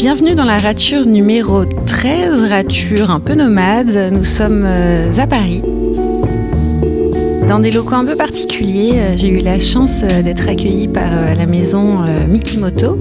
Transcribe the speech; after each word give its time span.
Bienvenue 0.00 0.34
dans 0.34 0.44
la 0.44 0.58
rature 0.58 1.06
numéro 1.06 1.64
13, 1.64 2.48
rature 2.48 3.10
un 3.10 3.20
peu 3.20 3.34
nomade. 3.34 4.10
Nous 4.10 4.24
sommes 4.24 4.64
euh, 4.64 5.14
à 5.16 5.26
Paris. 5.26 5.62
Dans 7.46 7.60
des 7.60 7.70
locaux 7.70 7.94
un 7.94 8.04
peu 8.04 8.16
particuliers, 8.16 8.92
euh, 8.94 9.16
j'ai 9.16 9.28
eu 9.28 9.38
la 9.38 9.58
chance 9.58 10.02
euh, 10.02 10.22
d'être 10.22 10.48
accueillie 10.48 10.88
par 10.88 11.36
la 11.36 11.46
maison 11.46 11.98
Mikimoto. 12.28 12.98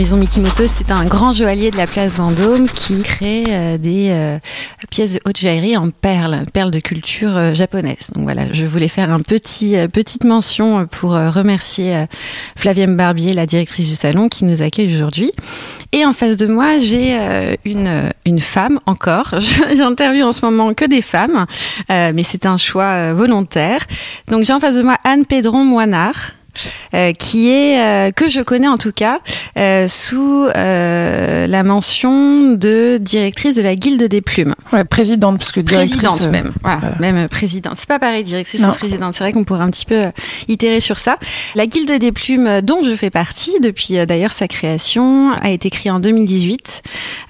Maison 0.00 0.16
Mikimoto, 0.16 0.64
c'est 0.66 0.92
un 0.92 1.04
grand 1.04 1.34
joaillier 1.34 1.70
de 1.70 1.76
la 1.76 1.86
place 1.86 2.16
Vendôme 2.16 2.70
qui 2.70 3.02
crée 3.02 3.44
euh, 3.48 3.76
des 3.76 4.08
euh, 4.08 4.38
pièces 4.90 5.12
de 5.12 5.20
haute 5.26 5.38
joaillerie 5.38 5.76
en 5.76 5.90
perles, 5.90 6.44
perles 6.54 6.70
de 6.70 6.80
culture 6.80 7.36
euh, 7.36 7.52
japonaise. 7.52 8.08
Donc 8.14 8.24
voilà, 8.24 8.50
je 8.50 8.64
voulais 8.64 8.88
faire 8.88 9.12
un 9.12 9.20
petit 9.20 9.76
petite 9.92 10.24
mention 10.24 10.86
pour 10.86 11.10
remercier 11.10 12.06
Flavienne 12.56 12.96
Barbier, 12.96 13.34
la 13.34 13.44
directrice 13.44 13.90
du 13.90 13.94
salon, 13.94 14.30
qui 14.30 14.46
nous 14.46 14.62
accueille 14.62 14.94
aujourd'hui. 14.94 15.32
Et 15.92 16.06
en 16.06 16.14
face 16.14 16.38
de 16.38 16.46
moi, 16.46 16.78
j'ai 16.78 17.14
une 17.66 18.10
une 18.24 18.40
femme 18.40 18.80
encore. 18.86 19.34
J'interviewe 19.76 20.24
en 20.24 20.32
ce 20.32 20.46
moment 20.46 20.72
que 20.72 20.86
des 20.86 21.02
femmes, 21.02 21.44
mais 21.90 22.22
c'est 22.22 22.46
un 22.46 22.56
choix 22.56 23.12
volontaire. 23.12 23.80
Donc 24.28 24.44
j'ai 24.44 24.54
en 24.54 24.60
face 24.60 24.76
de 24.76 24.82
moi 24.82 24.96
Anne 25.04 25.26
Pédron 25.26 25.64
Moinard. 25.64 26.39
Euh, 26.94 27.12
qui 27.12 27.48
est 27.50 27.80
euh, 27.80 28.10
que 28.10 28.28
je 28.28 28.40
connais 28.40 28.68
en 28.68 28.76
tout 28.76 28.92
cas 28.92 29.20
euh, 29.56 29.86
sous 29.88 30.46
la 30.54 31.62
mention 31.62 32.52
de 32.52 32.98
directrice 33.00 33.54
de 33.54 33.62
la 33.62 33.76
Guilde 33.76 34.02
des 34.04 34.20
plumes. 34.20 34.54
Ouais, 34.72 34.84
présidente 34.84 35.38
parce 35.38 35.52
que 35.52 35.60
directrice. 35.60 35.96
Présidente 35.96 36.32
même, 36.32 36.52
voilà, 36.62 36.94
même 36.98 37.28
présidente. 37.28 37.74
C'est 37.76 37.88
pas 37.88 37.98
pareil, 37.98 38.24
directrice 38.24 38.62
ou 38.62 38.72
présidente. 38.72 39.14
C'est 39.14 39.24
vrai 39.24 39.32
qu'on 39.32 39.44
pourrait 39.44 39.62
un 39.62 39.70
petit 39.70 39.86
peu 39.86 40.04
itérer 40.48 40.80
sur 40.80 40.98
ça. 40.98 41.18
La 41.54 41.66
Guilde 41.66 41.92
des 41.98 42.12
plumes, 42.12 42.60
dont 42.62 42.82
je 42.84 42.94
fais 42.94 43.10
partie 43.10 43.54
depuis 43.60 44.04
d'ailleurs 44.06 44.32
sa 44.32 44.48
création, 44.48 45.32
a 45.32 45.50
été 45.50 45.70
créée 45.70 45.92
en 45.92 46.00
2018. 46.00 46.82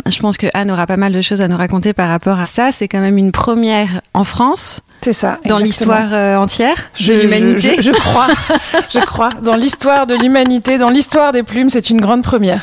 Je 0.07 0.19
pense 0.19 0.37
que 0.37 0.47
Anne 0.55 0.71
aura 0.71 0.87
pas 0.87 0.97
mal 0.97 1.12
de 1.12 1.21
choses 1.21 1.41
à 1.41 1.49
nous 1.49 1.57
raconter 1.57 1.93
par 1.93 2.09
rapport 2.09 2.39
à 2.39 2.47
ça. 2.47 2.73
C'est 2.73 2.89
quand 2.89 3.01
même 3.01 3.19
une 3.19 3.33
première 3.33 4.01
en 4.15 4.25
France. 4.25 4.83
C'est 5.03 5.12
ça. 5.12 5.39
Dans 5.47 5.59
l'histoire 5.59 6.12
entière 6.41 6.91
de 7.01 7.15
l'humanité. 7.15 7.77
Je, 7.79 7.83
je, 7.83 7.93
crois. 7.93 8.27
je 8.93 8.98
crois. 9.01 9.31
Dans 9.43 9.56
l'histoire 9.56 10.06
de 10.06 10.15
l'humanité, 10.15 10.79
dans 10.79 10.91
l'histoire 10.91 11.33
des 11.33 11.43
plumes, 11.43 11.70
c'est 11.70 11.91
une 11.91 12.01
grande 12.01 12.23
première. 12.23 12.62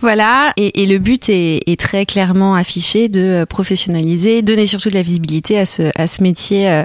Voilà. 0.00 0.52
Et, 0.56 0.82
et 0.82 0.86
le 0.86 0.98
but 0.98 1.28
est, 1.28 1.62
est, 1.66 1.78
très 1.78 2.06
clairement 2.06 2.54
affiché 2.54 3.08
de 3.08 3.46
professionnaliser, 3.48 4.42
donner 4.42 4.66
surtout 4.66 4.88
de 4.88 4.94
la 4.94 5.02
visibilité 5.02 5.58
à 5.58 5.66
ce, 5.66 5.90
à 5.94 6.06
ce 6.06 6.22
métier 6.22 6.68
euh, 6.68 6.84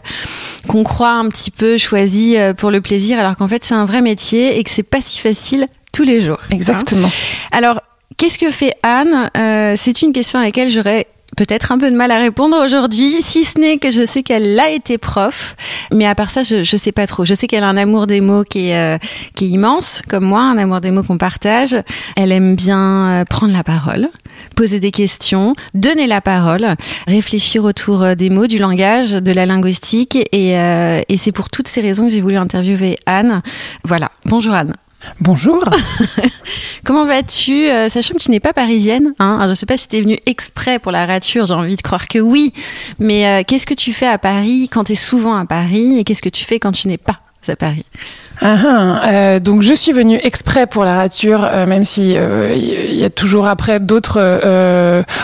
qu'on 0.67 0.83
croit 0.83 1.11
un 1.11 1.29
petit 1.29 1.51
peu 1.51 1.77
choisi 1.77 2.37
euh, 2.37 2.53
pour 2.53 2.71
le 2.71 2.81
plaisir, 2.81 3.19
alors 3.19 3.35
qu'en 3.35 3.47
fait 3.47 3.63
c'est 3.63 3.73
un 3.73 3.85
vrai 3.85 4.01
métier 4.01 4.57
et 4.57 4.63
que 4.63 4.69
c'est 4.69 4.83
pas 4.83 5.01
si 5.01 5.19
facile 5.19 5.67
tous 5.93 6.03
les 6.03 6.21
jours. 6.21 6.39
Exactement. 6.51 7.09
alors, 7.51 7.81
Qu'est-ce 8.15 8.37
que 8.37 8.51
fait 8.51 8.75
Anne? 8.83 9.31
Euh, 9.35 9.73
C'est 9.75 10.03
une 10.03 10.13
question 10.13 10.39
à 10.39 10.43
laquelle 10.43 10.69
j'aurais 10.69 11.07
peut-être 11.35 11.71
un 11.71 11.77
peu 11.77 11.89
de 11.89 11.95
mal 11.95 12.11
à 12.11 12.19
répondre 12.19 12.57
aujourd'hui, 12.63 13.21
si 13.21 13.43
ce 13.43 13.59
n'est 13.59 13.77
que 13.77 13.91
je 13.91 14.05
sais 14.05 14.23
qu'elle 14.23 14.59
a 14.59 14.69
été 14.69 14.97
prof, 14.97 15.55
mais 15.91 16.05
à 16.05 16.15
part 16.15 16.31
ça, 16.31 16.43
je, 16.43 16.63
je 16.63 16.77
sais 16.77 16.91
pas 16.91 17.07
trop. 17.07 17.25
Je 17.25 17.33
sais 17.33 17.47
qu'elle 17.47 17.63
a 17.63 17.67
un 17.67 17.77
amour 17.77 18.07
des 18.07 18.21
mots 18.21 18.43
qui 18.43 18.69
est, 18.69 18.77
euh, 18.77 18.97
qui 19.35 19.45
est 19.45 19.49
immense, 19.49 20.01
comme 20.09 20.25
moi, 20.25 20.41
un 20.41 20.57
amour 20.57 20.81
des 20.81 20.91
mots 20.91 21.03
qu'on 21.03 21.17
partage. 21.17 21.75
Elle 22.15 22.31
aime 22.31 22.55
bien 22.55 23.09
euh, 23.09 23.25
prendre 23.25 23.53
la 23.53 23.63
parole, 23.63 24.09
poser 24.55 24.79
des 24.79 24.91
questions, 24.91 25.53
donner 25.73 26.07
la 26.07 26.21
parole, 26.21 26.75
réfléchir 27.07 27.63
autour 27.63 28.03
euh, 28.03 28.15
des 28.15 28.29
mots, 28.29 28.47
du 28.47 28.57
langage, 28.57 29.11
de 29.11 29.31
la 29.31 29.45
linguistique, 29.45 30.17
et, 30.31 30.51
et 30.53 31.17
c'est 31.17 31.31
pour 31.31 31.49
toutes 31.49 31.67
ces 31.67 31.81
raisons 31.81 32.05
que 32.05 32.11
j'ai 32.11 32.21
voulu 32.21 32.37
interviewer 32.37 32.97
Anne. 33.05 33.41
Voilà. 33.83 34.11
Bonjour 34.25 34.53
Anne. 34.53 34.73
Bonjour. 35.19 35.63
Comment 36.85 37.05
vas-tu 37.05 37.67
euh, 37.69 37.89
Sachant 37.89 38.15
que 38.15 38.19
tu 38.19 38.31
n'es 38.31 38.39
pas 38.39 38.53
parisienne, 38.53 39.13
hein? 39.19 39.39
Je 39.43 39.47
ne 39.47 39.55
sais 39.55 39.65
pas 39.65 39.77
si 39.77 39.87
tu 39.87 39.97
es 39.97 40.01
venue 40.01 40.19
exprès 40.25 40.79
pour 40.79 40.91
la 40.91 41.05
rature, 41.05 41.45
j'ai 41.45 41.53
envie 41.53 41.75
de 41.75 41.81
croire 41.81 42.07
que 42.07 42.19
oui. 42.19 42.53
Mais 42.99 43.27
euh, 43.27 43.43
qu'est-ce 43.45 43.65
que 43.65 43.73
tu 43.73 43.93
fais 43.93 44.07
à 44.07 44.17
Paris 44.17 44.69
quand 44.71 44.85
tu 44.85 44.93
es 44.93 44.95
souvent 44.95 45.35
à 45.35 45.45
Paris 45.45 45.99
et 45.99 46.03
qu'est-ce 46.03 46.21
que 46.21 46.29
tu 46.29 46.43
fais 46.43 46.59
quand 46.59 46.71
tu 46.71 46.87
n'es 46.87 46.97
pas 46.97 47.19
à 47.47 47.55
Paris? 47.55 47.85
Ah, 48.45 49.01
euh, 49.05 49.39
donc 49.39 49.61
je 49.61 49.73
suis 49.73 49.93
venue 49.93 50.19
exprès 50.21 50.67
pour 50.67 50.83
la 50.83 50.95
rature, 50.95 51.47
euh, 51.49 51.65
même 51.65 51.85
si 51.85 52.11
il 52.11 52.17
euh, 52.17 52.55
y 52.55 53.05
a 53.05 53.09
toujours 53.09 53.47
après 53.47 53.79
d'autres 53.79 54.19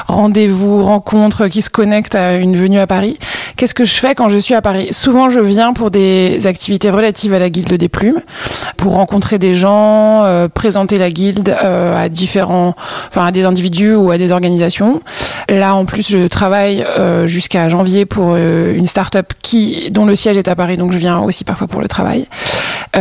rendez-vous, 0.08 0.84
rencontres 0.86 1.48
qui 1.48 1.62
se 1.62 1.70
connectent 1.70 2.16
à 2.16 2.36
une 2.36 2.56
venue 2.56 2.80
à 2.80 2.88
Paris. 2.88 3.20
Qu'est-ce 3.58 3.74
que 3.74 3.84
je 3.84 3.96
fais 3.96 4.16
quand 4.16 4.30
je 4.30 4.38
suis 4.38 4.54
à 4.54 4.62
Paris? 4.62 4.88
Souvent, 4.92 5.30
je 5.30 5.42
viens 5.42 5.74
pour 5.74 5.92
des 5.92 6.48
activités 6.48 6.90
relatives 6.90 7.34
à 7.34 7.40
la 7.40 7.50
guilde 7.50 7.74
des 7.74 7.90
plumes, 7.90 8.22
pour 8.78 8.94
rencontrer 8.94 9.38
des 9.38 9.54
gens, 9.54 10.26
présenter 10.54 10.98
la 10.98 11.10
guilde 11.10 11.50
à 11.50 12.08
différents, 12.08 12.74
enfin 13.10 13.26
à 13.26 13.32
des 13.32 13.46
individus 13.46 13.96
ou 13.96 14.12
à 14.12 14.18
des 14.18 14.32
organisations. 14.32 15.02
Là, 15.50 15.76
en 15.76 15.84
plus, 15.84 16.10
je 16.10 16.28
travaille 16.28 16.86
jusqu'à 17.26 17.68
janvier 17.68 18.06
pour 18.06 18.38
une 18.38 18.88
start-up 18.88 19.34
qui 19.42 19.92
dont 19.92 20.06
le 20.06 20.16
siège 20.16 20.38
est 20.38 20.48
à 20.48 20.56
Paris, 20.56 20.78
donc 20.78 20.94
je 20.94 20.98
viens 20.98 21.20
aussi 21.20 21.44
parfois 21.44 21.68
pour 21.68 21.82
le 21.82 21.90
travail. 21.90 22.28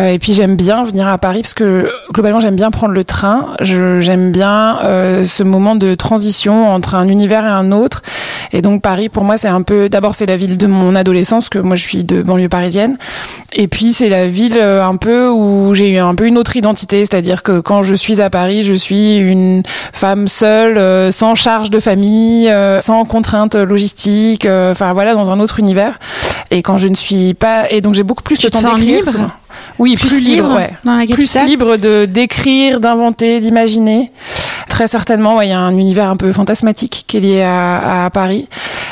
Euh, 0.08 0.12
et 0.12 0.18
puis 0.18 0.32
j'aime 0.32 0.56
bien 0.56 0.82
venir 0.84 1.06
à 1.06 1.18
Paris 1.18 1.42
parce 1.42 1.54
que 1.54 1.90
globalement 2.12 2.40
j'aime 2.40 2.56
bien 2.56 2.70
prendre 2.70 2.94
le 2.94 3.04
train. 3.04 3.54
J'aime 3.60 4.32
bien 4.32 4.78
euh, 4.82 5.24
ce 5.24 5.42
moment 5.42 5.76
de 5.76 5.94
transition 5.94 6.68
entre 6.68 6.94
un 6.94 7.08
univers 7.08 7.44
et 7.44 7.48
un 7.48 7.72
autre. 7.72 8.02
Et 8.52 8.62
donc 8.62 8.82
Paris 8.82 9.08
pour 9.08 9.24
moi 9.24 9.36
c'est 9.36 9.48
un 9.48 9.62
peu 9.62 9.88
d'abord 9.88 10.14
c'est 10.14 10.26
la 10.26 10.36
ville 10.36 10.56
de 10.56 10.66
mon 10.66 10.94
adolescence 10.94 11.48
que 11.48 11.58
moi 11.58 11.76
je 11.76 11.82
suis 11.82 12.04
de 12.04 12.22
banlieue 12.22 12.48
parisienne. 12.48 12.96
Et 13.52 13.68
puis 13.68 13.92
c'est 13.92 14.08
la 14.08 14.26
ville 14.26 14.58
euh, 14.58 14.84
un 14.84 14.96
peu 14.96 15.28
où 15.28 15.74
j'ai 15.74 15.90
eu 15.90 15.98
un 15.98 16.14
peu 16.14 16.26
une 16.26 16.38
autre 16.38 16.56
identité, 16.56 17.04
c'est-à-dire 17.04 17.42
que 17.42 17.60
quand 17.60 17.82
je 17.82 17.94
suis 17.94 18.20
à 18.20 18.30
Paris 18.30 18.62
je 18.62 18.74
suis 18.74 19.16
une 19.16 19.62
femme 19.92 20.28
seule, 20.28 21.12
sans 21.12 21.34
charge 21.34 21.70
de 21.70 21.80
famille, 21.80 22.52
sans 22.80 23.04
contraintes 23.04 23.54
logistiques. 23.54 24.46
Enfin 24.46 24.92
voilà 24.92 25.14
dans 25.14 25.30
un 25.30 25.40
autre 25.40 25.58
univers. 25.58 25.98
Et 26.50 26.62
quand 26.62 26.76
je 26.76 26.88
ne 26.88 26.94
suis 26.94 27.34
pas 27.34 27.70
et 27.70 27.80
donc 27.80 27.94
j'ai 27.94 28.02
beaucoup 28.02 28.22
plus 28.22 28.40
de 28.40 28.48
temps 28.48 28.74
d'écrire. 28.74 29.04
Oui, 29.78 29.96
plus, 29.96 30.20
libre, 30.20 30.56
ouais. 30.56 31.06
plus 31.06 31.36
libre 31.44 31.76
de 31.76 32.04
d'écrire, 32.04 32.80
d'inventer, 32.80 33.40
d'imaginer. 33.40 34.10
Très 34.68 34.86
certainement, 34.88 35.40
il 35.40 35.48
y 35.48 35.52
a 35.52 35.58
un 35.58 35.76
univers 35.76 36.10
un 36.10 36.16
peu 36.16 36.32
fantasmatique 36.32 37.04
qui 37.06 37.16
est 37.16 37.20
lié 37.20 37.42
à, 37.42 38.04
à, 38.04 38.10
Paris. 38.10 38.48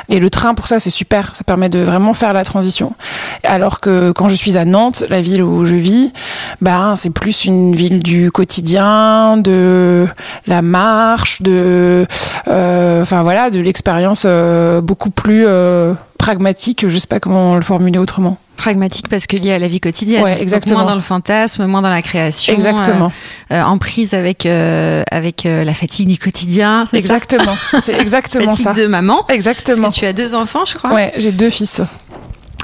Et 0.09 0.21
le 0.21 0.31
train, 0.31 0.55
pour 0.55 0.69
ça, 0.69 0.79
c'est 0.79 0.91
super. 0.91 1.35
Ça 1.35 1.45
permet 1.45 1.69
de 1.69 1.81
vraiment 1.81 2.15
faire 2.15 2.33
la 2.33 2.45
transition. 2.45 2.95
Alors 3.43 3.81
que 3.81 4.13
quand 4.13 4.29
je 4.29 4.35
suis 4.35 4.57
à 4.57 4.65
Nantes, 4.65 5.05
la 5.09 5.21
ville 5.21 5.43
où 5.43 5.65
je 5.65 5.75
vis, 5.75 6.13
ben 6.61 6.95
c'est 6.97 7.11
plus 7.11 7.45
une 7.45 7.75
ville 7.75 8.03
du 8.03 8.31
quotidien, 8.31 9.37
de 9.37 10.07
la 10.47 10.63
marche, 10.63 11.43
de, 11.43 12.07
euh, 12.49 13.03
enfin 13.03 13.23
voilà, 13.23 13.51
de 13.51 13.61
l'expérience 13.61 14.25
euh, 14.27 14.81
beaucoup 14.81 15.11
plus 15.11 15.45
euh, 15.47 15.95
pragmatique. 16.19 16.89
Je 16.89 16.99
sais 16.99 17.07
pas 17.07 17.21
comment 17.21 17.57
le 17.57 17.63
formuler 17.63 17.99
autrement. 17.99 18.39
Pragmatique 18.57 19.09
parce 19.09 19.27
que 19.27 19.37
lié 19.37 19.53
à 19.53 19.59
la 19.59 19.69
vie 19.69 19.81
quotidienne. 19.81 20.23
Ouais, 20.23 20.41
exactement. 20.41 20.81
moins 20.81 20.87
dans 20.87 20.95
le 20.95 21.01
fantasme, 21.01 21.67
moins 21.67 21.83
dans 21.83 21.91
la 21.91 22.03
création. 22.03 22.55
Exactement. 22.55 23.13
Euh, 23.51 23.57
euh, 23.57 23.63
en 23.63 23.79
prise 23.79 24.15
avec 24.15 24.47
euh, 24.47 25.03
avec 25.11 25.45
la 25.45 25.75
fatigue 25.75 26.09
du 26.09 26.19
quotidien. 26.19 26.89
Exactement. 26.93 27.57
C'est 27.83 27.95
exactement 28.01 28.51
fatigue 28.51 28.65
ça. 28.65 28.73
de 28.73 28.87
maman. 28.87 29.27
Exactement. 29.29 29.83
Parce 29.83 29.95
que 29.95 30.01
tu 30.01 30.07
as 30.07 30.13
deux 30.13 30.35
enfants, 30.35 30.65
je 30.65 30.75
crois. 30.75 30.93
Ouais, 30.93 31.13
j'ai 31.17 31.33
deux 31.33 31.51
fils. 31.51 31.83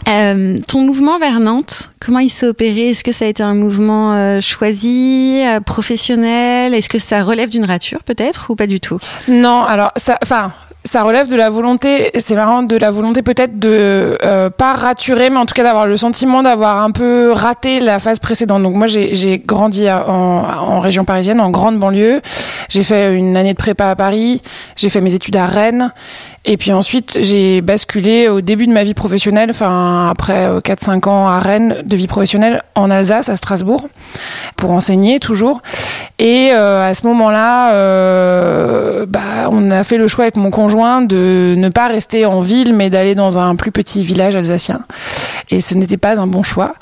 Euh, 0.08 0.58
ton 0.66 0.82
mouvement 0.82 1.18
vers 1.18 1.38
Nantes, 1.38 1.90
comment 2.00 2.18
il 2.18 2.30
s'est 2.30 2.46
opéré? 2.46 2.90
Est-ce 2.90 3.04
que 3.04 3.12
ça 3.12 3.24
a 3.24 3.28
été 3.28 3.42
un 3.42 3.54
mouvement 3.54 4.14
euh, 4.14 4.40
choisi, 4.40 5.40
euh, 5.44 5.60
professionnel? 5.60 6.74
Est-ce 6.74 6.88
que 6.88 6.98
ça 6.98 7.22
relève 7.22 7.50
d'une 7.50 7.64
rature 7.64 8.02
peut-être 8.02 8.50
ou 8.50 8.56
pas 8.56 8.66
du 8.66 8.80
tout? 8.80 8.98
Non, 9.28 9.62
alors 9.62 9.92
ça, 9.96 10.18
enfin, 10.22 10.52
ça 10.84 11.04
relève 11.04 11.30
de 11.30 11.36
la 11.36 11.48
volonté, 11.48 12.10
c'est 12.18 12.34
marrant, 12.34 12.62
de 12.62 12.76
la 12.76 12.90
volonté 12.90 13.22
peut-être 13.22 13.58
de 13.58 14.18
euh, 14.22 14.50
pas 14.50 14.74
raturer, 14.74 15.30
mais 15.30 15.36
en 15.36 15.46
tout 15.46 15.54
cas 15.54 15.62
d'avoir 15.62 15.86
le 15.86 15.96
sentiment 15.96 16.42
d'avoir 16.42 16.82
un 16.82 16.90
peu 16.90 17.30
raté 17.32 17.78
la 17.78 17.98
phase 17.98 18.18
précédente. 18.18 18.62
Donc 18.62 18.74
moi 18.74 18.86
j'ai 18.88 19.38
grandi 19.38 19.88
en, 19.88 20.08
en, 20.08 20.80
région 20.80 21.04
parisienne, 21.04 21.40
en 21.40 21.50
grande 21.50 21.78
banlieue. 21.78 22.20
J'ai 22.68 22.82
fait 22.82 23.14
une 23.14 23.36
année 23.36 23.52
de 23.52 23.58
prépa 23.58 23.90
à 23.90 23.96
Paris, 23.96 24.42
j'ai 24.76 24.88
fait 24.88 25.00
mes 25.00 25.14
études 25.14 25.36
à 25.36 25.46
Rennes, 25.46 25.92
et 26.44 26.56
puis 26.56 26.72
ensuite 26.72 27.18
j'ai 27.20 27.60
basculé 27.60 28.28
au 28.28 28.40
début 28.40 28.66
de 28.66 28.72
ma 28.72 28.82
vie 28.82 28.94
professionnelle, 28.94 29.50
enfin 29.50 30.08
après 30.10 30.58
4-5 30.58 31.08
ans 31.08 31.28
à 31.28 31.38
Rennes 31.38 31.82
de 31.84 31.96
vie 31.96 32.08
professionnelle, 32.08 32.62
en 32.74 32.90
Alsace, 32.90 33.28
à 33.28 33.36
Strasbourg, 33.36 33.88
pour 34.56 34.72
enseigner 34.72 35.20
toujours. 35.20 35.62
Et 36.18 36.50
euh, 36.52 36.88
à 36.88 36.94
ce 36.94 37.06
moment-là, 37.06 37.72
euh, 37.72 39.06
bah, 39.08 39.48
on 39.50 39.70
a 39.70 39.84
fait 39.84 39.98
le 39.98 40.08
choix 40.08 40.24
avec 40.24 40.36
mon 40.36 40.50
conjoint 40.50 41.02
de 41.02 41.54
ne 41.56 41.68
pas 41.68 41.88
rester 41.88 42.26
en 42.26 42.40
ville, 42.40 42.74
mais 42.74 42.90
d'aller 42.90 43.14
dans 43.14 43.38
un 43.38 43.54
plus 43.54 43.70
petit 43.70 44.02
village 44.02 44.34
alsacien. 44.34 44.80
Et 45.50 45.60
ce 45.60 45.74
n'était 45.74 45.96
pas 45.96 46.20
un 46.20 46.26
bon 46.26 46.42
choix. 46.42 46.74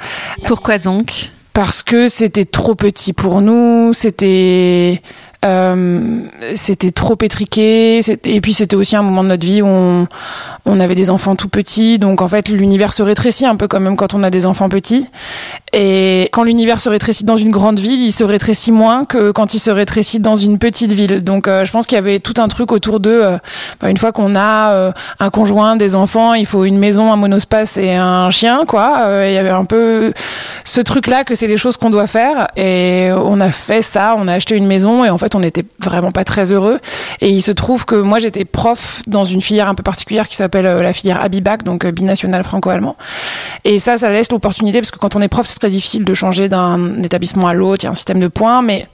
Pourquoi 0.47 0.79
donc? 0.79 1.31
Parce 1.53 1.83
que 1.83 2.09
c'était 2.09 2.45
trop 2.45 2.75
petit 2.75 3.13
pour 3.13 3.41
nous, 3.41 3.93
c'était 3.93 5.03
Euh, 5.30 5.30
c'était 5.43 6.91
trop 6.91 7.17
étriqué. 7.23 8.01
Et 8.25 8.41
puis 8.41 8.53
c'était 8.53 8.77
aussi 8.77 8.97
un 8.97 9.03
moment 9.03 9.23
de 9.23 9.29
notre 9.29 9.47
vie 9.47 9.63
où 9.63 9.67
on, 9.67 10.09
on 10.67 10.81
avait 10.81 10.95
des 10.95 11.11
enfants 11.11 11.37
tout 11.37 11.49
petits. 11.49 11.99
Donc 11.99 12.23
en 12.23 12.29
fait, 12.29 12.49
l'univers 12.49 12.93
se 12.93 13.03
rétrécit 13.03 13.47
un 13.47 13.57
peu 13.57 13.69
quand 13.69 13.81
même 13.81 13.97
quand 13.97 14.15
on 14.15 14.23
a 14.23 14.31
des 14.31 14.47
enfants 14.47 14.69
petits. 14.69 15.07
Et 15.73 16.29
quand 16.33 16.43
l'univers 16.43 16.81
se 16.81 16.89
rétrécit 16.89 17.25
dans 17.25 17.37
une 17.37 17.51
grande 17.51 17.79
ville, 17.79 18.01
il 18.01 18.12
se 18.12 18.25
rétrécit 18.25 18.73
moins 18.73 19.05
que 19.05 19.31
quand 19.31 19.55
il 19.55 19.61
se 19.61 19.71
rétrécit 19.71 20.21
dans 20.21 20.37
une 20.37 20.59
petite 20.59 20.93
ville. 20.93 21.23
Donc 21.23 21.47
euh, 21.49 21.65
je 21.65 21.73
pense 21.73 21.87
qu'il 21.87 21.97
y 21.97 21.99
avait 21.99 22.19
tout 22.19 22.35
un 22.39 22.49
truc 22.49 22.73
autour 22.73 23.01
de, 23.01 23.11
euh, 23.11 23.39
bah, 23.81 23.91
une 23.91 23.97
fois 23.97 24.12
qu'on 24.12 24.35
a 24.35 24.73
euh, 24.73 24.93
un 25.21 25.31
conjoint, 25.31 25.77
des 25.77 25.95
enfants, 25.95 26.35
il 26.35 26.47
faut 26.47 26.65
une 26.65 26.79
maison, 26.79 27.13
un 27.13 27.17
monospace 27.17 27.77
et 27.77 27.95
un 27.95 28.31
chien, 28.31 28.65
quoi. 28.67 29.05
Il 29.27 29.33
y 29.33 29.39
avait 29.39 29.51
un 29.51 29.65
peu 29.65 30.13
ce 30.65 30.81
truc-là 30.81 31.25
que 31.25 31.35
c'est 31.35 31.47
les 31.47 31.56
choses 31.56 31.77
qu'on 31.77 31.91
doit 31.91 32.06
faire. 32.06 32.49
Et 32.56 33.11
on 33.13 33.41
a 33.41 33.51
fait 33.51 33.83
ça, 33.83 34.15
on 34.19 34.27
a 34.29 34.35
acheté 34.35 34.56
une 34.56 34.67
maison 34.67 35.05
et 35.05 35.11
en 35.11 35.19
fait 35.19 35.35
on 35.35 35.41
n'était 35.41 35.65
vraiment 35.83 36.13
pas 36.13 36.25
très 36.25 36.53
heureux. 36.53 36.81
Et 37.21 37.31
il 37.31 37.43
se 37.43 37.53
trouve 37.53 37.85
que 37.85 37.95
moi 37.95 38.19
j'étais 38.19 38.45
prof 38.45 39.03
dans 39.06 39.25
une 39.25 39.41
filière 39.41 39.69
un 39.69 39.75
peu 39.75 39.83
particulière 39.83 40.29
qui 40.29 40.37
s'appelle 40.37 40.50
la 40.58 40.93
filière 40.93 41.20
Abibac, 41.23 41.62
donc 41.62 41.87
binational 41.87 42.44
franco-allemand. 42.44 42.97
Et 43.64 43.79
ça, 43.79 43.97
ça 43.97 44.11
laisse 44.11 44.31
l'opportunité 44.31 44.81
parce 44.81 44.91
que 44.91 44.99
quand 44.99 45.17
on 45.17 45.23
est 45.23 45.29
prof, 45.29 45.47
c'est 45.47 45.58
très 45.58 45.70
difficile 45.70 46.05
de 46.05 46.14
changer 46.14 46.49
d'un 46.49 47.02
établissement 47.02 47.47
à 47.47 47.55
l'autre. 47.55 47.85
Il 47.85 47.87
y 47.87 47.88
a 47.88 47.91
un 47.91 47.94
système 47.94 48.20
de 48.20 48.29
points, 48.29 48.62
mais 48.62 48.87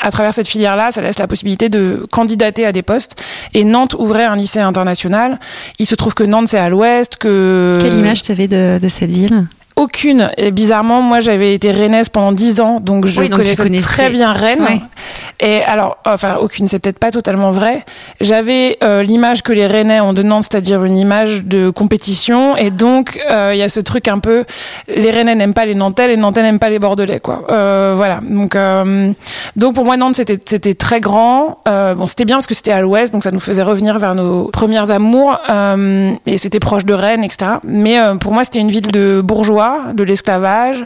à 0.00 0.10
travers 0.10 0.34
cette 0.34 0.48
filière-là, 0.48 0.90
ça 0.90 1.02
laisse 1.02 1.18
la 1.18 1.26
possibilité 1.26 1.68
de 1.68 2.06
candidater 2.10 2.66
à 2.66 2.72
des 2.72 2.82
postes. 2.82 3.16
Et 3.54 3.64
Nantes 3.64 3.94
ouvrait 3.98 4.24
un 4.24 4.36
lycée 4.36 4.60
international. 4.60 5.38
Il 5.78 5.86
se 5.86 5.94
trouve 5.94 6.14
que 6.14 6.24
Nantes, 6.24 6.48
c'est 6.48 6.58
à 6.58 6.68
l'ouest, 6.68 7.16
que... 7.16 7.78
Quelle 7.80 7.94
image 7.94 8.22
tu 8.22 8.32
avais 8.32 8.48
de 8.48 8.88
cette 8.88 9.10
ville? 9.10 9.46
Aucune. 9.76 10.30
Et 10.36 10.50
bizarrement, 10.50 11.02
moi, 11.02 11.20
j'avais 11.20 11.54
été 11.54 11.72
rennaise 11.72 12.08
pendant 12.08 12.32
dix 12.32 12.60
ans, 12.60 12.80
donc 12.80 13.06
je 13.06 13.22
connaissais 13.28 13.80
très 13.80 14.10
bien 14.10 14.32
Rennes. 14.32 14.80
Et 15.40 15.62
alors, 15.64 15.98
enfin, 16.04 16.36
aucune, 16.40 16.68
c'est 16.68 16.78
peut-être 16.78 16.98
pas 16.98 17.10
totalement 17.10 17.50
vrai. 17.50 17.84
J'avais 18.20 18.78
euh, 18.84 19.02
l'image 19.02 19.42
que 19.42 19.52
les 19.52 19.66
Rennais 19.66 20.00
ont 20.00 20.12
de 20.12 20.22
Nantes, 20.22 20.46
c'est-à-dire 20.50 20.84
une 20.84 20.96
image 20.96 21.44
de 21.44 21.70
compétition. 21.70 22.56
Et 22.56 22.70
donc, 22.70 23.18
euh, 23.30 23.50
il 23.54 23.58
y 23.58 23.62
a 23.62 23.68
ce 23.68 23.80
truc 23.80 24.08
un 24.08 24.18
peu, 24.18 24.44
les 24.88 25.10
Rennais 25.10 25.34
n'aiment 25.34 25.54
pas 25.54 25.66
les 25.66 25.74
Nantais, 25.74 26.08
les 26.08 26.16
Nantais 26.16 26.42
n'aiment 26.42 26.60
pas 26.60 26.70
les 26.70 26.78
Bordelais, 26.78 27.20
quoi. 27.20 27.44
Euh, 27.50 27.94
voilà. 27.96 28.20
Donc, 28.22 28.56
donc 29.56 29.74
pour 29.74 29.84
moi, 29.84 29.96
Nantes, 29.96 30.16
c'était 30.16 30.38
c'était 30.44 30.74
très 30.74 31.00
grand. 31.00 31.58
bon, 31.64 32.06
c'était 32.06 32.24
bien 32.24 32.36
parce 32.36 32.46
que 32.46 32.54
c'était 32.54 32.72
à 32.72 32.80
l'ouest, 32.80 33.12
donc 33.12 33.24
ça 33.24 33.30
nous 33.30 33.40
faisait 33.40 33.62
revenir 33.62 33.98
vers 33.98 34.14
nos 34.14 34.48
premières 34.48 34.90
amours. 34.90 35.38
et 36.26 36.38
c'était 36.38 36.60
proche 36.60 36.84
de 36.84 36.94
Rennes, 36.94 37.24
etc. 37.24 37.52
Mais 37.64 37.98
pour 38.20 38.32
moi, 38.32 38.44
c'était 38.44 38.60
une 38.60 38.70
ville 38.70 38.92
de 38.92 39.22
bourgeois 39.24 39.61
de 39.94 40.04
l'esclavage. 40.04 40.84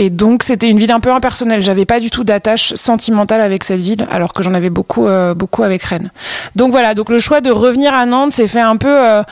Et 0.00 0.10
donc, 0.10 0.44
c'était 0.44 0.70
une 0.70 0.78
ville 0.78 0.92
un 0.92 1.00
peu 1.00 1.10
impersonnelle. 1.10 1.60
J'avais 1.60 1.84
pas 1.84 1.98
du 1.98 2.08
tout 2.08 2.22
d'attache 2.22 2.72
sentimentale 2.74 3.40
avec 3.40 3.64
cette 3.64 3.80
ville, 3.80 4.06
alors 4.12 4.32
que 4.32 4.44
j'en 4.44 4.54
avais 4.54 4.70
beaucoup, 4.70 5.08
euh, 5.08 5.34
beaucoup 5.34 5.64
avec 5.64 5.82
Rennes. 5.82 6.12
Donc 6.54 6.70
voilà. 6.70 6.94
Donc 6.94 7.10
le 7.10 7.18
choix 7.18 7.40
de 7.40 7.50
revenir 7.50 7.92
à 7.92 8.06
Nantes 8.06 8.30
s'est 8.30 8.46
fait 8.46 8.60
un 8.60 8.76
peu 8.76 8.86
euh, 8.88 9.24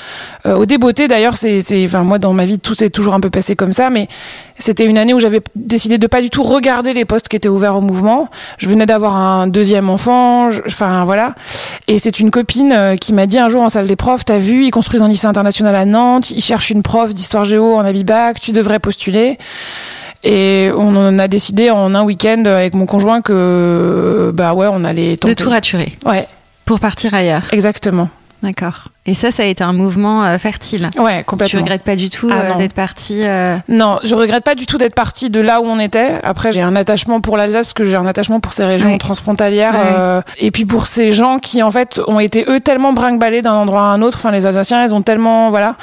euh, 0.44 0.56
au 0.56 0.66
débeauté. 0.66 1.06
D'ailleurs, 1.06 1.36
c'est, 1.36 1.62
enfin 1.84 2.02
moi 2.02 2.18
dans 2.18 2.32
ma 2.32 2.44
vie 2.44 2.58
tout 2.58 2.74
s'est 2.74 2.90
toujours 2.90 3.14
un 3.14 3.20
peu 3.20 3.30
passé 3.30 3.54
comme 3.54 3.70
ça, 3.70 3.90
mais 3.90 4.08
c'était 4.58 4.86
une 4.86 4.98
année 4.98 5.14
où 5.14 5.20
j'avais 5.20 5.40
décidé 5.54 5.98
de 5.98 6.06
pas 6.08 6.20
du 6.20 6.30
tout 6.30 6.42
regarder 6.42 6.94
les 6.94 7.04
postes 7.04 7.28
qui 7.28 7.36
étaient 7.36 7.48
ouverts 7.48 7.76
au 7.76 7.80
mouvement. 7.80 8.28
Je 8.58 8.69
venais 8.69 8.86
d'avoir 8.86 9.14
un 9.14 9.46
deuxième 9.46 9.88
enfant, 9.88 10.48
enfin 10.66 11.04
voilà. 11.04 11.36
Et 11.86 12.00
c'est 12.00 12.19
une 12.19 12.32
copine 12.32 12.96
qui 13.00 13.12
m'a 13.12 13.26
dit 13.26 13.38
un 13.38 13.48
jour 13.48 13.62
en 13.62 13.69
salle 13.69 13.86
des 13.86 13.94
profs, 13.94 14.24
t'as 14.24 14.38
vu, 14.38 14.64
ils 14.64 14.72
construisent 14.72 15.02
un 15.02 15.08
lycée 15.08 15.28
international 15.28 15.76
à 15.76 15.84
Nantes, 15.84 16.32
ils 16.32 16.42
cherchent 16.42 16.70
une 16.70 16.82
prof 16.82 17.14
d'histoire 17.14 17.44
géo 17.44 17.76
en 17.76 17.84
Abibac, 17.84 18.40
tu 18.40 18.50
devrais 18.50 18.80
postuler. 18.80 19.38
Et 20.28 20.70
on 20.76 20.96
en 20.96 21.19
a 21.20 21.28
décidé 21.28 21.70
en 21.70 21.94
un 21.94 22.02
week-end 22.02 22.43
avec 22.46 22.75
mon 22.75 22.84
conjoint 22.84 23.23
que, 23.23 24.32
bah 24.34 24.55
ouais, 24.55 24.67
on 24.69 24.82
allait 24.82 25.17
tenter. 25.17 25.34
De 25.37 25.40
tout 25.40 25.50
raturer. 25.50 25.93
Ouais. 26.05 26.26
Pour 26.64 26.81
partir 26.81 27.14
ailleurs. 27.14 27.43
Exactement. 27.52 28.08
D'accord. 28.42 28.88
Et 29.06 29.14
ça, 29.14 29.30
ça 29.30 29.44
a 29.44 29.46
été 29.46 29.62
un 29.62 29.72
mouvement 29.72 30.24
euh, 30.24 30.38
fertile. 30.38 30.90
Ouais, 30.98 31.22
complètement. 31.24 31.50
Tu 31.50 31.56
regrettes 31.56 31.82
pas 31.82 31.96
du 31.96 32.10
tout 32.10 32.28
ah, 32.30 32.40
euh, 32.40 32.54
d'être 32.56 32.74
partie 32.74 33.22
euh, 33.24 33.56
Non, 33.68 33.98
je 34.02 34.14
regrette 34.14 34.44
pas 34.44 34.54
du 34.54 34.66
tout 34.66 34.78
d'être 34.78 34.94
partie 34.94 35.30
de 35.30 35.40
là 35.40 35.60
où 35.60 35.64
on 35.64 35.78
était. 35.78 36.20
Après, 36.22 36.52
j'ai 36.52 36.60
un 36.60 36.76
attachement 36.76 37.20
pour 37.20 37.36
l'Alsace 37.36 37.66
parce 37.66 37.74
que 37.74 37.84
j'ai 37.84 37.96
un 37.96 38.06
attachement 38.06 38.40
pour 38.40 38.52
ces 38.52 38.64
régions 38.64 38.98
transfrontalières. 38.98 40.22
et 40.38 40.50
puis 40.50 40.66
pour 40.66 40.86
ces 40.86 41.12
gens 41.12 41.38
qui, 41.38 41.62
en 41.62 41.70
fait, 41.70 42.00
ont 42.06 42.20
été 42.20 42.44
eux 42.48 42.60
tellement 42.60 42.92
brinque 42.92 43.20
d'un 43.20 43.54
endroit 43.54 43.82
à 43.82 43.84
un 43.84 44.02
autre. 44.02 44.18
Enfin, 44.18 44.32
les 44.32 44.44
Alsaciens, 44.44 44.84
ils 44.84 44.94
ont 44.94 45.02
tellement, 45.02 45.50
voilà, 45.50 45.76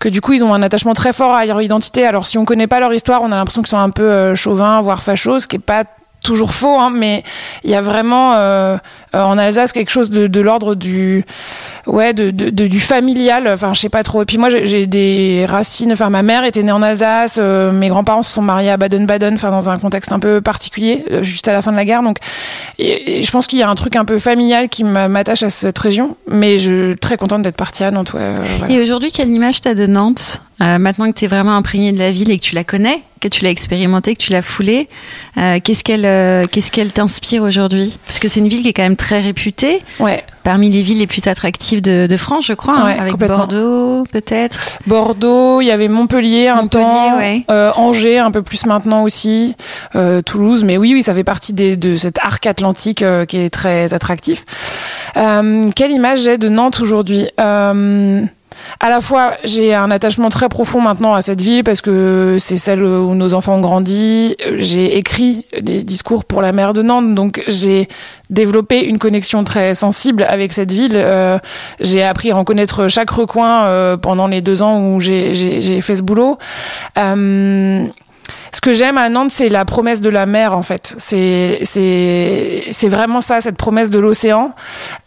que 0.00 0.08
du 0.08 0.20
coup, 0.20 0.32
ils 0.32 0.44
ont 0.44 0.52
un 0.54 0.62
attachement 0.62 0.94
très 0.94 1.12
fort 1.12 1.34
à 1.34 1.44
leur 1.44 1.60
identité. 1.62 2.06
Alors, 2.06 2.26
si 2.26 2.38
on 2.38 2.44
connaît 2.44 2.66
pas 2.66 2.80
leur 2.80 2.92
histoire, 2.92 3.22
on 3.22 3.30
a 3.30 3.36
l'impression 3.36 3.62
qu'ils 3.62 3.70
sont 3.70 3.78
un 3.78 3.90
peu 3.90 4.34
chauvins, 4.34 4.80
voire 4.80 5.02
fachos, 5.02 5.40
ce 5.40 5.46
qui 5.46 5.56
est 5.56 5.60
pas 5.60 5.84
toujours 6.22 6.52
faux, 6.52 6.78
hein, 6.78 6.90
mais 6.94 7.22
il 7.64 7.70
y 7.70 7.74
a 7.74 7.80
vraiment 7.80 8.34
euh, 8.34 8.76
euh, 9.14 9.22
en 9.22 9.38
Alsace 9.38 9.72
quelque 9.72 9.90
chose 9.90 10.10
de, 10.10 10.26
de 10.26 10.40
l'ordre 10.40 10.74
du 10.74 11.24
ouais 11.86 12.12
de, 12.14 12.30
de, 12.30 12.50
du 12.66 12.80
familial. 12.80 13.48
Enfin, 13.48 13.74
je 13.74 13.80
sais 13.80 13.88
pas 13.88 14.02
trop. 14.02 14.22
Et 14.22 14.24
puis 14.24 14.38
moi, 14.38 14.48
j'ai 14.50 14.86
des 14.86 15.46
racines. 15.48 15.92
Enfin, 15.92 16.10
ma 16.10 16.22
mère 16.22 16.44
était 16.44 16.62
née 16.62 16.72
en 16.72 16.82
Alsace. 16.82 17.38
Euh, 17.40 17.72
mes 17.72 17.88
grands-parents 17.88 18.22
se 18.22 18.32
sont 18.32 18.42
mariés 18.42 18.70
à 18.70 18.76
Baden-Baden. 18.76 19.34
Enfin, 19.34 19.50
dans 19.50 19.68
un 19.68 19.78
contexte 19.78 20.12
un 20.12 20.20
peu 20.20 20.40
particulier, 20.40 21.04
juste 21.22 21.48
à 21.48 21.52
la 21.52 21.62
fin 21.62 21.72
de 21.72 21.76
la 21.76 21.84
guerre. 21.84 22.02
Donc, 22.02 22.18
je 22.78 23.30
pense 23.30 23.46
qu'il 23.46 23.58
y 23.58 23.62
a 23.62 23.68
un 23.68 23.74
truc 23.74 23.96
un 23.96 24.04
peu 24.04 24.18
familial 24.18 24.68
qui 24.68 24.84
m'attache 24.84 25.42
à 25.42 25.50
cette 25.50 25.78
région. 25.78 26.16
Mais 26.28 26.58
je 26.58 26.90
suis 26.90 26.98
très 26.98 27.16
contente 27.16 27.42
d'être 27.42 27.56
partie 27.56 27.84
à 27.84 27.90
Nantes. 27.90 28.12
Ouais, 28.12 28.34
Et 28.68 28.80
aujourd'hui, 28.80 29.10
quelle 29.10 29.30
image 29.30 29.60
t'as 29.60 29.74
de 29.74 29.86
Nantes? 29.86 30.40
Maintenant 30.62 31.10
que 31.10 31.18
tu 31.18 31.24
es 31.24 31.28
vraiment 31.28 31.56
imprégné 31.56 31.92
de 31.92 31.98
la 31.98 32.12
ville 32.12 32.30
et 32.30 32.38
que 32.38 32.44
tu 32.44 32.54
la 32.54 32.64
connais, 32.64 33.02
que 33.20 33.28
tu 33.28 33.44
l'as 33.44 33.50
expérimentée, 33.50 34.14
que 34.14 34.22
tu 34.22 34.32
l'as 34.32 34.42
foulée, 34.42 34.88
qu'est-ce 35.36 35.82
qu'elle 35.84 36.48
qu'est-ce 36.48 36.70
qu'elle 36.70 36.92
t'inspire 36.92 37.42
aujourd'hui? 37.42 37.98
Parce 38.06 38.18
que 38.18 38.28
c'est 38.28 38.40
une 38.40 38.48
ville 38.48 38.62
qui 38.62 38.68
est 38.68 38.72
quand 38.72 38.82
même 38.82 38.96
très 38.96 39.20
réputée. 39.20 39.80
Ouais. 39.98 40.24
Parmi 40.44 40.68
les 40.70 40.82
villes 40.82 40.98
les 40.98 41.06
plus 41.06 41.26
attractives 41.28 41.80
de, 41.82 42.16
France, 42.16 42.46
je 42.46 42.52
crois, 42.52 42.76
hein, 42.76 42.96
avec 42.98 43.16
Bordeaux 43.16 44.04
peut-être. 44.10 44.78
Bordeaux, 44.86 45.60
il 45.60 45.66
y 45.66 45.70
avait 45.70 45.88
Montpellier 45.88 46.48
un 46.48 46.66
temps, 46.66 47.18
euh, 47.48 47.70
Angers 47.76 48.18
un 48.18 48.30
peu 48.30 48.42
plus 48.42 48.66
maintenant 48.66 49.04
aussi, 49.04 49.54
euh, 49.94 50.20
Toulouse, 50.20 50.64
mais 50.64 50.76
oui, 50.76 50.92
oui, 50.94 51.02
ça 51.02 51.14
fait 51.14 51.24
partie 51.24 51.52
de 51.52 51.96
cet 51.96 52.18
arc 52.20 52.44
atlantique 52.46 53.02
euh, 53.02 53.24
qui 53.24 53.38
est 53.38 53.50
très 53.50 53.94
attractif. 53.94 54.44
quelle 55.14 55.90
image 55.92 56.22
j'ai 56.22 56.38
de 56.38 56.48
Nantes 56.48 56.80
aujourd'hui? 56.80 57.28
À 58.80 58.90
la 58.90 59.00
fois, 59.00 59.34
j'ai 59.44 59.74
un 59.74 59.90
attachement 59.90 60.28
très 60.28 60.48
profond 60.48 60.80
maintenant 60.80 61.12
à 61.12 61.22
cette 61.22 61.40
ville 61.40 61.64
parce 61.64 61.80
que 61.80 62.36
c'est 62.38 62.56
celle 62.56 62.82
où 62.82 63.14
nos 63.14 63.34
enfants 63.34 63.54
ont 63.54 63.60
grandi. 63.60 64.36
J'ai 64.56 64.96
écrit 64.96 65.46
des 65.60 65.82
discours 65.82 66.24
pour 66.24 66.42
la 66.42 66.52
maire 66.52 66.72
de 66.72 66.82
Nantes, 66.82 67.14
donc 67.14 67.42
j'ai 67.48 67.88
développé 68.30 68.80
une 68.80 68.98
connexion 68.98 69.44
très 69.44 69.74
sensible 69.74 70.24
avec 70.28 70.52
cette 70.52 70.72
ville. 70.72 70.94
Euh, 70.96 71.38
j'ai 71.80 72.02
appris 72.02 72.30
à 72.30 72.36
en 72.36 72.44
connaître 72.44 72.88
chaque 72.88 73.10
recoin 73.10 73.64
euh, 73.64 73.96
pendant 73.96 74.26
les 74.26 74.40
deux 74.40 74.62
ans 74.62 74.94
où 74.94 75.00
j'ai 75.00 75.80
fait 75.80 75.94
ce 75.94 76.02
boulot. 76.02 76.38
Euh, 76.98 77.86
ce 78.52 78.60
que 78.60 78.72
j'aime 78.72 78.98
à 78.98 79.08
Nantes, 79.08 79.30
c'est 79.30 79.48
la 79.48 79.64
promesse 79.64 80.00
de 80.00 80.10
la 80.10 80.26
mer, 80.26 80.56
en 80.56 80.62
fait. 80.62 80.94
C'est 80.98 81.58
vraiment 82.88 83.20
ça, 83.20 83.40
cette 83.40 83.56
promesse 83.56 83.90
de 83.90 83.98
l'océan 83.98 84.52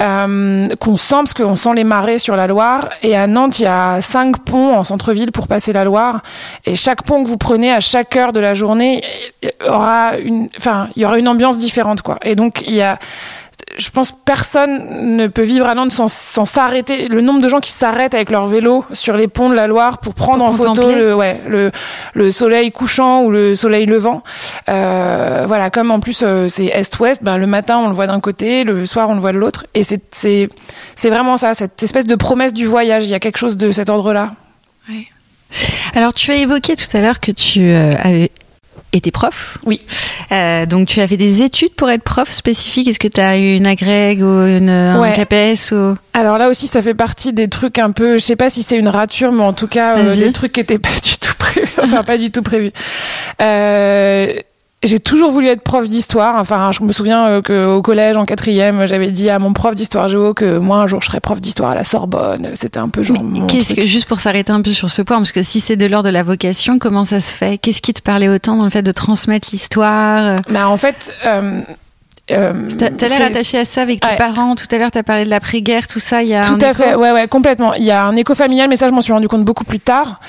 euh, 0.02 0.68
qu'on 0.80 0.98
sent 0.98 1.16
parce 1.16 1.34
qu'on 1.34 1.56
sent 1.56 1.74
les 1.76 1.84
marées 1.84 2.20
sur 2.20 2.36
la 2.36 2.48
Loire. 2.48 2.90
Et 3.04 3.16
à 3.16 3.28
Nantes, 3.28 3.60
il 3.60 3.64
y 3.64 3.68
a 3.68 4.02
cinq 4.02 4.40
ponts 4.40 4.76
en 4.76 4.84
centre-ville 4.84 5.32
pour 5.32 5.48
passer 5.48 5.74
la 5.74 5.84
Loire. 5.84 6.22
Et 6.66 6.76
chaque 6.76 7.04
pont 7.04 7.24
que 7.24 7.30
vous 7.30 7.38
prenez 7.38 7.72
à 7.72 7.80
chaque 7.80 8.16
heure 8.16 8.34
de 8.34 8.40
la 8.40 8.54
journée 8.54 9.04
aura 9.68 10.18
une, 10.18 10.50
enfin, 10.58 10.90
il 10.96 11.04
y 11.04 11.06
aura 11.06 11.20
une 11.20 11.28
ambiance 11.28 11.60
différente, 11.60 12.02
quoi. 12.02 12.18
Et 12.24 12.36
donc 12.36 12.64
il 12.68 12.76
y 12.76 12.82
a 12.82 12.98
je 13.78 13.90
pense 13.90 14.12
personne 14.12 15.16
ne 15.18 15.28
peut 15.28 15.42
vivre 15.42 15.68
à 15.68 15.76
Nantes 15.76 15.92
sans, 15.92 16.08
s'arrêter. 16.08 17.08
Le 17.08 17.22
nombre 17.22 17.42
de 17.42 17.50
gens 17.50 17.60
qui 17.60 17.72
s'arrêtent 17.72 18.14
avec 18.14 18.30
leur 18.30 18.48
vélo 18.48 18.86
sur 18.92 19.18
les 19.18 19.28
ponts 19.28 19.50
de 19.50 19.56
la 19.56 19.68
Loire 19.68 19.98
pour 20.00 20.14
prendre 20.14 20.46
en 20.46 20.52
photo 20.52 20.92
le, 20.92 21.16
ouais, 21.16 21.42
le, 21.48 21.72
le, 22.14 22.32
soleil 22.32 22.72
couchant 22.72 23.24
ou 23.24 23.32
le 23.32 23.56
soleil 23.56 23.86
levant. 23.86 24.24
Euh, 24.70 25.46
voilà, 25.48 25.70
comme 25.70 25.92
en 25.92 26.00
plus 26.00 26.24
euh, 26.24 26.48
c'est 26.48 26.66
est-ouest, 26.66 27.24
ben, 27.24 27.38
le 27.38 27.48
matin 27.48 27.78
on 27.80 27.88
le 27.88 27.94
voit 27.94 28.08
d'un 28.08 28.20
côté, 28.20 28.64
le 28.64 28.86
soir 28.86 29.10
on 29.10 29.14
le 29.14 29.22
voit 29.22 29.34
de 29.34 29.38
l'autre. 29.38 29.66
Et 29.74 29.84
c'est 29.84 30.50
vraiment 31.10 31.38
ça, 31.38 31.54
cette 31.54 31.82
espèce 31.84 32.06
de 32.06 32.16
promesse 32.16 32.54
du 32.54 32.66
voyage. 32.66 33.06
Il 33.06 33.10
y 33.10 33.16
a 33.16 33.20
quelque 33.20 33.38
chose 33.38 33.58
de 33.58 33.72
cet 33.72 33.90
ordre-là. 33.90 34.32
Ouais. 34.90 35.08
Alors 35.94 36.14
tu 36.14 36.32
as 36.32 36.36
évoqué 36.36 36.76
tout 36.76 36.96
à 36.96 37.02
l'heure 37.02 37.20
que 37.20 37.32
tu 37.32 37.62
euh, 37.62 37.92
avais 38.00 38.32
était 38.96 39.12
prof. 39.12 39.58
Oui. 39.66 39.82
Euh, 40.32 40.66
donc 40.66 40.88
tu 40.88 41.02
avais 41.02 41.18
des 41.18 41.42
études 41.42 41.74
pour 41.76 41.90
être 41.90 42.04
prof 42.04 42.32
spécifique 42.32 42.88
Est-ce 42.88 43.00
que 43.00 43.08
tu 43.08 43.22
as 43.22 43.38
eu 43.38 43.56
une 43.56 43.68
agrég 43.68 44.22
ou 44.22 44.46
une, 44.46 44.70
un 44.70 45.12
CAPES 45.12 45.72
ou... 45.72 45.96
Alors 46.14 46.38
là 46.38 46.50
aussi, 46.50 46.68
ça 46.68 46.82
fait 46.82 46.94
partie 46.94 47.34
des 47.34 47.50
trucs 47.50 47.78
un 47.78 47.92
peu, 47.92 48.18
je 48.18 48.24
sais 48.24 48.36
pas 48.36 48.50
si 48.50 48.64
c'est 48.64 48.78
une 48.78 48.88
rature, 48.88 49.32
mais 49.32 49.44
en 49.44 49.54
tout 49.54 49.68
cas, 49.68 49.98
euh, 49.98 50.16
des 50.16 50.32
trucs 50.32 50.54
qui 50.54 50.62
étaient 50.62 50.80
pas 50.80 50.90
du 51.04 51.18
tout 51.20 51.34
prévus. 51.38 51.68
enfin, 51.84 52.04
pas 52.04 52.18
du 52.18 52.32
tout 52.32 52.42
prévus. 52.42 52.72
Euh, 53.42 54.34
j'ai 54.84 55.00
toujours 55.00 55.32
voulu 55.32 55.48
être 55.48 55.62
prof 55.62 55.88
d'histoire. 55.88 56.36
Enfin, 56.38 56.72
je 56.72 56.84
me 56.84 56.92
souviens 56.92 57.26
euh, 57.28 57.42
qu'au 57.42 57.82
collège, 57.82 58.18
en 58.18 58.26
quatrième, 58.26 58.86
j'avais 58.86 59.10
dit 59.10 59.30
à 59.30 59.40
mon 59.40 59.54
prof 59.54 59.76
d'histoire 59.76 60.08
géo 60.08 60.34
que 60.34 60.58
moi, 60.58 60.78
un 60.78 60.88
jour, 60.88 61.02
je 61.02 61.08
serais 61.08 61.20
prof 61.20 61.42
d'histoire 61.42 61.72
à 61.72 61.76
la 61.76 61.84
Sorbonne. 61.84 62.52
C'était 62.54 62.80
un 62.80 62.90
peu 62.90 63.04
genre. 63.04 63.18
Qu'est-ce 63.48 63.74
que, 63.74 63.86
juste 63.86 64.06
pour 64.06 64.20
s'arrêter 64.20 64.52
un 64.52 64.62
peu 64.62 64.72
sur 64.72 64.90
ce 64.90 65.02
point, 65.02 65.18
parce 65.18 65.32
que 65.32 65.44
si 65.44 65.60
c'est 65.60 65.76
de 65.76 65.86
l'ordre 65.86 66.10
de 66.10 66.14
la 66.14 66.24
vocation, 66.24 66.80
comment 66.80 67.04
ça 67.04 67.22
se 67.22 67.36
fait? 67.36 67.58
Qu'est-ce 67.58 67.82
qui 67.82 67.94
te 67.94 68.02
parlait 68.02 68.30
autant 68.30 68.58
dans 68.58 68.66
le 68.66 68.70
fait 68.70 68.84
de 68.84 68.92
transmettre 68.92 69.50
l'histoire? 69.52 70.38
Bah, 70.50 70.70
en 70.70 70.78
fait. 70.78 71.14
Euh, 71.26 71.62
Euh, 72.32 72.54
T'as 72.76 73.08
l'air 73.08 73.22
attaché 73.22 73.60
à 73.60 73.66
ça 73.66 73.84
avec 73.84 74.00
tes 74.00 74.16
parents. 74.18 74.56
Tout 74.56 74.66
à 74.72 74.78
l'heure, 74.80 74.90
tu 74.90 74.98
as 74.98 75.04
parlé 75.04 75.26
de 75.26 75.30
l'après-guerre, 75.30 75.86
tout 75.86 76.00
ça. 76.00 76.24
Il 76.24 76.30
y 76.30 76.34
a 76.34 76.42
tout 76.42 76.58
à 76.60 76.74
fait. 76.74 76.96
Ouais, 76.96 77.12
ouais, 77.12 77.28
complètement. 77.28 77.76
Il 77.76 77.84
y 77.84 77.92
a 77.92 78.04
un 78.04 78.16
écho 78.16 78.34
familial, 78.34 78.68
mais 78.68 78.78
ça, 78.78 78.88
je 78.88 78.94
m'en 78.94 79.02
suis 79.02 79.14
rendu 79.14 79.28
compte 79.28 79.46
beaucoup 79.46 79.64
plus 79.64 79.80
tard. 79.80 80.20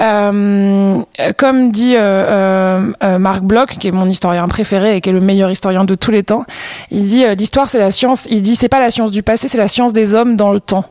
Euh, 0.00 1.00
comme 1.38 1.72
dit 1.72 1.94
euh, 1.96 2.92
euh, 3.02 3.18
Marc 3.18 3.42
Bloch, 3.42 3.68
qui 3.78 3.88
est 3.88 3.92
mon 3.92 4.06
historien 4.06 4.46
préféré 4.48 4.96
et 4.96 5.00
qui 5.00 5.08
est 5.08 5.14
le 5.14 5.20
meilleur 5.20 5.50
historien 5.50 5.84
de 5.84 5.94
tous 5.94 6.10
les 6.10 6.22
temps, 6.22 6.44
il 6.90 7.04
dit 7.04 7.24
l'histoire, 7.38 7.70
c'est 7.70 7.78
la 7.78 7.90
science. 7.90 8.26
Il 8.28 8.42
dit 8.42 8.54
c'est 8.54 8.68
pas 8.68 8.80
la 8.80 8.90
science 8.90 9.10
du 9.10 9.22
passé, 9.22 9.48
c'est 9.48 9.58
la 9.58 9.68
science 9.68 9.94
des 9.94 10.14
hommes 10.14 10.36
dans 10.36 10.52
le 10.52 10.60
temps. 10.60 10.84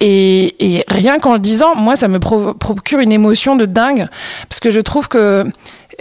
Et, 0.00 0.76
et 0.76 0.84
rien 0.88 1.18
qu'en 1.18 1.34
le 1.34 1.38
disant, 1.38 1.74
moi, 1.74 1.96
ça 1.96 2.08
me 2.08 2.18
procure 2.18 3.00
une 3.00 3.12
émotion 3.12 3.56
de 3.56 3.66
dingue 3.66 4.08
parce 4.48 4.60
que 4.60 4.70
je 4.70 4.80
trouve 4.80 5.08
que 5.08 5.44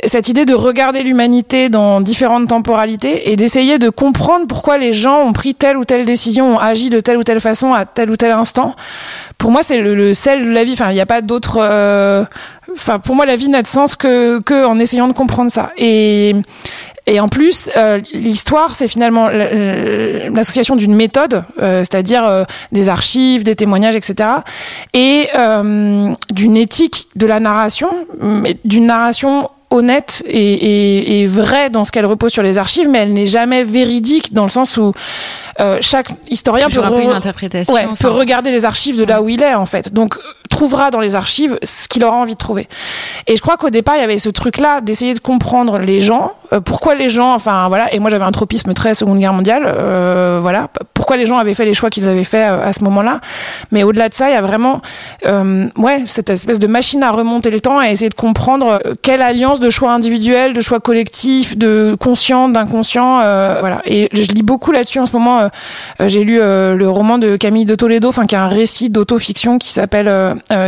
cette 0.06 0.30
idée 0.30 0.46
de 0.46 0.54
regarder 0.54 1.01
l'humanité 1.01 1.70
dans 1.70 2.01
différentes 2.01 2.48
temporalités 2.48 3.32
et 3.32 3.36
d'essayer 3.36 3.80
de 3.80 3.89
comprendre 3.89 4.46
pourquoi 4.46 4.77
les 4.77 4.94
gens 4.94 5.22
ont 5.22 5.34
pris 5.34 5.56
telle 5.56 5.75
ou 5.75 5.86
telle 5.86 6.06
décision, 6.06 6.56
ont 6.56 6.60
agi 6.60 6.92
de 6.92 7.00
telle 7.00 7.18
ou 7.18 7.24
telle 7.24 7.39
façon 7.39 7.74
à 7.74 7.86
tel 7.86 8.12
ou 8.12 8.16
tel 8.16 8.32
instant. 8.32 8.75
Pour 9.39 9.50
moi, 9.50 9.63
c'est 9.63 9.80
le, 9.80 10.13
sel 10.13 10.46
de 10.46 10.51
la 10.51 10.63
vie. 10.63 10.74
Enfin, 10.74 10.92
il 10.92 10.94
n'y 10.94 11.01
a 11.01 11.08
pas 11.08 11.22
d'autre. 11.22 11.58
Euh, 11.60 12.25
enfin, 12.74 13.00
pour 13.00 13.16
moi, 13.16 13.25
la 13.25 13.36
vie 13.36 13.50
n'a 13.50 13.63
de 13.63 13.68
sens 13.68 13.96
que, 13.96 14.66
en 14.66 14.77
essayant 14.77 15.08
de 15.08 15.13
comprendre 15.13 15.50
ça. 15.50 15.72
Et 15.77 16.36
en 17.20 17.27
plus, 17.27 17.72
euh, 17.75 18.00
l'histoire, 18.13 18.75
c'est 18.75 18.88
finalement 18.88 19.30
l'association 19.30 20.75
d'une 20.75 20.94
méthode, 20.94 21.44
euh, 21.60 21.80
c'est-à-dire 21.80 22.46
des 22.72 22.88
archives, 22.88 23.44
des 23.44 23.56
témoignages, 23.56 23.96
etc., 23.96 24.30
et 24.94 25.30
d'une 26.30 26.58
éthique 26.58 27.08
de 27.16 27.25
la 27.25 27.39
narration, 27.39 27.89
d'une 28.63 28.86
narration 28.86 29.50
honnête 29.69 30.24
et, 30.25 31.21
et, 31.21 31.25
vraie 31.25 31.69
dans 31.69 31.83
ce 31.83 31.91
qu'elle 31.91 32.05
repose 32.05 32.31
sur 32.31 32.43
les 32.43 32.57
archives, 32.57 32.88
mais 32.89 33.00
elle 33.00 33.13
n'est 33.13 33.25
jamais 33.25 33.63
véridique 33.63 34.33
dans 34.33 34.43
le 34.43 34.50
sens 34.50 34.77
où 34.77 34.93
euh, 35.59 35.77
chaque 35.81 36.09
historien 36.29 36.69
peut, 36.69 36.81
une 37.01 37.12
interprétation, 37.12 37.74
peut 38.00 38.07
regarder 38.07 38.51
les 38.51 38.65
archives 38.65 38.97
de 38.97 39.03
là 39.03 39.21
où 39.21 39.29
il 39.29 39.43
est 39.43 39.55
en 39.55 39.65
fait. 39.65 39.93
Donc 39.93 40.17
trouvera 40.50 40.89
dans 40.89 41.01
les 41.01 41.15
archives 41.15 41.59
ce 41.63 41.88
qu'il 41.89 42.05
aura 42.05 42.15
envie 42.15 42.33
de 42.33 42.38
trouver. 42.38 42.67
Et 43.27 43.36
je 43.36 43.41
crois 43.41 43.57
qu'au 43.57 43.69
départ 43.69 43.95
il 43.95 44.01
y 44.01 44.03
avait 44.03 44.17
ce 44.17 44.29
truc-là 44.29 44.79
d'essayer 44.81 45.13
de 45.13 45.19
comprendre 45.19 45.77
les 45.79 46.00
gens, 46.00 46.31
euh, 46.54 46.60
pourquoi 46.60 46.96
les 46.96 47.10
gens, 47.10 47.34
enfin 47.34 47.68
voilà. 47.68 47.94
Et 47.94 48.00
moi 48.00 48.10
j'avais 48.10 48.25
un 48.25 48.32
tropisme 48.32 48.74
très 48.74 48.94
Seconde 48.94 49.20
Guerre 49.20 49.34
mondiale, 49.34 49.63
euh, 49.66 50.39
voilà. 50.42 50.70
Pourquoi 50.94 51.18
les 51.18 51.25
gens 51.25 51.38
avaient 51.38 51.54
fait 51.54 51.66
les 51.66 51.74
choix 51.74 51.89
qu'ils 51.89 52.08
avaient 52.08 52.24
fait 52.24 52.44
à 52.44 52.74
ce 52.74 52.84
moment-là? 52.84 53.22
Mais 53.72 53.84
au-delà 53.84 54.10
de 54.10 54.13
ça, 54.13 54.30
il 54.30 54.34
y 54.34 54.36
a 54.36 54.42
vraiment, 54.42 54.82
ouais, 55.24 56.04
cette 56.06 56.30
espèce 56.30 56.60
de 56.60 56.68
machine 56.68 57.04
à 57.04 57.12
remonter 57.12 57.50
le 57.50 57.60
temps, 57.60 57.80
à 57.80 57.89
essayer 57.89 58.10
de 58.10 58.16
comprendre 58.16 58.82
quelle 59.01 59.22
alliance 59.22 59.60
de 59.60 59.70
choix 59.70 59.92
individuels, 59.92 60.54
de 60.54 60.62
choix 60.62 60.80
collectifs, 60.80 61.58
de 61.58 61.96
conscient, 62.00 62.50
d'inconscient, 62.50 63.18
voilà. 63.60 63.82
Et 63.86 64.10
je 64.12 64.27
lis 64.34 64.44
beaucoup 64.44 64.72
là-dessus 64.72 65.00
en 65.00 65.06
ce 65.06 65.13
moment 65.13 65.27
euh, 65.39 65.50
euh, 66.01 66.08
j'ai 66.08 66.24
lu 66.24 66.39
euh, 66.39 66.75
le 66.75 66.89
roman 66.89 67.18
de 67.18 67.36
Camille 67.36 67.66
de 67.66 67.75
Toledo, 67.75 68.10
enfin 68.10 68.25
qui 68.25 68.36
est 68.36 68.39
un 68.39 68.48
récit 68.48 68.89
d'autofiction 68.89 69.58
qui 69.58 69.72
s'appelle 69.72 70.12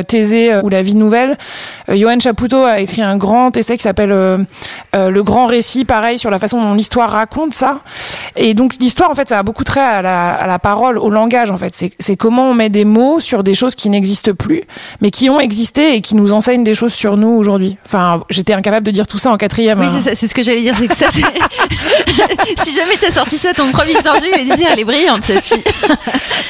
Thésée 0.07 0.55
ou 0.63 0.69
la 0.69 0.81
vie 0.81 0.95
nouvelle. 0.95 1.37
Johan 1.89 2.19
Chapoutot 2.19 2.63
a 2.63 2.79
écrit 2.79 3.01
un 3.01 3.17
grand 3.17 3.55
essai 3.57 3.77
qui 3.77 3.83
s'appelle 3.83 4.09
Le 4.09 5.21
grand 5.21 5.45
récit, 5.45 5.68
pareil 5.85 6.17
sur 6.17 6.29
la 6.29 6.39
façon 6.39 6.61
dont 6.61 6.73
l'histoire 6.73 7.09
raconte 7.09 7.53
ça. 7.53 7.79
Et 8.35 8.53
donc 8.53 8.75
l'histoire 8.79 9.09
en 9.09 9.13
fait 9.13 9.29
ça 9.29 9.39
a 9.39 9.43
beaucoup 9.43 9.63
trait 9.63 9.79
à 9.81 10.01
la, 10.01 10.31
à 10.31 10.47
la 10.47 10.59
parole, 10.59 10.97
au 10.97 11.09
langage 11.09 11.51
en 11.51 11.57
fait. 11.57 11.73
C'est 11.99 12.15
comment 12.15 12.49
on 12.49 12.53
met 12.53 12.69
des 12.69 12.85
mots 12.85 13.19
sur 13.19 13.43
des 13.43 13.53
choses 13.53 13.75
qui 13.75 13.89
n'existent 13.89 14.33
plus, 14.33 14.63
mais 15.01 15.11
qui 15.11 15.29
ont 15.29 15.39
existé 15.39 15.95
et 15.95 16.01
qui 16.01 16.15
nous 16.15 16.33
enseignent 16.33 16.63
des 16.63 16.73
choses 16.73 16.93
sur 16.93 17.17
nous 17.17 17.29
aujourd'hui. 17.29 17.77
Enfin, 17.85 18.23
j'étais 18.29 18.53
incapable 18.53 18.85
de 18.85 18.91
dire 18.91 19.07
tout 19.07 19.17
ça 19.17 19.31
en 19.31 19.37
quatrième. 19.37 19.79
Oui, 19.79 19.87
c'est 20.01 20.15
c'est 20.15 20.27
ce 20.27 20.35
que 20.35 20.43
j'allais 20.43 20.61
dire, 20.61 20.75
c'est 20.75 20.87
que 20.87 20.95
ça, 20.95 21.09
si 22.57 22.75
jamais 22.75 22.95
t'as 22.99 23.11
sorti 23.11 23.37
ça, 23.37 23.53
ton 23.53 23.71
premier 23.71 23.93
histoire, 23.93 24.15
je 24.19 24.43
disais, 24.43 24.65
elle 24.69 24.79
est 24.79 24.85
brillante 24.85 25.23
cette 25.23 25.43
fille. 25.43 25.63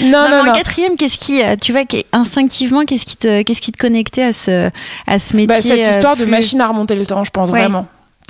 non, 0.05 0.29
non, 0.29 0.43
non, 0.43 0.51
En 0.51 0.53
quatrième, 0.53 0.95
qu'est-ce 0.95 1.17
qui, 1.17 1.43
euh, 1.43 1.55
tu 1.61 1.71
vois, 1.71 1.81
instinctivement, 2.13 2.85
qu'est-ce 2.85 3.05
qui 3.05 3.17
te, 3.17 3.41
qu'est-ce 3.43 3.61
qui 3.61 3.71
te 3.71 3.77
connectait 3.77 4.23
à 4.23 4.33
ce, 4.33 4.69
à 5.07 5.19
ce 5.19 5.33
bah, 5.33 5.37
métier 5.55 5.61
Cette 5.61 5.85
euh, 5.85 5.97
histoire 5.97 6.17
de 6.17 6.25
machine 6.25 6.61
à 6.61 6.67
remonter 6.67 6.95
le 6.95 7.05
temps, 7.05 7.23
je 7.23 7.31
pense 7.31 7.49
vraiment. 7.49 7.87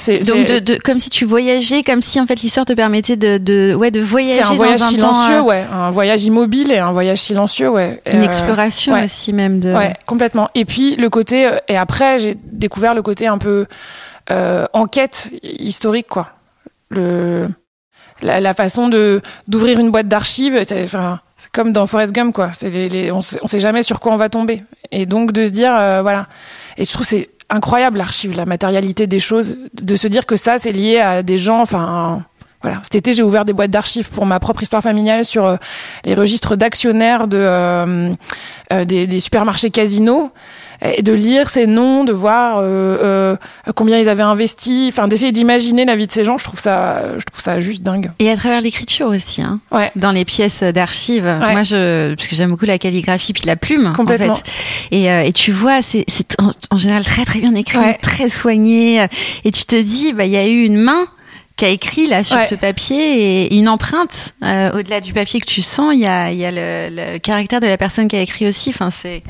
Donc 0.07 0.47
de, 0.47 0.59
de, 0.59 0.77
comme 0.83 0.99
si 0.99 1.09
tu 1.09 1.25
voyageais, 1.25 1.83
comme 1.83 2.01
si 2.01 2.19
en 2.19 2.25
fait 2.25 2.41
l'histoire 2.41 2.65
te 2.65 2.73
permettait 2.73 3.15
de, 3.15 3.37
de, 3.37 3.73
ouais, 3.75 3.91
de 3.91 3.99
voyager 3.99 4.41
c'est 4.43 4.51
un 4.51 4.55
voyage 4.55 4.79
silencieux, 4.79 5.35
euh, 5.35 5.41
ouais, 5.41 5.65
un 5.71 5.89
voyage 5.89 6.23
immobile 6.23 6.71
et 6.71 6.77
un 6.77 6.91
voyage 6.91 7.19
silencieux, 7.19 7.69
ouais. 7.69 8.01
Une 8.11 8.23
exploration 8.23 9.01
aussi 9.01 9.33
même 9.33 9.59
de. 9.59 9.73
Ouais, 9.73 9.95
complètement. 10.05 10.49
Et 10.55 10.65
puis 10.65 10.95
le 10.95 11.09
côté 11.09 11.49
et 11.67 11.77
après 11.77 12.19
j'ai 12.19 12.37
découvert 12.51 12.93
le 12.93 13.01
côté 13.01 13.27
un 13.27 13.37
peu 13.37 13.65
euh, 14.31 14.65
enquête 14.73 15.29
historique, 15.43 16.07
quoi. 16.07 16.29
Le 16.89 17.47
la, 18.21 18.53
façon 18.53 18.89
de 18.89 19.21
d'ouvrir 19.47 19.79
une 19.79 19.91
boîte 19.91 20.07
d'archives, 20.07 20.59
c'est 20.63 20.83
enfin, 20.83 21.19
comme 21.53 21.71
dans 21.71 21.85
Forrest 21.85 22.13
Gump 22.13 22.33
quoi. 22.33 22.51
C'est 22.53 22.69
les, 22.69 23.11
on, 23.11 23.21
sait, 23.21 23.39
sait 23.45 23.59
jamais 23.59 23.83
sur 23.83 23.99
quoi 23.99 24.11
on 24.11 24.17
va 24.17 24.29
tomber. 24.29 24.63
Et 24.91 25.05
donc 25.05 25.31
de 25.31 25.45
se 25.45 25.51
dire 25.51 25.73
euh, 25.75 26.01
voilà. 26.01 26.27
Et 26.77 26.83
je 26.83 26.91
trouve 26.91 27.05
c'est 27.05 27.29
incroyable 27.49 27.97
l'archive, 27.97 28.35
la 28.35 28.45
matérialité 28.45 29.07
des 29.07 29.19
choses, 29.19 29.57
de 29.73 29.95
se 29.95 30.07
dire 30.07 30.25
que 30.25 30.35
ça 30.35 30.57
c'est 30.57 30.71
lié 30.71 30.99
à 30.99 31.23
des 31.23 31.37
gens. 31.37 31.61
Enfin 31.61 32.23
voilà. 32.61 32.79
Cet 32.83 32.95
été 32.95 33.13
j'ai 33.13 33.23
ouvert 33.23 33.45
des 33.45 33.53
boîtes 33.53 33.71
d'archives 33.71 34.09
pour 34.09 34.25
ma 34.25 34.39
propre 34.39 34.63
histoire 34.63 34.83
familiale 34.83 35.23
sur 35.23 35.45
euh, 35.45 35.55
les 36.05 36.13
registres 36.13 36.55
d'actionnaires 36.55 37.27
de 37.27 37.37
euh, 37.39 38.13
des, 38.85 39.07
des, 39.07 39.19
supermarchés 39.19 39.69
casinos 39.71 40.31
et 40.81 41.01
de 41.01 41.13
lire 41.13 41.49
ces 41.49 41.67
noms, 41.67 42.03
de 42.03 42.13
voir 42.13 42.59
euh, 42.59 42.63
euh, 43.03 43.35
combien 43.75 43.97
ils 43.99 44.09
avaient 44.09 44.23
investi, 44.23 44.87
enfin 44.89 45.07
d'essayer 45.07 45.31
d'imaginer 45.31 45.85
la 45.85 45.95
vie 45.95 46.07
de 46.07 46.11
ces 46.11 46.23
gens, 46.23 46.37
je 46.37 46.43
trouve 46.43 46.59
ça, 46.59 47.17
je 47.17 47.23
trouve 47.25 47.41
ça 47.41 47.59
juste 47.59 47.83
dingue. 47.83 48.11
Et 48.19 48.29
à 48.29 48.35
travers 48.35 48.61
l'écriture 48.61 49.07
aussi, 49.07 49.41
hein, 49.41 49.59
ouais. 49.71 49.91
dans 49.95 50.11
les 50.11 50.25
pièces 50.25 50.63
d'archives. 50.63 51.25
Moi, 51.25 51.63
je, 51.63 52.13
parce 52.15 52.27
que 52.27 52.35
j'aime 52.35 52.51
beaucoup 52.51 52.65
la 52.65 52.77
calligraphie 52.77 53.33
puis 53.33 53.43
la 53.45 53.55
plume, 53.55 53.93
Complètement. 53.95 54.31
en 54.31 54.35
fait. 54.35 54.43
Et, 54.91 55.11
euh, 55.11 55.23
et 55.23 55.33
tu 55.33 55.51
vois, 55.51 55.81
c'est 55.81 56.05
en, 56.39 56.51
en, 56.69 56.77
général 56.77 57.03
très 57.03 57.25
très 57.25 57.39
bien 57.39 57.55
écrit, 57.55 57.97
très 58.01 58.29
soigné, 58.29 59.05
et 59.43 59.51
tu 59.51 59.65
te 59.65 59.75
dis, 59.75 60.13
bah 60.13 60.25
il 60.25 60.31
y 60.31 60.37
a 60.37 60.47
eu 60.47 60.63
une 60.63 60.77
main 60.77 61.05
qui 61.59 61.65
a 61.65 61.69
écrit 61.69 62.07
là 62.07 62.23
sur 62.23 62.41
ce 62.41 62.55
papier 62.55 63.43
et 63.43 63.55
une 63.55 63.67
empreinte 63.67 64.33
euh, 64.43 64.71
au-delà 64.71 65.01
du 65.01 65.11
papier 65.11 65.41
que 65.41 65.45
tu 65.45 65.61
sens 65.61 65.93
il 65.93 65.99
y 65.99 66.05
a, 66.05 66.31
y 66.31 66.45
a 66.45 66.51
le, 66.51 66.87
le, 66.89 67.17
caractère 67.17 67.59
de 67.59 67.67
la 67.67 67.77
personne 67.77 68.07
qui 68.07 68.15
a 68.15 68.21
écrit 68.21 68.47
aussi. 68.47 68.69
Enfin 68.69 68.89
c'est 68.89 69.21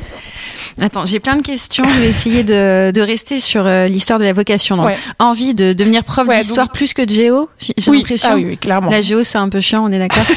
attends 0.80 1.08
j'ai 1.08 1.20
plein 1.20 1.38
de 1.38 1.42
questions 1.42 1.84
je 1.88 2.00
vais 2.00 2.08
essayer 2.08 2.44
de, 2.44 2.92
de 2.94 3.02
rester 3.02 3.40
sur 3.40 3.66
euh, 3.66 3.88
l'histoire 3.88 4.20
de 4.20 4.26
la 4.26 4.34
vocation. 4.34 4.78
Donc 4.78 4.92
envie 5.18 5.56
de 5.56 5.74
devenir 5.74 6.04
prof 6.04 6.28
d'histoire 6.30 6.70
plus 6.70 6.94
que 6.94 7.02
de 7.02 7.12
géo 7.12 7.50
j'ai 7.60 7.74
l'impression. 7.92 8.30
Ah 8.32 8.36
oui, 8.36 8.46
oui, 8.46 8.58
clairement. 8.60 8.92
La 8.92 9.02
géo 9.02 9.24
c'est 9.24 9.40
un 9.40 9.50
peu 9.50 9.60
chiant 9.60 9.84
on 9.84 9.92
est 9.92 10.00
d'accord. 10.00 10.24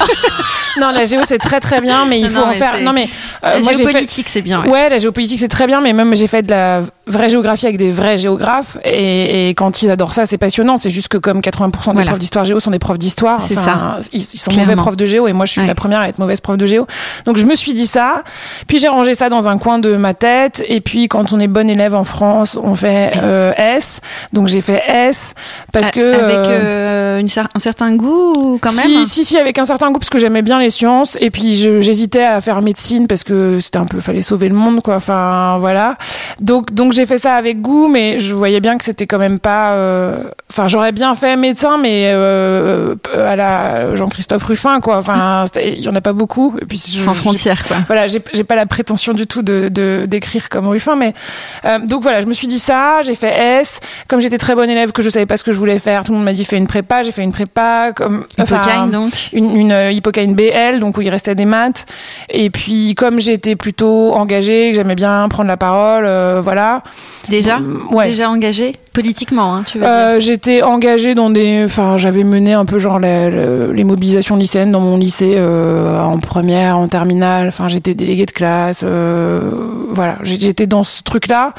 Non 0.79 0.89
la 0.89 1.05
géo 1.05 1.21
c'est 1.23 1.37
très 1.37 1.59
très 1.59 1.81
bien 1.81 2.05
mais 2.05 2.19
il 2.19 2.27
faut 2.27 2.41
en 2.41 2.51
faire 2.53 2.81
non 2.81 2.93
mais 2.93 3.07
euh, 3.43 3.59
la 3.59 3.73
géopolitique 3.73 4.27
c'est 4.27 4.41
bien 4.41 4.65
ouais. 4.65 4.89
la 4.89 4.97
géopolitique 4.97 5.39
c'est 5.39 5.47
très 5.47 5.67
bien 5.67 5.81
mais 5.81 5.93
même 5.93 6.15
j'ai 6.15 6.25
fait 6.25 6.41
de 6.41 6.49
la 6.49 6.81
vraie 7.05 7.29
géographie 7.29 7.67
avec 7.67 7.77
des 7.77 7.91
vrais 7.91 8.17
géographes 8.17 8.77
et, 8.83 9.49
et 9.49 9.53
quand 9.53 9.83
ils 9.83 9.91
adorent 9.91 10.15
ça 10.15 10.25
c'est 10.25 10.39
passionnant. 10.39 10.77
C'est 10.77 10.89
juste 10.89 11.09
que 11.09 11.19
comme 11.19 11.41
80% 11.41 11.82
des 11.91 12.05
profs 12.05 12.19
d'histoire 12.19 12.45
géo 12.45 12.59
sont 12.59 12.71
des 12.71 12.79
profs 12.79 12.99
d'histoire. 12.99 13.41
C'est 13.41 13.55
ça. 13.55 13.99
Ils, 14.11 14.21
sont 14.21 14.51
mauvais 14.57 14.75
profs 14.75 14.97
de 14.97 15.05
géo 15.05 15.27
et 15.27 15.33
moi 15.33 15.45
je 15.45 15.51
suis 15.51 15.67
la 15.67 15.75
première 15.75 15.99
à 15.99 16.09
être 16.09 16.19
mauvaise 16.19 16.39
prof 16.39 16.57
de 16.57 16.65
géo. 16.65 16.87
Donc 17.25 17.37
je 17.37 17.45
me 17.45 17.55
suis 17.55 17.73
dit 17.73 17.87
ça. 17.87 18.23
Puis 18.67 18.79
j'ai 18.79 18.87
rangé 18.87 19.13
ça 19.13 19.29
dans 19.29 19.49
un 19.49 19.57
coin 19.57 19.79
de 19.79 19.95
ma 19.95 20.13
tête. 20.13 20.63
Et 20.67 20.81
puis 20.81 21.07
quand 21.07 21.33
on 21.33 21.39
est 21.39 21.47
bon 21.47 21.69
élève 21.69 21.95
en 21.95 22.03
France, 22.03 22.57
on 22.61 22.75
fait 22.75 23.11
S. 23.57 24.01
Euh, 24.03 24.07
Donc 24.33 24.47
j'ai 24.47 24.61
fait 24.61 24.81
S 24.87 25.33
parce 25.71 25.91
que 25.91 26.13
avec 26.13 26.47
euh, 26.47 27.19
une, 27.19 27.27
un 27.27 27.59
certain 27.59 27.95
goût 27.95 28.59
quand 28.61 28.73
même? 28.73 29.05
Si, 29.05 29.07
si 29.07 29.25
si 29.25 29.37
avec 29.37 29.57
un 29.57 29.65
certain 29.65 29.91
goût 29.91 29.99
parce 29.99 30.09
que 30.09 30.19
j'aimais 30.19 30.41
bien 30.41 30.59
les 30.59 30.69
sciences 30.69 31.17
et 31.19 31.31
puis 31.31 31.55
j'hésitais 31.55 32.23
à 32.23 32.41
faire 32.41 32.61
médecine 32.61 33.07
parce 33.07 33.23
que 33.23 33.59
c'était 33.59 33.79
un 33.79 33.85
peu 33.85 33.99
fallait 33.99 34.21
sauver 34.21 34.49
le 34.49 34.55
monde 34.55 34.81
quoi. 34.81 34.95
Enfin 34.95 35.57
voilà. 35.59 35.97
Donc 36.39 36.73
donc 36.73 36.93
j'ai 36.93 37.05
fait 37.05 37.17
ça 37.17 37.35
avec 37.35 37.61
goût 37.61 37.87
mais 37.87 38.19
je 38.19 38.33
voyais 38.33 38.59
bien 38.59 38.77
que 38.77 38.83
c'était 38.83 39.07
quand 39.07 39.19
même 39.19 39.39
pas. 39.39 39.71
Euh, 39.71 40.23
enfin 40.49 40.67
j'aurais 40.67 40.91
bien 40.91 41.15
fait 41.15 41.35
médecin 41.35 41.72
mais 41.77 42.11
euh, 42.13 42.95
à 43.13 43.35
la 43.35 43.95
Jean-Christophe 43.95 44.43
Ruffin, 44.43 44.79
quoi. 44.79 44.97
Enfin, 44.97 45.45
il 45.55 45.81
y 45.81 45.89
en 45.89 45.95
a 45.95 46.01
pas 46.01 46.13
beaucoup. 46.13 46.55
Et 46.61 46.65
puis 46.65 46.77
sans 46.77 47.13
frontières, 47.13 47.65
quoi. 47.67 47.77
Voilà, 47.87 48.07
j'ai 48.07 48.19
pas 48.19 48.55
la 48.55 48.65
prétention 48.65 49.13
du 49.13 49.27
tout 49.27 49.41
de 49.41 49.69
d'écrire 50.07 50.49
comme 50.49 50.67
Ruffin, 50.67 50.95
mais 50.95 51.13
euh, 51.65 51.79
donc 51.79 52.03
voilà, 52.03 52.21
je 52.21 52.27
me 52.27 52.33
suis 52.33 52.47
dit 52.47 52.59
ça. 52.59 53.01
J'ai 53.03 53.15
fait 53.15 53.33
S. 53.59 53.79
Comme 54.07 54.19
j'étais 54.19 54.37
très 54.37 54.55
bonne 54.55 54.69
élève, 54.69 54.91
que 54.91 55.01
je 55.01 55.09
savais 55.09 55.25
pas 55.25 55.37
ce 55.37 55.43
que 55.43 55.51
je 55.51 55.57
voulais 55.57 55.79
faire, 55.79 56.03
tout 56.03 56.11
le 56.11 56.17
monde 56.17 56.25
m'a 56.25 56.33
dit 56.33 56.45
fais 56.45 56.57
une 56.57 56.67
prépa. 56.67 57.03
J'ai 57.03 57.11
fait 57.11 57.23
une 57.23 57.33
prépa 57.33 57.91
comme 57.95 58.25
donc 58.91 59.29
une, 59.31 59.55
une 59.55 59.71
euh, 59.71 59.91
BL, 59.93 60.79
donc 60.79 60.97
où 60.97 61.01
il 61.01 61.09
restait 61.09 61.35
des 61.35 61.45
maths. 61.45 61.85
Et 62.29 62.49
puis 62.49 62.95
comme 62.95 63.19
j'étais 63.19 63.55
plutôt 63.55 64.13
engagée, 64.13 64.71
que 64.71 64.75
j'aimais 64.75 64.95
bien 64.95 65.27
prendre 65.29 65.47
la 65.47 65.57
parole, 65.57 66.07
voilà, 66.41 66.83
Déjà 67.29 67.59
Ouais. 67.91 68.07
Déjà 68.07 68.29
engagé 68.29 68.73
Politiquement, 68.93 69.55
hein, 69.55 69.63
tu 69.65 69.79
veux 69.79 69.83
dire 69.83 69.91
Euh, 69.91 70.19
j'étais 70.19 70.61
engagée 70.61 71.15
dans 71.15 71.31
des, 71.31 71.63
enfin, 71.65 71.97
j'avais 71.97 72.23
mené 72.23 72.53
un 72.53 72.63
peu 72.65 72.77
genre 72.77 72.99
les, 72.99 73.83
mobilisations 73.83 74.35
lycéennes 74.35 74.71
dans 74.71 74.79
mon 74.81 74.97
lycée 74.97 75.33
euh, 75.35 75.99
en 75.99 76.19
première, 76.19 76.77
en 76.77 76.87
terminale. 76.87 77.47
Enfin, 77.47 77.67
j'étais 77.67 77.95
déléguée 77.95 78.27
de 78.27 78.31
classe. 78.31 78.81
euh, 78.83 79.51
voilà, 79.91 80.17
j'étais 80.21 80.67
dans 80.67 80.83
ce 80.83 81.01
truc-là. 81.01 81.53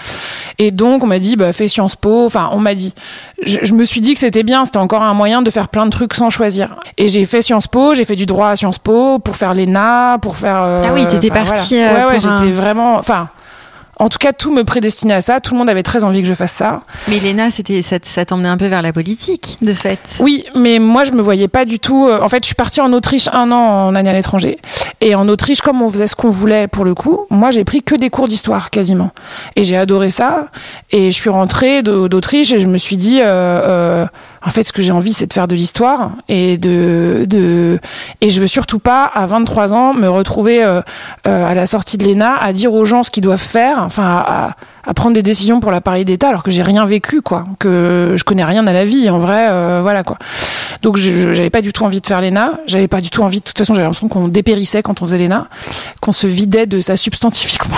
Et 0.58 0.70
donc, 0.70 1.02
on 1.02 1.06
m'a 1.08 1.18
dit, 1.18 1.34
bah, 1.36 1.52
fais 1.52 1.66
Sciences 1.66 1.96
Po. 1.96 2.24
Enfin, 2.26 2.50
on 2.52 2.58
m'a 2.60 2.74
dit. 2.74 2.94
Je, 3.42 3.58
je 3.62 3.74
me 3.74 3.84
suis 3.84 4.00
dit 4.00 4.14
que 4.14 4.20
c'était 4.20 4.44
bien. 4.44 4.64
C'était 4.64 4.78
encore 4.78 5.02
un 5.02 5.14
moyen 5.14 5.42
de 5.42 5.50
faire 5.50 5.68
plein 5.68 5.86
de 5.86 5.90
trucs 5.90 6.14
sans 6.14 6.30
choisir. 6.30 6.76
Et 6.98 7.08
j'ai 7.08 7.24
fait 7.24 7.42
Sciences 7.42 7.66
Po. 7.66 7.94
J'ai 7.94 8.04
fait 8.04 8.16
du 8.16 8.26
droit 8.26 8.48
à 8.50 8.56
Sciences 8.56 8.78
Po 8.78 9.18
pour 9.18 9.34
faire 9.36 9.54
l'ENA, 9.54 10.18
pour 10.22 10.36
faire. 10.36 10.58
euh, 10.60 10.84
Ah 10.88 10.92
oui, 10.94 11.04
t'étais 11.08 11.30
partie, 11.30 11.74
voilà. 11.76 12.04
euh, 12.04 12.08
ouais, 12.08 12.16
ouais, 12.16 12.26
un- 12.26 12.36
j'étais 12.38 12.52
vraiment. 12.52 12.96
Enfin. 12.96 13.28
En 13.98 14.08
tout 14.08 14.18
cas, 14.18 14.32
tout 14.32 14.52
me 14.52 14.64
prédestinait 14.64 15.14
à 15.14 15.20
ça. 15.20 15.40
Tout 15.40 15.54
le 15.54 15.58
monde 15.58 15.70
avait 15.70 15.82
très 15.82 16.04
envie 16.04 16.20
que 16.22 16.28
je 16.28 16.34
fasse 16.34 16.52
ça. 16.52 16.80
Mais 17.08 17.18
Léna, 17.20 17.50
c'était, 17.50 17.82
ça, 17.82 17.96
ça 18.02 18.24
t'emmenait 18.24 18.48
un 18.48 18.56
peu 18.56 18.66
vers 18.66 18.82
la 18.82 18.92
politique, 18.92 19.56
de 19.62 19.72
fait. 19.72 20.18
Oui, 20.20 20.44
mais 20.54 20.78
moi 20.78 21.04
je 21.04 21.12
me 21.12 21.22
voyais 21.22 21.48
pas 21.48 21.64
du 21.64 21.78
tout. 21.78 22.06
euh, 22.08 22.20
En 22.20 22.28
fait, 22.28 22.42
je 22.42 22.46
suis 22.46 22.54
partie 22.54 22.80
en 22.80 22.92
Autriche 22.92 23.28
un 23.32 23.50
an 23.52 23.86
en 23.88 23.94
année 23.94 24.10
à 24.10 24.12
l'étranger, 24.12 24.58
et 25.00 25.14
en 25.14 25.28
Autriche, 25.28 25.60
comme 25.60 25.80
on 25.82 25.88
faisait 25.88 26.06
ce 26.06 26.16
qu'on 26.16 26.28
voulait 26.30 26.66
pour 26.68 26.84
le 26.84 26.94
coup, 26.94 27.26
moi 27.30 27.50
j'ai 27.50 27.64
pris 27.64 27.82
que 27.82 27.94
des 27.94 28.10
cours 28.10 28.28
d'histoire 28.28 28.70
quasiment, 28.70 29.10
et 29.56 29.64
j'ai 29.64 29.76
adoré 29.76 30.10
ça. 30.10 30.48
Et 30.90 31.10
je 31.10 31.16
suis 31.16 31.30
rentrée 31.30 31.82
d'Au- 31.82 32.08
d'Autriche 32.08 32.52
et 32.52 32.58
je 32.58 32.66
me 32.66 32.78
suis 32.78 32.96
dit, 32.96 33.20
euh, 33.20 33.24
euh, 33.26 34.06
en 34.46 34.50
fait, 34.50 34.62
ce 34.64 34.72
que 34.72 34.82
j'ai 34.82 34.92
envie, 34.92 35.12
c'est 35.14 35.26
de 35.26 35.32
faire 35.32 35.48
de 35.48 35.54
l'histoire 35.54 36.10
et 36.28 36.58
de, 36.58 37.24
de 37.28 37.78
et 38.20 38.28
je 38.28 38.40
veux 38.40 38.46
surtout 38.46 38.78
pas 38.78 39.04
à 39.06 39.24
23 39.26 39.72
ans 39.72 39.94
me 39.94 40.08
retrouver 40.08 40.62
euh, 40.62 40.82
euh, 41.26 41.46
à 41.46 41.54
la 41.54 41.66
sortie 41.66 41.96
de 41.96 42.04
l'ENA 42.04 42.36
à 42.36 42.52
dire 42.52 42.72
aux 42.74 42.84
gens 42.84 43.02
ce 43.02 43.10
qu'ils 43.10 43.22
doivent 43.22 43.38
faire, 43.40 43.78
enfin 43.82 44.04
à, 44.04 44.46
à- 44.48 44.50
à 44.86 44.94
prendre 44.94 45.14
des 45.14 45.22
décisions 45.22 45.60
pour 45.60 45.70
l'appareil 45.70 46.04
d'État 46.04 46.28
alors 46.28 46.42
que 46.42 46.50
j'ai 46.50 46.62
rien 46.62 46.84
vécu 46.84 47.22
quoi, 47.22 47.44
que 47.58 48.14
je 48.16 48.24
connais 48.24 48.44
rien 48.44 48.66
à 48.66 48.72
la 48.72 48.84
vie 48.84 49.08
en 49.10 49.18
vrai, 49.18 49.48
euh, 49.48 49.80
voilà 49.82 50.02
quoi. 50.02 50.18
Donc 50.82 50.96
j'avais 50.96 51.50
pas 51.50 51.62
du 51.62 51.72
tout 51.72 51.84
envie 51.84 52.00
de 52.00 52.06
faire 52.06 52.20
l'ENA, 52.20 52.60
j'avais 52.66 52.88
pas 52.88 53.00
du 53.00 53.10
tout 53.10 53.22
envie, 53.22 53.38
de 53.38 53.44
toute 53.44 53.56
façon 53.56 53.74
j'avais 53.74 53.84
l'impression 53.84 54.08
qu'on 54.08 54.28
dépérissait 54.28 54.82
quand 54.82 55.02
on 55.02 55.06
faisait 55.06 55.18
l'ENA, 55.18 55.48
qu'on 56.00 56.12
se 56.12 56.26
vidait 56.26 56.66
de 56.66 56.80
sa 56.80 56.96
substantifique 56.96 57.62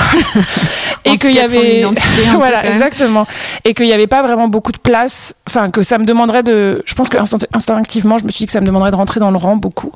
En 1.07 1.13
et 1.13 1.19
qu'il 1.19 1.35
y 1.35 1.39
avait 1.39 1.83
peu, 1.83 1.95
voilà 2.37 2.69
exactement. 2.69 3.27
Et 3.65 3.75
qu'il 3.75 3.87
y 3.87 3.93
avait 3.93 4.09
pas 4.09 4.23
vraiment 4.23 4.49
beaucoup 4.49 4.73
de 4.73 4.79
place, 4.79 5.35
enfin 5.49 5.71
que 5.71 5.83
ça 5.83 5.99
me 5.99 6.05
demanderait 6.05 6.43
de, 6.43 6.83
je 6.85 6.95
pense 6.95 7.09
que 7.09 7.17
instinctivement 7.53 8.19
je 8.19 8.25
me 8.25 8.31
suis 8.31 8.41
dit 8.41 8.47
que 8.47 8.53
ça 8.53 8.61
me 8.61 8.67
demanderait 8.67 8.91
de 8.91 8.97
rentrer 8.97 9.21
dans 9.21 9.31
le 9.31 9.37
rang 9.37 9.57
beaucoup. 9.57 9.93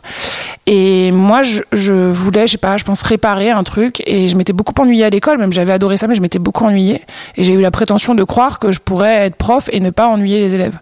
Et 0.67 1.11
moi 1.11 1.43
je, 1.43 1.63
je 1.73 1.93
voulais, 1.93 2.47
je 2.47 2.53
sais 2.53 2.59
pas, 2.59 2.77
je 2.77 2.85
pense 2.85 3.03
réparer 3.03 3.51
un 3.51 3.65
truc. 3.65 4.03
Et 4.07 4.29
je 4.29 4.37
m'étais 4.37 4.53
beaucoup 4.53 4.73
ennuyée 4.81 5.05
à 5.05 5.11
l'école, 5.11 5.39
même 5.39 5.53
j'avais 5.53 5.73
adoré 5.73 5.97
ça 5.97 6.07
mais 6.07 6.15
je 6.15 6.23
m'étais 6.23 6.39
beaucoup 6.39 6.65
ennuyée 6.65 7.00
et 7.37 7.45
j'ai 7.45 7.53
eu 7.55 7.61
la 7.61 7.71
prétention 7.71 8.15
de 8.15 8.25
croire 8.25 8.59
que 8.59 8.73
je 8.73 8.81
pourrais 8.81 9.27
être 9.27 9.37
prof 9.37 9.69
et 9.73 9.81
ne 9.81 9.91
pas 9.91 10.07
ennuyer 10.09 10.41
les 10.41 10.55
élèves. 10.55 10.79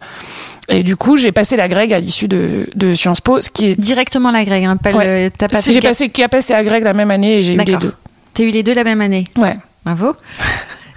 Et 0.68 0.82
du 0.82 0.96
coup, 0.96 1.16
j'ai 1.16 1.32
passé 1.32 1.56
la 1.56 1.66
Greg 1.68 1.92
à 1.94 1.98
l'issue 1.98 2.28
de, 2.28 2.68
de 2.74 2.92
Sciences 2.94 3.20
Po, 3.22 3.40
ce 3.40 3.50
qui 3.50 3.70
est. 3.70 3.80
Directement 3.80 4.30
la 4.30 4.44
Greg, 4.44 4.64
hein, 4.64 4.76
pas 4.76 4.92
Ouais. 4.92 5.30
le, 5.40 5.46
fait 5.58 5.72
j'ai 5.72 5.80
passé, 5.80 6.08
qui 6.10 6.22
a 6.22 6.28
passé 6.28 6.52
à 6.52 6.62
Greg 6.62 6.84
la 6.84 6.92
même 6.92 7.10
année 7.10 7.38
et 7.38 7.42
j'ai 7.42 7.54
eu 7.54 7.58
les 7.58 7.76
deux. 7.76 7.94
T'as 8.34 8.42
eu 8.44 8.50
les 8.50 8.62
deux 8.62 8.74
la 8.74 8.84
même 8.84 9.00
année. 9.00 9.24
Ouais. 9.36 9.56
Bravo. 9.84 10.14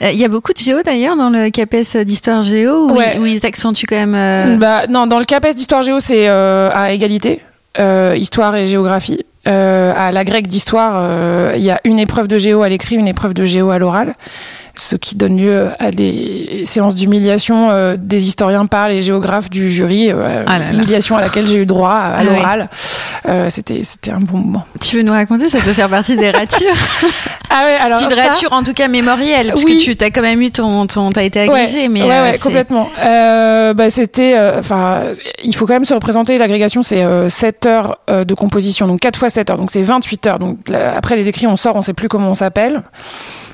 Euh, 0.04 0.10
Il 0.12 0.18
y 0.18 0.26
a 0.26 0.30
beaucoup 0.30 0.52
de 0.52 0.58
géo 0.58 0.82
d'ailleurs 0.84 1.16
dans 1.16 1.30
le 1.30 1.52
CAPES 1.52 2.04
d'histoire 2.06 2.42
géo 2.42 2.90
où, 2.90 2.96
Ouais. 2.98 3.14
ils, 3.18 3.22
où 3.22 3.26
ils 3.28 3.46
accentuent 3.46 3.86
quand 3.86 3.98
même. 3.98 4.16
euh, 4.16 4.58
Bah, 4.58 4.88
non, 4.90 5.06
dans 5.06 5.20
le 5.20 5.26
CAPES 5.26 5.54
d'histoire 5.54 5.84
géo, 5.84 6.00
c'est 6.00 6.28
euh, 6.28 6.72
à 6.74 6.92
égalité, 6.92 7.42
euh, 7.78 8.16
histoire 8.18 8.56
et 8.56 8.66
géographie. 8.66 9.24
À 9.46 10.12
la 10.12 10.24
grecque 10.24 10.48
d'histoire, 10.48 11.56
il 11.56 11.62
y 11.62 11.70
a 11.70 11.80
une 11.84 12.00
épreuve 12.00 12.28
de 12.28 12.40
géo 12.40 12.64
à 12.64 12.70
l'écrit, 12.70 12.96
une 12.96 13.08
épreuve 13.08 13.36
de 13.36 13.46
géo 13.46 13.70
à 13.70 13.78
l'oral, 13.78 14.16
ce 14.76 14.96
qui 14.96 15.16
donne 15.16 15.38
lieu 15.38 15.70
à 15.80 15.92
des 15.92 16.64
séances 16.66 16.96
d'humiliation 16.96 17.70
euh, 17.72 17.98
des 18.00 18.26
historiens 18.26 18.66
par 18.66 18.90
les 18.90 19.02
géographes 19.02 19.50
du 19.50 19.70
jury, 19.70 20.12
euh, 20.12 20.44
Ah 20.48 20.60
là 20.60 20.66
là. 20.72 20.74
humiliation 20.74 21.18
à 21.18 21.22
laquelle 21.22 21.48
j'ai 21.48 21.58
eu 21.58 21.66
droit 21.66 21.90
à, 21.92 22.16
Ah 22.20 22.24
l'oral. 22.24 22.70
Euh, 23.28 23.48
c'était 23.50 23.84
c'était 23.84 24.12
un 24.12 24.20
bon 24.20 24.38
moment. 24.38 24.66
Tu 24.80 24.96
veux 24.98 25.04
nous 25.04 25.12
raconter 25.12 25.50
Ça 25.50 25.60
peut 25.60 25.74
faire 25.74 25.90
partie 25.90 26.16
des 26.16 26.32
ratures. 26.32 26.68
Ah 27.54 27.66
ouais, 27.66 27.76
alors 27.84 28.00
D'une 28.00 28.10
ça- 28.12 28.30
rature 28.30 28.54
en 28.54 28.64
tout 28.64 28.72
cas 28.72 28.88
mémorielle, 28.88 29.48
parce 29.50 29.66
Oui. 29.66 29.78
que 29.78 29.84
tu 29.84 29.96
t'as 29.98 30.10
quand 30.10 30.22
même 30.22 30.42
eu 30.42 30.52
ton, 30.52 30.88
ton 30.88 31.10
t'as 31.10 31.24
été 31.24 31.42
agrégé, 31.42 31.82
ouais, 31.82 31.90
mais 31.90 32.02
ouais, 32.02 32.10
euh, 32.10 32.38
complètement. 32.42 32.88
Bah, 33.76 33.90
c'était, 33.90 34.38
enfin, 34.58 35.02
il 35.44 35.54
faut 35.54 35.66
quand 35.66 35.74
même 35.74 35.84
se 35.84 35.94
représenter. 35.94 36.38
L'agrégation, 36.38 36.82
c'est 36.82 37.04
euh, 37.04 37.28
7 37.28 37.66
heures 37.66 37.98
de 38.08 38.34
composition, 38.34 38.88
donc 38.88 39.02
4 39.02 39.18
fois 39.20 39.30
7 39.30 39.50
heures, 39.50 39.58
donc 39.58 39.70
c'est 39.70 39.82
28 39.82 40.28
heures. 40.28 40.40
Donc 40.40 40.70
là, 40.70 40.94
après 40.96 41.18
les 41.18 41.28
écrits, 41.28 41.46
on 41.46 41.58
sort, 41.58 41.76
on 41.76 41.82
sait 41.82 41.92
plus 41.94 42.08
comment 42.08 42.30
on 42.30 42.34
s'appelle. 42.36 42.84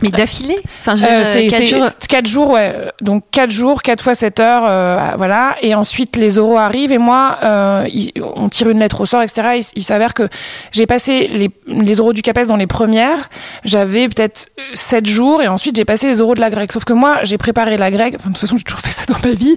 mais 0.03 0.09
d'affilée. 0.09 0.59
Enfin, 0.79 0.95
je 0.95 1.03
veux 1.09 1.15
Euh, 1.15 1.23
dire, 1.23 1.25
c'est 1.25 1.47
quatre 1.47 1.57
c'est 1.65 1.77
jours. 1.77 1.89
quatre 2.09 2.27
jours, 2.27 2.49
ouais. 2.51 2.75
Donc 3.01 3.23
4 3.31 3.49
jours, 3.51 3.81
4 3.81 4.01
fois 4.03 4.15
7 4.15 4.39
heures, 4.39 4.63
euh, 4.67 5.11
voilà. 5.17 5.55
Et 5.61 5.75
ensuite, 5.75 6.15
les 6.15 6.37
oraux 6.39 6.57
arrivent 6.57 6.91
et 6.91 6.97
moi, 6.97 7.37
euh, 7.43 7.85
il- 7.91 8.11
on 8.35 8.49
tire 8.49 8.69
une 8.69 8.79
lettre 8.79 9.01
au 9.01 9.05
sort, 9.05 9.21
etc. 9.21 9.49
Il, 9.57 9.63
il 9.75 9.83
s'avère 9.83 10.13
que 10.13 10.27
j'ai 10.71 10.85
passé 10.87 11.27
les, 11.27 11.49
les 11.67 11.99
oraux 12.01 12.13
du 12.13 12.21
CAPES 12.21 12.47
dans 12.47 12.55
les 12.55 12.67
premières. 12.67 13.29
J'avais 13.63 14.07
peut-être 14.09 14.49
7 14.73 15.05
jours 15.05 15.41
et 15.41 15.47
ensuite 15.47 15.75
j'ai 15.75 15.85
passé 15.85 16.07
les 16.07 16.21
oraux 16.21 16.35
de 16.35 16.41
la 16.41 16.49
grecque. 16.49 16.71
Sauf 16.71 16.85
que 16.85 16.93
moi, 16.93 17.17
j'ai 17.23 17.37
préparé 17.37 17.77
la 17.77 17.91
grecque. 17.91 18.15
Enfin, 18.17 18.29
de 18.29 18.33
toute 18.33 18.41
façon, 18.41 18.57
j'ai 18.57 18.63
toujours 18.63 18.79
fait 18.81 18.91
ça 18.91 19.05
dans 19.07 19.19
ma 19.27 19.33
vie. 19.33 19.55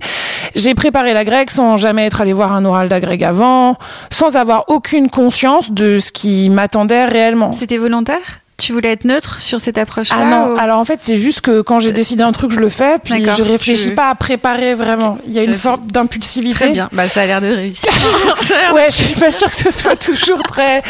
J'ai 0.54 0.74
préparé 0.74 1.12
la 1.14 1.24
grecque 1.24 1.50
sans 1.50 1.76
jamais 1.76 2.06
être 2.06 2.20
allé 2.20 2.32
voir 2.32 2.52
un 2.52 2.64
oral 2.64 2.88
d'agrég 2.88 3.22
avant, 3.24 3.76
sans 4.10 4.36
avoir 4.36 4.64
aucune 4.68 5.08
conscience 5.10 5.70
de 5.72 5.98
ce 5.98 6.12
qui 6.12 6.50
m'attendait 6.50 7.04
réellement. 7.04 7.52
C'était 7.52 7.78
volontaire? 7.78 8.40
Tu 8.60 8.72
voulais 8.72 8.90
être 8.92 9.04
neutre 9.04 9.40
sur 9.40 9.60
cette 9.60 9.78
approche-là 9.78 10.16
Ah 10.20 10.24
non, 10.24 10.54
ou- 10.54 10.58
alors 10.58 10.78
en 10.78 10.84
fait 10.84 10.98
c'est 11.02 11.16
juste 11.16 11.40
que 11.40 11.60
quand 11.62 11.78
j'ai 11.78 11.92
décidé 11.92 12.22
un 12.22 12.32
truc 12.32 12.50
je 12.52 12.60
le 12.60 12.68
fais, 12.68 12.96
puis 13.02 13.24
je 13.36 13.42
réfléchis 13.42 13.88
tu- 13.90 13.94
pas 13.94 14.10
à 14.10 14.14
préparer 14.14 14.74
vraiment. 14.74 15.18
Il 15.26 15.32
y 15.32 15.38
a 15.38 15.42
une 15.42 15.54
forme 15.54 15.86
d'impulsivité. 15.88 16.54
Très 16.56 16.68
bien. 16.70 16.88
Bah, 16.92 17.08
ça 17.08 17.22
a 17.22 17.26
l'air 17.26 17.40
de 17.40 17.48
réussir. 17.48 17.90
Ouais, 18.74 18.86
je 18.88 18.94
suis 18.94 19.14
pas 19.20 19.30
sûre 19.32 19.48
que 19.50 19.56
ce 19.56 19.70
soit 19.70 19.96
toujours 19.96 20.42
très. 20.42 20.82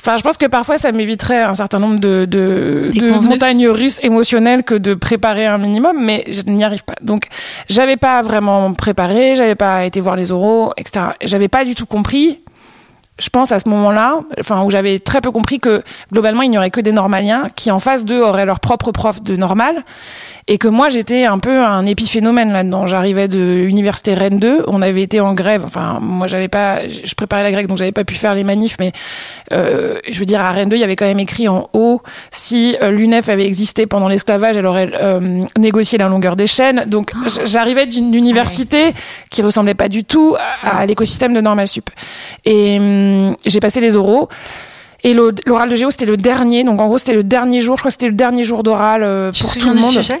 Enfin, 0.00 0.18
je 0.18 0.22
pense 0.22 0.36
que 0.36 0.44
parfois 0.46 0.76
ça 0.76 0.92
m'éviterait 0.92 1.42
un 1.42 1.54
certain 1.54 1.78
nombre 1.78 1.98
de, 1.98 2.26
de, 2.28 2.90
montagnes 3.20 3.68
russes 3.68 3.98
émotionnelles 4.02 4.62
que 4.62 4.74
de 4.74 4.92
préparer 4.94 5.46
un 5.46 5.56
minimum, 5.56 5.96
mais 5.98 6.24
je 6.28 6.42
n'y 6.42 6.62
arrive 6.62 6.84
pas. 6.84 6.94
Donc, 7.00 7.28
j'avais 7.70 7.96
pas 7.96 8.20
vraiment 8.20 8.72
préparé, 8.74 9.34
j'avais 9.34 9.54
pas 9.54 9.84
été 9.86 10.00
voir 10.00 10.16
les 10.16 10.30
oraux, 10.30 10.72
etc. 10.76 11.06
J'avais 11.22 11.48
pas 11.48 11.64
du 11.64 11.74
tout 11.74 11.86
compris. 11.86 12.40
Je 13.18 13.28
pense 13.28 13.52
à 13.52 13.60
ce 13.60 13.68
moment-là, 13.68 14.20
enfin 14.40 14.62
où 14.64 14.70
j'avais 14.70 14.98
très 14.98 15.20
peu 15.20 15.30
compris 15.30 15.60
que 15.60 15.84
globalement 16.12 16.42
il 16.42 16.50
n'y 16.50 16.58
aurait 16.58 16.72
que 16.72 16.80
des 16.80 16.90
normaliens 16.90 17.46
qui 17.54 17.70
en 17.70 17.78
face 17.78 18.04
d'eux 18.04 18.20
auraient 18.20 18.46
leur 18.46 18.58
propre 18.58 18.90
prof 18.90 19.22
de 19.22 19.36
normal 19.36 19.84
et 20.46 20.58
que 20.58 20.68
moi 20.68 20.90
j'étais 20.90 21.24
un 21.24 21.38
peu 21.38 21.64
un 21.64 21.86
épiphénomène 21.86 22.52
là-dedans. 22.52 22.86
J'arrivais 22.86 23.28
de 23.28 23.38
l'université 23.64 24.12
Rennes 24.12 24.38
2, 24.38 24.64
on 24.66 24.82
avait 24.82 25.00
été 25.02 25.18
en 25.20 25.32
grève. 25.32 25.62
Enfin 25.64 25.98
moi 26.02 26.26
j'avais 26.26 26.48
pas, 26.48 26.86
je 26.86 27.14
préparais 27.14 27.42
la 27.42 27.50
grecque 27.50 27.66
donc 27.66 27.78
j'avais 27.78 27.92
pas 27.92 28.04
pu 28.04 28.14
faire 28.14 28.34
les 28.34 28.44
manifs, 28.44 28.76
mais 28.78 28.92
euh, 29.52 29.98
je 30.10 30.18
veux 30.18 30.26
dire 30.26 30.40
à 30.40 30.52
Rennes 30.52 30.68
2 30.68 30.76
il 30.76 30.80
y 30.80 30.84
avait 30.84 30.96
quand 30.96 31.06
même 31.06 31.18
écrit 31.18 31.48
en 31.48 31.68
haut 31.72 32.02
si 32.30 32.76
euh, 32.82 32.90
l'UNEF 32.90 33.28
avait 33.30 33.46
existé 33.46 33.86
pendant 33.86 34.08
l'esclavage, 34.08 34.56
elle 34.58 34.66
aurait 34.66 34.90
euh, 34.94 35.44
négocié 35.58 35.96
la 35.98 36.08
longueur 36.08 36.36
des 36.36 36.46
chaînes. 36.46 36.84
Donc 36.88 37.12
j- 37.26 37.40
j'arrivais 37.44 37.86
d'une 37.86 38.12
université 38.14 38.92
qui 39.30 39.40
ressemblait 39.42 39.74
pas 39.74 39.88
du 39.88 40.04
tout 40.04 40.36
à, 40.62 40.78
à 40.80 40.86
l'écosystème 40.86 41.32
de 41.32 41.40
Normal 41.40 41.68
Sup. 41.68 41.88
Et 42.44 42.78
hum, 42.78 43.34
j'ai 43.46 43.60
passé 43.60 43.80
les 43.80 43.96
oraux. 43.96 44.28
Et 45.06 45.12
l'o- 45.12 45.32
l'oral 45.46 45.68
de 45.68 45.76
géo, 45.76 45.90
c'était 45.90 46.06
le 46.06 46.16
dernier. 46.16 46.64
Donc, 46.64 46.80
en 46.80 46.86
gros, 46.86 46.96
c'était 46.96 47.12
le 47.12 47.22
dernier 47.22 47.60
jour. 47.60 47.76
Je 47.76 47.82
crois 47.82 47.90
que 47.90 47.92
c'était 47.92 48.08
le 48.08 48.14
dernier 48.14 48.42
jour 48.42 48.62
d'oral 48.62 49.02
euh, 49.02 49.32
pour 49.32 49.40
tout 49.40 49.46
souviens 49.60 49.72
le 49.72 49.76
du 49.76 49.82
monde. 49.82 49.92
sujet? 49.92 50.18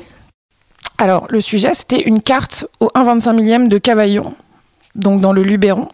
Alors, 0.98 1.26
le 1.28 1.40
sujet, 1.40 1.74
c'était 1.74 2.02
une 2.02 2.22
carte 2.22 2.66
au 2.80 2.88
1,25 2.94 3.34
millième 3.34 3.68
de 3.68 3.78
Cavaillon, 3.78 4.34
donc 4.94 5.20
dans 5.20 5.32
le 5.32 5.42
Luberon. 5.42 5.88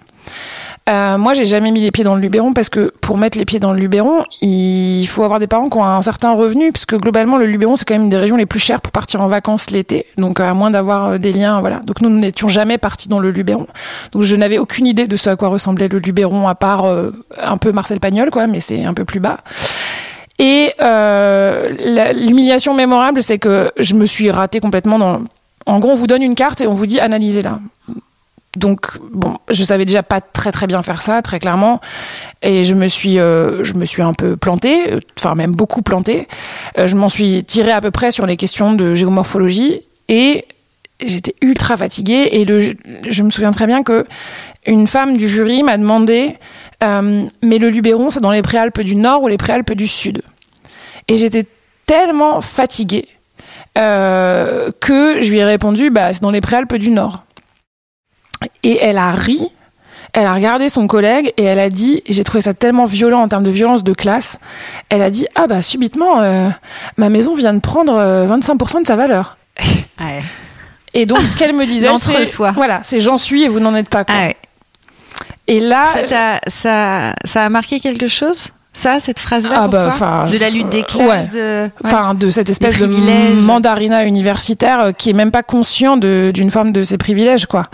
Euh, 0.89 1.19
moi, 1.19 1.35
j'ai 1.35 1.45
jamais 1.45 1.71
mis 1.71 1.81
les 1.81 1.91
pieds 1.91 2.05
dans 2.05 2.15
le 2.15 2.21
Luberon 2.21 2.53
parce 2.53 2.69
que 2.69 2.93
pour 3.01 3.17
mettre 3.17 3.39
les 3.39 3.45
pieds 3.45 3.61
dans 3.61 3.73
le 3.73 3.79
Luberon, 3.79 4.25
il 4.41 5.07
faut 5.07 5.23
avoir 5.23 5.39
des 5.39 5.47
parents 5.47 5.69
qui 5.69 5.79
ont 5.79 5.85
un 5.85 6.01
certain 6.01 6.33
revenu, 6.33 6.73
puisque 6.73 6.97
globalement, 6.97 7.37
le 7.37 7.47
Luberon, 7.47 7.77
c'est 7.77 7.85
quand 7.85 7.95
même 7.95 8.05
une 8.05 8.09
des 8.09 8.17
régions 8.17 8.37
les 8.37 8.47
plus 8.47 8.59
chères 8.59 8.81
pour 8.81 8.91
partir 8.91 9.21
en 9.21 9.29
vacances 9.29 9.71
l'été. 9.71 10.07
Donc, 10.17 10.41
à 10.41 10.53
moins 10.53 10.71
d'avoir 10.71 11.07
euh, 11.07 11.19
des 11.19 11.33
liens, 11.33 11.61
voilà. 11.61 11.81
Donc, 11.81 12.01
nous 12.01 12.09
n'étions 12.09 12.49
jamais 12.49 12.79
partis 12.79 13.09
dans 13.09 13.21
le 13.21 13.31
Luberon. 13.31 13.67
Donc, 14.13 14.23
je 14.23 14.35
n'avais 14.37 14.59
aucune 14.59 14.87
idée 14.87 15.07
de 15.07 15.17
ce 15.17 15.31
à 15.31 15.37
quoi 15.37 15.49
ressemblait 15.49 15.89
le 15.89 15.99
Luberon, 15.99 16.49
à 16.49 16.55
part 16.55 16.87
euh, 16.87 17.13
un 17.39 17.57
peu 17.57 17.73
Marcel 17.73 18.01
Pagnol, 18.01 18.31
quoi, 18.31 18.47
mais 18.47 18.61
c'est 18.61 18.85
un 18.85 18.95
peu 18.95 19.05
plus 19.05 19.21
bas. 19.21 19.39
Et 20.41 20.73
euh, 20.81 22.13
l'humiliation 22.15 22.73
mémorable, 22.73 23.23
c'est 23.23 23.39
que 23.39 23.71
je 23.79 23.95
me 23.95 24.07
suis 24.07 24.31
ratée 24.31 24.59
complètement. 24.59 25.21
En 25.67 25.79
gros, 25.79 25.91
on 25.91 25.95
vous 25.95 26.07
donne 26.07 26.23
une 26.23 26.35
carte 26.35 26.63
et 26.63 26.67
on 26.67 26.73
vous 26.73 26.87
dit 26.87 26.99
analysez-la. 26.99 27.61
Donc, 28.57 28.87
bon, 29.13 29.37
je 29.51 29.63
savais 29.63 29.85
déjà 29.85 30.03
pas 30.03 30.23
très 30.23 30.51
très 30.51 30.67
bien 30.67 30.81
faire 30.81 31.03
ça, 31.03 31.21
très 31.21 31.39
clairement, 31.39 31.81
et 32.43 32.65
je 32.65 32.75
me 32.75 32.89
suis, 32.89 33.19
euh, 33.19 33.63
je 33.63 33.75
me 33.75 33.85
suis 33.85 34.03
un 34.03 34.15
peu 34.15 34.37
plantée, 34.37 34.99
enfin 35.19 35.37
même 35.37 35.53
beaucoup 35.53 35.83
plantée. 35.83 36.27
Euh, 36.79 36.89
je 36.89 36.97
m'en 36.97 37.11
suis 37.11 37.45
tirée 37.45 37.71
à 37.71 37.83
peu 37.83 37.91
près 37.91 38.11
sur 38.11 38.25
les 38.27 38.37
questions 38.39 38.73
de 38.73 38.95
géomorphologie 38.95 39.83
et 40.09 40.47
j'étais 40.99 41.35
ultra 41.43 41.77
fatiguée. 41.77 42.29
Et 42.33 42.47
je 43.09 43.23
me 43.23 43.31
souviens 43.31 43.53
très 43.53 43.67
bien 43.67 43.83
que 43.83 44.07
une 44.67 44.87
femme 44.87 45.17
du 45.17 45.29
jury 45.29 45.63
m'a 45.63 45.77
demandé, 45.77 46.37
mais 46.83 47.59
le 47.59 47.69
Luberon, 47.69 48.11
c'est 48.11 48.21
dans 48.21 48.31
les 48.31 48.43
Préalpes 48.43 48.81
du 48.81 48.97
Nord 48.97 49.23
ou 49.23 49.29
les 49.29 49.37
Préalpes 49.37 49.73
du 49.73 49.89
Sud 49.89 50.23
Et 51.09 51.17
j'étais 51.17 51.47
tellement 51.87 52.41
fatiguée 52.41 53.09
euh, 53.79 54.71
que 54.81 55.23
je 55.23 55.31
lui 55.31 55.39
ai 55.39 55.45
répondu, 55.45 55.91
bah, 55.91 56.13
c'est 56.13 56.23
dans 56.23 56.31
les 56.31 56.41
Préalpes 56.41 56.75
du 56.77 56.91
Nord. 56.91 57.25
Et 58.63 58.79
elle 58.81 58.99
a 58.99 59.11
ri, 59.11 59.51
elle 60.13 60.27
a 60.27 60.35
regardé 60.35 60.69
son 60.69 60.87
collègue 60.87 61.33
et 61.37 61.45
elle 61.45 61.59
a 61.59 61.69
dit, 61.69 62.03
et 62.07 62.13
j'ai 62.13 62.25
trouvé 62.25 62.41
ça 62.41 62.55
tellement 62.55 62.85
violent 62.85 63.21
en 63.23 63.29
termes 63.29 63.45
de 63.45 63.51
violence 63.51 63.85
de 63.85 63.93
classe, 63.93 64.39
elle 64.89 65.03
a 65.03 65.11
dit, 65.11 65.27
ah 65.35 65.47
bah 65.47 65.63
subitement, 65.63 66.21
euh, 66.21 66.49
ma 66.97 67.11
maison 67.11 67.35
vient 67.35 67.55
de 67.55 67.61
prendre 67.61 67.93
25% 67.93 68.83
de 68.83 68.87
sa 68.87 68.97
valeur. 68.97 69.37
Ouais. 70.01 70.23
Et 70.95 71.07
donc 71.07 71.21
ce 71.21 71.37
qu'elle 71.37 71.53
me 71.53 71.67
disait, 71.67 71.89
c'est, 71.99 72.37
voilà, 72.55 72.81
c'est 72.83 73.01
j'en 73.01 73.19
suis 73.19 73.43
et 73.43 73.49
vous 73.49 73.61
n'en 73.61 73.75
êtes 73.75 73.89
pas. 73.89 74.05
Quoi. 74.05 74.15
Ouais. 74.15 74.37
Et 75.47 75.61
là, 75.61 75.85
Ça, 75.87 76.03
t'a- 76.05 76.41
ça, 76.49 77.15
ça 77.25 77.45
a 77.45 77.49
marqué 77.49 77.81
quelque 77.81 78.07
chose 78.09 78.51
Ça, 78.73 79.01
cette 79.01 79.19
phrase-là 79.19 79.63
Ah 79.65 79.69
bah, 79.69 79.85
enfin, 79.89 80.25
De 80.31 80.39
la 80.39 80.49
lutte 80.51 80.69
des 80.69 80.79
ouais. 80.79 80.85
classes 80.85 81.31
de... 81.31 81.69
ouais. 81.85 82.15
de 82.15 82.31
cette 82.31 82.49
espèce 82.51 82.79
de 82.79 82.87
mandarina 83.47 84.05
universitaire 84.05 84.81
euh, 84.81 84.93
qui 84.93 85.11
est 85.11 85.15
même 85.15 85.33
pas 85.33 85.43
conscient 85.43 85.97
d'une 85.97 86.51
forme 86.51 86.71
de 86.73 86.83
ses 86.83 86.97
privilèges 86.99 87.47
quoi. 87.47 87.67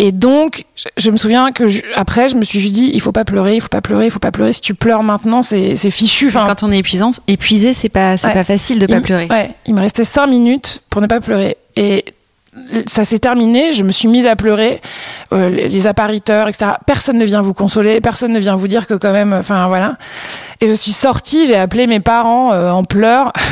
Et 0.00 0.12
donc, 0.12 0.64
je, 0.96 1.10
me 1.10 1.16
souviens 1.16 1.50
que 1.50 1.66
je- 1.66 1.82
après, 1.96 2.28
je 2.28 2.36
me 2.36 2.44
suis 2.44 2.60
juste 2.60 2.72
dit, 2.72 2.88
il 2.94 3.00
faut 3.00 3.10
pas 3.10 3.24
pleurer, 3.24 3.56
il 3.56 3.60
faut 3.60 3.66
pas 3.68 3.80
pleurer, 3.80 4.04
il 4.06 4.10
faut 4.12 4.20
pas 4.20 4.30
pleurer. 4.30 4.52
Si 4.52 4.60
tu 4.60 4.72
pleures 4.72 5.02
maintenant, 5.02 5.42
c'est 5.42 5.74
fichu. 5.90 6.28
Enfin, 6.28 6.44
Quand 6.46 6.62
on 6.62 6.70
est 6.70 6.78
épuisant, 6.78 7.10
épuisé, 7.26 7.72
c'est 7.72 7.88
pas, 7.88 8.16
c'est 8.16 8.28
Ouais. 8.28 8.32
pas 8.32 8.44
facile 8.44 8.78
de 8.78 8.86
il 8.88 8.94
pas 8.94 9.00
pleurer. 9.00 9.26
Ouais, 9.28 9.48
il 9.66 9.74
me 9.74 9.80
restait 9.80 10.04
cinq 10.04 10.28
minutes 10.28 10.82
pour 10.88 11.02
ne 11.02 11.08
pas 11.08 11.18
pleurer. 11.20 11.56
Et 11.74 12.04
ça 12.86 13.04
s'est 13.04 13.18
terminé, 13.18 13.72
je 13.72 13.84
me 13.84 13.92
suis 13.92 14.08
mise 14.08 14.26
à 14.26 14.36
pleurer. 14.36 14.80
Euh, 15.32 15.50
les 15.50 15.86
appariteurs, 15.86 16.48
etc. 16.48 16.72
Personne 16.86 17.18
ne 17.18 17.24
vient 17.24 17.40
vous 17.40 17.54
consoler, 17.54 18.00
personne 18.00 18.32
ne 18.32 18.38
vient 18.38 18.56
vous 18.56 18.68
dire 18.68 18.86
que 18.86 18.94
quand 18.94 19.12
même, 19.12 19.32
enfin 19.32 19.68
voilà. 19.68 19.96
Et 20.60 20.68
je 20.68 20.72
suis 20.72 20.92
sortie, 20.92 21.46
j'ai 21.46 21.56
appelé 21.56 21.86
mes 21.86 22.00
parents 22.00 22.52
euh, 22.52 22.70
en 22.70 22.84
pleurs. 22.84 23.32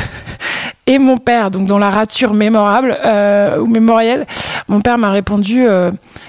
Et 0.89 0.99
mon 0.99 1.17
père, 1.17 1.51
donc 1.51 1.67
dans 1.67 1.79
la 1.79 1.89
rature 1.89 2.33
mémorable 2.33 2.97
euh, 3.03 3.57
ou 3.59 3.67
mémorielle, 3.67 4.25
mon 4.69 4.79
père 4.79 4.97
m'a 4.97 5.11
répondu 5.11 5.67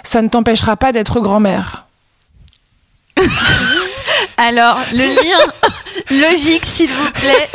Ça 0.02 0.20
ne 0.20 0.26
t'empêchera 0.26 0.76
pas 0.76 0.90
d'être 0.90 1.20
grand-mère. 1.20 1.84
Alors, 4.36 4.78
le 4.92 4.98
lien 4.98 6.20
logique, 6.28 6.66
s'il 6.66 6.90
vous 6.90 7.10
plaît. 7.12 7.48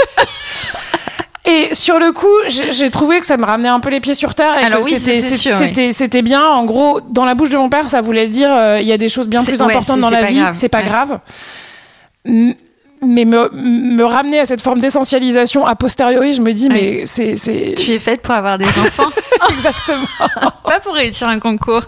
Et 1.45 1.73
sur 1.75 1.99
le 1.99 2.13
coup, 2.13 2.27
j'ai 2.47 2.89
trouvé 2.89 3.19
que 3.19 3.25
ça 3.25 3.35
me 3.35 3.43
ramenait 3.45 3.67
un 3.69 3.81
peu 3.81 3.89
les 3.89 3.99
pieds 3.99 4.13
sur 4.13 4.33
terre 4.33 4.57
et 4.57 4.63
Alors 4.63 4.79
que 4.79 4.85
oui, 4.85 4.91
c'était 4.97 5.19
c'était- 5.19 6.17
oui. 6.19 6.21
bien. 6.23 6.41
En 6.41 6.63
gros, 6.63 7.01
dans 7.09 7.25
la 7.25 7.35
bouche 7.35 7.49
de 7.49 7.57
mon 7.57 7.69
père, 7.69 7.89
ça 7.89 7.99
voulait 7.99 8.27
dire 8.29 8.49
euh, 8.49 8.79
il 8.79 8.87
y 8.87 8.93
a 8.93 8.97
des 8.97 9.09
choses 9.09 9.27
bien 9.27 9.43
plus 9.43 9.61
importantes 9.61 9.99
dans 9.99 10.09
la 10.09 10.21
vie, 10.23 10.39
grave. 10.39 10.55
c'est 10.57 10.69
pas 10.69 10.77
Ouais. 10.79 10.85
grave. 10.85 11.19
Mais 12.25 13.25
me, 13.25 13.49
me 13.53 14.03
ramener 14.05 14.39
à 14.39 14.45
cette 14.45 14.61
forme 14.61 14.79
d'essentialisation 14.79 15.65
a 15.65 15.75
posteriori, 15.75 16.31
je 16.31 16.41
me 16.41 16.53
dis 16.53 16.69
Ouais. 16.69 16.73
mais 17.01 17.05
c'est 17.05 17.35
c'est 17.35 17.73
Tu 17.77 17.91
es 17.91 17.99
faite 17.99 18.21
pour 18.21 18.33
avoir 18.33 18.57
des 18.57 18.65
enfants, 18.65 19.09
exactement. 19.49 20.07
pas 20.63 20.79
pour 20.79 20.93
réussir 20.93 21.27
un 21.27 21.39
concours. 21.39 21.83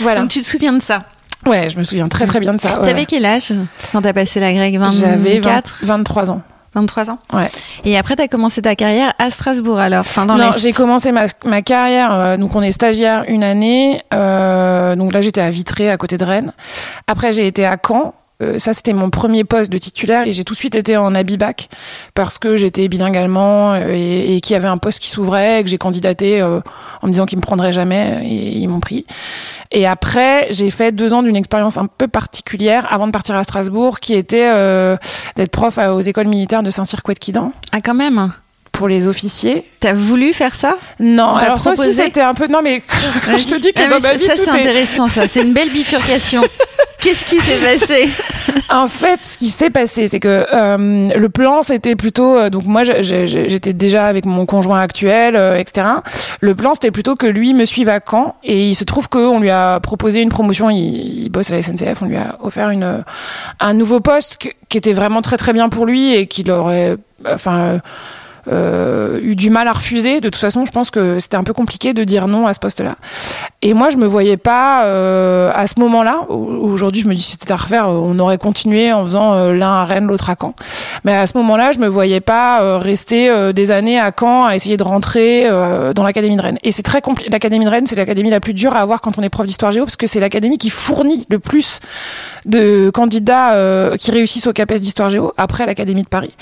voilà. 0.00 0.20
Donc, 0.20 0.30
tu 0.30 0.40
te 0.40 0.46
souviens 0.46 0.72
de 0.72 0.80
ça? 0.82 1.02
Ouais, 1.44 1.68
je 1.68 1.78
me 1.78 1.84
souviens 1.84 2.08
très 2.08 2.24
très 2.24 2.40
bien 2.40 2.54
de 2.54 2.60
ça. 2.60 2.80
ouais. 2.80 2.86
T'avais 2.88 3.04
quel 3.04 3.26
âge 3.26 3.52
quand 3.92 4.00
t'as 4.00 4.12
passé 4.14 4.40
la 4.40 4.52
grecque 4.52 4.76
J'avais 4.98 5.34
20 5.40 5.50
24 5.50 5.78
23 5.82 6.30
ans. 6.30 6.42
23 6.74 7.10
ans 7.10 7.18
Ouais. 7.32 7.50
Et 7.84 7.98
après, 7.98 8.16
t'as 8.16 8.28
commencé 8.28 8.62
ta 8.62 8.74
carrière 8.74 9.12
à 9.18 9.30
Strasbourg, 9.30 9.78
alors, 9.78 10.00
enfin, 10.00 10.24
dans 10.26 10.36
non, 10.36 10.52
j'ai 10.56 10.72
commencé 10.72 11.12
ma, 11.12 11.26
ma 11.44 11.60
carrière. 11.62 12.12
euh, 12.12 12.36
donc, 12.36 12.54
on 12.56 12.62
est 12.62 12.70
stagiaire 12.70 13.24
une 13.28 13.44
année. 13.44 14.02
euh, 14.14 14.96
donc 14.96 15.12
là, 15.12 15.20
j'étais 15.20 15.40
à 15.42 15.50
Vitré, 15.50 15.90
à 15.90 15.96
côté 15.96 16.16
de 16.18 16.24
Rennes. 16.24 16.52
Après, 17.06 17.32
j'ai 17.32 17.46
été 17.46 17.66
à 17.66 17.76
Caen. 17.84 18.14
Euh, 18.42 18.58
ça, 18.58 18.72
c'était 18.72 18.92
mon 18.92 19.10
premier 19.10 19.44
poste 19.44 19.70
de 19.70 19.78
titulaire 19.78 20.26
et 20.26 20.32
j'ai 20.32 20.44
tout 20.44 20.54
de 20.54 20.58
suite 20.58 20.74
été 20.74 20.96
en 20.96 21.14
Abibac 21.14 21.68
parce 22.14 22.38
que 22.38 22.56
j'étais 22.56 22.88
bilingue 22.88 23.16
allemand 23.16 23.72
euh, 23.72 23.92
et, 23.92 24.36
et 24.36 24.40
qu'il 24.40 24.54
y 24.54 24.56
avait 24.56 24.68
un 24.68 24.78
poste 24.78 25.00
qui 25.00 25.10
s'ouvrait 25.10 25.60
et 25.60 25.64
que 25.64 25.70
j'ai 25.70 25.78
candidaté 25.78 26.40
euh, 26.40 26.60
en 27.02 27.06
me 27.06 27.12
disant 27.12 27.26
qu'ils 27.26 27.38
me 27.38 27.42
prendraient 27.42 27.72
jamais 27.72 28.20
et 28.24 28.58
ils 28.58 28.68
m'ont 28.68 28.80
pris. 28.80 29.06
Et 29.70 29.86
après, 29.86 30.48
j'ai 30.50 30.70
fait 30.70 30.92
deux 30.92 31.12
ans 31.12 31.22
d'une 31.22 31.36
expérience 31.36 31.78
un 31.78 31.86
peu 31.86 32.08
particulière 32.08 32.86
avant 32.90 33.06
de 33.06 33.12
partir 33.12 33.36
à 33.36 33.44
Strasbourg, 33.44 34.00
qui 34.00 34.14
était 34.14 34.50
d'être 35.36 35.50
prof 35.50 35.78
aux 35.78 36.00
écoles 36.00 36.28
militaires 36.28 36.62
de 36.62 36.70
Saint-Cyr-Couët-Quidan 36.70 37.52
Ah, 37.72 37.80
quand 37.80 37.94
même 37.94 38.32
pour 38.82 38.88
les 38.88 39.06
officiers. 39.06 39.64
T'as 39.78 39.92
voulu 39.92 40.32
faire 40.32 40.56
ça? 40.56 40.76
Non, 40.98 41.36
alors 41.36 41.60
ça 41.60 41.70
aussi 41.70 41.82
proposé? 41.82 42.02
c'était 42.02 42.20
un 42.20 42.34
peu. 42.34 42.48
Non 42.48 42.62
mais 42.64 42.82
je 43.38 43.46
te 43.54 43.60
dis 43.60 43.72
que 43.72 43.78
Ah, 43.80 43.88
dans 43.88 43.94
mais 43.94 44.00
ma 44.00 44.08
ça- 44.08 44.14
vie 44.16 44.24
ça, 44.24 44.34
tout 44.34 44.42
c'est 44.44 44.50
est. 44.50 44.60
intéressant, 44.60 45.06
ça. 45.06 45.28
C'est 45.28 45.42
une 45.42 45.52
belle 45.52 45.70
bifurcation. 45.70 46.42
Qu'est-ce 47.00 47.24
qui 47.26 47.38
s'est 47.40 47.64
passé? 47.78 48.08
En 48.70 48.86
fait, 48.88 49.22
ce 49.24 49.38
qui 49.38 49.48
s'est 49.50 49.70
passé, 49.70 50.06
c'est 50.08 50.18
que 50.20 50.46
euh, 50.52 51.08
le 51.16 51.28
plan 51.28 51.62
c'était 51.62 51.94
plutôt. 51.94 52.36
euh, 52.36 52.50
donc 52.50 52.64
moi, 52.66 52.82
j'étais 52.84 53.72
déjà 53.72 54.06
avec 54.06 54.24
mon 54.24 54.46
conjoint 54.46 54.80
actuel, 54.80 55.36
euh, 55.36 55.56
etc. 55.58 55.86
Le 56.40 56.54
plan 56.56 56.74
c'était 56.74 56.90
plutôt 56.90 57.14
que 57.14 57.26
lui 57.26 57.54
me 57.54 57.64
suive 57.64 57.88
à 57.88 58.00
Caen 58.08 58.34
et 58.42 58.68
il 58.68 58.74
se 58.74 58.82
trouve 58.82 59.08
qu'on 59.08 59.38
lui 59.38 59.50
a 59.50 59.78
proposé 59.78 60.22
une 60.22 60.28
promotion. 60.28 60.70
Il, 60.70 61.24
il 61.24 61.28
bosse 61.28 61.52
à 61.52 61.56
la 61.56 61.62
SNCF. 61.62 62.02
On 62.02 62.06
lui 62.06 62.16
a 62.16 62.36
offert 62.42 62.70
une 62.70 63.04
un 63.60 63.74
nouveau 63.74 64.00
poste 64.00 64.38
qui 64.68 64.78
était 64.78 64.92
vraiment 64.92 65.22
très 65.22 65.36
très 65.36 65.52
bien 65.52 65.68
pour 65.68 65.86
lui 65.86 66.14
et 66.16 66.26
qu'il 66.26 66.50
aurait. 66.50 66.96
Enfin. 67.28 67.78
Euh, 68.48 69.18
eu 69.22 69.36
du 69.36 69.50
mal 69.50 69.68
à 69.68 69.72
refuser. 69.72 70.20
De 70.20 70.28
toute 70.28 70.40
façon, 70.40 70.64
je 70.64 70.72
pense 70.72 70.90
que 70.90 71.18
c'était 71.20 71.36
un 71.36 71.44
peu 71.44 71.52
compliqué 71.52 71.92
de 71.94 72.04
dire 72.04 72.26
non 72.28 72.46
à 72.46 72.54
ce 72.54 72.58
poste-là. 72.60 72.96
Et 73.62 73.74
moi, 73.74 73.90
je 73.90 73.96
me 73.98 74.06
voyais 74.06 74.36
pas 74.36 74.84
euh, 74.84 75.50
à 75.54 75.66
ce 75.66 75.74
moment-là. 75.80 76.22
Au- 76.28 76.72
Aujourd'hui, 76.72 77.02
je 77.02 77.08
me 77.08 77.14
dis 77.14 77.22
c'était 77.22 77.52
à 77.52 77.56
refaire, 77.56 77.88
euh, 77.88 77.92
on 78.02 78.18
aurait 78.18 78.38
continué 78.38 78.92
en 78.92 79.04
faisant 79.04 79.34
euh, 79.34 79.52
l'un 79.52 79.72
à 79.72 79.84
Rennes, 79.84 80.06
l'autre 80.06 80.30
à 80.30 80.36
Caen. 80.40 80.54
Mais 81.04 81.14
à 81.14 81.26
ce 81.26 81.36
moment-là, 81.38 81.72
je 81.72 81.78
me 81.78 81.86
voyais 81.88 82.20
pas 82.20 82.78
rester 82.78 83.52
des 83.52 83.70
années 83.70 83.98
à 83.98 84.12
Caen 84.18 84.44
à 84.46 84.54
essayer 84.56 84.76
de 84.76 84.82
rentrer 84.82 85.48
dans 85.94 86.02
l'académie 86.04 86.36
de 86.36 86.42
Rennes. 86.42 86.58
Et 86.62 86.70
c'est 86.72 86.82
très 86.82 87.00
compliqué. 87.00 87.30
L'académie 87.30 87.64
de 87.64 87.70
Rennes, 87.70 87.86
c'est 87.86 87.96
l'académie 87.96 88.30
la 88.30 88.40
plus 88.40 88.54
dure 88.54 88.74
à 88.74 88.80
avoir 88.80 89.00
quand 89.00 89.18
on 89.18 89.22
est 89.22 89.28
prof 89.28 89.46
d'histoire 89.46 89.72
géo, 89.72 89.84
parce 89.84 89.96
que 89.96 90.06
c'est 90.06 90.20
l'académie 90.20 90.58
qui 90.58 90.70
fournit 90.70 91.26
le 91.28 91.38
plus 91.38 91.80
de 92.46 92.90
candidats 92.90 93.52
qui 93.98 94.10
réussissent 94.10 94.46
au 94.46 94.52
CAPES 94.52 94.76
d'histoire 94.80 95.10
géo 95.10 95.32
après 95.36 95.66
l'académie 95.66 96.02
de 96.02 96.08
Paris. 96.08 96.34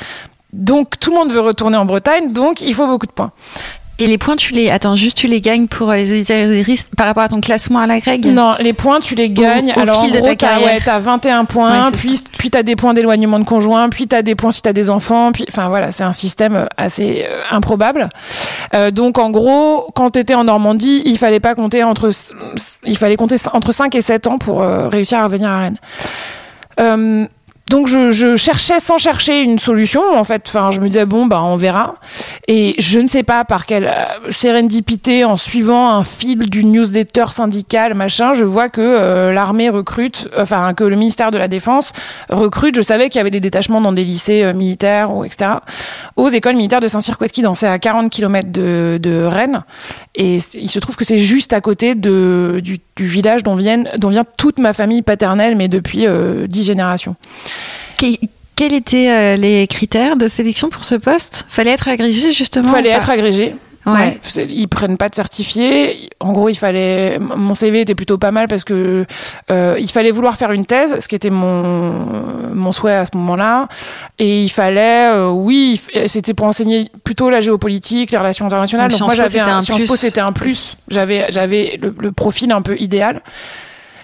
Donc 0.52 0.98
tout 0.98 1.10
le 1.10 1.16
monde 1.16 1.30
veut 1.32 1.40
retourner 1.40 1.76
en 1.76 1.84
Bretagne, 1.84 2.32
donc 2.32 2.60
il 2.62 2.74
faut 2.74 2.86
beaucoup 2.86 3.06
de 3.06 3.12
points. 3.12 3.32
Et 4.02 4.06
les 4.06 4.16
points, 4.16 4.34
tu 4.36 4.54
les. 4.54 4.70
Attends, 4.70 4.96
juste, 4.96 5.18
tu 5.18 5.26
les 5.26 5.42
gagnes 5.42 5.68
pour 5.68 5.90
euh, 5.90 5.96
les 5.96 6.10
auditeurs 6.10 6.48
par 6.96 7.04
rapport 7.06 7.22
à 7.22 7.28
ton 7.28 7.42
classement 7.42 7.80
à 7.80 7.86
la 7.86 8.00
grecque 8.00 8.24
Non, 8.24 8.54
les 8.58 8.72
points, 8.72 8.98
tu 8.98 9.14
les 9.14 9.28
gagnes. 9.28 9.74
au 9.76 9.78
Alors, 9.78 10.00
fil 10.00 10.10
en 10.10 10.14
de 10.14 10.18
gros, 10.20 10.28
ta 10.28 10.36
t'as, 10.36 10.48
carrière. 10.48 10.72
ouais, 10.72 10.80
t'as 10.82 10.98
21 10.98 11.44
points, 11.44 11.84
Ouais, 11.84 11.92
puis, 11.94 12.18
puis 12.38 12.48
t'as 12.50 12.62
des 12.62 12.76
points 12.76 12.94
d'éloignement 12.94 13.38
de 13.38 13.44
conjoint, 13.44 13.90
puis 13.90 14.08
t'as 14.08 14.22
des 14.22 14.34
points 14.34 14.52
si 14.52 14.62
t'as 14.62 14.72
des 14.72 14.88
enfants, 14.88 15.32
puis, 15.32 15.44
enfin, 15.50 15.68
voilà, 15.68 15.90
c'est 15.92 16.02
un 16.04 16.12
système 16.12 16.56
euh, 16.56 16.66
assez 16.78 17.26
euh, 17.28 17.42
improbable. 17.50 18.08
Euh, 18.74 18.90
donc, 18.90 19.18
en 19.18 19.30
gros, 19.30 19.90
quand 19.94 20.08
t'étais 20.08 20.32
en 20.34 20.44
Normandie, 20.44 21.02
il 21.04 21.18
fallait 21.18 21.38
pas 21.38 21.54
compter 21.54 21.84
entre, 21.84 22.08
il 22.86 22.96
fallait 22.96 23.16
compter 23.16 23.36
entre 23.52 23.70
5 23.70 23.94
et 23.94 24.00
7 24.00 24.26
ans 24.28 24.38
pour 24.38 24.62
euh, 24.62 24.88
réussir 24.88 25.18
à 25.18 25.24
revenir 25.24 25.50
à 25.50 25.58
Rennes. 25.60 27.28
Donc 27.70 27.87
je, 27.87 28.11
je 28.11 28.35
cherchais 28.35 28.80
sans 28.80 28.98
chercher 28.98 29.42
une 29.42 29.61
solution 29.61 30.02
en 30.16 30.24
fait. 30.24 30.42
Enfin, 30.48 30.72
je 30.72 30.80
me 30.80 30.88
disais 30.88 31.06
bon 31.06 31.26
bah 31.26 31.40
on 31.40 31.54
verra. 31.54 31.94
Et 32.48 32.74
je 32.78 32.98
ne 32.98 33.06
sais 33.06 33.22
pas 33.22 33.44
par 33.44 33.64
quelle 33.64 33.87
euh, 33.87 34.33
sérendipité, 34.33 35.24
en 35.24 35.37
suivant 35.37 35.88
un 35.88 36.02
fil 36.02 36.50
d'une 36.50 36.72
newsletter 36.72 37.26
syndicale 37.28 37.94
machin, 37.94 38.35
je 38.35 38.44
vois 38.44 38.68
que 38.68 38.80
euh, 38.80 39.33
l'armée 39.33 39.68
recrute, 39.68 40.28
enfin 40.37 40.74
que 40.74 40.83
le 40.83 40.96
ministère 40.96 41.30
de 41.30 41.38
la 41.38 41.46
Défense 41.46 41.92
recrute. 42.28 42.74
Je 42.74 42.83
savais 42.83 43.09
qu'il 43.09 43.18
y 43.18 43.20
avait 43.20 43.30
des 43.30 43.38
détachements 43.38 43.80
dans 43.80 43.92
des 43.92 44.02
lycées 44.02 44.42
euh, 44.42 44.52
militaires 44.52 45.14
ou 45.14 45.24
etc. 45.24 45.52
Aux 46.16 46.28
écoles 46.28 46.56
militaires 46.56 46.80
de 46.80 46.88
Saint-Cyr-Couët-Quidan, 46.88 47.54
c'est 47.54 47.68
à 47.68 47.78
40 47.78 48.11
km 48.11 48.50
de, 48.50 48.98
de 49.00 49.22
Rennes. 49.22 49.62
Et 50.16 50.38
il 50.54 50.68
se 50.68 50.80
trouve 50.80 50.96
que 50.96 51.04
c'est 51.04 51.18
juste 51.18 51.52
à 51.52 51.61
côté 51.61 51.94
de, 51.94 52.59
du, 52.64 52.80
du 52.96 53.06
village 53.06 53.44
dont, 53.44 53.54
viennent, 53.54 53.88
dont 53.96 54.09
vient 54.09 54.24
toute 54.37 54.59
ma 54.59 54.72
famille 54.72 55.02
paternelle, 55.02 55.54
mais 55.54 55.68
depuis 55.68 56.04
dix 56.48 56.64
générations. 56.64 57.14
Que- 58.00 58.26
Quels 58.56 58.74
étaient 58.74 59.10
euh, 59.10 59.36
les 59.36 59.66
critères 59.66 60.16
de 60.16 60.28
sélection 60.28 60.68
pour 60.68 60.84
ce 60.84 60.94
poste? 60.94 61.46
Fallait 61.48 61.70
être 61.70 61.88
agrégé, 61.88 62.30
justement 62.32 62.70
fallait 62.70 62.90
être 62.90 63.10
agrégé. 63.10 63.54
Ouais. 63.86 64.18
Ouais, 64.36 64.46
ils 64.50 64.68
prennent 64.68 64.98
pas 64.98 65.08
de 65.08 65.14
certifié. 65.14 66.10
En 66.20 66.32
gros, 66.32 66.50
il 66.50 66.54
fallait. 66.54 67.18
Mon 67.18 67.54
CV 67.54 67.80
était 67.80 67.94
plutôt 67.94 68.18
pas 68.18 68.30
mal 68.30 68.46
parce 68.46 68.62
que 68.62 69.06
euh, 69.50 69.76
il 69.80 69.90
fallait 69.90 70.10
vouloir 70.10 70.36
faire 70.36 70.52
une 70.52 70.66
thèse, 70.66 70.96
ce 71.00 71.08
qui 71.08 71.14
était 71.14 71.30
mon 71.30 72.04
mon 72.52 72.72
souhait 72.72 72.92
à 72.92 73.06
ce 73.06 73.12
moment-là. 73.16 73.68
Et 74.18 74.42
il 74.42 74.50
fallait, 74.50 75.08
euh, 75.08 75.30
oui, 75.30 75.80
c'était 76.06 76.34
pour 76.34 76.46
enseigner 76.46 76.90
plutôt 77.04 77.30
la 77.30 77.40
géopolitique, 77.40 78.10
les 78.10 78.18
relations 78.18 78.44
internationales. 78.44 78.90
Donc, 78.90 78.98
Donc, 79.00 79.08
moi, 79.08 79.16
j'avais 79.16 79.38
un, 79.38 79.56
un 79.56 79.60
Sciences 79.62 79.78
plus 79.80 79.88
Po, 79.88 79.96
c'était 79.96 80.20
un 80.20 80.32
plus. 80.32 80.76
J'avais 80.88 81.24
j'avais 81.30 81.78
le, 81.80 81.94
le 81.98 82.12
profil 82.12 82.52
un 82.52 82.60
peu 82.60 82.76
idéal. 82.78 83.22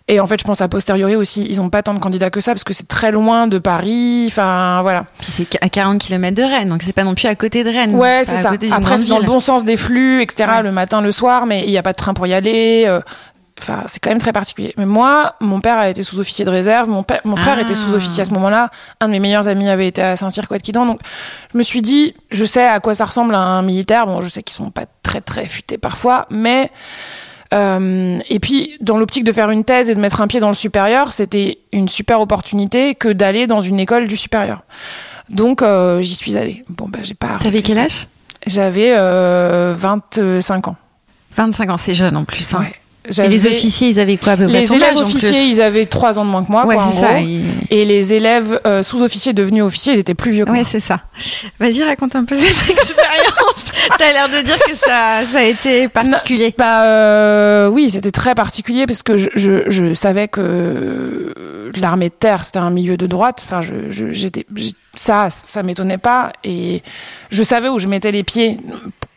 Et 0.09 0.21
en 0.21 0.27
fait, 0.27 0.38
je 0.40 0.45
pense 0.45 0.61
à 0.61 0.69
posteriori 0.69 1.16
aussi, 1.16 1.45
ils 1.51 1.61
ont 1.61 1.69
pas 1.69 1.83
tant 1.83 1.92
de 1.92 1.99
candidats 1.99 2.31
que 2.31 2.40
ça 2.40 2.53
parce 2.53 2.62
que 2.62 2.73
c'est 2.73 2.87
très 2.87 3.11
loin 3.11 3.49
de 3.49 3.59
Paris. 3.59 4.27
Enfin, 4.29 4.81
voilà. 4.83 5.05
Puis 5.19 5.33
c'est 5.33 5.49
à 5.61 5.69
40 5.69 5.99
km 5.99 6.35
de 6.37 6.42
Rennes, 6.42 6.69
donc 6.69 6.83
c'est 6.83 6.92
pas 6.92 7.03
non 7.03 7.16
plus 7.16 7.27
à 7.27 7.35
côté 7.35 7.64
de 7.64 7.71
Rennes. 7.71 7.95
Ouais, 7.97 8.23
c'est 8.25 8.37
à 8.37 8.42
ça. 8.42 8.53
Après, 8.73 8.99
c'est 8.99 9.09
dans 9.09 9.19
le 9.19 9.27
bon 9.27 9.40
sens 9.40 9.64
des 9.64 9.77
flux, 9.77 10.23
etc. 10.23 10.49
Ouais. 10.57 10.62
Le 10.62 10.71
matin, 10.71 11.01
le 11.01 11.11
soir, 11.11 11.47
mais 11.47 11.64
il 11.64 11.71
n'y 11.71 11.79
a 11.79 11.83
pas 11.83 11.92
de 11.92 11.97
train 11.99 12.14
pour 12.14 12.25
y 12.29 12.35
aller. 12.35 12.85
euh, 12.87 13.01
enfin, 13.61 13.83
c'est 13.87 13.99
quand 13.99 14.11
même 14.11 14.21
très 14.21 14.31
particulier. 14.33 14.75
Mais 14.79 14.87
moi, 14.87 15.35
mon 15.40 15.61
père 15.61 15.79
a 15.79 15.88
été 15.88 16.05
sous-officier 16.05 16.45
de 16.45 16.51
réserve, 16.51 16.88
mon, 16.88 17.03
père, 17.03 17.21
mon 17.25 17.35
frère 17.35 17.57
Ah. 17.59 17.62
était 17.62 17.75
sous-officier 17.75 18.21
à 18.21 18.25
ce 18.27 18.33
moment-là, 18.33 18.69
un 19.01 19.07
de 19.09 19.11
mes 19.12 19.19
meilleurs 19.19 19.49
amis 19.49 19.69
avait 19.69 19.88
été 19.88 20.03
à 20.03 20.14
Saint-Cyr-Couette-Quidan, 20.14 20.87
donc 20.87 21.01
je 21.53 21.59
me 21.59 21.64
suis 21.64 21.83
dit, 21.83 22.14
je 22.31 22.45
sais 22.45 22.64
à 22.64 22.79
quoi 22.79 22.95
ça 22.95 23.07
ressemble 23.07 23.35
un 23.35 23.62
militaire, 23.62 24.07
bon, 24.07 24.21
je 24.21 24.29
sais 24.29 24.45
qu'ils 24.45 24.55
sont 24.55 24.71
pas 24.71 24.85
très 25.03 25.21
très 25.21 25.47
futés 25.49 25.79
parfois, 25.79 26.27
mais... 26.31 26.71
euh, 27.54 28.18
et 28.28 28.40
puis, 28.40 28.76
dans 28.80 28.96
l'optique 28.96 29.24
de 29.24 29.32
faire 29.32 29.50
une 29.50 29.64
thèse 29.64 29.90
et 29.90 29.94
de 29.94 30.00
mettre 30.00 30.20
un 30.20 30.26
pied 30.26 30.40
dans 30.40 30.48
le 30.48 30.54
supérieur, 30.54 31.12
c'était 31.12 31.59
une 31.72 31.88
super 31.88 32.20
opportunité 32.20 32.94
que 32.94 33.09
d'aller 33.09 33.46
dans 33.46 33.61
une 33.61 33.80
école 33.80 34.06
du 34.06 34.16
supérieur. 34.16 34.62
Donc, 35.28 35.62
euh, 35.62 36.02
j'y 36.02 36.14
suis 36.14 36.37
allée. 36.37 36.64
Bon, 36.68 36.88
bah, 36.88 37.00
j'ai 37.02 37.14
pas. 37.14 37.37
T'avais 37.40 37.62
quel 37.62 37.78
âge? 37.78 38.09
J'avais 38.46 38.92
euh, 38.96 39.74
25 39.76 40.68
ans. 40.68 40.76
25 41.37 41.70
ans, 41.70 41.76
c'est 41.76 41.94
jeune 41.94 42.16
en 42.16 42.24
plus. 42.24 42.54
Hein. 42.54 42.61
Ouais. 42.61 42.74
Et 43.23 43.29
les 43.29 43.47
officiers, 43.47 43.88
ils 43.88 44.01
avaient 44.01 44.16
quoi 44.16 44.33
à 44.33 44.37
peu 44.37 44.45
près 44.49 44.61
Les 44.61 44.73
élèves 44.73 44.97
âge, 44.97 45.03
officiers, 45.03 45.45
ils 45.47 45.61
avaient 45.61 45.87
3 45.87 46.19
ans 46.19 46.25
de 46.25 46.31
moins 46.31 46.45
que 46.45 46.51
moi, 46.53 46.66
Ouais, 46.66 46.75
quoi, 46.77 46.85
en 46.85 46.90
ça. 46.90 47.14
gros. 47.14 47.25
ils- 47.27 47.42
Et 47.71 47.85
les 47.85 48.14
élèves 48.14 48.61
euh, 48.66 48.83
sous-officiers 48.83 49.33
devenus 49.33 49.62
officiers, 49.64 49.92
ils 49.95 49.99
étaient 49.99 50.14
plus 50.14 50.33
vieux 50.33 50.45
que 50.45 50.51
Ouais, 50.51 50.59
moi. 50.61 50.64
c'est 50.69 50.81
ça. 50.81 51.01
Vas-y, 51.59 51.83
raconte 51.83 52.14
un 52.16 52.25
peu 52.25 52.37
cette 52.38 52.71
expérience. 52.71 53.64
T'as 53.99 54.12
l'air 54.12 54.29
de 54.29 54.45
dire 54.45 54.59
que 54.59 54.75
ça, 54.75 55.21
ça 55.31 55.38
a 55.38 55.42
été 55.45 55.88
particulier. 55.88 56.55
Bah 56.57 56.83
euh, 56.85 57.69
oui, 57.69 57.90
c'était 57.90 58.11
très 58.11 58.35
particulier 58.35 58.87
parce 58.87 59.03
que 59.03 59.16
je, 59.16 59.29
je, 59.35 59.62
je 59.69 59.95
savais 59.95 60.29
que 60.29 60.40
euh, 60.40 61.71
l'armée 61.81 62.09
de 62.09 62.14
terre 62.14 62.45
c'était 62.45 62.59
un 62.59 62.71
milieu 62.71 62.97
de 62.97 63.07
droite. 63.07 63.42
Enfin, 63.45 63.61
je- 63.62 64.11
j'étais 64.12 64.47
ça, 64.95 65.29
ça 65.31 65.62
m'étonnait 65.62 65.99
pas 65.99 66.33
et 66.42 66.83
je 67.31 67.42
savais 67.42 67.69
où 67.69 67.79
je 67.79 67.87
mettais 67.88 68.12
les 68.12 68.23
pieds 68.25 68.59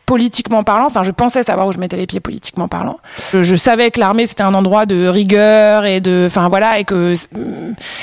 politiquement 0.09 0.63
parlant. 0.63 0.87
Enfin, 0.87 1.03
je 1.03 1.11
pensais 1.11 1.43
savoir 1.43 1.67
où 1.67 1.71
je 1.71 1.77
mettais 1.77 1.95
les 1.95 2.07
pieds 2.07 2.19
politiquement 2.19 2.67
parlant. 2.67 2.99
Je, 3.31 3.55
savais 3.55 3.91
que 3.91 3.99
l'armée 3.99 4.25
c'était 4.25 4.41
un 4.41 4.55
endroit 4.55 4.87
de 4.87 5.07
rigueur 5.07 5.85
et 5.85 6.01
de, 6.01 6.23
enfin 6.25 6.49
voilà, 6.49 6.79
et 6.79 6.83
que 6.83 7.13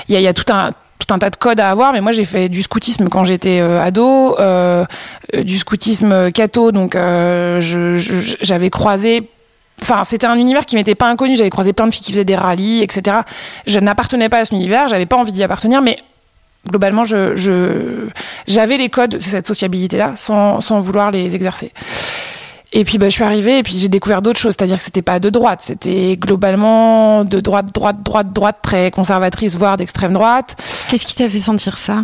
il 0.08 0.20
y 0.20 0.26
a, 0.28 0.32
tout 0.32 0.44
un 0.52 0.70
tout 1.00 1.12
un 1.12 1.18
tas 1.18 1.30
de 1.30 1.36
codes 1.36 1.58
à 1.58 1.68
avoir, 1.68 1.92
mais 1.92 2.00
moi 2.00 2.12
j'ai 2.12 2.24
fait 2.24 2.48
du 2.48 2.62
scoutisme 2.62 3.08
quand 3.08 3.24
j'étais 3.24 3.58
euh, 3.58 3.82
ado, 3.82 4.38
euh, 4.38 4.84
du 5.34 5.58
scoutisme 5.58 6.30
catho, 6.30 6.70
donc 6.70 6.94
euh, 6.94 7.60
j'avais 8.40 8.70
croisé 8.70 9.28
Enfin, 9.82 10.04
c'était 10.04 10.26
un 10.26 10.36
univers 10.36 10.64
qui 10.64 10.74
m'était 10.74 10.94
pas 10.94 11.06
inconnu. 11.06 11.36
J'avais 11.36 11.50
croisé 11.50 11.74
plein 11.74 11.86
de 11.86 11.92
filles 11.92 12.02
qui 12.02 12.12
faisaient 12.12 12.24
des 12.24 12.34
rallyes, 12.34 12.82
etc. 12.82 13.18
Je 13.66 13.78
n'appartenais 13.78 14.30
pas 14.30 14.38
à 14.38 14.44
cet 14.46 14.54
univers. 14.54 14.88
J'avais 14.88 15.04
pas 15.04 15.16
envie 15.16 15.32
d'y 15.32 15.42
appartenir, 15.42 15.82
mais 15.82 15.98
globalement, 16.68 17.04
je, 17.04 17.34
je- 17.36 18.08
j'avais 18.46 18.76
les 18.76 18.88
codes 18.88 19.16
de 19.16 19.20
cette 19.20 19.46
sociabilité-là 19.46 20.12
sans, 20.16 20.60
sans 20.60 20.78
vouloir 20.80 21.10
les 21.10 21.34
exercer. 21.34 21.72
Et 22.72 22.84
puis, 22.84 22.98
bah, 22.98 23.06
je 23.08 23.14
suis 23.14 23.24
arrivée 23.24 23.58
et 23.58 23.62
puis 23.62 23.78
j'ai 23.78 23.88
découvert 23.88 24.20
d'autres 24.22 24.40
choses. 24.40 24.54
C'est-à-dire 24.58 24.78
que 24.78 24.84
c'était 24.84 25.00
pas 25.02 25.18
de 25.20 25.30
droite. 25.30 25.60
C'était 25.62 26.16
globalement 26.18 27.24
de 27.24 27.40
droite, 27.40 27.66
droite, 27.72 28.02
droite, 28.02 28.32
droite, 28.32 28.56
très 28.62 28.90
conservatrice, 28.90 29.56
voire 29.56 29.76
d'extrême 29.76 30.12
droite. 30.12 30.56
Qu'est-ce 30.88 31.06
qui 31.06 31.14
t'a 31.14 31.30
fait 31.30 31.38
sentir 31.38 31.78
ça? 31.78 32.02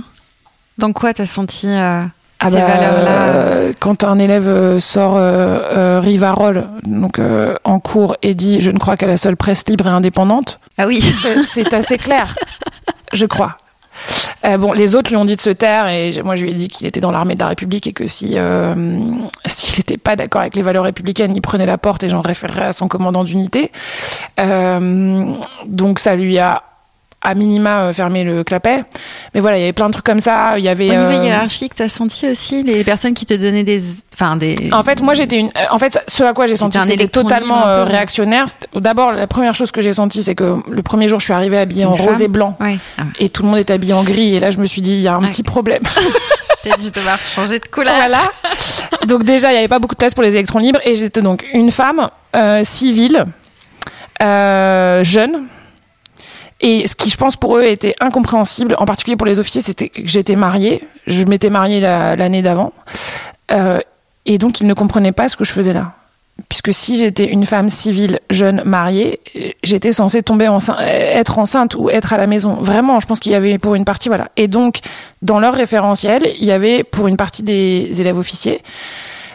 Dans 0.79 0.93
quoi 0.93 1.13
t'as 1.13 1.27
senti 1.27 1.67
euh, 1.69 2.03
Ah 2.41 2.51
ces 2.51 2.57
bah, 2.57 2.67
valeurs-là? 2.67 3.11
euh, 3.11 3.73
Quand 3.81 4.05
un 4.05 4.19
élève 4.19 4.49
euh, 4.49 4.79
sort 4.79 5.17
euh, 5.17 5.21
euh, 5.77 6.01
Rivarol 6.01 6.67
donc 6.85 7.21
en 7.65 7.79
cours 7.81 8.17
et 8.23 8.35
dit 8.35 8.61
je 8.61 8.71
ne 8.71 8.79
crois 8.79 8.97
qu'à 8.97 9.07
la 9.07 9.19
seule 9.19 9.37
presse 9.37 9.65
libre 9.69 9.87
et 9.87 9.91
indépendante, 9.91 10.59
Ah 10.79 10.87
oui. 10.87 11.03
c'est 11.03 11.75
assez 11.75 11.99
clair, 11.99 12.35
je 13.13 13.27
crois. 13.27 13.57
Euh, 14.45 14.57
bon, 14.59 14.73
les 14.73 14.95
autres 14.95 15.11
lui 15.11 15.17
ont 15.17 15.25
dit 15.25 15.37
de 15.37 15.41
se 15.41 15.51
taire 15.51 15.87
et 15.89 16.13
moi 16.25 16.35
je 16.35 16.45
lui 16.45 16.51
ai 16.51 16.55
dit 16.55 16.69
qu'il 16.69 16.87
était 16.87 17.01
dans 17.01 17.11
l'armée 17.11 17.35
de 17.35 17.41
la 17.41 17.49
République 17.49 17.87
et 17.87 17.93
que 17.93 18.05
euh, 18.05 18.75
s'il 19.47 19.79
n'était 19.79 19.99
pas 19.99 20.17
d'accord 20.17 20.41
avec 20.41 20.57
les 20.57 20.63
valeurs 20.63 20.85
républicaines, 20.85 21.33
il 21.35 21.41
prenait 21.41 21.67
la 21.67 21.79
porte 21.79 22.03
et 22.03 22.09
j'en 22.09 22.21
référerais 22.21 22.67
à 22.67 22.73
son 22.73 22.89
commandant 22.89 23.25
d'unité. 23.25 23.71
Euh, 24.41 25.33
donc 25.67 25.99
ça 25.99 26.17
lui 26.17 26.39
a 26.39 26.63
à 27.23 27.35
minima 27.35 27.83
euh, 27.85 27.93
fermé 27.93 28.25
le 28.25 28.43
clapet. 28.45 28.85
Mais 29.35 29.41
voilà, 29.41 29.57
il 29.59 29.61
y 29.61 29.65
avait 29.65 29.73
plein 29.73 29.87
de 29.87 29.93
trucs 29.93 30.05
comme 30.05 30.21
ça. 30.21 30.59
Il 30.59 30.65
y 30.65 30.69
avait 30.69 30.91
Au 30.91 30.95
niveau 30.95 31.21
euh, 31.21 31.25
hiérarchique, 31.25 31.75
t'as 31.75 31.89
senti 31.89 32.29
aussi 32.29 32.63
les 32.63 32.83
personnes 32.85 33.15
qui 33.15 33.27
te 33.27 33.35
donnaient 33.35 33.63
des, 33.63 33.81
enfin 34.15 34.37
des. 34.37 34.57
En 34.73 34.83
fait, 34.83 35.01
moi, 35.03 35.15
j'étais 35.15 35.37
une. 35.39 35.49
euh, 35.49 35.67
En 35.71 35.79
fait, 35.79 36.01
ce 36.09 36.25
à 36.25 36.33
quoi 36.33 36.47
j'ai 36.47 36.57
senti 36.57 36.79
C'était 36.83 37.07
totalement 37.07 37.63
peu, 37.63 37.83
réactionnaire. 37.85 38.47
D'abord, 38.75 39.13
la 39.13 39.27
première 39.27 39.55
chose 39.55 39.71
que 39.71 39.81
j'ai 39.83 39.93
senti, 39.93 40.23
c'est 40.23 40.35
que 40.35 40.57
le 40.69 40.83
premier 40.83 41.07
jour, 41.09 41.21
je 41.21 41.25
suis 41.25 41.33
arrivée 41.33 41.59
habillée 41.59 41.85
en 41.85 41.93
rose 41.93 42.21
et 42.23 42.29
blanc. 42.29 42.57
Ouais. 42.61 42.79
Ah, 42.99 43.03
Et 43.19 43.29
tout 43.29 43.43
le 43.45 43.49
monde 43.51 43.59
était 43.59 43.73
habillé 43.75 43.93
en 43.95 44.03
gris. 44.03 44.35
Et 44.35 44.41
là, 44.41 44.51
je 44.51 44.59
me 44.59 44.67
suis 44.67 44.81
dit, 44.83 44.93
il 44.95 45.01
y 45.01 45.09
a 45.09 45.15
un 45.15 45.23
Ouais. 45.23 45.29
petit 45.29 45.43
problème. 45.45 45.83
Peut-être 46.63 46.81
je 46.83 46.91
devais 46.91 47.11
changer 47.25 47.59
de 47.59 47.67
couleur. 47.67 47.95
voilà. 47.97 48.19
Donc, 49.07 49.25
déjà, 49.25 49.49
il 49.51 49.53
n'y 49.55 49.59
avait 49.59 49.69
pas 49.69 49.79
beaucoup 49.81 49.95
de 49.95 49.99
place 49.99 50.15
pour 50.15 50.23
les 50.23 50.35
électrons 50.35 50.59
libres. 50.61 50.79
Et 50.85 50.95
j'étais 50.95 51.21
donc 51.23 51.45
une 51.53 51.71
femme 51.73 52.09
euh, 52.37 52.63
civile, 52.65 53.25
euh, 54.23 55.03
jeune. 55.05 55.47
Et 56.63 56.87
ce 56.87 56.95
qui, 56.95 57.11
je 57.11 57.17
pense, 57.17 57.37
pour 57.37 57.57
eux 57.59 57.65
était 57.65 57.95
incompréhensible, 58.01 58.77
en 58.79 58.85
particulier 58.85 59.17
pour 59.17 59.27
les 59.27 59.39
officiers, 59.41 59.61
c'était 59.63 59.89
que 59.89 60.01
j'étais 60.07 60.37
mariée. 60.37 60.81
Je 61.07 61.25
m'étais 61.25 61.51
mariée 61.51 61.81
la- 61.81 62.15
l'année 62.17 62.41
d'avant. 62.43 62.73
Euh, 63.51 63.81
et 64.27 64.39
donc, 64.39 64.61
ils 64.61 64.67
ne 64.69 64.75
comprenaient 64.75 65.13
pas 65.13 65.29
ce 65.29 65.37
que 65.37 65.45
je 65.45 65.53
faisais 65.53 65.73
là. 65.73 65.93
Puisque 66.49 66.73
si 66.73 66.97
j'étais 66.99 67.27
une 67.27 67.45
femme 67.45 67.69
civile, 67.69 68.21
jeune, 68.31 68.63
mariée, 68.65 69.21
j'étais 69.63 69.93
censée 69.93 70.23
tomber 70.23 70.49
enceinte, 70.49 70.79
être 70.81 71.39
enceinte 71.39 71.75
ou 71.75 71.91
être 71.91 72.13
à 72.13 72.17
la 72.17 72.27
maison. 72.27 72.55
Vraiment, 72.61 73.01
je 73.01 73.07
pense 73.07 73.21
qu'il 73.21 73.33
y 73.33 73.35
avait 73.35 73.59
pour 73.59 73.75
une 73.75 73.85
partie, 73.85 74.09
voilà. 74.09 74.31
Et 74.37 74.49
donc, 74.49 74.79
dans 75.21 75.41
leur 75.41 75.53
référentiel, 75.55 76.23
il 76.39 76.45
y 76.45 76.53
avait 76.53 76.85
pour 76.85 77.07
une 77.09 77.17
partie 77.17 77.43
des 77.43 78.01
élèves 78.01 78.17
officiers 78.17 78.63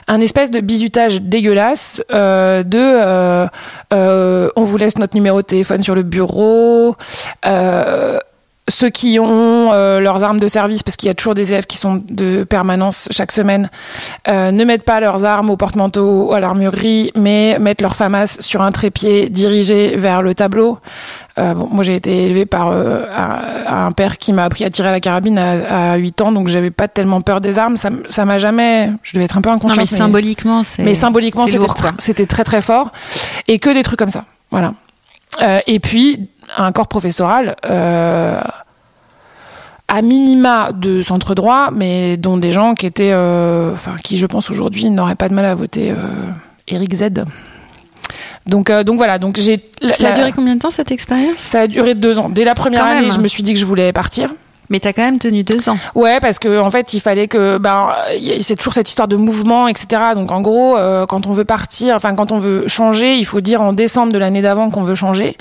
un 0.08 0.20
espèce 0.20 0.52
de 0.52 0.60
bizutage 0.60 1.22
dégueulasse 1.22 2.02
euh, 2.12 2.64
de 2.64 2.80
euh, 2.80 3.48
euh, 3.94 4.50
on 4.56 4.64
vous 4.64 4.78
laisse 4.78 4.98
notre 4.98 5.16
numéro 5.16 5.42
de 5.42 5.48
téléphone 5.48 5.84
sur 5.84 5.96
le 5.96 6.04
bureau 6.04 6.96
ceux 8.70 8.90
qui 8.90 9.18
ont 9.18 9.72
leurs 9.72 10.26
armes 10.26 10.42
de 10.42 10.48
service, 10.50 10.84
parce 10.84 10.98
qu'il 10.98 11.08
y 11.08 11.10
a 11.10 11.14
toujours 11.14 11.36
des 11.36 11.54
élèves 11.54 11.68
qui 11.68 11.78
sont 11.78 12.04
de 12.10 12.44
permanence 12.44 13.08
chaque 13.12 13.32
semaine, 13.32 13.70
ne 14.28 14.64
mettent 14.66 14.84
pas 14.84 15.00
leurs 15.00 15.24
armes 15.24 15.50
au 15.50 15.56
porte-manteau 15.56 16.26
ou 16.26 16.34
à 16.34 16.42
l'armurerie, 16.42 17.14
mais 17.16 17.58
mettent 17.60 17.82
leur 17.82 17.96
FAMAS 17.96 18.42
sur 18.42 18.62
un 18.64 18.74
trépied 18.74 19.30
dirigé 19.30 19.96
vers 19.96 20.22
le 20.22 20.36
tableau. 20.36 20.80
Euh, 21.40 21.54
bon, 21.54 21.68
moi, 21.72 21.84
j'ai 21.84 21.96
été 21.96 22.26
élevée 22.26 22.46
par 22.46 22.70
euh, 22.70 23.06
un, 23.16 23.86
un 23.88 23.92
père 23.92 24.18
qui 24.18 24.34
m'a 24.34 24.44
appris 24.46 24.64
à 24.66 24.70
tirer 24.72 24.90
à 24.90 24.92
la 24.92 25.00
carabine 25.00 25.38
à, 25.38 25.92
à 25.92 25.96
8 25.98 26.22
ans, 26.22 26.32
donc 26.32 26.48
j'avais 26.48 26.72
pas 26.72 26.88
tellement 26.88 27.22
peur 27.22 27.42
des 27.42 27.60
armes. 27.60 27.78
Ça, 27.78 28.26
m'a 28.26 28.38
jamais. 28.38 28.92
Je 29.04 29.14
devais 29.14 29.26
être 29.26 29.38
un 29.38 29.42
peu 29.42 29.50
Non, 29.50 29.56
inconsciente. 29.58 29.80
mais 29.80 29.86
symboliquement, 29.86 30.64
c'est. 30.64 30.84
Mais 30.84 30.96
symboliquement, 30.96 31.46
c'était 32.00 32.26
très 32.26 32.44
très 32.44 32.62
fort. 32.62 32.92
Et 33.48 33.60
que 33.60 33.70
des 33.74 33.84
trucs 33.84 34.00
comme 34.00 34.10
ça. 34.10 34.26
Voilà. 34.50 34.74
Euh, 35.44 35.60
et 35.68 35.80
puis, 35.80 36.30
un 36.58 36.72
corps 36.72 36.88
professoral, 36.88 37.56
à 39.90 40.02
minima 40.02 40.70
de 40.74 41.02
centre 41.02 41.34
droit, 41.36 41.70
mais 41.72 42.18
dont 42.18 42.38
des 42.38 42.52
gens 42.52 42.74
qui 42.74 42.88
étaient. 42.88 43.14
Enfin, 43.14 43.96
qui, 44.04 44.18
je 44.18 44.26
pense, 44.26 44.50
aujourd'hui, 44.50 44.90
n'auraient 44.90 45.16
pas 45.16 45.30
de 45.30 45.34
mal 45.34 45.46
à 45.46 45.54
voter 45.56 45.94
Eric 46.68 46.96
Z. 46.96 47.04
Donc, 48.48 48.70
euh, 48.70 48.84
donc 48.84 48.98
voilà. 48.98 49.18
Donc 49.20 49.38
j'ai. 49.38 49.60
Ça 49.96 50.10
a 50.10 50.12
duré 50.14 50.32
combien 50.32 50.56
de 50.56 50.60
temps 50.60 50.72
cette 50.72 50.92
expérience? 50.92 51.38
Ça 51.38 51.62
a 51.62 51.68
duré 51.68 51.96
deux 51.96 52.20
ans. 52.20 52.30
Dès 52.30 52.44
la 52.44 52.56
première 52.56 52.82
Quand 52.82 52.88
même. 52.90 52.98
année, 53.00 53.12
je 53.12 53.20
me 53.20 53.28
suis 53.28 53.44
dit 53.44 53.54
que 53.54 53.60
je 53.60 53.66
voulais 53.66 53.92
partir. 53.94 54.34
Mais 54.70 54.80
t'as 54.82 54.92
quand 54.92 55.04
même 55.04 55.18
tenu 55.20 55.44
deux 55.44 55.70
ans. 55.70 55.78
Ouais, 55.96 56.20
parce 56.20 56.40
que 56.40 56.60
en 56.60 56.70
fait, 56.70 56.94
il 56.94 57.00
fallait 57.00 57.28
que, 57.28 57.58
ben, 57.58 57.90
c'est 58.42 58.56
toujours 58.58 58.74
cette 58.74 58.90
histoire 58.90 59.08
de 59.08 59.16
mouvement, 59.16 59.68
etc. 59.70 59.88
Donc 60.14 60.32
en 60.32 60.42
gros, 60.42 60.78
euh, 60.78 61.06
quand 61.06 61.26
on 61.26 61.32
veut 61.32 61.46
partir, 61.46 61.96
enfin 61.96 62.16
quand 62.16 62.32
on 62.34 62.38
veut 62.38 62.68
changer, 62.68 63.16
il 63.16 63.26
faut 63.26 63.40
dire 63.42 63.62
en 63.62 63.72
décembre 63.72 64.12
de 64.12 64.18
l'année 64.18 64.42
d'avant 64.42 64.70
qu'on 64.70 64.84
veut 64.84 64.96
changer. 64.96 65.38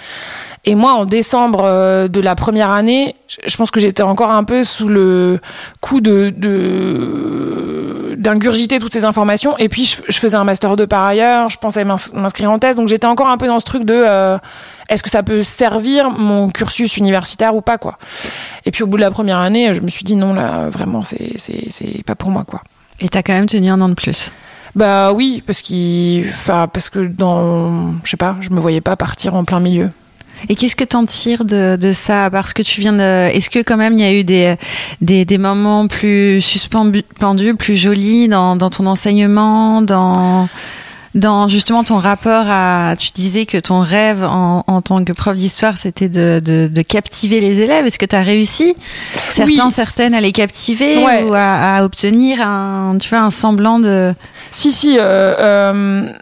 Et 0.65 0.75
moi, 0.75 0.93
en 0.93 1.05
décembre 1.07 1.63
euh, 1.65 2.09
de 2.09 2.21
la 2.21 2.35
première 2.35 2.71
année, 2.71 3.15
je- 3.47 3.57
pense 3.57 3.71
que 3.71 3.81
j'étais 3.81 4.03
encore 4.03 4.31
un 4.33 4.45
peu 4.45 4.63
sous 4.65 4.89
le 4.89 5.41
coup 5.81 6.01
de 6.01 6.33
de- 6.37 8.15
d'ingurgiter 8.17 8.79
toutes 8.79 8.93
ces 8.93 9.05
informations. 9.05 9.57
Et 9.59 9.69
puis, 9.69 9.97
je, 10.09 10.19
faisais 10.19 10.37
un 10.37 10.45
master 10.45 10.77
2 10.77 10.87
par 10.87 11.05
ailleurs. 11.05 11.49
Je 11.51 11.59
pensais 11.59 11.85
m'ins- 11.85 11.97
m'inscrire 12.15 12.51
en 12.51 12.59
thèse. 12.59 12.77
Donc, 12.77 12.89
j'étais 12.89 13.07
encore 13.07 13.29
un 13.29 13.37
peu 13.37 13.47
dans 13.47 13.61
ce 13.61 13.65
truc 13.67 13.85
de 13.85 13.95
euh, 13.95 14.39
est-ce 14.89 15.03
que 15.03 15.11
ça 15.11 15.23
peut 15.23 15.43
servir 15.43 16.11
mon 16.11 16.49
cursus 16.49 16.97
universitaire 16.97 17.55
ou 17.55 17.61
pas, 17.61 17.79
quoi. 17.79 17.99
Et 18.65 18.71
puis, 18.71 18.83
au 18.83 18.87
bout 18.87 18.97
de 18.97 19.03
la 19.03 19.11
première 19.11 19.39
année, 19.39 19.75
je 19.75 19.81
me 19.81 19.89
suis 19.89 20.05
dit 20.05 20.17
non, 20.17 20.33
là, 20.35 20.69
vraiment, 20.69 21.03
c'est 21.03 21.33
c'est 21.37 21.67
c'est 21.71 22.05
pas 22.05 22.15
pour 22.15 22.31
moi, 22.31 22.45
quoi. 22.45 22.63
Et 23.01 23.09
t'as 23.09 23.23
quand 23.23 23.35
même 23.35 23.47
tenu 23.47 23.69
un 23.69 23.81
an 23.81 23.89
de 23.89 23.95
plus. 23.95 24.33
Bah 24.75 25.13
oui, 25.13 25.43
parce 25.47 25.63
qu'il, 25.63 26.27
enfin, 26.29 26.69
parce 26.71 26.91
que 26.91 27.01
dans, 27.01 27.95
je 28.05 28.11
sais 28.11 28.17
pas, 28.17 28.37
je 28.41 28.51
me 28.51 28.61
voyais 28.61 28.81
pas 28.81 28.97
partir 28.97 29.35
en 29.35 29.45
plein 29.45 29.61
milieu. 29.61 29.91
Et 30.49 30.55
qu'est-ce 30.55 30.77
que 30.77 30.85
t'en 30.85 31.07
tires 31.07 31.45
de, 31.45 31.77
de 31.77 31.93
ça 31.93 32.29
Parce 32.31 32.53
que 32.53 32.63
tu 32.63 32.81
viens 32.81 32.93
de. 32.93 33.31
Est-ce 33.31 33.49
que 33.49 33.61
quand 33.61 33.79
même 33.79 33.95
il 33.95 34.01
y 34.01 34.05
a 34.05 34.13
eu 34.13 34.23
des, 34.23 34.57
des, 35.01 35.25
des 35.25 35.39
moments 35.39 35.89
plus 35.89 36.43
suspendus, 36.43 37.55
plus 37.55 37.77
jolis 37.77 38.29
dans, 38.29 38.55
dans 38.55 38.69
ton 38.69 38.87
enseignement, 38.87 39.81
dans, 39.81 40.49
dans 41.17 41.49
justement 41.49 41.83
ton 41.83 41.97
rapport 41.97 42.45
à. 42.49 42.95
Tu 42.97 43.11
disais 43.13 43.45
que 43.47 43.59
ton 43.59 43.81
rêve 43.81 44.23
en, 44.23 44.63
en 44.69 44.83
tant 44.83 45.03
que 45.05 45.13
prof 45.13 45.35
d'histoire, 45.35 45.77
c'était 45.79 46.09
de, 46.09 46.41
de, 46.45 46.69
de 46.73 46.83
captiver 46.83 47.41
les 47.41 47.61
élèves. 47.61 47.85
Est-ce 47.87 47.99
que 47.99 48.07
tu 48.07 48.15
as 48.15 48.23
réussi 48.23 48.77
Certains, 49.33 49.45
Oui. 49.47 49.61
certaines 49.73 50.15
à 50.15 50.21
les 50.21 50.33
captiver 50.33 51.03
Ouais. 51.05 51.25
ou 51.25 51.35
à, 51.35 51.77
à 51.79 51.85
obtenir 51.85 52.41
un, 52.47 52.97
tu 53.01 53.09
vois, 53.09 53.21
un 53.21 53.31
semblant 53.31 53.81
de. 53.81 54.15
Si, 54.53 54.71
si, 54.71 54.97
euh, 54.99 55.03
euh, 55.41 56.13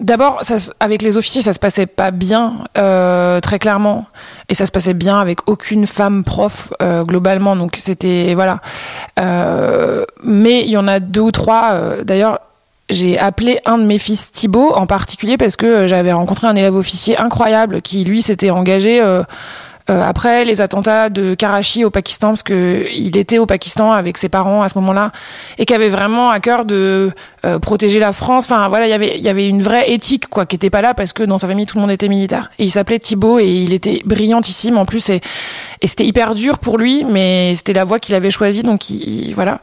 D'abord, 0.00 0.40
avec 0.80 1.02
les 1.02 1.16
officiers, 1.16 1.40
ça 1.40 1.52
se 1.52 1.60
passait 1.60 1.86
pas 1.86 2.10
bien, 2.10 2.54
euh, 2.76 3.38
très 3.38 3.60
clairement, 3.60 4.06
et 4.48 4.54
ça 4.56 4.66
se 4.66 4.72
passait 4.72 4.92
bien 4.92 5.20
avec 5.20 5.48
aucune 5.48 5.86
femme 5.86 6.24
prof 6.24 6.72
euh, 6.82 7.04
globalement. 7.04 7.54
Donc 7.54 7.76
c'était 7.76 8.34
voilà. 8.34 8.58
Euh, 9.20 10.04
mais 10.24 10.62
il 10.64 10.70
y 10.70 10.76
en 10.76 10.88
a 10.88 10.98
deux 10.98 11.20
ou 11.20 11.30
trois. 11.30 11.70
Euh, 11.74 12.02
d'ailleurs, 12.02 12.40
j'ai 12.90 13.18
appelé 13.18 13.60
un 13.64 13.78
de 13.78 13.84
mes 13.84 13.98
fils 13.98 14.30
Thibaut 14.32 14.72
en 14.74 14.86
particulier 14.86 15.36
parce 15.36 15.56
que 15.56 15.86
j'avais 15.86 16.12
rencontré 16.12 16.46
un 16.46 16.54
élève 16.54 16.76
officier 16.76 17.16
incroyable 17.16 17.80
qui 17.82 18.04
lui 18.04 18.22
s'était 18.22 18.50
engagé 18.50 19.00
euh, 19.90 20.02
après 20.02 20.46
les 20.46 20.62
attentats 20.62 21.10
de 21.10 21.34
Karachi 21.34 21.84
au 21.84 21.90
Pakistan, 21.90 22.28
parce 22.28 22.42
que 22.42 22.86
il 22.90 23.18
était 23.18 23.36
au 23.36 23.44
Pakistan 23.44 23.92
avec 23.92 24.16
ses 24.16 24.30
parents 24.30 24.62
à 24.62 24.70
ce 24.70 24.78
moment-là, 24.78 25.12
et 25.58 25.66
qui 25.66 25.74
avait 25.74 25.90
vraiment 25.90 26.30
à 26.30 26.40
cœur 26.40 26.64
de 26.64 27.12
euh, 27.44 27.58
protéger 27.58 27.98
la 27.98 28.12
France. 28.12 28.44
Enfin 28.44 28.68
voilà, 28.68 28.86
il 28.86 28.90
y 28.90 28.94
avait 28.94 29.16
il 29.16 29.22
y 29.22 29.28
avait 29.28 29.48
une 29.48 29.62
vraie 29.62 29.92
éthique 29.92 30.28
quoi, 30.28 30.46
qui 30.46 30.56
était 30.56 30.70
pas 30.70 30.82
là 30.82 30.94
parce 30.94 31.12
que 31.12 31.22
dans 31.22 31.38
sa 31.38 31.46
famille 31.46 31.66
tout 31.66 31.76
le 31.76 31.82
monde 31.82 31.90
était 31.90 32.08
militaire. 32.08 32.50
Et 32.58 32.64
il 32.64 32.70
s'appelait 32.70 32.98
Thibaut 32.98 33.38
et 33.38 33.46
il 33.46 33.72
était 33.72 34.02
brillantissime 34.04 34.78
en 34.78 34.84
plus 34.84 35.08
et, 35.10 35.20
et 35.80 35.86
c'était 35.86 36.06
hyper 36.06 36.34
dur 36.34 36.58
pour 36.58 36.78
lui, 36.78 37.04
mais 37.04 37.54
c'était 37.54 37.72
la 37.72 37.84
voie 37.84 37.98
qu'il 37.98 38.14
avait 38.14 38.30
choisie. 38.30 38.62
Donc 38.62 38.90
il, 38.90 39.32
voilà. 39.34 39.60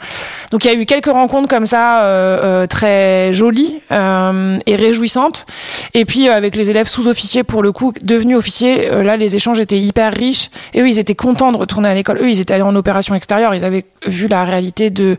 Donc 0.52 0.64
il 0.66 0.68
y 0.68 0.72
a 0.72 0.80
eu 0.80 0.86
quelques 0.86 1.12
rencontres 1.12 1.48
comme 1.48 1.66
ça 1.66 2.04
euh, 2.04 2.68
très 2.68 3.34
jolies 3.34 3.82
et 3.92 4.76
réjouissantes. 4.76 5.46
Et 5.94 6.06
puis 6.06 6.30
avec 6.30 6.56
les 6.56 6.72
élèves 6.72 6.88
sous-officiers 6.88 7.44
pour 7.44 7.64
le 7.64 7.72
coup 7.72 7.94
devenus 8.02 8.38
officiers, 8.38 8.90
là 9.04 9.18
les 9.18 9.36
échanges 9.36 9.60
étaient 9.60 9.80
hyper 9.80 10.14
riches. 10.14 10.50
Et 10.74 10.82
eux, 10.82 10.88
ils 10.88 11.00
étaient 11.00 11.16
contents 11.16 11.52
de 11.52 11.58
retourner 11.58 11.90
à 11.90 11.94
l'école. 11.94 12.20
Eux, 12.20 12.30
ils 12.30 12.40
étaient 12.40 12.54
allés 12.54 12.64
en 12.64 12.76
opération 12.76 13.16
extérieure. 13.16 13.54
Ils 13.56 13.66
avaient 13.66 13.86
vu 14.06 14.28
la 14.28 14.44
réalité 14.44 14.90
de 14.90 15.18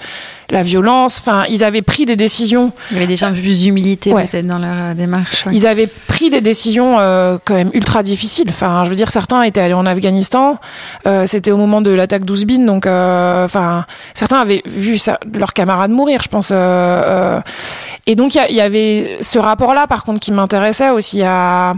la 0.52 0.62
violence. 0.62 1.18
Enfin, 1.18 1.44
ils 1.48 1.64
avaient 1.64 1.82
pris 1.82 2.04
des 2.04 2.14
décisions. 2.14 2.72
Il 2.90 2.94
y 2.94 2.96
avait 2.98 3.06
déjà 3.08 3.26
un 3.26 3.32
peu 3.32 3.40
plus 3.40 3.62
d'humilité 3.62 4.12
peut-être 4.12 4.46
dans 4.46 4.58
leur 4.58 4.70
euh, 4.70 4.94
démarche. 4.94 5.46
Ils 5.50 5.66
avaient 5.66 5.88
pris 5.88 6.30
des 6.30 6.42
décisions 6.42 7.00
euh, 7.00 7.38
quand 7.44 7.54
même 7.54 7.70
ultra 7.72 8.02
difficiles. 8.02 8.48
Enfin, 8.50 8.84
je 8.84 8.90
veux 8.90 8.94
dire, 8.94 9.10
certains 9.10 9.42
étaient 9.42 9.62
allés 9.62 9.74
en 9.74 9.86
Afghanistan. 9.86 10.58
Euh, 11.06 11.26
C'était 11.26 11.50
au 11.50 11.56
moment 11.56 11.80
de 11.80 11.90
l'attaque 11.90 12.26
d'Ouzbin, 12.26 12.64
donc 12.66 12.86
euh, 12.86 13.44
enfin, 13.44 13.86
certains 14.14 14.40
avaient 14.40 14.62
vu 14.66 14.98
ça, 14.98 15.18
leurs 15.34 15.54
camarades 15.54 15.90
mourir, 15.90 16.22
je 16.22 16.28
pense. 16.28 16.50
et 18.06 18.14
donc 18.14 18.34
il 18.34 18.46
y, 18.50 18.54
y, 18.54 18.60
avait 18.60 19.18
ce 19.22 19.38
rapport-là, 19.38 19.86
par 19.86 20.04
contre, 20.04 20.20
qui 20.20 20.32
m'intéressait 20.32 20.90
aussi 20.90 21.22
à 21.22 21.72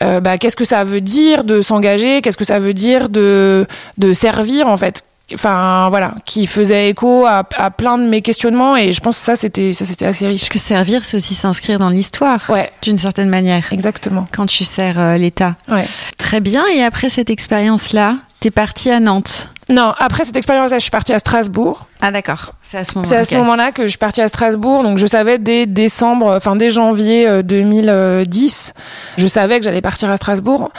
bah, 0.00 0.38
qu'est-ce 0.38 0.56
que 0.56 0.64
ça 0.64 0.84
veut 0.84 1.00
dire 1.00 1.42
de 1.42 1.60
s'engager, 1.60 2.20
qu'est-ce 2.20 2.36
que 2.36 2.44
ça 2.44 2.60
veut 2.60 2.74
dire 2.74 3.08
de, 3.08 3.66
de 3.98 4.12
servir 4.12 4.68
en 4.68 4.76
fait. 4.76 5.02
Enfin 5.34 5.88
voilà, 5.90 6.14
qui 6.24 6.46
faisait 6.46 6.90
écho 6.90 7.26
à, 7.26 7.42
à, 7.56 7.70
plein 7.72 7.98
de 7.98 8.04
mes 8.04 8.22
questionnements 8.22 8.76
et 8.76 8.92
je 8.92 9.00
pense 9.00 9.18
que 9.18 9.24
ça 9.24 9.34
c'était 9.34 9.72
ça 9.72 9.84
c'était 9.84 10.06
assez 10.06 10.26
riche. 10.26 10.42
Parce 10.42 10.50
que 10.50 10.58
servir 10.58 11.04
c'est 11.04 11.16
aussi 11.16 11.34
s'inscrire 11.34 11.80
dans 11.80 11.90
l'histoire, 11.90 12.40
ouais. 12.48 12.70
d'une 12.82 12.98
certaine 12.98 13.28
manière. 13.28 13.72
Exactement. 13.72 14.28
Quand 14.32 14.46
tu 14.46 14.62
sers 14.62 14.98
euh, 15.00 15.16
l'État. 15.16 15.56
Ouais. 15.68 15.84
Très 16.16 16.40
bien. 16.40 16.64
Et 16.68 16.82
après 16.84 17.10
cette 17.10 17.30
expérience 17.30 17.92
là, 17.92 18.18
t'es 18.38 18.52
partie 18.52 18.90
à 18.90 19.00
Nantes. 19.00 19.48
Non, 19.68 19.94
après 19.98 20.24
cette 20.24 20.36
expérience-là, 20.36 20.78
je 20.78 20.82
suis 20.82 20.90
partie 20.90 21.12
à 21.12 21.18
Strasbourg. 21.18 21.86
Ah 22.00 22.12
d'accord, 22.12 22.54
c'est 22.62 22.78
à 22.78 22.84
ce 22.84 22.94
moment. 22.94 23.08
C'est 23.08 23.16
à 23.16 23.24
ce 23.24 23.34
moment-là 23.34 23.72
que 23.72 23.82
je 23.82 23.88
suis 23.88 23.98
partie 23.98 24.20
à 24.20 24.28
Strasbourg, 24.28 24.82
donc 24.82 24.98
je 24.98 25.06
savais 25.06 25.38
dès 25.38 25.66
décembre, 25.66 26.34
enfin 26.36 26.54
dès 26.54 26.70
janvier 26.70 27.42
2010, 27.42 28.74
euh, 28.76 28.80
je 29.16 29.26
savais 29.26 29.58
que 29.58 29.64
j'allais 29.64 29.80
partir 29.80 30.10
à 30.10 30.16
Strasbourg. 30.16 30.70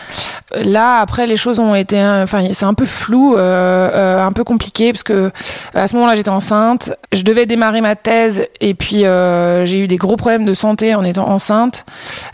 Là, 0.55 0.99
après, 0.99 1.25
les 1.25 1.35
choses 1.35 1.59
ont 1.59 1.75
été, 1.75 2.01
enfin 2.01 2.47
c'est 2.53 2.65
un 2.65 2.73
peu 2.73 2.85
flou, 2.85 3.35
euh, 3.35 3.89
euh, 3.93 4.25
un 4.25 4.31
peu 4.31 4.43
compliqué 4.43 4.93
parce 4.93 5.03
que 5.03 5.31
à 5.73 5.87
ce 5.87 5.95
moment-là, 5.95 6.15
j'étais 6.15 6.29
enceinte, 6.29 6.93
je 7.11 7.23
devais 7.23 7.45
démarrer 7.45 7.81
ma 7.81 7.95
thèse 7.95 8.45
et 8.61 8.73
puis 8.73 9.05
euh, 9.05 9.65
j'ai 9.65 9.79
eu 9.79 9.87
des 9.87 9.97
gros 9.97 10.15
problèmes 10.15 10.45
de 10.45 10.53
santé 10.53 10.95
en 10.95 11.03
étant 11.03 11.27
enceinte. 11.29 11.85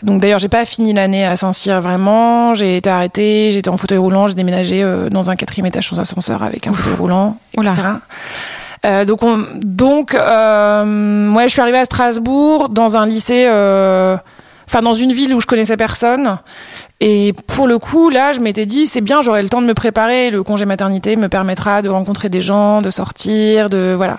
Donc 0.02 0.20
d'ailleurs, 0.20 0.38
j'ai 0.38 0.48
pas 0.48 0.64
fini 0.64 0.92
l'année 0.92 1.24
à 1.24 1.36
Saint-Cyr 1.36 1.80
vraiment, 1.80 2.54
j'ai 2.54 2.76
été 2.76 2.90
arrêtée, 2.90 3.50
j'étais 3.50 3.70
en 3.70 3.76
fauteuil 3.76 3.98
roulant, 3.98 4.26
j'ai 4.28 4.34
déménagé 4.34 4.82
euh, 4.82 5.08
dans 5.08 5.30
un 5.30 5.36
quatrième 5.36 5.66
étage 5.66 5.88
sans 5.88 5.98
ascenseur 5.98 6.43
avec 6.44 6.66
un 6.66 6.72
fauteuil 6.72 6.94
roulant, 6.94 7.38
etc. 7.58 7.82
Euh, 8.84 9.04
donc, 9.04 9.22
on, 9.22 9.46
donc, 9.62 10.14
euh, 10.14 11.32
ouais, 11.32 11.44
je 11.44 11.52
suis 11.52 11.60
arrivée 11.60 11.78
à 11.78 11.84
Strasbourg 11.84 12.68
dans 12.68 12.96
un 12.96 13.06
lycée, 13.06 13.46
euh, 13.48 14.16
enfin 14.66 14.82
dans 14.82 14.92
une 14.92 15.12
ville 15.12 15.34
où 15.34 15.40
je 15.40 15.46
connaissais 15.46 15.76
personne. 15.76 16.38
Et 17.00 17.34
pour 17.46 17.66
le 17.66 17.78
coup, 17.78 18.10
là, 18.10 18.32
je 18.32 18.40
m'étais 18.40 18.66
dit, 18.66 18.86
c'est 18.86 19.00
bien, 19.00 19.22
j'aurai 19.22 19.42
le 19.42 19.48
temps 19.48 19.62
de 19.62 19.66
me 19.66 19.74
préparer. 19.74 20.30
Le 20.30 20.42
congé 20.42 20.64
maternité 20.66 21.16
me 21.16 21.28
permettra 21.28 21.82
de 21.82 21.88
rencontrer 21.88 22.28
des 22.28 22.40
gens, 22.40 22.80
de 22.80 22.90
sortir, 22.90 23.70
de 23.70 23.94
voilà. 23.96 24.18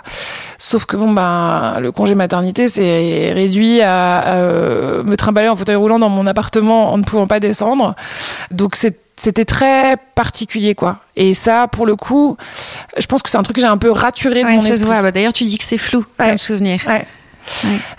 Sauf 0.58 0.86
que 0.86 0.98
bon, 0.98 1.12
ben, 1.12 1.80
le 1.80 1.92
congé 1.92 2.16
maternité, 2.16 2.68
c'est 2.68 3.32
réduit 3.34 3.82
à, 3.82 4.18
à 4.18 4.36
me 5.04 5.16
trimballer 5.16 5.50
en 5.50 5.56
fauteuil 5.56 5.76
roulant 5.76 6.00
dans 6.00 6.10
mon 6.10 6.26
appartement 6.26 6.92
en 6.92 6.98
ne 6.98 7.04
pouvant 7.04 7.28
pas 7.28 7.40
descendre. 7.40 7.96
Donc 8.52 8.76
c'est 8.76 9.05
c'était 9.18 9.46
très 9.46 9.96
particulier 10.16 10.76
quoi 10.76 11.00
et 11.16 11.34
ça 11.34 11.68
pour 11.68 11.86
le 11.86 11.96
coup 11.96 12.36
je 12.98 13.06
pense 13.06 13.22
que 13.24 13.30
c'est 13.30 13.38
un 13.38 13.44
truc 13.44 13.56
que 13.56 13.62
j'ai 13.62 13.68
un 13.68 13.78
peu 13.78 13.92
raturé 13.92 14.42
de 14.42 14.46
ouais, 14.48 14.54
mon 14.56 14.60
ça 14.60 14.68
esprit 14.68 14.82
se 14.82 14.86
voit. 14.86 15.02
Bah, 15.02 15.12
d'ailleurs 15.12 15.34
tu 15.34 15.46
dis 15.46 15.58
que 15.58 15.64
c'est 15.64 15.78
flou 15.78 16.06
Ouais. 16.20 16.30
comme 16.30 16.38
souvenir 16.38 16.80
Ouais. 16.88 17.06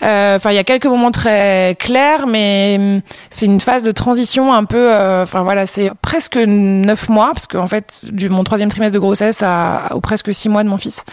Euh, 0.02 0.36
Enfin, 0.36 0.50
il 0.50 0.56
y 0.56 0.58
a 0.58 0.64
quelques 0.64 0.86
moments 0.86 1.10
très 1.10 1.76
clairs, 1.78 2.26
mais 2.26 2.76
hum, 2.78 3.00
c'est 3.30 3.46
une 3.46 3.60
phase 3.60 3.82
de 3.82 3.90
transition 3.92 4.52
un 4.52 4.64
peu. 4.64 4.76
euh, 4.92 5.22
Enfin 5.22 5.42
voilà, 5.42 5.66
c'est 5.66 5.90
presque 6.02 6.36
neuf 6.36 7.08
mois, 7.08 7.30
parce 7.32 7.46
qu'en 7.46 7.66
fait, 7.66 8.00
du 8.02 8.28
mon 8.28 8.44
troisième 8.44 8.68
trimestre 8.68 8.94
de 8.94 8.98
grossesse 8.98 9.42
à, 9.42 9.88
au 9.92 10.00
presque 10.00 10.32
six 10.34 10.48
mois 10.48 10.62
de 10.64 10.68
mon 10.68 10.78
fils, 10.78 11.04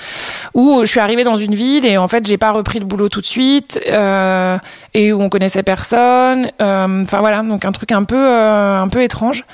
où 0.53 0.81
je 0.81 0.89
suis 0.89 0.99
arrivée 0.99 1.23
dans 1.23 1.35
une 1.35 1.55
ville 1.55 1.85
et 1.85 1.97
en 1.97 2.07
fait, 2.07 2.27
j'ai 2.27 2.37
pas 2.37 2.51
repris 2.51 2.79
le 2.79 2.85
boulot 2.85 3.09
tout 3.09 3.21
de 3.21 3.25
suite 3.25 3.79
euh, 3.87 4.57
et 4.93 5.13
où 5.13 5.21
on 5.21 5.29
connaissait 5.29 5.63
personne. 5.63 6.51
Enfin 6.59 7.19
voilà, 7.19 7.41
donc 7.43 7.65
un 7.65 7.71
truc 7.71 7.91
un 7.91 8.03
peu 8.03 8.29
un 8.29 8.87
peu 8.87 9.01
étrange. 9.03 9.45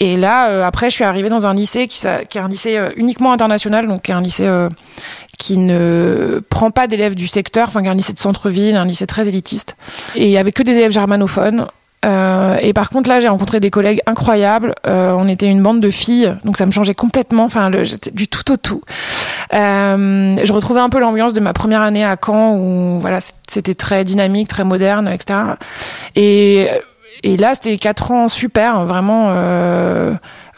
Et 0.00 0.14
là, 0.16 0.64
après, 0.64 0.90
je 0.90 0.94
suis 0.94 1.04
arrivée 1.04 1.28
dans 1.28 1.46
un 1.48 1.54
lycée 1.54 1.88
qui, 1.88 2.06
est 2.06 2.36
un 2.38 2.48
lycée 2.48 2.78
uniquement 2.96 3.32
international, 3.32 3.88
donc 3.88 4.02
qui 4.02 4.12
est 4.12 4.14
un 4.14 4.20
lycée 4.20 4.48
qui 5.38 5.56
ne 5.56 6.42
prend 6.50 6.70
pas 6.70 6.86
d'élèves 6.88 7.14
du 7.14 7.28
secteur, 7.28 7.68
enfin 7.68 7.84
un 7.84 7.94
lycée 7.94 8.12
de 8.12 8.18
centre-ville, 8.18 8.76
un 8.76 8.84
lycée 8.84 9.06
très 9.06 9.28
élitiste. 9.28 9.76
Et 10.16 10.24
il 10.24 10.30
y 10.30 10.38
avait 10.38 10.52
que 10.52 10.62
des 10.62 10.76
élèves 10.76 10.90
germanophones. 10.90 11.68
Euh, 12.04 12.58
et 12.60 12.72
par 12.72 12.90
contre, 12.90 13.08
là, 13.08 13.18
j'ai 13.20 13.28
rencontré 13.28 13.60
des 13.60 13.70
collègues 13.70 14.00
incroyables. 14.06 14.74
Euh, 14.86 15.12
on 15.12 15.28
était 15.28 15.46
une 15.46 15.62
bande 15.62 15.80
de 15.80 15.90
filles, 15.90 16.34
donc 16.44 16.56
ça 16.56 16.66
me 16.66 16.70
changeait 16.70 16.94
complètement. 16.94 17.44
Enfin, 17.44 17.70
j'étais 17.82 18.10
du 18.10 18.28
tout 18.28 18.52
au 18.52 18.56
tout. 18.56 18.82
Euh, 19.54 20.36
je 20.42 20.52
retrouvais 20.52 20.80
un 20.80 20.90
peu 20.90 21.00
l'ambiance 21.00 21.32
de 21.32 21.40
ma 21.40 21.52
première 21.52 21.82
année 21.82 22.04
à 22.04 22.16
Caen, 22.24 22.56
où 22.56 22.98
voilà, 22.98 23.20
c'était 23.48 23.74
très 23.74 24.04
dynamique, 24.04 24.48
très 24.48 24.64
moderne, 24.64 25.08
etc. 25.08 25.40
Et 26.14 26.68
et 27.22 27.36
là, 27.36 27.54
c'était 27.54 27.76
quatre 27.78 28.10
ans 28.12 28.28
super, 28.28 28.84
vraiment 28.84 29.28
euh, 29.30 30.14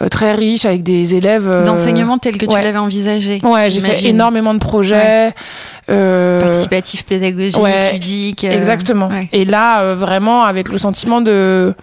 très 0.08 0.32
riches 0.32 0.64
avec 0.64 0.82
des 0.82 1.14
élèves. 1.14 1.48
euh, 1.48 1.64
d'enseignement 1.64 2.18
tel 2.18 2.36
que 2.38 2.46
tu 2.46 2.54
ouais. 2.54 2.62
l'avais 2.62 2.78
envisagé 2.78 3.40
Ouais, 3.42 3.70
j'ai 3.70 3.80
fait 3.80 4.04
énormément 4.08 4.54
de 4.54 4.58
projets. 4.58 5.32
euh, 5.90 6.40
participatif 6.40 7.04
pédagogique 7.04 7.58
ouais, 7.62 8.00
euh, 8.44 8.56
Exactement. 8.56 9.08
ouais. 9.08 9.28
Et 9.32 9.44
là, 9.44 9.82
euh, 9.82 9.88
vraiment, 9.90 10.44
avec 10.44 10.68
le 10.68 10.78
sentiment 10.78 11.20
de 11.20 11.74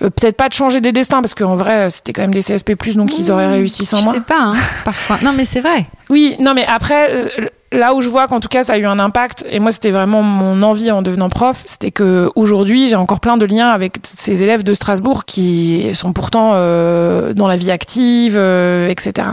euh, 0.00 0.10
peut-être 0.10 0.36
pas 0.36 0.48
de 0.48 0.54
changer 0.54 0.80
des 0.80 0.92
destins 0.92 1.20
parce 1.20 1.34
qu'en 1.34 1.56
vrai, 1.56 1.90
c'était 1.90 2.12
quand 2.12 2.22
même 2.22 2.32
des 2.32 2.42
CSP+, 2.42 2.74
donc 2.94 3.18
ils 3.18 3.30
auraient 3.32 3.48
réussi 3.48 3.84
sans 3.84 3.98
je 3.98 4.04
moi. 4.04 4.14
sais 4.14 4.20
pas 4.20 4.38
hein, 4.40 4.52
parfois 4.84 5.18
non 5.24 5.32
mais 5.36 5.44
c'est 5.44 5.60
vrai 5.60 5.86
Oui, 6.08 6.36
non, 6.38 6.54
mais 6.54 6.64
après, 6.66 7.10
euh, 7.10 7.26
là 7.72 7.94
où 7.94 8.00
je 8.00 8.08
vois 8.08 8.26
qu'en 8.28 8.40
tout 8.40 8.48
cas 8.48 8.62
ça 8.62 8.74
a 8.74 8.78
eu 8.78 8.86
un 8.86 8.98
impact, 8.98 9.44
et 9.50 9.58
moi 9.60 9.72
c'était 9.72 9.90
vraiment 9.90 10.22
mon 10.22 10.62
envie 10.62 10.90
en 10.90 11.02
devenant 11.02 11.28
prof, 11.28 11.62
c'était 11.66 11.90
que 11.90 12.30
aujourd'hui 12.34 12.88
j'ai 12.88 12.96
encore 12.96 13.20
plein 13.20 13.36
de 13.36 13.44
liens 13.44 13.68
avec 13.68 13.96
ces 14.02 14.42
élèves 14.42 14.62
de 14.64 14.72
Strasbourg 14.74 15.24
qui 15.24 15.90
sont 15.92 16.12
pourtant 16.12 16.52
euh, 16.54 17.34
dans 17.34 17.46
la 17.46 17.56
vie 17.56 17.70
active, 17.70 18.36
euh, 18.38 18.88
etc. 18.88 19.28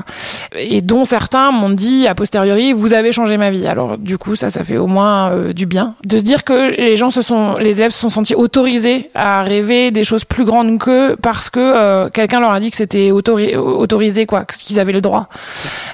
Et 0.57 0.81
dont 0.81 1.05
certains 1.05 1.51
m'ont 1.51 1.69
dit 1.69 2.07
a 2.07 2.15
posteriori, 2.15 2.73
vous 2.73 2.93
avez 2.93 3.11
changé 3.13 3.37
ma 3.37 3.51
vie. 3.51 3.67
Alors 3.67 3.97
du 3.97 4.17
coup 4.17 4.35
ça, 4.35 4.49
ça 4.49 4.63
fait 4.65 4.77
au 4.77 4.87
moins 4.87 5.29
euh, 5.29 5.53
du 5.53 5.65
bien 5.65 5.95
de 6.05 6.17
se 6.17 6.23
dire 6.23 6.43
que 6.43 6.75
les 6.75 6.97
gens 6.97 7.09
se 7.11 7.21
sont, 7.21 7.55
les 7.55 7.79
élèves 7.79 7.91
se 7.91 7.99
sont 7.99 8.09
sentis 8.09 8.35
autorisés 8.35 9.09
à 9.15 9.43
rêver 9.43 9.91
des 9.91 10.03
choses 10.03 10.25
plus 10.25 10.43
grandes 10.43 10.77
qu'eux 10.77 11.15
parce 11.21 11.49
que 11.49 11.59
euh, 11.61 12.09
quelqu'un 12.09 12.41
leur 12.41 12.51
a 12.51 12.59
dit 12.59 12.69
que 12.69 12.77
c'était 12.77 13.11
autori- 13.11 13.55
autorisé 13.55 14.25
quoi, 14.25 14.43
qu'ils 14.43 14.79
avaient 14.79 14.91
le 14.91 15.01
droit. 15.01 15.29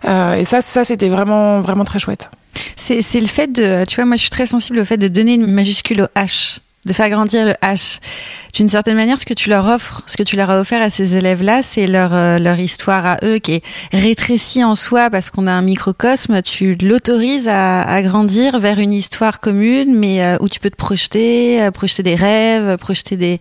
Euh, 0.05 0.33
et 0.33 0.43
ça, 0.45 0.61
ça 0.61 0.83
c'était 0.83 1.09
vraiment, 1.09 1.59
vraiment 1.59 1.83
très 1.83 1.99
chouette. 1.99 2.30
C'est 2.75 3.19
le 3.19 3.27
fait 3.27 3.47
de, 3.47 3.85
tu 3.85 3.95
vois, 3.95 4.05
moi 4.05 4.17
je 4.17 4.21
suis 4.21 4.29
très 4.29 4.45
sensible 4.45 4.79
au 4.79 4.85
fait 4.85 4.97
de 4.97 5.07
donner 5.07 5.35
une 5.35 5.47
majuscule 5.47 6.01
au 6.01 6.07
H, 6.19 6.57
de 6.85 6.93
faire 6.93 7.09
grandir 7.09 7.45
le 7.45 7.53
H. 7.63 7.99
D'une 8.55 8.67
certaine 8.67 8.97
manière, 8.97 9.17
ce 9.17 9.25
que 9.25 9.33
tu 9.33 9.49
leur 9.49 9.65
offres, 9.65 10.01
ce 10.07 10.17
que 10.17 10.23
tu 10.23 10.35
leur 10.35 10.49
as 10.49 10.59
offert 10.59 10.81
à 10.81 10.89
ces 10.89 11.15
élèves-là, 11.15 11.61
c'est 11.61 11.87
leur 11.87 12.13
euh, 12.13 12.37
leur 12.37 12.59
histoire 12.59 13.05
à 13.05 13.17
eux 13.23 13.37
qui 13.37 13.53
est 13.53 13.63
rétrécie 13.93 14.61
en 14.63 14.75
soi 14.75 15.09
parce 15.09 15.29
qu'on 15.29 15.47
a 15.47 15.51
un 15.51 15.61
microcosme. 15.61 16.41
Tu 16.41 16.75
l'autorises 16.81 17.47
à, 17.47 17.81
à 17.83 18.01
grandir 18.01 18.59
vers 18.59 18.79
une 18.79 18.91
histoire 18.91 19.39
commune, 19.39 19.95
mais 19.97 20.21
euh, 20.21 20.37
où 20.41 20.49
tu 20.49 20.59
peux 20.59 20.69
te 20.69 20.75
projeter, 20.75 21.61
euh, 21.61 21.71
projeter 21.71 22.03
des 22.03 22.15
rêves, 22.15 22.77
projeter 22.77 23.15
des. 23.15 23.39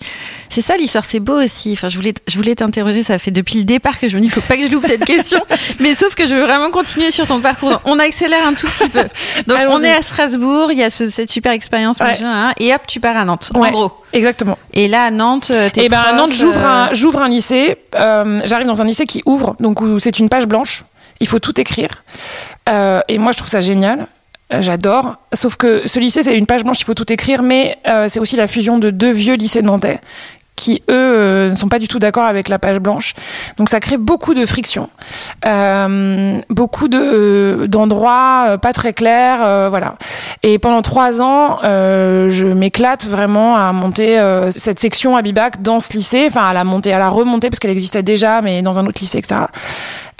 C'est 0.48 0.60
ça 0.60 0.76
l'histoire, 0.76 1.04
c'est 1.04 1.18
beau 1.20 1.42
aussi. 1.42 1.72
Enfin, 1.72 1.88
je 1.88 1.96
voulais 1.96 2.14
je 2.28 2.36
voulais 2.36 2.54
t'interroger, 2.54 3.02
ça 3.02 3.18
fait 3.18 3.30
depuis 3.32 3.58
le 3.58 3.64
départ 3.64 3.98
que 3.98 4.08
je 4.08 4.16
me 4.16 4.22
dis, 4.22 4.28
faut 4.28 4.40
pas 4.42 4.56
que 4.56 4.66
je 4.66 4.70
loupe 4.72 4.86
cette 4.86 5.04
question. 5.04 5.40
mais 5.80 5.94
sauf 5.94 6.14
que 6.14 6.26
je 6.28 6.34
veux 6.36 6.44
vraiment 6.44 6.70
continuer 6.70 7.10
sur 7.10 7.26
ton 7.26 7.40
parcours. 7.40 7.80
On 7.84 7.98
accélère 7.98 8.46
un 8.46 8.54
tout 8.54 8.68
petit 8.68 8.88
peu. 8.88 9.02
Donc 9.48 9.58
on 9.70 9.82
est 9.82 9.92
à 9.92 10.02
Strasbourg, 10.02 10.70
il 10.70 10.78
y 10.78 10.84
a 10.84 10.90
ce- 10.90 11.10
cette 11.10 11.30
super 11.32 11.50
expérience, 11.52 11.98
Ouais. 11.98 12.06
machin, 12.06 12.30
hein, 12.32 12.52
et 12.60 12.72
hop, 12.74 12.82
tu 12.86 13.00
pars 13.00 13.16
à 13.16 13.24
Nantes. 13.30 13.52
Ouais. 13.54 13.68
en 13.68 13.72
gros. 13.72 13.92
Exactement. 14.12 14.58
Et 14.72 14.88
là, 14.88 15.04
à 15.04 15.10
Nantes, 15.10 15.50
euh, 15.50 15.70
t'es 15.72 15.84
Et 15.84 15.88
ben 15.88 16.00
à 16.00 16.12
Nantes, 16.12 16.32
j'ouvre 16.32 16.60
euh, 16.64 16.86
un, 16.88 16.92
j'ouvre 16.92 17.22
un 17.22 17.28
lycée. 17.28 17.76
euh, 17.96 18.40
J'arrive 18.44 18.66
dans 18.66 18.82
un 18.82 18.84
lycée 18.84 19.06
qui 19.06 19.22
ouvre, 19.26 19.56
donc 19.60 19.80
où 19.80 19.98
c'est 19.98 20.18
une 20.18 20.28
page 20.28 20.46
blanche. 20.46 20.84
Il 21.20 21.26
faut 21.28 21.38
tout 21.38 21.60
écrire. 21.60 22.04
Euh, 22.68 23.00
et 23.08 23.18
moi, 23.18 23.32
je 23.32 23.38
trouve 23.38 23.50
ça 23.50 23.60
génial. 23.60 24.06
Euh, 24.52 24.62
J'adore. 24.62 25.14
Sauf 25.32 25.56
que 25.56 25.86
ce 25.86 26.00
lycée, 26.00 26.22
c'est 26.22 26.36
une 26.36 26.46
page 26.46 26.64
blanche, 26.64 26.80
il 26.80 26.84
faut 26.84 26.94
tout 26.94 27.12
écrire, 27.12 27.42
mais 27.42 27.78
euh, 27.88 28.06
c'est 28.08 28.20
aussi 28.20 28.36
la 28.36 28.46
fusion 28.46 28.78
de 28.78 28.90
deux 28.90 29.10
vieux 29.12 29.34
lycées 29.34 29.62
nantais 29.62 30.00
qui, 30.56 30.82
eux, 30.90 30.94
euh, 30.94 31.50
ne 31.50 31.54
sont 31.54 31.68
pas 31.68 31.78
du 31.78 31.88
tout 31.88 31.98
d'accord 31.98 32.24
avec 32.24 32.48
la 32.48 32.58
page 32.58 32.78
blanche. 32.78 33.14
Donc 33.56 33.68
ça 33.70 33.80
crée 33.80 33.96
beaucoup 33.96 34.34
de 34.34 34.44
frictions, 34.44 34.90
euh, 35.46 36.38
beaucoup 36.50 36.88
de 36.88 37.66
d'endroits 37.68 38.46
euh, 38.48 38.58
pas 38.58 38.72
très 38.72 38.92
clairs, 38.92 39.40
euh, 39.42 39.68
voilà. 39.70 39.96
Et 40.42 40.58
pendant 40.58 40.82
trois 40.82 41.22
ans, 41.22 41.58
euh, 41.64 42.28
je 42.30 42.46
m'éclate 42.46 43.06
vraiment 43.06 43.56
à 43.56 43.72
monter 43.72 44.18
euh, 44.18 44.50
cette 44.50 44.78
section 44.80 45.16
à 45.16 45.22
Bibac 45.22 45.62
dans 45.62 45.80
ce 45.80 45.92
lycée, 45.92 46.26
enfin 46.26 46.48
à 46.48 46.52
la 46.52 46.64
monter, 46.64 46.92
à 46.92 46.98
la 46.98 47.08
remonter 47.08 47.48
parce 47.48 47.58
qu'elle 47.58 47.70
existait 47.70 48.02
déjà, 48.02 48.42
mais 48.42 48.62
dans 48.62 48.78
un 48.78 48.86
autre 48.86 49.00
lycée, 49.00 49.18
etc. 49.18 49.42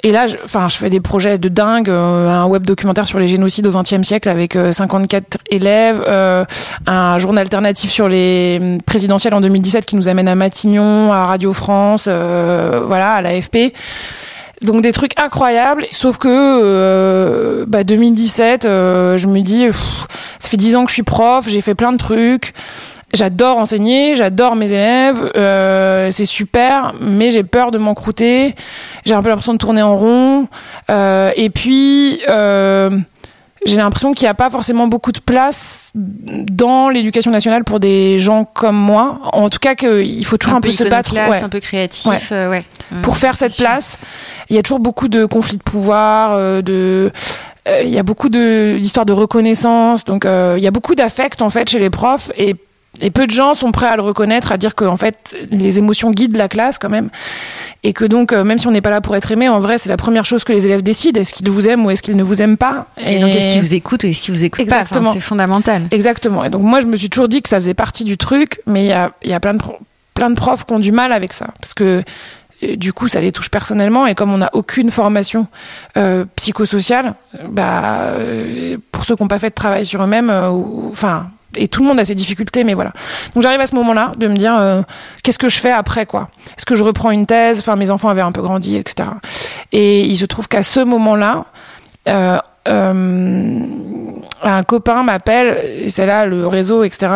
Et 0.03 0.11
là, 0.11 0.25
enfin, 0.43 0.67
je 0.67 0.77
fais 0.77 0.89
des 0.89 0.99
projets 0.99 1.37
de 1.37 1.47
dingue, 1.47 1.89
euh, 1.89 2.27
un 2.27 2.45
web 2.45 2.65
documentaire 2.65 3.05
sur 3.05 3.19
les 3.19 3.27
génocides 3.27 3.67
au 3.67 3.71
XXe 3.71 4.01
siècle 4.01 4.29
avec 4.29 4.55
euh, 4.55 4.71
54 4.71 5.37
élèves, 5.51 6.03
euh, 6.07 6.43
un 6.87 7.19
journal 7.19 7.43
alternatif 7.43 7.91
sur 7.91 8.07
les 8.07 8.57
hum, 8.59 8.81
présidentielles 8.81 9.35
en 9.35 9.41
2017 9.41 9.85
qui 9.85 9.95
nous 9.95 10.07
amène 10.07 10.27
à 10.27 10.35
Matignon, 10.35 11.13
à 11.13 11.25
Radio 11.25 11.53
France, 11.53 12.05
euh, 12.07 12.81
voilà, 12.85 13.13
à 13.13 13.21
l'AFP. 13.21 13.73
Donc 14.61 14.83
des 14.83 14.91
trucs 14.91 15.19
incroyables, 15.19 15.87
sauf 15.91 16.19
que 16.19 16.27
euh, 16.29 17.65
bah, 17.67 17.83
2017, 17.83 18.65
euh, 18.65 19.17
je 19.17 19.25
me 19.25 19.41
dis, 19.41 19.65
ça 19.71 20.49
fait 20.49 20.57
10 20.57 20.75
ans 20.75 20.83
que 20.83 20.91
je 20.91 20.95
suis 20.95 21.03
prof, 21.03 21.47
j'ai 21.49 21.61
fait 21.61 21.73
plein 21.73 21.91
de 21.91 21.97
trucs. 21.97 22.53
J'adore 23.13 23.57
enseigner, 23.57 24.15
j'adore 24.15 24.55
mes 24.55 24.71
élèves, 24.71 25.31
euh, 25.35 26.09
c'est 26.11 26.25
super, 26.25 26.93
mais 27.01 27.31
j'ai 27.31 27.43
peur 27.43 27.71
de 27.71 27.77
m'encrouter. 27.77 28.55
J'ai 29.05 29.13
un 29.13 29.21
peu 29.21 29.27
l'impression 29.29 29.53
de 29.53 29.57
tourner 29.57 29.81
en 29.81 29.95
rond. 29.95 30.47
Euh, 30.89 31.31
et 31.35 31.49
puis, 31.49 32.21
euh, 32.29 32.89
j'ai 33.65 33.75
l'impression 33.77 34.13
qu'il 34.13 34.25
n'y 34.25 34.29
a 34.29 34.33
pas 34.33 34.49
forcément 34.49 34.87
beaucoup 34.87 35.11
de 35.11 35.19
place 35.19 35.91
dans 35.93 36.89
l'éducation 36.89 37.31
nationale 37.31 37.63
pour 37.65 37.79
des 37.81 38.17
gens 38.17 38.45
comme 38.45 38.77
moi. 38.77 39.19
En 39.33 39.49
tout 39.49 39.59
cas, 39.59 39.75
qu'il 39.75 40.25
faut 40.25 40.37
toujours 40.37 40.55
un, 40.55 40.57
un, 40.59 40.61
peu 40.61 40.71
se 40.71 40.83
battre 40.85 41.13
ouais, 41.13 41.43
un 41.43 41.49
peu 41.49 41.59
créatif, 41.59 42.07
Ouais. 42.09 42.17
euh, 42.31 42.49
ouais. 42.49 42.63
pour 43.01 43.17
faire 43.17 43.35
cette 43.35 43.51
sûr. 43.51 43.65
place. 43.65 43.99
Il 44.49 44.55
y 44.55 44.59
a 44.59 44.63
toujours 44.63 44.79
beaucoup 44.79 45.09
de 45.09 45.25
conflits 45.25 45.57
de 45.57 45.63
pouvoir, 45.63 46.31
euh, 46.31 46.61
de 46.61 47.11
euh, 47.67 47.81
il 47.83 47.89
y 47.91 47.99
a 47.99 48.03
beaucoup 48.03 48.29
de 48.29 48.77
d'histoires 48.79 49.05
de 49.05 49.13
reconnaissance. 49.13 50.05
Donc, 50.05 50.25
euh, 50.25 50.55
il 50.57 50.63
y 50.63 50.67
a 50.67 50.71
beaucoup 50.71 50.95
d'affect 50.95 51.41
en 51.41 51.49
fait 51.49 51.69
chez 51.69 51.79
les 51.79 51.89
profs 51.91 52.31
et 52.37 52.55
et 53.01 53.11
peu 53.11 53.27
de 53.27 53.31
gens 53.31 53.53
sont 53.53 53.71
prêts 53.71 53.87
à 53.87 53.95
le 53.95 54.01
reconnaître, 54.01 54.51
à 54.51 54.57
dire 54.57 54.75
que 54.75 54.85
en 54.85 54.95
fait 54.95 55.35
les 55.51 55.79
émotions 55.79 56.11
guident 56.11 56.37
la 56.37 56.47
classe 56.47 56.77
quand 56.77 56.89
même, 56.89 57.09
et 57.83 57.93
que 57.93 58.05
donc 58.05 58.33
euh, 58.33 58.43
même 58.43 58.57
si 58.57 58.67
on 58.67 58.71
n'est 58.71 58.81
pas 58.81 58.89
là 58.89 59.01
pour 59.01 59.15
être 59.15 59.31
aimé, 59.31 59.49
en 59.49 59.59
vrai 59.59 59.77
c'est 59.77 59.89
la 59.89 59.97
première 59.97 60.25
chose 60.25 60.43
que 60.43 60.53
les 60.53 60.65
élèves 60.65 60.83
décident 60.83 61.19
est-ce 61.19 61.33
qu'ils 61.33 61.49
vous 61.49 61.67
aiment 61.67 61.85
ou 61.85 61.91
est-ce 61.91 62.03
qu'ils 62.03 62.15
ne 62.15 62.23
vous 62.23 62.41
aiment 62.41 62.57
pas? 62.57 62.87
Et, 62.97 63.19
donc, 63.19 63.31
est-ce 63.31 63.47
qu'ils 63.47 63.61
vous 63.61 63.73
écoutent 63.73 64.03
ou 64.03 64.07
est-ce 64.07 64.21
qu'ils 64.21 64.33
vous 64.33 64.43
écoutent 64.43 64.67
pas? 64.67 64.81
Exactement. 64.81 65.09
Enfin, 65.09 65.13
C'est 65.13 65.19
fondamental. 65.19 65.87
Exactement. 65.91 66.43
Et 66.43 66.49
donc 66.49 66.61
moi 66.61 66.79
je 66.79 66.87
me 66.87 66.95
suis 66.95 67.09
toujours 67.09 67.27
dit 67.27 67.41
que 67.41 67.49
ça 67.49 67.57
faisait 67.57 67.73
partie 67.73 68.03
du 68.03 68.17
truc, 68.17 68.61
mais 68.65 68.85
il 68.85 68.89
y 68.89 68.93
a, 68.93 69.11
il 69.23 69.29
y 69.29 69.33
a 69.33 69.39
plein 69.39 69.53
de 69.53 69.61
plein 70.13 70.29
de 70.29 70.35
profs 70.35 70.65
qui 70.65 70.73
ont 70.73 70.79
du 70.79 70.91
mal 70.91 71.11
avec 71.11 71.33
ça 71.33 71.47
parce 71.59 71.73
que 71.73 72.03
euh, 72.63 72.75
du 72.75 72.93
coup, 72.93 73.07
ça 73.07 73.21
les 73.21 73.31
touche 73.31 73.49
personnellement 73.49 74.07
et 74.07 74.15
comme 74.15 74.31
on 74.31 74.37
n'a 74.37 74.49
aucune 74.53 74.91
formation 74.91 75.47
euh, 75.97 76.25
psychosociale, 76.35 77.15
bah, 77.49 78.11
euh, 78.17 78.77
pour 78.91 79.05
ceux 79.05 79.15
qui 79.15 79.23
n'ont 79.23 79.27
pas 79.27 79.39
fait 79.39 79.49
de 79.49 79.55
travail 79.55 79.85
sur 79.85 80.03
eux-mêmes, 80.03 80.29
euh, 80.29 80.49
enfin, 80.91 81.29
et 81.55 81.67
tout 81.67 81.81
le 81.81 81.87
monde 81.87 81.99
a 81.99 82.05
ses 82.05 82.15
difficultés, 82.15 82.63
mais 82.63 82.73
voilà. 82.73 82.91
Donc 83.33 83.43
j'arrive 83.43 83.59
à 83.59 83.65
ce 83.65 83.75
moment-là 83.75 84.11
de 84.17 84.27
me 84.27 84.35
dire 84.35 84.55
euh, 84.57 84.81
qu'est-ce 85.23 85.39
que 85.39 85.49
je 85.49 85.59
fais 85.59 85.71
après 85.71 86.05
quoi? 86.05 86.29
Est-ce 86.57 86.65
que 86.65 86.75
je 86.75 86.83
reprends 86.83 87.11
une 87.11 87.25
thèse? 87.25 87.59
Enfin, 87.59 87.75
mes 87.75 87.91
enfants 87.91 88.09
avaient 88.09 88.21
un 88.21 88.31
peu 88.31 88.41
grandi, 88.41 88.75
etc. 88.75 89.09
Et 89.71 90.01
il 90.05 90.17
se 90.17 90.25
trouve 90.25 90.47
qu'à 90.47 90.63
ce 90.63 90.79
moment-là, 90.79 91.45
euh, 92.07 92.37
euh, 92.67 93.59
un 94.43 94.63
copain 94.63 95.03
m'appelle, 95.03 95.87
c'est 95.89 96.05
là 96.05 96.25
le 96.25 96.47
réseau, 96.47 96.83
etc. 96.83 97.07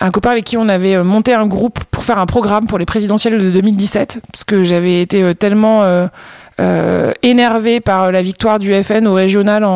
un 0.00 0.10
copain 0.10 0.30
avec 0.30 0.44
qui 0.44 0.56
on 0.56 0.68
avait 0.68 1.02
monté 1.02 1.34
un 1.34 1.46
groupe 1.46 1.82
pour 1.90 2.04
faire 2.04 2.18
un 2.18 2.26
programme 2.26 2.66
pour 2.66 2.78
les 2.78 2.86
présidentielles 2.86 3.38
de 3.38 3.50
2017, 3.50 4.20
parce 4.32 4.44
que 4.44 4.62
j'avais 4.62 5.00
été 5.00 5.34
tellement 5.34 6.08
euh, 6.60 7.12
énervée 7.22 7.80
par 7.80 8.10
la 8.10 8.20
victoire 8.22 8.58
du 8.58 8.74
FN 8.82 9.06
au 9.06 9.14
régional 9.14 9.64
en, 9.64 9.70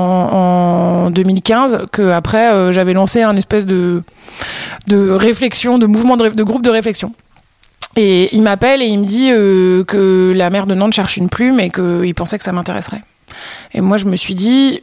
en 1.07 1.11
2015 1.11 1.87
que 1.93 2.11
après 2.11 2.53
euh, 2.53 2.72
j'avais 2.72 2.93
lancé 2.93 3.22
un 3.22 3.37
espèce 3.37 3.66
de 3.66 4.03
de 4.87 5.11
réflexion, 5.11 5.78
de 5.78 5.87
mouvement 5.87 6.16
de, 6.16 6.28
de 6.30 6.43
groupe 6.43 6.62
de 6.62 6.70
réflexion. 6.70 7.12
Et 7.97 8.35
il 8.35 8.43
m'appelle 8.43 8.80
et 8.83 8.87
il 8.87 8.99
me 9.01 9.05
dit 9.05 9.28
euh, 9.30 9.85
que 9.85 10.33
la 10.35 10.49
maire 10.51 10.66
de 10.66 10.74
Nantes 10.74 10.95
cherche 10.95 11.18
une 11.18 11.28
plume 11.28 11.61
et 11.61 11.70
qu'il 11.70 12.14
pensait 12.14 12.39
que 12.39 12.45
ça 12.45 12.53
m'intéresserait. 12.53 13.03
Et 13.74 13.80
moi, 13.83 13.99
je 13.99 14.07
me 14.07 14.16
suis 14.16 14.35
dit. 14.35 14.80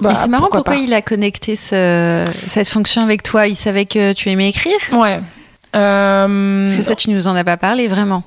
bah, 0.00 0.14
c'est 0.14 0.28
marrant 0.28 0.48
pourquoi 0.50 0.76
il 0.76 0.92
a 0.92 1.00
connecté 1.02 1.56
ce- 1.56 2.24
cette 2.46 2.68
fonction 2.68 3.00
avec 3.02 3.22
toi. 3.22 3.46
Il 3.46 3.56
savait 3.56 3.86
que 3.86 4.12
tu 4.12 4.28
aimais 4.28 4.50
écrire 4.50 4.76
Ouais. 4.92 5.20
Euh, 5.74 6.66
Parce 6.66 6.76
que 6.76 6.82
ça, 6.82 6.94
tu 6.94 7.10
nous 7.10 7.26
en 7.28 7.34
as 7.36 7.44
pas 7.44 7.56
parlé 7.56 7.86
vraiment. 7.88 8.22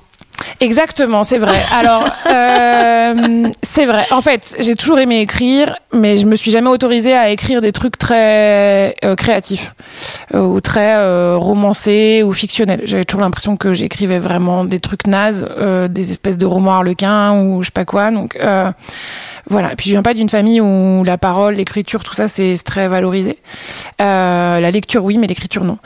Exactement, 0.60 1.22
c'est 1.24 1.38
vrai. 1.38 1.56
Alors, 1.72 2.04
euh, 2.32 3.48
c'est 3.62 3.86
vrai. 3.86 4.04
En 4.10 4.20
fait, 4.20 4.56
j'ai 4.60 4.74
toujours 4.74 4.98
aimé 4.98 5.20
écrire, 5.20 5.76
mais 5.92 6.16
je 6.16 6.26
me 6.26 6.36
suis 6.36 6.50
jamais 6.50 6.68
autorisée 6.70 7.14
à 7.14 7.30
écrire 7.30 7.60
des 7.60 7.72
trucs 7.72 7.98
très 7.98 8.94
euh, 9.04 9.14
créatifs 9.16 9.74
euh, 10.34 10.40
ou 10.40 10.60
très 10.60 10.94
euh, 10.96 11.36
romancés 11.38 12.22
ou 12.24 12.32
fictionnels. 12.32 12.82
J'avais 12.84 13.04
toujours 13.04 13.22
l'impression 13.22 13.56
que 13.56 13.72
j'écrivais 13.72 14.18
vraiment 14.18 14.64
des 14.64 14.78
trucs 14.80 15.06
nazes, 15.06 15.46
euh, 15.58 15.88
des 15.88 16.10
espèces 16.10 16.38
de 16.38 16.46
romans 16.46 16.72
harlequins 16.74 17.32
ou 17.40 17.62
je 17.62 17.66
sais 17.66 17.72
pas 17.72 17.84
quoi. 17.84 18.10
Donc 18.10 18.36
euh, 18.36 18.70
voilà. 19.48 19.72
Et 19.72 19.76
puis 19.76 19.86
je 19.86 19.90
viens 19.94 20.02
pas 20.02 20.14
d'une 20.14 20.28
famille 20.28 20.60
où 20.60 21.04
la 21.04 21.18
parole, 21.18 21.54
l'écriture, 21.54 22.02
tout 22.04 22.14
ça, 22.14 22.28
c'est 22.28 22.54
très 22.64 22.88
valorisé. 22.88 23.38
La 23.98 24.70
lecture, 24.70 25.04
oui, 25.04 25.18
mais 25.18 25.26
l'écriture, 25.26 25.64
non. 25.64 25.78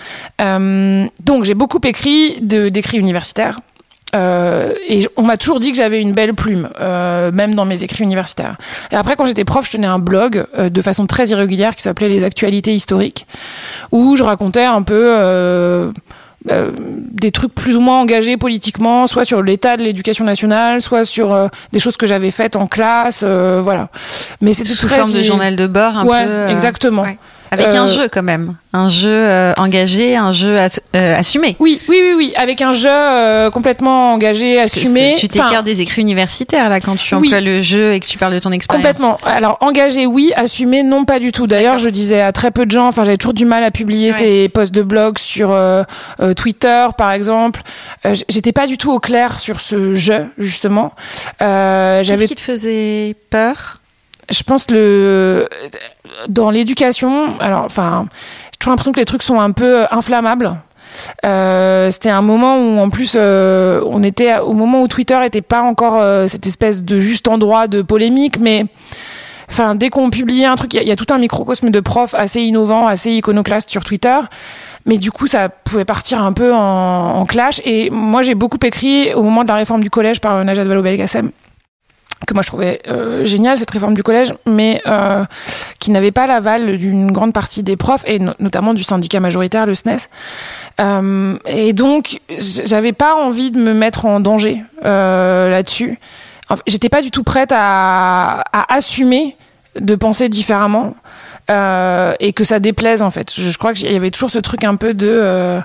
Donc 1.20 1.44
j'ai 1.44 1.54
beaucoup 1.54 1.80
écrit 1.84 2.38
de- 2.40 2.68
d'écrits 2.68 2.98
universitaires. 2.98 3.60
Euh, 4.14 4.72
et 4.88 5.06
on 5.16 5.22
m'a 5.22 5.36
toujours 5.36 5.60
dit 5.60 5.70
que 5.70 5.76
j'avais 5.76 6.00
une 6.00 6.12
belle 6.12 6.34
plume, 6.34 6.70
euh, 6.80 7.30
même 7.30 7.54
dans 7.54 7.64
mes 7.64 7.84
écrits 7.84 8.04
universitaires. 8.04 8.56
Et 8.90 8.96
après, 8.96 9.16
quand 9.16 9.26
j'étais 9.26 9.44
prof, 9.44 9.66
je 9.66 9.72
tenais 9.72 9.86
un 9.86 9.98
blog 9.98 10.46
euh, 10.56 10.70
de 10.70 10.82
façon 10.82 11.06
très 11.06 11.26
irrégulière 11.28 11.76
qui 11.76 11.82
s'appelait 11.82 12.08
Les 12.08 12.24
Actualités 12.24 12.74
historiques, 12.74 13.26
où 13.92 14.16
je 14.16 14.24
racontais 14.24 14.64
un 14.64 14.82
peu 14.82 14.94
euh, 14.94 15.92
euh, 16.50 16.70
des 16.76 17.30
trucs 17.32 17.54
plus 17.54 17.76
ou 17.76 17.80
moins 17.80 18.00
engagés 18.00 18.36
politiquement, 18.36 19.06
soit 19.06 19.24
sur 19.24 19.42
l'état 19.42 19.76
de 19.76 19.82
l'éducation 19.82 20.24
nationale, 20.24 20.80
soit 20.80 21.04
sur 21.04 21.32
euh, 21.32 21.48
des 21.72 21.78
choses 21.78 21.96
que 21.96 22.06
j'avais 22.06 22.30
faites 22.30 22.56
en 22.56 22.66
classe, 22.66 23.22
euh, 23.24 23.60
voilà. 23.62 23.88
Mais 24.40 24.54
c'était 24.54 24.74
très 24.74 24.98
forme 24.98 25.12
de 25.12 25.22
journal 25.22 25.56
de 25.56 25.66
bord, 25.66 25.98
un 25.98 26.06
ouais, 26.06 26.24
peu. 26.24 26.48
exactement. 26.50 27.02
ouais. 27.02 27.18
Avec 27.50 27.68
Euh, 27.68 27.78
un 27.82 27.86
jeu 27.86 28.08
quand 28.12 28.22
même. 28.22 28.54
Un 28.72 28.88
jeu 28.88 29.08
euh, 29.10 29.52
engagé, 29.56 30.14
un 30.16 30.32
jeu 30.32 30.56
euh, 30.94 31.14
assumé. 31.16 31.56
Oui, 31.58 31.80
oui, 31.88 31.96
oui, 32.02 32.14
oui, 32.16 32.32
avec 32.36 32.60
un 32.60 32.72
jeu 32.72 32.90
euh, 32.90 33.50
complètement 33.50 34.12
engagé, 34.12 34.56
Parce 34.56 34.76
assumé. 34.76 35.14
Tu 35.18 35.26
Enfin, 35.32 35.46
t'écartes 35.48 35.64
des 35.66 35.80
écrits 35.80 36.02
universitaires 36.02 36.68
là 36.68 36.78
quand 36.80 36.96
tu 36.96 37.14
Oui. 37.14 37.28
emploies 37.28 37.40
le 37.40 37.62
jeu 37.62 37.94
et 37.94 38.00
que 38.00 38.06
tu 38.06 38.18
parles 38.18 38.34
de 38.34 38.38
ton 38.38 38.52
expérience. 38.52 38.84
Complètement. 38.98 39.16
Alors 39.24 39.56
engagé, 39.60 40.04
oui. 40.06 40.32
Assumé, 40.36 40.82
non, 40.82 41.04
pas 41.04 41.18
du 41.18 41.32
tout. 41.32 41.46
D'ailleurs, 41.46 41.78
je 41.78 41.88
disais 41.88 42.20
à 42.20 42.32
très 42.32 42.50
peu 42.50 42.66
de 42.66 42.70
gens. 42.70 42.86
Enfin, 42.88 43.04
j'avais 43.04 43.16
toujours 43.16 43.34
du 43.34 43.44
mal 43.46 43.64
à 43.64 43.70
publier 43.70 44.12
Ouais. 44.12 44.18
ces 44.18 44.48
posts 44.50 44.74
de 44.74 44.82
blog 44.82 45.18
sur 45.18 45.50
euh, 45.50 45.82
euh, 46.20 46.34
Twitter, 46.34 46.86
par 46.98 47.12
exemple. 47.12 47.62
Euh, 48.06 48.14
J'étais 48.28 48.52
pas 48.52 48.66
du 48.66 48.76
tout 48.76 48.92
au 48.92 48.98
clair 49.00 49.40
sur 49.40 49.60
ce 49.60 49.94
jeu, 49.94 50.26
justement. 50.36 50.92
Euh, 51.42 52.02
Qu'est-ce 52.04 52.24
qui 52.26 52.34
te 52.34 52.40
faisait 52.40 53.16
peur? 53.30 53.77
Je 54.30 54.42
pense 54.42 54.70
le 54.70 55.48
dans 56.28 56.50
l'éducation. 56.50 57.38
Alors, 57.40 57.64
enfin, 57.64 58.06
j'ai 58.62 58.68
l'impression 58.70 58.92
que 58.92 59.00
les 59.00 59.04
trucs 59.06 59.22
sont 59.22 59.40
un 59.40 59.52
peu 59.52 59.84
inflammables. 59.90 60.56
Euh, 61.26 61.90
c'était 61.90 62.10
un 62.10 62.22
moment 62.22 62.56
où 62.56 62.78
en 62.78 62.88
plus 62.88 63.14
euh, 63.16 63.82
on 63.86 64.02
était 64.02 64.38
au 64.38 64.54
moment 64.54 64.80
où 64.82 64.88
Twitter 64.88 65.18
était 65.24 65.42
pas 65.42 65.60
encore 65.60 65.98
euh, 66.00 66.26
cette 66.26 66.46
espèce 66.46 66.82
de 66.82 66.98
juste 66.98 67.28
endroit 67.28 67.68
de 67.68 67.82
polémique 67.82 68.40
mais 68.40 68.64
enfin 69.50 69.74
dès 69.74 69.90
qu'on 69.90 70.08
publiait 70.08 70.46
un 70.46 70.54
truc 70.54 70.72
il 70.72 70.82
y, 70.82 70.90
a- 70.90 70.96
tout 70.96 71.12
un 71.12 71.18
microcosme 71.18 71.68
de 71.68 71.80
profs 71.80 72.14
assez 72.14 72.40
innovant 72.40 72.86
assez 72.86 73.12
iconoclaste 73.12 73.68
sur 73.68 73.84
Twitter 73.84 74.16
mais 74.86 74.96
du 74.96 75.12
coup 75.12 75.26
ça 75.26 75.50
pouvait 75.50 75.84
partir 75.84 76.22
un 76.22 76.32
peu 76.32 76.54
en, 76.54 76.58
en 77.20 77.24
clash 77.26 77.60
et 77.66 77.90
moi 77.90 78.22
j'ai 78.22 78.34
beaucoup 78.34 78.58
écrit 78.64 79.12
au 79.12 79.22
moment 79.22 79.42
de 79.42 79.48
la 79.48 79.56
réforme 79.56 79.82
du 79.82 79.90
collège 79.90 80.22
par 80.22 80.42
Najat 80.42 80.64
Vallaud-Belkacem 80.64 81.30
que 82.26 82.34
moi 82.34 82.42
je 82.42 82.48
trouvais 82.48 82.80
euh, 82.88 83.24
génial 83.24 83.58
cette 83.58 83.70
réforme 83.70 83.94
du 83.94 84.02
collège, 84.02 84.34
mais 84.46 84.82
euh, 84.86 85.24
qui 85.78 85.90
n'avait 85.90 86.10
pas 86.10 86.26
l'aval 86.26 86.76
d'une 86.76 87.12
grande 87.12 87.32
partie 87.32 87.62
des 87.62 87.76
profs 87.76 88.02
et 88.06 88.18
no- 88.18 88.34
notamment 88.38 88.74
du 88.74 88.82
syndicat 88.82 89.20
majoritaire, 89.20 89.66
le 89.66 89.74
SNES. 89.74 90.08
Euh, 90.80 91.38
et 91.46 91.72
donc 91.72 92.20
j'avais 92.64 92.92
pas 92.92 93.14
envie 93.14 93.50
de 93.50 93.60
me 93.60 93.72
mettre 93.72 94.06
en 94.06 94.20
danger 94.20 94.62
euh, 94.84 95.50
là-dessus. 95.50 95.98
J'étais 96.66 96.88
pas 96.88 97.02
du 97.02 97.10
tout 97.10 97.24
prête 97.24 97.52
à, 97.54 98.42
assumer 98.68 99.36
de 99.78 99.94
penser 99.94 100.28
différemment. 100.30 100.94
et 101.48 102.32
que 102.34 102.44
ça 102.44 102.58
déplaise 102.58 103.02
en 103.02 103.10
fait. 103.10 103.32
Je, 103.34 103.56
crois 103.58 103.74
qu'il 103.74 103.92
y 103.92 103.96
avait 103.96 104.10
toujours 104.10 104.30
ce 104.30 104.38
truc 104.38 104.64
un 104.64 104.76
peu 104.76 104.94
de 104.94 105.60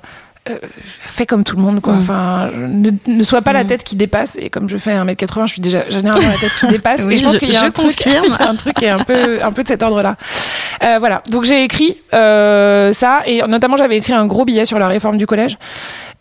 fais 1.06 1.26
comme 1.26 1.44
tout 1.44 1.56
le 1.56 1.62
monde 1.62 1.82
quoi. 1.82 1.94
Mm. 1.94 2.00
Enfin, 2.00 2.52
ne, 2.54 2.92
ne 3.08 3.24
sois 3.24 3.42
pas 3.42 3.54
la 3.54 3.64
mm. 3.64 3.68
tête 3.68 3.84
qui 3.84 3.96
dépasse 3.96 4.38
et 4.40 4.50
comme 4.50 4.68
je 4.68 4.78
fais 4.78 4.92
1m80, 4.92 5.48
je 5.48 5.52
suis 5.54 5.62
déjà 5.62 5.88
généralement 5.90 6.28
la 6.28 6.38
tête 6.38 6.52
qui 6.60 6.68
dépasse 6.70 7.06
et 7.06 7.18
je 7.18 7.24
pense 7.24 7.38
qu'il 7.38 7.50
y 7.54 7.56
a 7.56 7.64
un 7.64 7.72
truc 7.72 7.94
qui 8.76 8.86
est 8.86 8.90
un 8.90 9.04
peu 9.04 9.44
un 9.44 9.52
peu 9.52 9.64
de 9.64 9.68
cet 9.68 9.84
ordre-là. 9.84 10.16
Euh, 10.84 10.98
voilà. 11.00 11.22
Donc 11.30 11.46
j'ai 11.46 11.64
écrit 11.64 11.98
euh, 12.14 12.92
ça 12.94 13.22
et 13.26 13.42
notamment 13.48 13.78
j'avais 13.78 13.98
écrit 13.98 14.14
un 14.14 14.26
gros 14.26 14.46
billet 14.46 14.66
sur 14.66 14.80
la 14.80 14.88
réforme 14.88 15.18
du 15.18 15.26
collège. 15.26 15.58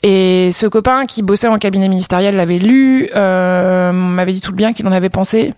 Et 0.04 0.50
ce 0.52 0.66
copain 0.66 1.04
qui 1.04 1.22
bossait 1.22 1.46
en 1.46 1.58
cabinet 1.58 1.88
ministériel 1.88 2.34
l'avait 2.34 2.58
lu, 2.58 3.08
euh, 3.14 3.92
m'avait 3.92 4.32
dit 4.32 4.40
tout 4.40 4.50
le 4.50 4.56
bien 4.56 4.72
qu'il 4.72 4.86
en 4.88 4.92
avait 4.92 5.10
pensé. 5.10 5.54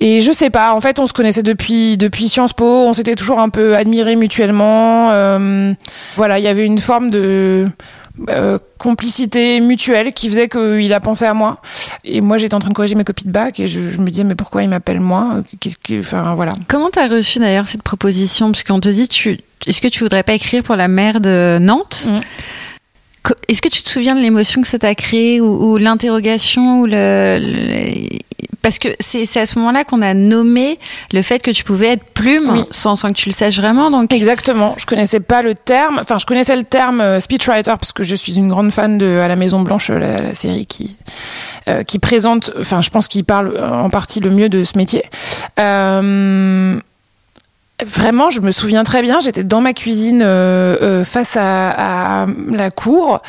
Et 0.00 0.22
je 0.22 0.32
sais 0.32 0.48
pas, 0.48 0.72
en 0.72 0.80
fait, 0.80 0.98
on 0.98 1.06
se 1.06 1.12
connaissait 1.12 1.42
depuis 1.42 1.98
depuis 1.98 2.28
Sciences 2.28 2.54
Po, 2.54 2.64
on 2.64 2.94
s'était 2.94 3.16
toujours 3.16 3.38
un 3.38 3.50
peu 3.50 3.76
admirés 3.76 4.16
mutuellement. 4.16 5.10
Euh, 5.10 5.74
voilà, 6.16 6.38
il 6.38 6.44
y 6.44 6.48
avait 6.48 6.64
une 6.64 6.78
forme 6.78 7.10
de 7.10 7.68
euh, 8.28 8.58
complicité 8.78 9.60
mutuelle 9.60 10.14
qui 10.14 10.28
faisait 10.28 10.48
qu'il 10.48 10.92
a 10.94 11.00
pensé 11.00 11.26
à 11.26 11.34
moi. 11.34 11.60
Et 12.02 12.22
moi, 12.22 12.38
j'étais 12.38 12.54
en 12.54 12.60
train 12.60 12.70
de 12.70 12.74
corriger 12.74 12.94
mes 12.94 13.04
copies 13.04 13.26
de 13.26 13.30
bac 13.30 13.60
et 13.60 13.66
je, 13.66 13.80
me 14.00 14.08
disais 14.08 14.24
mais 14.24 14.34
pourquoi 14.34 14.62
il 14.62 14.70
m'appelle 14.70 15.00
moi? 15.00 15.42
Qu'est-ce 15.60 15.76
que, 15.76 16.00
enfin 16.00 16.34
voilà. 16.34 16.52
Comment 16.66 16.88
t'as 16.90 17.08
reçu 17.08 17.38
d'ailleurs 17.38 17.68
cette 17.68 17.82
proposition? 17.82 18.50
Parce 18.50 18.62
qu'on 18.62 18.80
te 18.80 18.88
dit, 18.88 19.06
tu, 19.06 19.38
est-ce 19.66 19.82
que 19.82 19.88
tu 19.88 20.02
voudrais 20.02 20.22
pas 20.22 20.32
écrire 20.32 20.62
pour 20.62 20.76
la 20.76 20.88
maire 20.88 21.20
de 21.20 21.58
Nantes? 21.60 22.08
Mm. 22.08 22.20
Est-ce 23.48 23.60
que 23.60 23.68
tu 23.68 23.82
te 23.82 23.88
souviens 23.88 24.14
de 24.14 24.20
l'émotion 24.20 24.62
que 24.62 24.66
ça 24.66 24.78
t'a 24.78 24.94
créé 24.94 25.40
ou, 25.40 25.76
l'interrogation 25.76 26.80
ou 26.80 26.86
le, 26.86 27.38
parce 28.62 28.78
que 28.78 28.88
c'est 28.98 29.36
à 29.36 29.46
ce 29.46 29.58
moment-là 29.58 29.84
qu'on 29.84 30.02
a 30.02 30.14
nommé 30.14 30.78
le 31.12 31.22
fait 31.22 31.40
que 31.40 31.50
tu 31.50 31.64
pouvais 31.64 31.88
être 31.88 32.04
plume 32.04 32.64
sans, 32.70 32.96
sans, 32.96 33.08
que 33.08 33.18
tu 33.18 33.28
le 33.28 33.34
saches 33.34 33.58
vraiment. 33.58 33.90
Donc 33.90 34.12
exactement. 34.12 34.74
Je 34.78 34.86
connaissais 34.86 35.20
pas 35.20 35.42
le 35.42 35.54
terme. 35.54 35.98
Enfin, 36.00 36.18
je 36.18 36.26
connaissais 36.26 36.56
le 36.56 36.64
terme 36.64 37.00
euh, 37.00 37.20
speechwriter 37.20 37.74
parce 37.78 37.92
que 37.92 38.02
je 38.02 38.14
suis 38.14 38.36
une 38.36 38.48
grande 38.48 38.70
fan 38.70 38.98
de 38.98 39.18
à 39.18 39.28
la 39.28 39.36
Maison 39.36 39.60
Blanche, 39.60 39.90
la, 39.90 40.20
la 40.20 40.34
série 40.34 40.66
qui 40.66 40.96
euh, 41.68 41.84
qui 41.84 41.98
présente. 41.98 42.52
Enfin, 42.58 42.80
je 42.80 42.90
pense 42.90 43.08
qu'il 43.08 43.24
parle 43.24 43.58
en 43.62 43.90
partie 43.90 44.20
le 44.20 44.30
mieux 44.30 44.48
de 44.48 44.64
ce 44.64 44.76
métier. 44.76 45.04
Euh, 45.58 46.80
Vraiment, 47.86 48.30
je 48.30 48.40
me 48.40 48.50
souviens 48.50 48.84
très 48.84 49.02
bien, 49.02 49.20
j'étais 49.20 49.44
dans 49.44 49.60
ma 49.60 49.72
cuisine 49.72 50.22
euh, 50.22 50.76
euh, 50.82 51.04
face 51.04 51.36
à, 51.36 52.22
à, 52.22 52.26
la 52.52 52.70
cour 52.70 53.20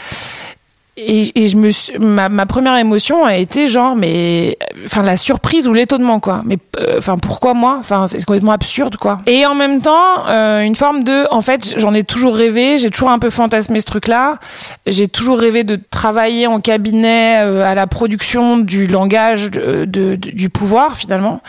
et, 0.97 1.47
je 1.47 1.55
me 1.55 1.71
ma, 1.99 2.45
première 2.45 2.75
émotion 2.75 3.23
a 3.23 3.37
été 3.37 3.69
genre 3.69 3.95
mais 3.95 4.57
enfin 4.85 5.03
la 5.03 5.15
surprise 5.15 5.69
ou 5.69 5.73
l'étonnement 5.73 6.19
quoi. 6.19 6.41
Mais 6.43 6.57
euh, 6.79 6.97
enfin 6.97 7.17
pourquoi 7.17 7.53
moi? 7.53 7.77
Enfin 7.79 8.07
c'est 8.07 8.23
complètement 8.25 8.51
absurde 8.51 8.97
quoi. 8.97 9.19
Et 9.25 9.45
en 9.45 9.55
même 9.55 9.79
temps 9.79 10.27
euh, 10.27 10.61
une 10.61 10.75
forme 10.75 11.05
de 11.05 11.25
en 11.31 11.39
fait 11.39 11.75
j'en 11.77 11.93
ai 11.93 12.03
toujours 12.03 12.35
rêvé 12.35 12.77
j'ai 12.77 12.89
toujours 12.89 13.09
un 13.09 13.19
peu 13.19 13.29
fantasmé 13.29 13.79
ce 13.79 13.85
truc 13.85 14.09
là 14.09 14.39
j'ai 14.85 15.07
toujours 15.07 15.39
rêvé 15.39 15.63
de 15.63 15.79
travailler 15.89 16.45
en 16.47 16.59
cabinet 16.59 17.41
euh, 17.41 17.63
à 17.63 17.73
la 17.73 17.87
production 17.87 18.57
du 18.57 18.87
langage 18.87 19.49
de, 19.49 19.85
du 20.15 20.49
pouvoir 20.49 20.97
finalement. 20.97 21.41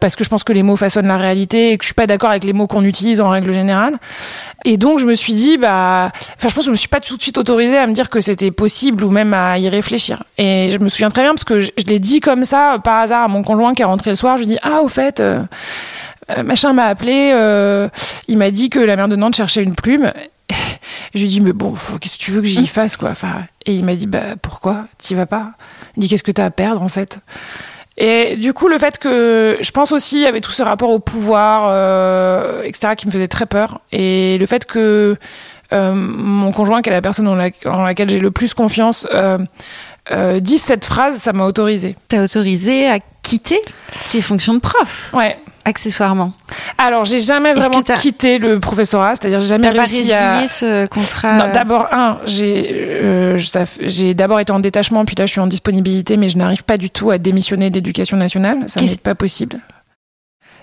Parce 0.00 0.16
que 0.16 0.24
je 0.24 0.28
pense 0.28 0.42
que 0.42 0.52
les 0.52 0.64
mots 0.64 0.76
façonnent 0.76 1.06
la 1.06 1.18
réalité 1.18 1.70
et 1.70 1.78
que 1.78 1.84
je 1.84 1.88
suis 1.88 1.94
pas 1.94 2.08
d'accord 2.08 2.30
avec 2.30 2.42
les 2.42 2.52
mots 2.52 2.66
qu'on 2.66 2.84
utilise 2.84 3.20
en 3.20 3.28
règle 3.28 3.52
générale. 3.52 3.96
Et 4.64 4.76
donc 4.76 4.98
je 4.98 5.06
me 5.06 5.14
suis 5.14 5.34
dit 5.34 5.56
bah 5.56 6.10
enfin 6.36 6.48
je 6.48 6.54
pense 6.54 6.64
que 6.64 6.66
je 6.66 6.70
me 6.72 6.76
suis 6.76 6.88
pas 6.88 7.00
tout 7.00 7.16
de 7.16 7.22
suite 7.22 7.38
autorisée 7.38 7.78
à 7.78 7.86
me 7.86 7.92
dire 7.92 8.10
que 8.10 8.18
c'était 8.18 8.50
possible 8.50 8.87
ou 8.92 9.10
même 9.10 9.34
à 9.34 9.58
y 9.58 9.68
réfléchir. 9.68 10.22
Et 10.36 10.68
je 10.70 10.78
me 10.78 10.88
souviens 10.88 11.08
très 11.08 11.22
bien 11.22 11.32
parce 11.32 11.44
que 11.44 11.60
je, 11.60 11.70
l'ai 11.86 11.98
dit 11.98 12.20
comme 12.20 12.44
ça 12.44 12.74
euh, 12.74 12.78
par 12.78 12.98
hasard 12.98 13.24
à 13.24 13.28
mon 13.28 13.42
conjoint 13.42 13.74
qui 13.74 13.82
est 13.82 13.86
rentré 13.86 14.10
le 14.10 14.16
soir. 14.16 14.36
Je 14.36 14.42
lui 14.42 14.46
dis 14.48 14.58
ah 14.62 14.82
au 14.82 14.88
fait. 14.88 15.20
Euh, 15.20 15.42
euh, 16.30 16.42
machin 16.42 16.74
m'a 16.74 16.84
appelé, 16.84 17.32
il 18.28 18.36
m'a 18.36 18.50
dit 18.50 18.68
que 18.68 18.78
la 18.78 18.96
mère 18.96 19.08
de 19.08 19.16
Nantes 19.16 19.36
cherchait 19.36 19.62
une 19.62 19.74
plume. 19.74 20.12
je 21.14 21.20
lui 21.20 21.28
dis 21.28 21.40
mais 21.40 21.52
bon, 21.52 21.72
qu'est-ce 22.00 22.18
que 22.18 22.22
tu 22.22 22.30
veux 22.32 22.42
que 22.42 22.46
j'y 22.46 22.66
fasse 22.66 22.96
quoi 22.96 23.10
enfin, 23.10 23.44
Et 23.64 23.74
il 23.74 23.84
m'a 23.84 23.94
dit 23.94 24.06
bah 24.06 24.36
pourquoi? 24.40 24.84
T'y 24.98 25.14
vas 25.14 25.26
pas? 25.26 25.52
Il 25.96 26.02
dit 26.02 26.08
qu'est-ce 26.08 26.22
que 26.22 26.32
t'as 26.32 26.46
à 26.46 26.50
perdre 26.50 26.82
en 26.82 26.88
fait? 26.88 27.20
Et 28.00 28.36
du 28.36 28.52
coup, 28.52 28.68
le 28.68 28.78
fait 28.78 28.98
que 28.98 29.56
je 29.60 29.70
pense 29.72 29.90
aussi 29.90 30.18
il 30.18 30.22
y 30.22 30.26
avait 30.26 30.40
tout 30.40 30.52
ce 30.52 30.62
rapport 30.62 30.90
au 30.90 31.00
pouvoir, 31.00 31.72
etc., 32.62 32.94
qui 32.96 33.06
me 33.06 33.10
faisait 33.10 33.26
très 33.26 33.46
peur. 33.46 33.80
Et 33.90 34.36
le 34.38 34.46
fait 34.46 34.66
que 34.66 34.78
euh, 34.78 35.16
mon 35.72 36.52
conjoint, 36.52 36.82
qui 36.82 36.90
est 36.90 36.92
la 36.92 37.02
personne 37.02 37.28
en, 37.28 37.34
laquelle 37.34 38.10
j'ai 38.10 38.20
le 38.20 38.30
plus 38.30 38.54
confiance, 38.54 39.06
euh, 39.12 39.38
euh, 40.10 40.40
dit 40.40 40.58
cette 40.58 40.84
phrase, 40.84 41.16
ça 41.16 41.32
m'a 41.32 41.44
autorisé. 41.44 41.96
T'as 42.08 42.24
autorisé 42.24 42.88
à 42.88 42.98
quitter 43.22 43.60
tes 44.10 44.22
fonctions 44.22 44.54
de 44.54 44.60
prof 44.60 45.10
Ouais. 45.12 45.38
Accessoirement. 45.64 46.32
Alors, 46.78 47.04
j'ai 47.04 47.18
jamais 47.18 47.52
vraiment 47.52 47.82
quitté 47.82 48.38
le 48.38 48.58
professorat, 48.58 49.16
c'est-à-dire 49.16 49.38
j'ai 49.40 49.48
jamais 49.48 49.68
réussi 49.68 50.10
à 50.14 50.48
ce 50.48 50.86
contrat. 50.86 51.50
d'abord 51.50 51.88
un, 51.92 52.20
j'ai 52.24 53.36
j'ai 53.80 54.14
d'abord 54.14 54.40
été 54.40 54.50
en 54.50 54.60
détachement, 54.60 55.04
puis 55.04 55.14
là 55.18 55.26
je 55.26 55.32
suis 55.32 55.40
en 55.40 55.46
disponibilité, 55.46 56.16
mais 56.16 56.30
je 56.30 56.38
n'arrive 56.38 56.64
pas 56.64 56.78
du 56.78 56.88
tout 56.88 57.10
à 57.10 57.18
démissionner 57.18 57.68
d'éducation 57.68 58.16
nationale, 58.16 58.60
ça 58.66 58.80
n'est 58.80 58.96
pas 58.96 59.14
possible 59.14 59.60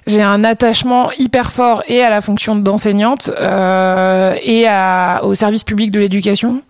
j'ai 0.07 0.21
un 0.21 0.43
attachement 0.43 1.11
hyper 1.13 1.51
fort 1.51 1.83
et 1.87 2.01
à 2.01 2.09
la 2.09 2.21
fonction 2.21 2.55
d'enseignante 2.55 3.31
euh, 3.39 4.35
et 4.43 4.67
à, 4.67 5.21
au 5.23 5.33
service 5.33 5.63
public 5.63 5.91
de 5.91 5.99
l'éducation. 5.99 6.61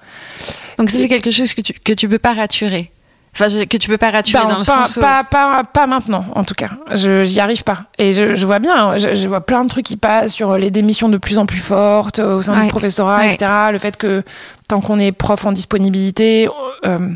Donc 0.78 0.90
ça 0.90 0.98
c'est 0.98 1.08
quelque 1.08 1.32
chose 1.32 1.54
que 1.54 1.62
tu 1.62 1.74
que 1.74 1.94
tu 1.94 2.08
peux 2.08 2.20
pas 2.20 2.34
raturer. 2.34 2.92
Enfin, 3.34 3.50
que 3.66 3.76
tu 3.76 3.90
peux 3.90 3.98
pas 3.98 4.12
raturer 4.12 4.44
bah, 4.44 4.50
dans 4.50 4.60
le 4.60 4.66
pas, 4.66 4.86
sens 4.86 4.98
pas, 4.98 5.24
pas, 5.30 5.66
pas, 5.66 5.88
maintenant, 5.88 6.26
en 6.36 6.46
tout 6.46 6.54
cas. 6.54 6.70
Je 6.94 7.26
j'y 7.26 7.42
arrive 7.42 7.66
pas. 7.66 7.84
Et 7.98 8.14
je, 8.14 8.34
je 8.34 8.46
vois 8.46 8.60
bien, 8.60 8.92
hein, 8.92 8.98
je, 8.98 9.14
je, 9.14 9.28
vois 9.28 9.42
plein 9.42 9.66
de 9.66 9.70
trucs 9.70 9.86
qui 9.86 9.98
passent 9.98 10.32
sur 10.32 10.56
les 10.56 10.72
démissions 10.72 11.10
de 11.10 11.18
plus 11.18 11.38
en 11.38 11.46
plus 11.46 11.60
fortes 11.60 12.20
au 12.20 12.42
sein 12.42 12.64
du 12.64 12.70
professorat, 12.70 13.28
etc. 13.28 13.52
Le 13.74 13.78
fait 13.78 13.98
que 13.98 14.24
tant 14.70 14.80
qu'on 14.80 15.00
est 15.00 15.12
prof 15.12 15.46
en 15.46 15.52
disponibilité, 15.52 16.48
euh, 16.86 17.10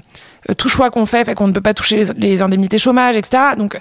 tout 0.57 0.67
choix 0.67 0.89
qu'on 0.89 1.05
fait 1.05 1.23
fait 1.23 1.35
qu'on 1.35 1.47
ne 1.47 1.53
peut 1.53 1.61
pas 1.61 1.73
toucher 1.73 2.03
les, 2.03 2.13
les 2.15 2.41
indemnités 2.41 2.77
chômage, 2.77 3.15
etc. 3.15 3.41
Donc 3.57 3.79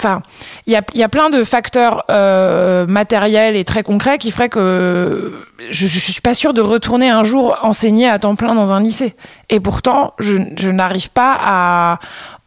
Enfin, 0.00 0.22
il 0.66 0.72
y 0.72 0.76
a, 0.76 0.82
y 0.94 1.02
a, 1.02 1.10
plein 1.10 1.28
de 1.28 1.44
facteurs 1.44 2.04
euh, 2.10 2.86
matériels 2.86 3.54
et 3.54 3.66
très 3.66 3.82
concrets 3.82 4.16
qui 4.16 4.30
feraient 4.30 4.48
que 4.48 5.44
je, 5.68 5.86
je 5.86 5.98
suis 5.98 6.22
pas 6.22 6.32
sûre 6.32 6.54
de 6.54 6.62
retourner 6.62 7.10
un 7.10 7.22
jour 7.22 7.58
enseigner 7.60 8.08
à 8.08 8.18
temps 8.18 8.34
plein 8.34 8.54
dans 8.54 8.72
un 8.72 8.80
lycée. 8.80 9.14
Et 9.50 9.60
pourtant, 9.60 10.14
je, 10.18 10.38
je 10.56 10.70
n'arrive 10.70 11.10
pas 11.10 11.38
à 11.38 11.98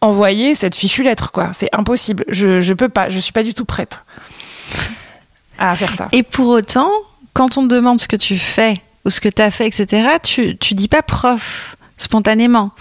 envoyer 0.02 0.56
cette 0.56 0.76
fichue 0.76 1.04
lettre, 1.04 1.32
quoi. 1.32 1.52
C'est 1.54 1.70
impossible. 1.74 2.26
Je, 2.28 2.60
je 2.60 2.74
peux 2.74 2.90
pas. 2.90 3.08
Je 3.10 3.20
suis 3.20 3.34
pas 3.34 3.44
du 3.44 3.54
tout 3.54 3.66
prête 3.66 4.02
à 5.60 5.76
faire 5.76 5.94
ça. 5.94 6.08
Et 6.12 6.24
pour 6.24 6.48
autant, 6.48 6.90
quand 7.34 7.60
on 7.60 7.68
te 7.68 7.76
demande 7.76 8.00
ce 8.00 8.08
que 8.08 8.16
tu 8.16 8.40
fais 8.40 8.74
ou 9.06 9.12
ce 9.12 9.22
que 9.22 9.30
tu 9.30 9.44
as 9.44 9.52
fait, 9.52 9.68
etc., 9.68 10.08
tu, 10.24 10.58
tu 10.58 10.74
dis 10.74 10.88
pas 10.88 11.04
prof 11.04 11.76
spontanément. 12.00 12.72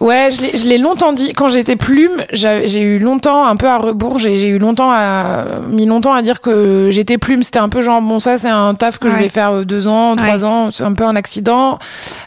Ouais, 0.00 0.28
je 0.30 0.68
l'ai 0.68 0.78
longtemps 0.78 1.12
dit. 1.12 1.32
Quand 1.32 1.48
j'étais 1.48 1.76
plume, 1.76 2.24
j'ai 2.32 2.80
eu 2.80 2.98
longtemps 2.98 3.46
un 3.46 3.56
peu 3.56 3.68
à 3.68 3.78
rebours. 3.78 4.18
J'ai 4.18 4.48
eu 4.48 4.58
longtemps 4.58 4.90
à 4.90 5.60
mis 5.68 5.86
longtemps 5.86 6.12
à 6.12 6.22
dire 6.22 6.40
que 6.40 6.88
j'étais 6.90 7.18
plume. 7.18 7.42
C'était 7.42 7.58
un 7.58 7.68
peu 7.68 7.80
genre 7.80 8.02
bon 8.02 8.18
ça 8.18 8.36
c'est 8.36 8.48
un 8.48 8.74
taf 8.74 8.98
que 8.98 9.08
je 9.08 9.16
vais 9.16 9.28
faire 9.28 9.50
euh, 9.52 9.64
deux 9.64 9.88
ans, 9.88 10.14
trois 10.16 10.44
ans. 10.44 10.70
C'est 10.70 10.84
un 10.84 10.92
peu 10.92 11.04
un 11.04 11.16
accident. 11.16 11.78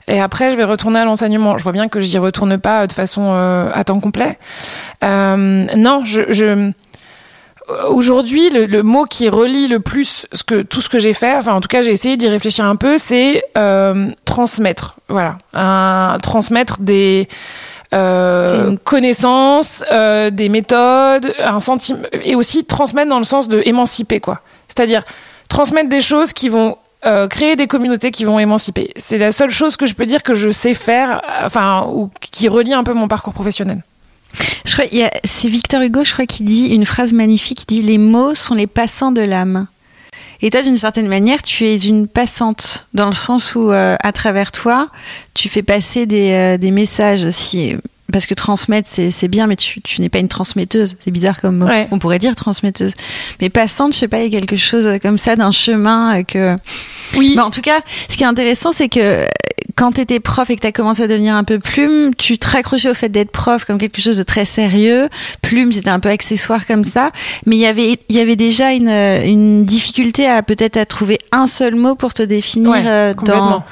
Et 0.07 0.19
après 0.19 0.51
je 0.51 0.55
vais 0.55 0.63
retourner 0.63 0.99
à 0.99 1.05
l'enseignement. 1.05 1.57
Je 1.57 1.63
vois 1.63 1.73
bien 1.73 1.87
que 1.87 1.99
j'y 2.01 2.17
retourne 2.17 2.57
pas 2.57 2.87
de 2.87 2.93
façon 2.93 3.29
euh, 3.31 3.69
à 3.73 3.83
temps 3.83 3.99
complet. 3.99 4.37
Euh, 5.03 5.65
non, 5.75 6.01
je, 6.03 6.21
je 6.29 6.71
aujourd'hui, 7.89 8.49
le, 8.49 8.81
mot 8.83 9.03
qui 9.03 9.29
relie 9.29 9.67
le 9.67 9.79
plus 9.79 10.25
ce 10.31 10.43
que, 10.43 10.61
tout 10.61 10.81
ce 10.81 10.89
que 10.89 10.99
j'ai 10.99 11.13
fait, 11.13 11.35
enfin 11.35 11.53
en 11.53 11.61
tout 11.61 11.67
cas 11.67 11.81
j'ai 11.81 11.91
essayé 11.91 12.17
d'y 12.17 12.27
réfléchir 12.27 12.65
un 12.65 12.75
peu, 12.75 12.97
c'est 12.97 13.43
euh, 13.57 14.09
transmettre. 14.25 14.95
Voilà, 15.09 15.37
un, 15.53 16.17
transmettre 16.21 16.79
des 16.79 17.27
euh, 17.93 18.75
connaissances, 18.83 19.83
euh, 19.91 20.29
des 20.29 20.49
méthodes, 20.49 21.33
un 21.39 21.59
sentiment, 21.59 21.99
et 22.23 22.35
aussi 22.35 22.65
transmettre 22.65 23.09
dans 23.09 23.17
le 23.17 23.23
sens 23.23 23.47
de 23.47 23.61
émanciper 23.65 24.19
quoi. 24.19 24.41
C'est-à-dire 24.67 25.03
transmettre 25.47 25.89
des 25.89 26.01
choses 26.01 26.33
qui 26.33 26.49
vont 26.49 26.77
euh, 27.05 27.27
créer 27.27 27.55
des 27.55 27.67
communautés 27.67 28.11
qui 28.11 28.25
vont 28.25 28.39
émanciper. 28.39 28.91
C'est 28.97 29.17
la 29.17 29.31
seule 29.31 29.51
chose 29.51 29.77
que 29.77 29.85
je 29.85 29.95
peux 29.95 30.05
dire 30.05 30.23
que 30.23 30.33
je 30.33 30.49
sais 30.49 30.73
faire, 30.73 31.21
enfin 31.43 31.87
ou 31.89 32.09
qui 32.19 32.49
relie 32.49 32.73
un 32.73 32.83
peu 32.83 32.93
mon 32.93 33.07
parcours 33.07 33.33
professionnel. 33.33 33.83
Je 34.65 34.73
crois, 34.73 34.85
c'est 35.23 35.47
Victor 35.47 35.81
Hugo, 35.81 36.03
je 36.03 36.13
crois, 36.13 36.25
qui 36.25 36.43
dit 36.43 36.67
une 36.67 36.85
phrase 36.85 37.13
magnifique, 37.13 37.65
qui 37.65 37.65
dit 37.65 37.81
les 37.81 37.97
mots 37.97 38.35
sont 38.35 38.53
les 38.53 38.67
passants 38.67 39.11
de 39.11 39.21
l'âme. 39.21 39.67
Et 40.41 40.49
toi, 40.49 40.61
d'une 40.61 40.75
certaine 40.75 41.07
manière, 41.07 41.41
tu 41.41 41.65
es 41.65 41.77
une 41.77 42.07
passante, 42.07 42.87
dans 42.93 43.07
le 43.07 43.13
sens 43.13 43.55
où, 43.55 43.71
euh, 43.71 43.95
à 44.03 44.11
travers 44.11 44.51
toi, 44.51 44.89
tu 45.33 45.49
fais 45.49 45.63
passer 45.63 46.05
des, 46.05 46.31
euh, 46.31 46.57
des 46.57 46.69
messages. 46.69 47.29
Si 47.31 47.75
parce 48.11 48.25
que 48.25 48.33
transmettre 48.33 48.89
c'est 48.89 49.27
bien, 49.27 49.47
mais 49.47 49.55
tu, 49.55 49.81
tu 49.81 50.01
n'es 50.01 50.09
pas 50.09 50.19
une 50.19 50.27
transmetteuse. 50.27 50.95
C'est 51.03 51.11
bizarre 51.11 51.41
comme 51.41 51.57
mot. 51.57 51.65
Ouais. 51.67 51.87
On 51.91 51.99
pourrait 51.99 52.19
dire 52.19 52.35
transmetteuse, 52.35 52.93
mais 53.41 53.49
passante, 53.49 53.93
je 53.93 53.99
sais 53.99 54.07
pas, 54.07 54.23
il 54.23 54.33
y 54.33 54.37
a 54.37 54.39
quelque 54.39 54.55
chose 54.57 54.87
comme 55.01 55.17
ça 55.17 55.35
d'un 55.35 55.51
chemin 55.51 56.23
que. 56.23 56.55
Oui. 57.15 57.33
Mais 57.35 57.41
en 57.41 57.51
tout 57.51 57.61
cas, 57.61 57.81
ce 58.09 58.17
qui 58.17 58.23
est 58.23 58.27
intéressant, 58.27 58.71
c'est 58.71 58.89
que 58.89 59.25
quand 59.75 59.91
tu 59.93 60.01
étais 60.01 60.19
prof 60.19 60.49
et 60.49 60.55
que 60.55 60.61
tu 60.61 60.67
as 60.67 60.71
commencé 60.71 61.03
à 61.03 61.07
devenir 61.07 61.35
un 61.35 61.43
peu 61.43 61.59
plume, 61.59 62.15
tu 62.15 62.37
te 62.37 62.47
raccrochais 62.47 62.89
au 62.89 62.93
fait 62.93 63.09
d'être 63.09 63.31
prof 63.31 63.63
comme 63.65 63.77
quelque 63.77 64.01
chose 64.01 64.17
de 64.17 64.23
très 64.23 64.45
sérieux. 64.45 65.07
Plume, 65.41 65.71
c'était 65.71 65.89
un 65.89 65.99
peu 65.99 66.09
accessoire 66.09 66.65
comme 66.65 66.83
ça. 66.83 67.11
Mais 67.45 67.57
il 67.57 67.59
y 67.59 67.65
avait, 67.67 67.99
il 68.09 68.15
y 68.15 68.19
avait 68.19 68.35
déjà 68.35 68.71
une, 68.73 68.89
une 68.89 69.65
difficulté 69.65 70.27
à 70.27 70.41
peut-être 70.41 70.77
à 70.77 70.85
trouver 70.85 71.19
un 71.31 71.47
seul 71.47 71.75
mot 71.75 71.95
pour 71.95 72.13
te 72.13 72.23
définir 72.23 72.71
Ouais, 72.71 72.83
euh, 72.87 73.13
dans. 73.13 73.19
complètement. 73.19 73.65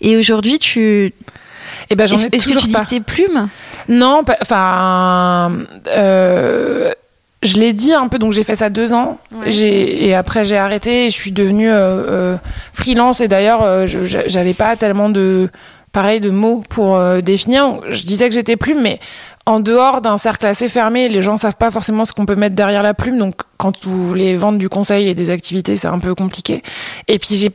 Et 0.00 0.16
aujourd'hui, 0.16 0.58
tu. 0.58 1.12
Et 1.90 1.94
ben 1.94 2.06
j'en 2.06 2.16
ai 2.18 2.28
est-ce 2.32 2.48
que 2.48 2.58
tu 2.58 2.66
dis 2.66 2.72
pas. 2.72 2.84
que 2.84 2.90
t'es 2.90 3.00
plume? 3.00 3.48
Non, 3.88 4.22
enfin, 4.40 5.52
euh, 5.88 6.92
je 7.42 7.58
l'ai 7.58 7.72
dit 7.72 7.92
un 7.92 8.08
peu. 8.08 8.18
Donc 8.18 8.32
j'ai 8.32 8.44
fait 8.44 8.54
ça 8.54 8.70
deux 8.70 8.92
ans. 8.92 9.18
Ouais. 9.32 9.50
J'ai 9.50 10.06
et 10.06 10.14
après 10.14 10.44
j'ai 10.44 10.56
arrêté. 10.56 11.06
Et 11.06 11.10
je 11.10 11.14
suis 11.14 11.32
devenue 11.32 11.70
euh, 11.70 11.74
euh, 11.74 12.36
freelance. 12.72 13.20
Et 13.20 13.28
d'ailleurs, 13.28 13.62
euh, 13.62 13.86
j'avais 13.86 14.54
pas 14.54 14.76
tellement 14.76 15.08
de 15.08 15.50
pareil 15.92 16.20
de 16.20 16.30
mots 16.30 16.62
pour 16.68 16.96
euh, 16.96 17.20
définir. 17.20 17.80
Je 17.88 18.04
disais 18.04 18.28
que 18.28 18.34
j'étais 18.34 18.56
plume, 18.56 18.80
mais 18.80 18.98
en 19.44 19.60
dehors 19.60 20.00
d'un 20.00 20.16
cercle 20.16 20.46
assez 20.46 20.68
fermé, 20.68 21.08
les 21.08 21.20
gens 21.20 21.36
savent 21.36 21.56
pas 21.56 21.70
forcément 21.70 22.04
ce 22.04 22.12
qu'on 22.12 22.26
peut 22.26 22.36
mettre 22.36 22.54
derrière 22.54 22.82
la 22.82 22.94
plume. 22.94 23.18
Donc 23.18 23.34
quand 23.58 23.84
vous 23.84 24.06
voulez 24.06 24.36
vendre 24.36 24.58
du 24.58 24.68
conseil 24.68 25.08
et 25.08 25.14
des 25.14 25.30
activités, 25.30 25.76
c'est 25.76 25.88
un 25.88 25.98
peu 25.98 26.14
compliqué. 26.14 26.62
Et 27.08 27.18
puis 27.18 27.34
j'ai 27.34 27.50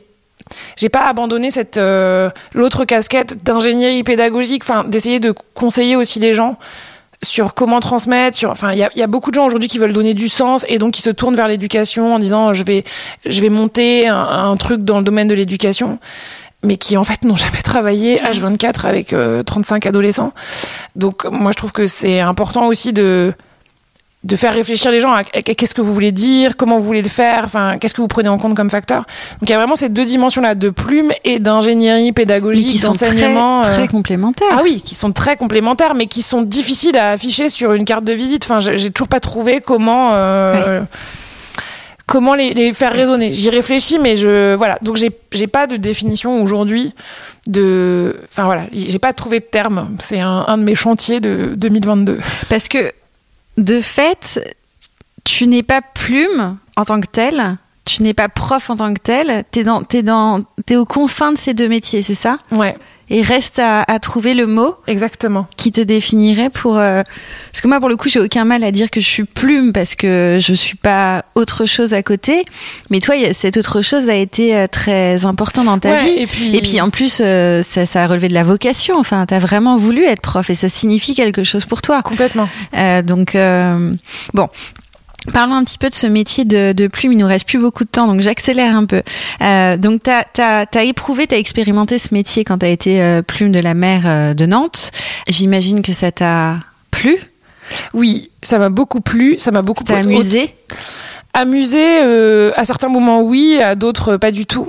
j'ai 0.76 0.88
pas 0.88 1.06
abandonné 1.06 1.50
cette 1.50 1.76
euh, 1.76 2.30
l'autre 2.54 2.84
casquette 2.84 3.44
d'ingénierie 3.44 4.02
pédagogique, 4.02 4.62
enfin 4.64 4.84
d'essayer 4.84 5.20
de 5.20 5.34
conseiller 5.54 5.96
aussi 5.96 6.18
les 6.20 6.34
gens 6.34 6.58
sur 7.22 7.54
comment 7.54 7.80
transmettre. 7.80 8.44
Enfin, 8.46 8.72
il 8.72 8.78
y 8.78 9.02
a, 9.02 9.06
beaucoup 9.06 9.30
de 9.30 9.34
gens 9.34 9.46
aujourd'hui 9.46 9.68
qui 9.68 9.78
veulent 9.78 9.92
donner 9.92 10.14
du 10.14 10.28
sens 10.28 10.64
et 10.68 10.78
donc 10.78 10.94
qui 10.94 11.02
se 11.02 11.10
tournent 11.10 11.34
vers 11.34 11.48
l'éducation 11.48 12.14
en 12.14 12.18
disant 12.18 12.52
je 12.52 12.64
vais 12.64 12.84
je 13.26 13.40
vais 13.40 13.50
monter 13.50 14.06
un, 14.06 14.56
truc 14.56 14.84
dans 14.84 14.98
le 14.98 15.04
domaine 15.04 15.28
de 15.28 15.34
l'éducation 15.34 15.98
mais 16.62 16.76
qui 16.76 16.96
en 16.96 17.04
fait 17.04 17.24
n'ont 17.24 17.36
jamais 17.36 17.62
travaillé 17.62 18.20
H24 18.20 18.86
avec 18.86 19.12
euh, 19.12 19.42
35 19.42 19.86
adolescents. 19.86 20.32
Donc 20.96 21.24
moi 21.24 21.52
je 21.52 21.56
trouve 21.56 21.72
que 21.72 21.86
c'est 21.86 22.20
important 22.20 22.66
aussi 22.66 22.92
de 22.92 23.34
de 24.28 24.36
faire 24.36 24.52
réfléchir 24.52 24.90
les 24.90 25.00
gens 25.00 25.10
à, 25.12 25.22
qu'est-ce 25.24 25.74
que 25.74 25.80
vous 25.80 25.94
voulez 25.94 26.12
dire, 26.12 26.56
comment 26.58 26.76
vous 26.78 26.84
voulez 26.84 27.00
le 27.02 27.08
faire, 27.08 27.40
enfin 27.44 27.78
qu'est-ce 27.80 27.94
que 27.94 28.02
vous 28.02 28.08
prenez 28.08 28.28
en 28.28 28.36
compte 28.38 28.54
comme 28.54 28.68
facteur. 28.68 29.04
Donc 29.40 29.48
il 29.48 29.50
y 29.50 29.54
a 29.54 29.56
vraiment 29.58 29.74
ces 29.74 29.88
deux 29.88 30.04
dimensions 30.04 30.42
là 30.42 30.54
de 30.54 30.68
plume 30.68 31.10
et 31.24 31.38
d'ingénierie 31.38 32.12
pédagogique, 32.12 32.66
qui 32.66 32.78
sont 32.78 32.92
très, 32.92 33.06
d'enseignement. 33.06 33.60
euh, 33.60 33.74
très 33.74 33.88
complémentaires. 33.88 34.48
ah 34.52 34.60
oui, 34.62 34.82
qui 34.84 34.94
sont 34.94 35.12
très 35.12 35.36
complémentaires, 35.36 35.94
mais 35.94 36.06
qui 36.06 36.20
sont 36.20 36.42
difficiles 36.42 36.96
à 36.98 37.12
afficher 37.12 37.48
sur 37.48 37.72
une 37.72 37.86
carte 37.86 38.04
de 38.04 38.12
visite. 38.12 38.44
Enfin, 38.44 38.60
j'ai 38.60 38.90
toujours 38.90 39.08
pas 39.08 39.20
trouvé 39.20 39.60
comment 39.62 40.10
euh, 40.12 40.82
comment 42.06 42.34
les, 42.34 42.52
les 42.52 42.74
faire 42.74 42.92
résonner. 42.92 43.32
J'y 43.32 43.48
réfléchis, 43.50 43.98
mais 43.98 44.16
je 44.16 44.54
voilà. 44.56 44.78
Donc 44.82 44.96
j'ai 44.96 45.10
j'ai 45.32 45.46
pas 45.46 45.66
de 45.66 45.76
définition 45.76 46.42
aujourd'hui 46.42 46.94
de. 47.46 48.16
Enfin 48.30 48.44
voilà, 48.44 48.64
j'ai 48.72 48.98
pas 48.98 49.12
trouvé 49.14 49.40
de 49.40 49.44
terme. 49.44 49.96
C'est 50.00 50.20
un, 50.20 50.44
un 50.46 50.58
de 50.58 50.64
mes 50.64 50.74
chantiers 50.74 51.20
de 51.20 51.54
2022. 51.56 52.18
Parce 52.50 52.68
que, 52.68 52.92
de 53.58 53.80
fait, 53.80 54.40
tu 55.24 55.46
n'es 55.46 55.62
pas 55.62 55.82
plume 55.82 56.56
en 56.76 56.84
tant 56.84 57.00
que 57.00 57.06
telle, 57.06 57.58
tu 57.84 58.02
n'es 58.02 58.14
pas 58.14 58.28
prof 58.28 58.70
en 58.70 58.76
tant 58.76 58.94
que 58.94 59.00
tel, 59.00 59.44
t'es 59.50 59.64
dans, 59.64 59.82
t'es 59.82 60.02
dans, 60.02 60.44
t'es 60.64 60.76
aux 60.76 60.84
confins 60.84 61.32
de 61.32 61.38
ces 61.38 61.54
deux 61.54 61.68
métiers, 61.68 62.02
c'est 62.02 62.14
ça? 62.14 62.38
Ouais, 62.52 62.76
Et 63.10 63.22
reste 63.22 63.58
à, 63.58 63.82
à 63.82 63.98
trouver 63.98 64.34
le 64.34 64.46
mot 64.46 64.74
exactement. 64.86 65.46
qui 65.56 65.72
te 65.72 65.80
définirait 65.80 66.50
pour. 66.50 66.76
euh, 66.76 67.02
Parce 67.52 67.60
que 67.62 67.68
moi, 67.68 67.80
pour 67.80 67.88
le 67.88 67.96
coup, 67.96 68.08
j'ai 68.08 68.20
aucun 68.20 68.44
mal 68.44 68.62
à 68.64 68.70
dire 68.70 68.90
que 68.90 69.00
je 69.00 69.06
suis 69.06 69.24
plume 69.24 69.72
parce 69.72 69.94
que 69.94 70.38
je 70.40 70.52
suis 70.52 70.76
pas 70.76 71.24
autre 71.34 71.64
chose 71.64 71.94
à 71.94 72.02
côté. 72.02 72.44
Mais 72.90 72.98
toi, 72.98 73.14
cette 73.32 73.56
autre 73.56 73.80
chose 73.82 74.08
a 74.08 74.14
été 74.14 74.54
euh, 74.54 74.66
très 74.66 75.24
important 75.24 75.64
dans 75.64 75.78
ta 75.78 75.90
Ouais, 75.92 75.98
vie. 76.04 76.22
et 76.22 76.26
puis- 76.26 76.56
Et 76.56 76.60
puis 76.60 76.80
en 76.80 76.90
plus, 76.90 77.20
euh, 77.22 77.62
ça, 77.62 77.86
ça 77.86 78.04
a 78.04 78.06
relevé 78.06 78.28
de 78.28 78.34
la 78.34 78.44
vocation. 78.44 78.98
Enfin, 78.98 79.24
t'as 79.26 79.38
vraiment 79.38 79.76
voulu 79.78 80.04
être 80.04 80.20
prof 80.20 80.50
et 80.50 80.54
ça 80.54 80.68
signifie 80.68 81.14
quelque 81.14 81.44
chose 81.44 81.64
pour 81.64 81.80
toi. 81.82 82.02
Complètement. 82.02 82.48
Euh, 82.76 83.00
donc, 83.02 83.34
euh, 83.34 83.92
bon. 84.34 84.48
Parlons 85.32 85.54
un 85.54 85.64
petit 85.64 85.78
peu 85.78 85.88
de 85.88 85.94
ce 85.94 86.06
métier 86.06 86.44
de, 86.44 86.72
de 86.72 86.86
plume. 86.86 87.12
Il 87.12 87.18
nous 87.18 87.26
reste 87.26 87.46
plus 87.46 87.58
beaucoup 87.58 87.84
de 87.84 87.88
temps, 87.88 88.06
donc 88.06 88.20
j'accélère 88.20 88.74
un 88.74 88.86
peu. 88.86 89.02
Euh, 89.42 89.76
donc, 89.76 90.02
tu 90.04 90.10
as, 90.40 90.84
éprouvé, 90.84 91.26
tu 91.26 91.34
as 91.34 91.38
expérimenté 91.38 91.98
ce 91.98 92.14
métier 92.14 92.44
quand 92.44 92.58
tu 92.58 92.66
as 92.66 92.70
été 92.70 93.02
euh, 93.02 93.22
plume 93.22 93.52
de 93.52 93.58
la 93.58 93.74
mer 93.74 94.02
euh, 94.06 94.34
de 94.34 94.46
Nantes. 94.46 94.90
J'imagine 95.28 95.82
que 95.82 95.92
ça 95.92 96.12
t'a 96.12 96.58
plu, 96.90 97.18
Oui, 97.92 98.30
ça 98.42 98.58
m'a 98.58 98.70
beaucoup 98.70 99.00
plu, 99.00 99.38
ça 99.38 99.50
m'a 99.50 99.62
beaucoup 99.62 99.84
t'as 99.84 99.98
amusé. 99.98 100.54
Amusé, 101.34 101.98
à 102.56 102.64
certains 102.64 102.88
moments 102.88 103.20
oui, 103.20 103.60
à 103.62 103.74
d'autres 103.74 104.16
pas 104.16 104.30
du 104.30 104.46
tout. 104.46 104.68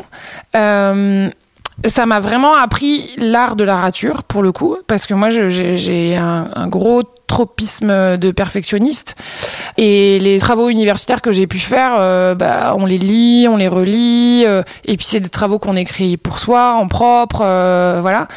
Ça 0.54 2.06
m'a 2.06 2.20
vraiment 2.20 2.56
appris 2.56 3.10
l'art 3.18 3.56
de 3.56 3.64
la 3.64 3.78
rature 3.78 4.24
pour 4.24 4.44
le 4.44 4.52
coup, 4.52 4.76
parce 4.88 5.08
que 5.08 5.14
moi 5.14 5.30
j'ai 5.30 5.78
j'ai 5.78 6.18
un, 6.18 6.50
un 6.54 6.68
gros 6.68 7.04
tropisme 7.30 8.18
de 8.18 8.32
perfectionniste 8.32 9.16
et 9.78 10.20
les 10.20 10.40
travaux 10.40 10.68
universitaires 10.70 11.22
que 11.22 11.32
j'ai 11.32 11.48
pu 11.48 11.60
faire, 11.60 11.94
euh, 11.98 12.36
bah, 12.36 12.74
on 12.76 12.86
les 12.86 12.98
lit, 12.98 13.48
on 13.48 13.56
les 13.56 13.70
relit, 13.70 14.44
euh, 14.46 14.64
et 14.84 14.98
puis 14.98 15.06
c'est 15.06 15.22
des 15.22 15.30
travaux 15.30 15.60
qu'on 15.60 15.78
écrit 15.78 16.18
pour 16.18 16.40
soi, 16.40 16.74
en 16.74 16.88
propre, 16.88 17.42
euh, 17.44 18.00
voilà. 18.02 18.28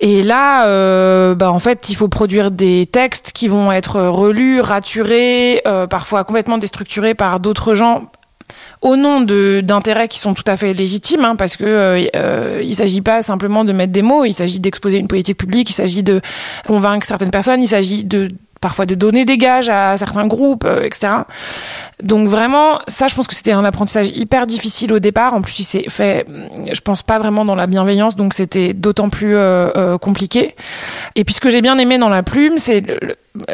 Et 0.00 0.24
là, 0.24 0.66
euh, 0.66 1.36
bah, 1.36 1.52
en 1.52 1.60
fait, 1.60 1.88
il 1.88 1.94
faut 1.94 2.08
produire 2.08 2.50
des 2.50 2.86
textes 2.90 3.30
qui 3.32 3.46
vont 3.46 3.70
être 3.70 4.00
relus, 4.00 4.60
raturés, 4.60 5.62
euh, 5.66 5.86
parfois 5.86 6.24
complètement 6.24 6.58
déstructurés 6.58 7.14
par 7.14 7.38
d'autres 7.38 7.74
gens 7.74 8.10
au 8.80 8.96
nom 8.96 9.20
d'intérêts 9.20 10.08
qui 10.08 10.18
sont 10.18 10.34
tout 10.34 10.44
à 10.46 10.56
fait 10.56 10.74
légitimes, 10.74 11.24
hein, 11.24 11.36
parce 11.36 11.56
que 11.56 11.64
euh, 11.64 12.06
euh, 12.16 12.60
il 12.64 12.74
s'agit 12.74 13.00
pas 13.00 13.22
simplement 13.22 13.64
de 13.64 13.72
mettre 13.72 13.92
des 13.92 14.02
mots, 14.02 14.24
il 14.24 14.34
s'agit 14.34 14.60
d'exposer 14.60 14.98
une 14.98 15.08
politique 15.08 15.38
publique, 15.38 15.70
il 15.70 15.74
s'agit 15.74 16.02
de 16.02 16.20
convaincre 16.66 17.06
certaines 17.06 17.30
personnes, 17.30 17.62
il 17.62 17.68
s'agit 17.68 18.04
de 18.04 18.28
parfois 18.62 18.86
de 18.86 18.94
donner 18.94 19.26
des 19.26 19.36
gages 19.36 19.68
à 19.68 19.96
certains 19.98 20.26
groupes, 20.26 20.64
euh, 20.64 20.84
etc. 20.84 21.12
Donc 22.02 22.28
vraiment, 22.28 22.80
ça, 22.86 23.08
je 23.08 23.14
pense 23.14 23.26
que 23.26 23.34
c'était 23.34 23.52
un 23.52 23.64
apprentissage 23.64 24.08
hyper 24.14 24.46
difficile 24.46 24.92
au 24.94 25.00
départ. 25.00 25.34
En 25.34 25.42
plus, 25.42 25.58
il 25.58 25.64
s'est 25.64 25.84
fait, 25.88 26.24
je 26.72 26.80
pense 26.80 27.02
pas 27.02 27.18
vraiment 27.18 27.44
dans 27.44 27.56
la 27.56 27.66
bienveillance, 27.66 28.16
donc 28.16 28.32
c'était 28.32 28.72
d'autant 28.72 29.10
plus 29.10 29.34
euh, 29.34 29.98
compliqué. 29.98 30.54
Et 31.16 31.24
puis 31.24 31.34
ce 31.34 31.40
que 31.40 31.50
j'ai 31.50 31.60
bien 31.60 31.76
aimé 31.76 31.98
dans 31.98 32.08
la 32.08 32.22
plume, 32.22 32.56
c'est, 32.56 32.84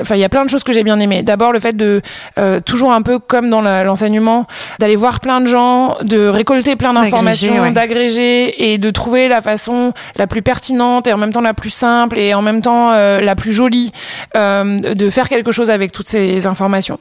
enfin, 0.00 0.16
il 0.16 0.20
y 0.20 0.24
a 0.24 0.28
plein 0.28 0.44
de 0.44 0.50
choses 0.50 0.64
que 0.64 0.72
j'ai 0.72 0.82
bien 0.82 0.98
aimé. 0.98 1.22
D'abord, 1.22 1.52
le 1.52 1.58
fait 1.58 1.76
de 1.76 2.02
euh, 2.38 2.60
toujours 2.60 2.92
un 2.92 3.02
peu 3.02 3.18
comme 3.18 3.50
dans 3.50 3.60
l'enseignement, 3.60 4.46
d'aller 4.78 4.96
voir 4.96 5.20
plein 5.20 5.40
de 5.40 5.46
gens, 5.46 5.96
de 6.02 6.26
récolter 6.26 6.76
plein 6.76 6.92
d'informations, 6.92 7.48
D'agréger, 7.48 7.68
ouais. 7.68 7.72
d'agréger 7.72 8.72
et 8.72 8.78
de 8.78 8.90
trouver 8.90 9.28
la 9.28 9.40
façon 9.40 9.92
la 10.16 10.26
plus 10.26 10.42
pertinente 10.42 11.06
et 11.06 11.12
en 11.12 11.18
même 11.18 11.32
temps 11.32 11.40
la 11.40 11.54
plus 11.54 11.70
simple 11.70 12.18
et 12.18 12.34
en 12.34 12.42
même 12.42 12.62
temps 12.62 12.90
euh, 12.92 13.20
la 13.20 13.36
plus 13.36 13.52
jolie 13.52 13.92
euh, 14.36 14.78
de 14.78 15.10
faire 15.10 15.28
quelque 15.28 15.52
chose 15.52 15.70
avec 15.70 15.92
toutes 15.92 16.08
ces 16.08 16.46
informations. 16.46 16.98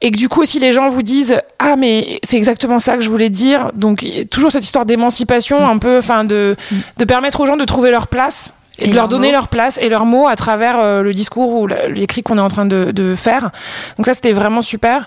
Et 0.00 0.10
que 0.10 0.18
du 0.18 0.28
coup 0.28 0.42
aussi 0.42 0.58
les 0.58 0.72
gens 0.72 0.88
vous 0.88 1.02
disent 1.02 1.40
ah 1.58 1.76
mais 1.76 2.20
c'est 2.22 2.36
exactement 2.36 2.78
ça 2.78 2.96
que 2.96 3.02
je 3.02 3.10
voulais 3.10 3.30
dire. 3.30 3.70
Donc 3.74 4.06
toujours 4.30 4.52
cette 4.52 4.64
histoire 4.64 4.86
d'émancipation 4.86 5.66
un 5.66 5.78
peu, 5.78 5.98
enfin 5.98 6.24
de 6.24 6.56
de 6.98 7.04
permettre 7.04 7.40
aux 7.40 7.46
gens 7.46 7.56
de 7.56 7.64
trouver 7.64 7.90
leur 7.90 8.08
place 8.08 8.52
et, 8.80 8.86
Et 8.86 8.90
de 8.90 8.94
leur 8.94 9.08
donner 9.08 9.32
leur 9.32 9.48
place 9.48 9.78
et 9.80 9.88
leurs 9.88 10.04
mots 10.06 10.26
à 10.28 10.36
travers 10.36 10.78
euh, 10.78 11.02
le 11.02 11.14
discours 11.14 11.50
ou 11.52 11.66
l'écrit 11.66 12.22
qu'on 12.22 12.38
est 12.38 12.40
en 12.42 12.48
train 12.48 12.66
de, 12.66 12.90
de 12.92 13.14
faire. 13.14 13.50
Donc 13.96 14.06
ça, 14.06 14.14
c'était 14.14 14.32
vraiment 14.32 14.62
super. 14.62 15.06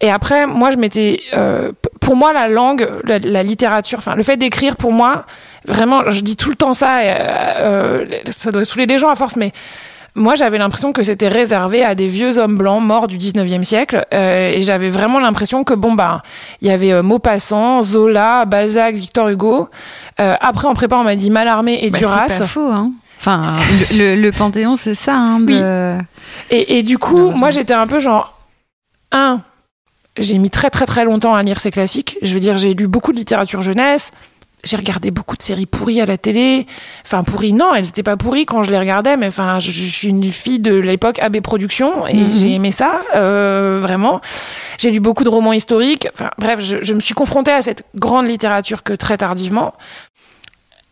Et 0.00 0.10
après, 0.10 0.46
moi, 0.46 0.70
je 0.70 0.76
m'étais... 0.76 1.20
euh, 1.34 1.72
pour 2.00 2.16
moi, 2.16 2.32
la 2.32 2.48
langue, 2.48 2.88
la, 3.04 3.18
la 3.20 3.42
littérature, 3.42 3.98
enfin, 3.98 4.14
le 4.16 4.22
fait 4.22 4.36
d'écrire, 4.36 4.76
pour 4.76 4.92
moi, 4.92 5.24
vraiment, 5.66 6.10
je 6.10 6.20
dis 6.22 6.36
tout 6.36 6.50
le 6.50 6.56
temps 6.56 6.72
ça, 6.72 7.04
et, 7.04 7.10
euh, 7.10 7.14
euh, 7.60 8.04
ça 8.30 8.50
doit 8.50 8.64
saouler 8.64 8.86
les 8.86 8.98
gens 8.98 9.08
à 9.08 9.14
force, 9.14 9.36
mais... 9.36 9.52
Moi, 10.14 10.34
j'avais 10.34 10.58
l'impression 10.58 10.92
que 10.92 11.02
c'était 11.02 11.28
réservé 11.28 11.82
à 11.82 11.94
des 11.94 12.06
vieux 12.06 12.36
hommes 12.38 12.58
blancs 12.58 12.82
morts 12.82 13.08
du 13.08 13.16
19e 13.16 13.62
siècle. 13.62 14.04
euh, 14.12 14.50
et 14.52 14.60
j'avais 14.60 14.90
vraiment 14.90 15.18
l'impression 15.20 15.64
que, 15.64 15.72
bon, 15.72 15.94
bah, 15.94 16.20
il 16.60 16.68
y 16.68 16.70
avait 16.70 16.92
euh, 16.92 17.02
Maupassant, 17.02 17.80
Zola, 17.80 18.44
Balzac, 18.44 18.94
Victor 18.94 19.30
Hugo. 19.30 19.70
Euh, 20.20 20.34
après, 20.42 20.68
en 20.68 20.74
prépa, 20.74 20.96
on 20.96 21.04
m'a 21.04 21.16
dit 21.16 21.30
Mallarmé 21.30 21.78
et 21.82 21.88
Bah, 21.88 21.98
Duras. 21.98 22.24
c'est 22.28 22.40
pas 22.40 22.46
faux, 22.46 22.70
hein. 22.70 22.92
Enfin, 23.24 23.56
le, 23.92 24.16
le- 24.20 24.32
Panthéon, 24.32 24.74
c'est 24.76 24.96
ça. 24.96 25.14
Hein, 25.14 25.38
de... 25.38 25.96
Et, 26.50 26.78
et 26.78 26.82
du 26.82 26.98
coup, 26.98 27.30
moi, 27.30 27.50
j'étais 27.52 27.72
un 27.74 27.86
peu 27.86 28.00
genre, 28.00 28.36
un, 29.12 29.42
j'ai 30.18 30.38
mis 30.38 30.50
très 30.50 30.70
très 30.70 30.86
très 30.86 31.04
longtemps 31.04 31.32
à 31.32 31.42
lire 31.44 31.60
ces 31.60 31.70
classiques. 31.70 32.18
Je 32.22 32.34
veux 32.34 32.40
dire, 32.40 32.58
j'ai 32.58 32.74
lu 32.74 32.88
beaucoup 32.88 33.12
de 33.12 33.18
littérature 33.18 33.62
jeunesse. 33.62 34.10
J'ai 34.64 34.76
regardé 34.76 35.10
beaucoup 35.10 35.36
de 35.36 35.42
séries 35.42 35.66
pourries 35.66 36.00
à 36.00 36.06
la 36.06 36.16
télé. 36.18 36.66
Enfin, 37.04 37.22
pourries, 37.24 37.52
non, 37.52 37.74
elles 37.74 37.86
étaient 37.88 38.02
pas 38.04 38.16
pourries 38.16 38.46
quand 38.46 38.62
je 38.64 38.70
les 38.72 38.78
regardais, 38.78 39.16
mais 39.16 39.26
enfin, 39.26 39.58
je, 39.60 39.70
je 39.72 39.84
suis 39.86 40.08
une 40.08 40.22
fille 40.30 40.60
de 40.60 40.74
l'époque 40.74 41.18
AB 41.20 41.40
Productions 41.40 42.06
et 42.06 42.14
Mhm. 42.14 42.30
j'ai 42.30 42.52
aimé 42.54 42.70
ça, 42.72 43.00
euh, 43.16 43.78
vraiment. 43.82 44.20
J'ai 44.78 44.90
lu 44.92 45.00
beaucoup 45.00 45.24
de 45.24 45.28
romans 45.28 45.52
historiques. 45.52 46.06
Enfin, 46.14 46.30
bref, 46.38 46.60
je, 46.60 46.76
je 46.80 46.94
me 46.94 47.00
suis 47.00 47.14
confrontée 47.14 47.50
à 47.52 47.60
cette 47.62 47.84
grande 47.96 48.26
littérature 48.28 48.82
que 48.84 48.92
très 48.92 49.16
tardivement. 49.16 49.74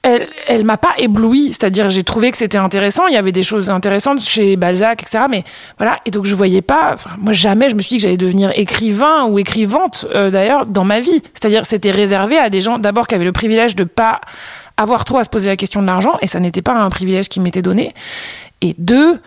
Elle, 0.03 0.29
elle 0.47 0.65
m'a 0.65 0.79
pas 0.79 0.95
ébloui, 0.97 1.49
c'est-à-dire 1.49 1.91
j'ai 1.91 2.05
trouvé 2.05 2.31
que 2.31 2.39
c'était 2.39 2.59
intéressant, 2.59 3.07
il 3.07 3.15
y 3.15 3.19
avait 3.19 3.33
des 3.33 3.43
choses 3.43 3.69
intéressantes 3.69 4.21
chez 4.23 4.57
Balzac, 4.57 5.03
etc. 5.03 5.25
Mais 5.29 5.45
voilà, 5.77 5.99
et 6.07 6.11
donc 6.11 6.25
je 6.25 6.35
voyais 6.35 6.63
pas, 6.63 6.95
moi 7.19 7.35
jamais 7.35 7.69
je 7.69 7.75
me 7.75 7.83
suis 7.83 7.91
dit 7.91 7.97
que 7.99 8.03
j'allais 8.05 8.17
devenir 8.17 8.51
écrivain 8.55 9.27
ou 9.27 9.39
écrivante 9.39 10.07
euh, 10.15 10.31
d'ailleurs 10.31 10.65
dans 10.65 10.85
ma 10.85 11.01
vie. 11.01 11.23
C'est-à-dire 11.35 11.67
c'était 11.67 11.91
réservé 11.91 12.39
à 12.39 12.49
des 12.49 12.63
gens 12.63 12.79
d'abord 12.79 13.07
qui 13.07 13.15
avaient 13.15 13.25
le 13.25 13.33
privilège 13.33 13.77
de 13.77 13.85
pas 13.85 14.23
avoir 14.79 15.05
trop 15.05 15.19
à 15.19 15.25
se 15.25 15.29
poser 15.29 15.51
la 15.51 15.57
question 15.57 15.83
de 15.83 15.87
l'argent, 15.87 16.17
et 16.23 16.27
ça 16.27 16.41
n'était 16.41 16.63
pas 16.63 16.75
un 16.75 16.89
privilège 16.89 17.29
qui 17.29 17.41
m'était 17.41 17.63
donné. 17.63 17.93
Et 18.63 18.75
deux, 18.79 19.21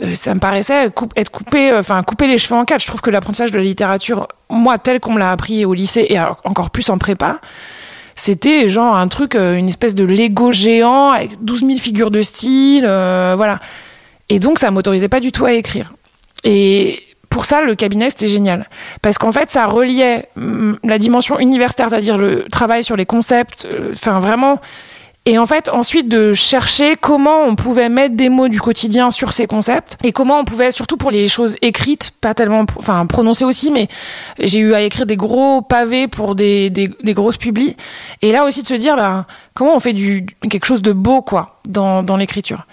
euh, 0.00 0.14
ça 0.16 0.34
me 0.34 0.40
paraissait 0.40 0.90
être 1.14 1.30
coupé, 1.30 1.70
euh, 1.70 1.78
enfin 1.78 2.02
couper 2.02 2.26
les 2.26 2.38
cheveux 2.38 2.56
en 2.56 2.64
quatre. 2.64 2.82
Je 2.82 2.88
trouve 2.88 3.00
que 3.00 3.10
l'apprentissage 3.10 3.52
de 3.52 3.58
la 3.58 3.64
littérature, 3.64 4.26
moi 4.50 4.76
tel 4.78 4.98
qu'on 4.98 5.12
me 5.12 5.20
l'a 5.20 5.30
appris 5.30 5.64
au 5.64 5.72
lycée 5.72 6.06
et 6.10 6.18
encore 6.18 6.70
plus 6.70 6.90
en 6.90 6.98
prépa, 6.98 7.38
c'était 8.16 8.68
genre 8.68 8.96
un 8.96 9.08
truc, 9.08 9.34
euh, 9.34 9.54
une 9.54 9.68
espèce 9.68 9.94
de 9.94 10.04
Lego 10.04 10.50
géant 10.50 11.10
avec 11.10 11.44
12 11.44 11.60
000 11.60 11.78
figures 11.78 12.10
de 12.10 12.22
style, 12.22 12.84
voilà. 12.84 13.60
Et 14.28 14.40
donc 14.40 14.58
ça 14.58 14.70
m'autorisait 14.70 15.08
pas 15.08 15.20
du 15.20 15.30
tout 15.30 15.44
à 15.44 15.52
écrire. 15.52 15.92
Et 16.42 17.00
pour 17.28 17.44
ça, 17.44 17.60
le 17.60 17.74
cabinet, 17.74 18.10
c'était 18.10 18.28
génial. 18.28 18.68
Parce 19.02 19.18
qu'en 19.18 19.30
fait, 19.30 19.50
ça 19.50 19.66
reliait 19.66 20.28
mm, 20.36 20.74
la 20.84 20.98
dimension 20.98 21.38
universitaire, 21.38 21.90
c'est-à-dire 21.90 22.16
le 22.16 22.46
travail 22.50 22.82
sur 22.82 22.96
les 22.96 23.06
concepts, 23.06 23.68
enfin 23.92 24.18
vraiment 24.18 24.60
et 25.26 25.38
en 25.38 25.44
fait, 25.44 25.68
ensuite, 25.68 26.08
de 26.08 26.32
chercher 26.32 26.94
comment 26.94 27.42
on 27.42 27.56
pouvait 27.56 27.88
mettre 27.88 28.14
des 28.14 28.28
mots 28.28 28.46
du 28.46 28.60
quotidien 28.60 29.10
sur 29.10 29.32
ces 29.32 29.48
concepts 29.48 29.98
et 30.04 30.12
comment 30.12 30.38
on 30.38 30.44
pouvait, 30.44 30.70
surtout 30.70 30.96
pour 30.96 31.10
les 31.10 31.26
choses 31.26 31.56
écrites, 31.62 32.12
pas 32.20 32.32
tellement, 32.32 32.64
enfin, 32.78 33.04
prononcées 33.06 33.44
aussi, 33.44 33.72
mais 33.72 33.88
j'ai 34.38 34.60
eu 34.60 34.74
à 34.74 34.82
écrire 34.82 35.04
des 35.04 35.16
gros 35.16 35.62
pavés 35.62 36.06
pour 36.06 36.36
des, 36.36 36.70
des, 36.70 36.90
des 37.02 37.12
grosses 37.12 37.38
publis. 37.38 37.76
Et 38.22 38.30
là 38.30 38.44
aussi 38.44 38.62
de 38.62 38.68
se 38.68 38.74
dire, 38.74 38.94
ben, 38.94 39.26
comment 39.52 39.74
on 39.74 39.80
fait 39.80 39.92
du, 39.92 40.26
quelque 40.48 40.64
chose 40.66 40.80
de 40.80 40.92
beau, 40.92 41.22
quoi, 41.22 41.56
dans, 41.66 42.04
dans 42.04 42.16
l'écriture. 42.16 42.64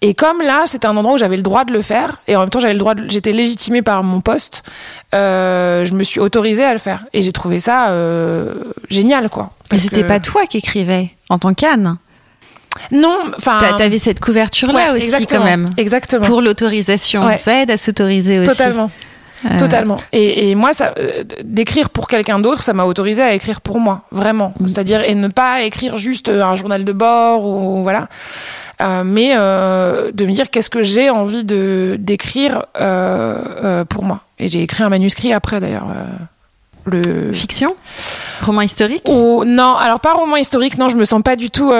Et 0.00 0.14
comme 0.14 0.40
là, 0.40 0.62
c'était 0.64 0.86
un 0.86 0.96
endroit 0.96 1.16
où 1.16 1.18
j'avais 1.18 1.36
le 1.36 1.42
droit 1.42 1.64
de 1.64 1.72
le 1.72 1.82
faire, 1.82 2.22
et 2.26 2.36
en 2.36 2.40
même 2.40 2.50
temps, 2.50 2.60
j'avais 2.60 2.72
le 2.72 2.78
droit, 2.78 2.94
j'étais 3.08 3.32
légitimée 3.32 3.82
par 3.82 4.02
mon 4.04 4.20
poste, 4.20 4.62
euh, 5.14 5.84
je 5.84 5.92
me 5.92 6.04
suis 6.04 6.20
autorisée 6.20 6.64
à 6.64 6.72
le 6.72 6.78
faire. 6.78 7.04
Et 7.12 7.20
j'ai 7.20 7.32
trouvé 7.32 7.58
ça 7.58 7.90
euh, 7.90 8.72
génial, 8.88 9.28
quoi. 9.28 9.50
Mais 9.72 9.78
c'était 9.78 10.04
pas 10.04 10.20
toi 10.20 10.46
qui 10.46 10.58
écrivais 10.58 11.10
en 11.28 11.38
tant 11.38 11.54
qu'Anne 11.54 11.98
non, 12.92 13.18
enfin. 13.36 13.58
T'avais 13.76 13.98
cette 13.98 14.20
couverture-là 14.20 14.94
aussi, 14.94 15.26
quand 15.26 15.44
même. 15.44 15.66
Exactement. 15.76 16.24
Pour 16.24 16.42
l'autorisation. 16.42 17.24
Ça 17.36 17.62
aide 17.62 17.70
à 17.70 17.76
s'autoriser 17.76 18.40
aussi. 18.40 18.50
Totalement. 18.50 18.90
Euh. 19.44 19.56
Totalement. 19.56 19.98
Et, 20.10 20.50
et, 20.50 20.54
moi, 20.56 20.72
ça, 20.72 20.94
euh, 20.98 21.22
d'écrire 21.44 21.90
pour 21.90 22.08
quelqu'un 22.08 22.40
d'autre, 22.40 22.64
ça 22.64 22.72
m'a 22.72 22.84
autorisé 22.84 23.22
à 23.22 23.34
écrire 23.34 23.60
pour 23.60 23.78
moi, 23.78 24.02
vraiment. 24.10 24.52
Mm. 24.58 24.66
C'est-à-dire 24.66 25.04
et 25.04 25.14
ne 25.14 25.28
pas 25.28 25.62
écrire 25.62 25.96
juste 25.96 26.28
un 26.28 26.56
journal 26.56 26.84
de 26.84 26.92
bord 26.92 27.44
ou 27.44 27.84
voilà, 27.84 28.08
euh, 28.80 29.04
mais 29.04 29.34
de 29.34 30.26
me 30.26 30.32
dire 30.32 30.50
qu'est-ce 30.50 30.70
que 30.70 30.82
j'ai 30.82 31.08
envie 31.08 31.44
de 31.44 31.96
d'écrire 32.00 32.66
pour 33.88 34.04
moi. 34.04 34.20
Et 34.40 34.48
j'ai 34.48 34.62
écrit 34.62 34.82
un 34.82 34.88
manuscrit 34.88 35.32
après 35.32 35.60
d'ailleurs 35.60 35.86
le 36.88 37.32
fiction? 37.32 37.74
Roman 38.42 38.62
historique? 38.62 39.06
Non 39.06 39.74
alors 39.76 40.00
pas 40.00 40.12
roman 40.12 40.36
historique 40.36 40.78
non 40.78 40.88
je 40.88 40.96
me 40.96 41.04
sens 41.04 41.22
pas 41.22 41.36
du 41.36 41.50
tout 41.50 41.70
euh, 41.70 41.76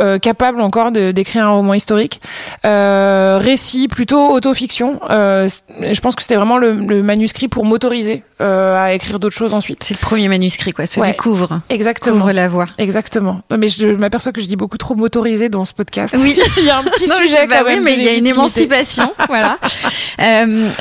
euh, 0.00 0.18
capable 0.18 0.60
encore 0.60 0.92
de 0.92 1.12
d'écrire 1.12 1.46
un 1.46 1.50
roman 1.50 1.74
historique. 1.74 2.20
Euh, 2.64 3.38
récit 3.40 3.88
plutôt 3.88 4.30
autofiction. 4.30 5.00
Euh, 5.10 5.48
je 5.80 6.00
pense 6.00 6.14
que 6.14 6.22
c'était 6.22 6.36
vraiment 6.36 6.58
le, 6.58 6.72
le, 6.72 7.02
manuscrit 7.02 7.48
pour 7.48 7.64
m'autoriser 7.64 8.22
euh, 8.40 8.76
à 8.76 8.92
écrire 8.92 9.18
d'autres 9.18 9.36
choses 9.36 9.54
ensuite. 9.54 9.82
C'est 9.82 9.94
le 9.94 10.00
premier 10.00 10.28
manuscrit 10.28 10.72
quoi. 10.72 10.86
Celui 10.86 11.02
ouais, 11.02 11.16
couvre. 11.16 11.60
Exactement. 11.70 12.16
Couvre 12.20 12.32
la 12.32 12.48
voix. 12.48 12.66
Exactement. 12.78 13.42
Mais 13.56 13.68
je 13.68 13.88
m'aperçois 13.88 14.32
que 14.32 14.40
je 14.40 14.46
dis 14.46 14.56
beaucoup 14.56 14.78
trop 14.78 14.94
m'autoriser 14.94 15.48
dans 15.48 15.64
ce 15.64 15.72
podcast. 15.72 16.14
Oui. 16.18 16.38
Il 16.58 16.64
y 16.64 16.70
a 16.70 16.78
un 16.78 16.82
petit 16.82 17.08
sujet 17.08 17.46
bah 17.46 17.58
quand 17.58 17.64
même 17.66 17.84
mais 17.84 17.94
il 17.96 18.02
y 18.02 18.08
a 18.08 18.14
une 18.14 18.26
émancipation. 18.26 19.12
Voilà. 19.28 19.58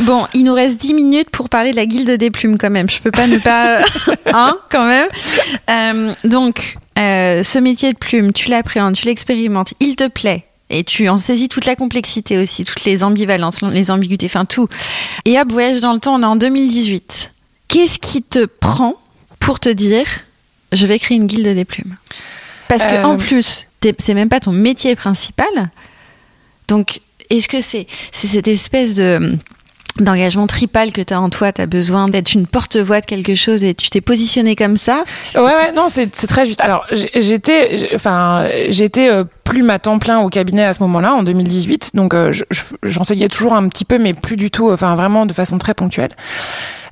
Bon 0.04 0.26
il 0.34 0.44
nous 0.44 0.54
reste 0.54 0.80
10 0.80 0.94
minutes 0.94 1.30
pour 1.30 1.50
parler 1.50 1.72
de 1.72 1.76
la 1.76 1.86
guilde 1.86 2.12
des 2.12 2.32
plumes 2.32 2.58
quand 2.58 2.70
même. 2.70 2.90
Je 2.90 3.00
peux 3.00 3.12
pas 3.12 3.28
ne 3.28 3.38
pas 3.38 3.80
hein, 4.34 4.58
quand 4.70 4.86
même. 4.86 5.10
Euh, 5.70 6.14
donc, 6.24 6.78
euh, 6.98 7.44
ce 7.44 7.60
métier 7.60 7.94
de 7.94 7.98
plume, 7.98 8.34
tu 8.34 8.50
l'appréhendes, 8.50 8.96
tu 8.96 9.06
l'expérimentes, 9.06 9.74
il 9.80 9.96
te 9.96 10.08
plaît. 10.08 10.46
Et 10.70 10.84
tu 10.84 11.08
en 11.10 11.18
saisis 11.18 11.48
toute 11.48 11.66
la 11.66 11.76
complexité 11.76 12.40
aussi, 12.40 12.66
toutes 12.66 12.86
les 12.86 13.04
ambivalences, 13.04 13.62
les 13.62 13.92
ambiguïtés, 13.92 14.26
enfin 14.26 14.46
tout. 14.46 14.68
Et 15.24 15.40
hop, 15.40 15.52
voyage 15.52 15.80
dans 15.80 15.94
le 15.94 16.00
temps, 16.00 16.16
on 16.16 16.22
est 16.24 16.26
en 16.26 16.36
2018. 16.36 17.35
Qu'est-ce 17.76 18.00
qui 18.00 18.24
te 18.24 18.46
prend 18.46 18.94
pour 19.38 19.60
te 19.60 19.68
dire, 19.68 20.06
je 20.72 20.88
vais 20.88 20.98
créer 20.98 21.18
une 21.18 21.28
guilde 21.28 21.54
des 21.54 21.66
plumes? 21.66 21.98
Parce 22.70 22.86
que 22.86 23.04
en 23.04 23.16
euh. 23.16 23.18
plus, 23.18 23.68
c'est 23.98 24.14
même 24.14 24.30
pas 24.30 24.40
ton 24.40 24.54
métier 24.54 24.96
principal. 24.96 25.46
Donc, 26.70 27.02
est-ce 27.30 27.50
que 27.50 27.60
c'est 27.60 27.86
cette 28.14 28.48
espèce 28.48 28.96
de 28.96 29.38
d'engagement 30.00 30.48
tripal 30.48 30.92
que 30.92 31.02
tu 31.02 31.14
as 31.14 31.20
en 31.20 31.30
toi, 31.30 31.52
tu 31.52 31.62
as 31.62 31.68
besoin 31.68 32.10
d'être 32.10 32.34
une 32.34 32.48
porte-voix 32.48 33.00
de 33.02 33.06
quelque 33.06 33.36
chose 33.36 33.64
et 33.64 33.74
tu 33.74 33.90
t'es 33.90 34.02
positionné 34.02 34.56
comme 34.56 34.78
ça? 34.78 35.04
Ouais 35.36 35.42
ouais, 35.42 35.72
non, 35.74 35.88
c'est 35.90 36.10
très 36.10 36.46
juste. 36.46 36.62
Alors, 36.62 36.86
j'étais 36.92 37.90
enfin, 37.94 38.48
j'étais 38.70 39.10
euh, 39.10 39.26
plus 39.44 39.70
à 39.70 39.80
temps 39.80 40.00
plein 40.00 40.20
au 40.20 40.30
cabinet 40.30 40.64
à 40.64 40.72
ce 40.72 40.82
moment-là 40.84 41.14
en 41.14 41.24
2018, 41.24 41.92
donc 41.94 42.14
euh, 42.14 42.32
j'enseignais 42.84 43.28
toujours 43.28 43.54
un 43.54 43.68
petit 43.68 43.86
peu 43.86 43.98
mais 43.98 44.14
plus 44.14 44.38
du 44.38 44.50
tout 44.50 44.72
enfin 44.72 44.96
vraiment 44.96 45.26
de 45.26 45.34
façon 45.34 45.58
très 45.58 45.74
ponctuelle. 45.74 46.16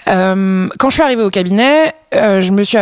Euh, 0.07 0.69
quand 0.79 0.89
je 0.89 0.93
suis 0.95 1.03
arrivée 1.03 1.23
au 1.23 1.29
cabinet, 1.29 1.93
euh, 2.15 2.41
je 2.41 2.51
me 2.51 2.63
suis 2.63 2.77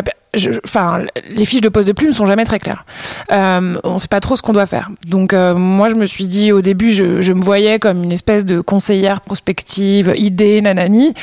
enfin, 0.63 1.01
les 1.27 1.45
fiches 1.45 1.61
de 1.61 1.69
poste 1.69 1.87
de 1.87 1.93
plume 1.93 2.11
sont 2.11 2.25
jamais 2.25 2.45
très 2.45 2.59
claires. 2.59 2.85
Euh, 3.31 3.75
on 3.83 3.97
sait 3.97 4.07
pas 4.07 4.19
trop 4.19 4.35
ce 4.35 4.41
qu'on 4.41 4.53
doit 4.53 4.65
faire. 4.65 4.89
Donc, 5.07 5.33
euh, 5.33 5.53
moi, 5.53 5.89
je 5.89 5.95
me 5.95 6.05
suis 6.05 6.25
dit 6.25 6.51
au 6.51 6.61
début, 6.61 6.91
je, 6.91 7.33
me 7.33 7.41
voyais 7.41 7.79
comme 7.79 8.03
une 8.03 8.11
espèce 8.11 8.45
de 8.45 8.61
conseillère 8.61 9.21
prospective, 9.21 10.13
idée, 10.15 10.61
nanani. 10.61 11.13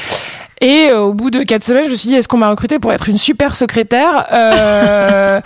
Et 0.61 0.91
au 0.93 1.13
bout 1.13 1.31
de 1.31 1.43
quatre 1.43 1.63
semaines, 1.63 1.85
je 1.85 1.91
me 1.91 1.95
suis 1.95 2.09
dit, 2.09 2.17
est-ce 2.17 2.27
qu'on 2.27 2.39
m'a 2.39 2.51
recruté 2.51 2.79
pour 2.79 2.93
être 2.93 3.09
une 3.09 3.17
super 3.17 3.55
secrétaire? 3.55 4.27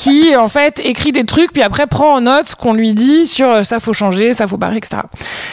qui 0.00 0.34
en 0.34 0.48
fait 0.48 0.80
écrit 0.82 1.12
des 1.12 1.26
trucs 1.26 1.52
puis 1.52 1.60
après 1.60 1.86
prend 1.86 2.14
en 2.14 2.22
note 2.22 2.48
ce 2.48 2.56
qu'on 2.56 2.72
lui 2.72 2.94
dit 2.94 3.26
sur 3.26 3.50
euh, 3.50 3.64
ça 3.64 3.80
faut 3.80 3.92
changer, 3.92 4.32
ça 4.32 4.46
faut 4.46 4.56
barrer, 4.56 4.78
etc. 4.78 5.02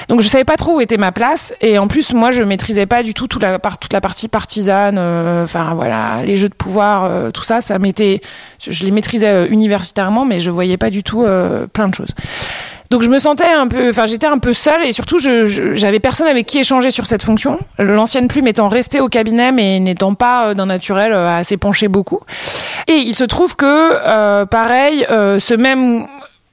Donc 0.07 0.21
je 0.21 0.27
savais 0.29 0.45
pas 0.45 0.55
trop 0.55 0.77
où 0.77 0.81
était 0.81 0.95
ma 0.95 1.11
place 1.11 1.53
et 1.59 1.77
en 1.77 1.89
plus 1.89 2.13
moi 2.13 2.31
je 2.31 2.43
maîtrisais 2.43 2.85
pas 2.85 3.03
du 3.03 3.13
tout 3.13 3.27
toute 3.27 3.41
la, 3.41 3.59
toute 3.59 3.91
la 3.91 3.99
partie 3.99 4.29
partisane, 4.29 4.97
enfin 4.97 5.73
voilà 5.73 6.23
les 6.23 6.37
jeux 6.37 6.47
de 6.47 6.53
pouvoir, 6.53 7.31
tout 7.33 7.43
ça, 7.43 7.59
ça 7.59 7.77
m'était, 7.77 8.21
je, 8.65 8.85
les 8.85 8.91
maîtrisais 8.91 9.47
universitairement 9.47 10.23
mais 10.23 10.39
je 10.39 10.49
voyais 10.49 10.77
pas 10.77 10.91
du 10.91 11.03
tout 11.03 11.25
plein 11.73 11.89
de 11.89 11.93
choses. 11.93 12.15
Donc 12.89 13.03
je 13.03 13.09
me 13.09 13.19
sentais 13.19 13.51
un 13.51 13.67
peu, 13.67 13.89
enfin 13.89 14.05
j'étais 14.05 14.27
un 14.27 14.37
peu 14.37 14.53
seule 14.53 14.85
et 14.85 14.91
surtout 14.91 15.19
je, 15.19 15.45
j'avais 15.75 15.99
personne 15.99 16.27
avec 16.27 16.45
qui 16.45 16.59
échanger 16.59 16.89
sur 16.89 17.05
cette 17.05 17.23
fonction. 17.23 17.59
L'ancienne 17.79 18.27
plume 18.27 18.47
étant 18.47 18.67
restée 18.67 18.99
au 18.99 19.07
cabinet 19.07 19.51
mais 19.51 19.79
n'étant 19.79 20.13
pas 20.13 20.47
euh, 20.47 20.53
d'un 20.53 20.67
naturel 20.67 21.11
euh, 21.11 21.37
assez 21.37 21.57
penché 21.57 21.87
beaucoup. 21.87 22.21
Et 22.87 22.95
il 22.95 23.15
se 23.15 23.25
trouve 23.25 23.55
que 23.55 23.65
euh, 23.65 24.45
pareil, 24.45 25.05
ce 25.09 25.53
même 25.53 26.05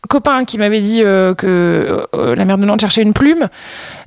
copain 0.08 0.44
qui 0.44 0.58
m'avait 0.58 0.80
dit 0.80 1.00
que 1.00 2.06
la 2.12 2.44
mère 2.44 2.58
de 2.58 2.64
Nantes 2.64 2.80
cherchait 2.80 3.02
une 3.02 3.14
plume 3.14 3.48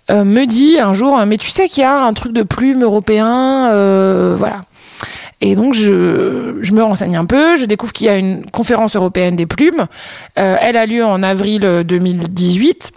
me 0.09 0.45
dit 0.45 0.79
un 0.79 0.93
jour 0.93 1.17
mais 1.25 1.37
tu 1.37 1.49
sais 1.49 1.67
qu'il 1.67 1.81
y 1.81 1.85
a 1.85 2.03
un 2.03 2.13
truc 2.13 2.33
de 2.33 2.43
plume 2.43 2.83
européen 2.83 3.69
voilà 4.35 4.63
et 5.39 5.55
donc, 5.55 5.75
je, 5.75 6.57
je, 6.61 6.73
me 6.73 6.81
renseigne 6.83 7.15
un 7.15 7.25
peu. 7.25 7.57
Je 7.57 7.65
découvre 7.65 7.93
qu'il 7.93 8.07
y 8.07 8.09
a 8.09 8.15
une 8.15 8.49
conférence 8.49 8.95
européenne 8.95 9.35
des 9.35 9.45
plumes. 9.45 9.85
Euh, 10.39 10.57
elle 10.59 10.77
a 10.77 10.85
lieu 10.85 11.05
en 11.05 11.21
avril 11.21 11.61
2018. 11.85 12.91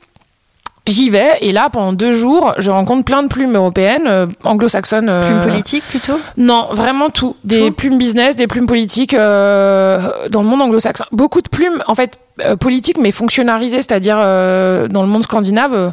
J'y 0.87 1.11
vais 1.11 1.37
et 1.41 1.53
là 1.53 1.69
pendant 1.71 1.93
deux 1.93 2.13
jours 2.13 2.55
je 2.59 2.71
rencontre 2.71 3.05
plein 3.05 3.23
de 3.23 3.29
plumes 3.29 3.55
européennes, 3.55 4.07
euh, 4.07 4.27
anglo-saxonnes. 4.45 5.09
Euh, 5.09 5.27
plumes 5.27 5.41
politiques 5.41 5.85
plutôt? 5.85 6.19
Non, 6.37 6.69
vraiment 6.73 7.11
tout. 7.11 7.37
Des 7.45 7.71
plumes 7.71 7.99
business, 7.99 8.35
des 8.35 8.47
plumes 8.47 8.67
politiques 8.67 9.15
euh, 9.15 10.29
dans 10.31 10.43
le 10.43 10.49
monde 10.49 10.63
anglo-saxon. 10.63 11.05
Beaucoup 11.13 11.43
de 11.43 11.49
plumes 11.49 11.83
en 11.87 11.95
fait 11.95 12.19
politiques 12.59 12.99
mais 12.99 13.11
fonctionnalisées, 13.11 13.83
c'est-à-dire 13.83 14.17
dans 14.17 15.03
le 15.03 15.07
monde 15.07 15.23
scandinave 15.23 15.93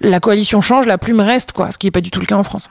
la 0.00 0.18
coalition 0.18 0.60
change, 0.60 0.86
la 0.86 0.98
plume 0.98 1.20
reste, 1.20 1.52
quoi, 1.52 1.70
ce 1.70 1.78
qui 1.78 1.86
n'est 1.86 1.92
pas 1.92 2.00
du 2.00 2.10
tout 2.10 2.18
le 2.18 2.26
cas 2.26 2.34
en 2.34 2.42
France. 2.42 2.70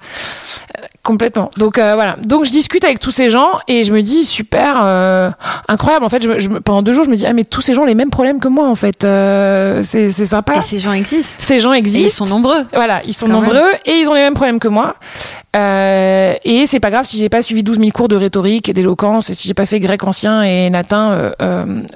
Euh, 1.01 1.11
complètement. 1.11 1.49
Donc 1.57 1.77
euh, 1.77 1.95
voilà. 1.95 2.15
Donc 2.23 2.45
je 2.45 2.51
discute 2.51 2.83
avec 2.83 2.99
tous 2.99 3.11
ces 3.11 3.29
gens 3.29 3.59
et 3.67 3.83
je 3.83 3.93
me 3.93 4.01
dis 4.01 4.23
super, 4.23 4.81
euh, 4.83 5.29
incroyable. 5.67 6.05
En 6.05 6.09
fait, 6.09 6.23
je, 6.23 6.49
pendant 6.59 6.81
deux 6.81 6.93
jours, 6.93 7.03
je 7.03 7.09
me 7.09 7.15
dis 7.15 7.25
ah 7.25 7.33
mais 7.33 7.43
tous 7.43 7.61
ces 7.61 7.73
gens 7.73 7.83
ont 7.83 7.85
les 7.85 7.95
mêmes 7.95 8.09
problèmes 8.09 8.39
que 8.39 8.47
moi 8.47 8.67
en 8.67 8.75
fait. 8.75 9.01
c'est 9.83 10.11
sympa. 10.11 10.55
Et 10.55 10.61
ces 10.61 10.79
gens 10.79 10.93
existent. 10.93 11.35
Ces 11.37 11.59
gens 11.59 11.73
existent. 11.73 12.01
Et 12.01 12.07
ils 12.07 12.11
sont 12.11 12.25
nombreux. 12.25 12.65
Voilà, 12.73 13.01
ils 13.05 13.13
sont 13.13 13.27
nombreux 13.27 13.71
et 13.85 13.93
ils 13.93 14.09
ont 14.09 14.13
les 14.13 14.21
mêmes 14.21 14.33
problèmes 14.33 14.59
que 14.59 14.67
moi. 14.67 14.95
et 15.53 16.65
c'est 16.65 16.79
pas 16.79 16.89
grave 16.89 17.05
si 17.05 17.17
j'ai 17.17 17.29
pas 17.29 17.41
suivi 17.41 17.63
12 17.63 17.79
000 17.79 17.91
cours 17.91 18.07
de 18.07 18.15
rhétorique 18.15 18.69
et 18.69 18.73
d'éloquence 18.73 19.29
et 19.29 19.33
si 19.33 19.47
j'ai 19.47 19.53
pas 19.53 19.65
fait 19.65 19.79
grec 19.79 20.03
ancien 20.03 20.43
et 20.43 20.69
latin 20.69 21.31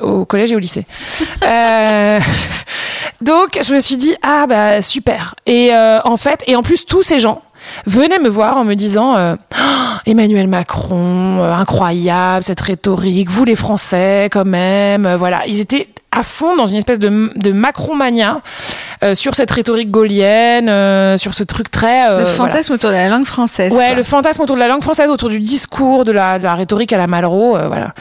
au 0.02 0.26
collège 0.26 0.52
et 0.52 0.56
au 0.56 0.60
lycée. 0.60 0.86
donc 3.22 3.60
je 3.62 3.74
me 3.74 3.80
suis 3.80 3.98
dit 3.98 4.16
ah 4.22 4.46
bah 4.48 4.82
super 4.82 5.36
et 5.46 5.74
euh, 5.74 6.00
en 6.04 6.18
fait, 6.18 6.44
et 6.48 6.56
en 6.56 6.64
plus, 6.64 6.86
tous 6.86 7.04
ces 7.04 7.20
gens 7.20 7.42
venaient 7.86 8.20
me 8.20 8.30
voir 8.30 8.58
en 8.58 8.64
me 8.64 8.76
disant 8.76 9.16
euh, 9.16 9.36
oh, 9.54 9.98
Emmanuel 10.06 10.48
Macron, 10.48 11.40
euh, 11.40 11.54
incroyable 11.54 12.44
cette 12.44 12.62
rhétorique, 12.62 13.30
vous 13.30 13.46
les 13.46 13.56
Français 13.56 14.30
quand 14.32 14.46
même, 14.46 15.16
voilà. 15.16 15.44
Ils 15.48 15.60
étaient 15.60 15.90
à 16.16 16.24
fond 16.24 16.56
dans 16.56 16.66
une 16.66 16.78
espèce 16.78 17.00
de, 17.00 17.32
de 17.36 17.52
macromania 17.52 18.42
euh, 19.04 19.16
sur 19.16 19.36
cette 19.36 19.52
rhétorique 19.52 19.92
gaulienne, 19.92 20.70
euh, 20.70 21.18
sur 21.18 21.34
ce 21.34 21.44
truc 21.44 21.70
très. 21.70 22.10
Euh, 22.10 22.20
le 22.20 22.26
fantasme 22.26 22.74
autour 22.74 22.90
de 22.90 22.96
la 22.96 23.10
langue 23.10 23.26
française. 23.26 23.74
Ouais, 23.74 23.94
le 23.94 24.04
fantasme 24.04 24.42
autour 24.42 24.56
de 24.56 24.62
la 24.62 24.68
langue 24.68 24.82
française, 24.82 25.10
autour 25.10 25.30
du 25.30 25.40
discours, 25.40 26.06
de 26.06 26.14
la, 26.14 26.40
de 26.40 26.44
la 26.46 26.56
rhétorique 26.56 26.94
à 26.94 26.98
la 26.98 27.08
Malraux, 27.08 27.58
voilà. 27.68 27.94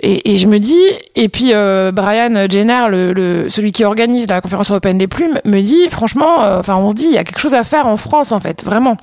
Et, 0.00 0.32
et, 0.32 0.36
je 0.36 0.46
me 0.46 0.58
dis, 0.58 0.82
et 1.14 1.28
puis 1.28 1.52
Brian 1.92 2.46
Jenner, 2.48 2.86
le, 2.90 3.12
le, 3.12 3.48
celui 3.48 3.72
qui 3.72 3.84
organise 3.84 4.28
la 4.28 4.40
conférence 4.40 4.70
européenne 4.70 4.98
des 4.98 5.06
plumes, 5.06 5.40
me 5.44 5.60
dit, 5.60 5.88
franchement, 5.88 6.38
enfin, 6.58 6.76
on 6.76 6.90
se 6.90 6.94
dit, 6.94 7.06
il 7.06 7.12
y 7.12 7.18
a 7.18 7.24
quelque 7.24 7.40
chose 7.40 7.54
à 7.54 7.64
faire 7.64 7.86
en 7.86 7.96
France, 7.96 8.32
en 8.32 8.40
fait, 8.40 8.64
vraiment. 8.64 8.96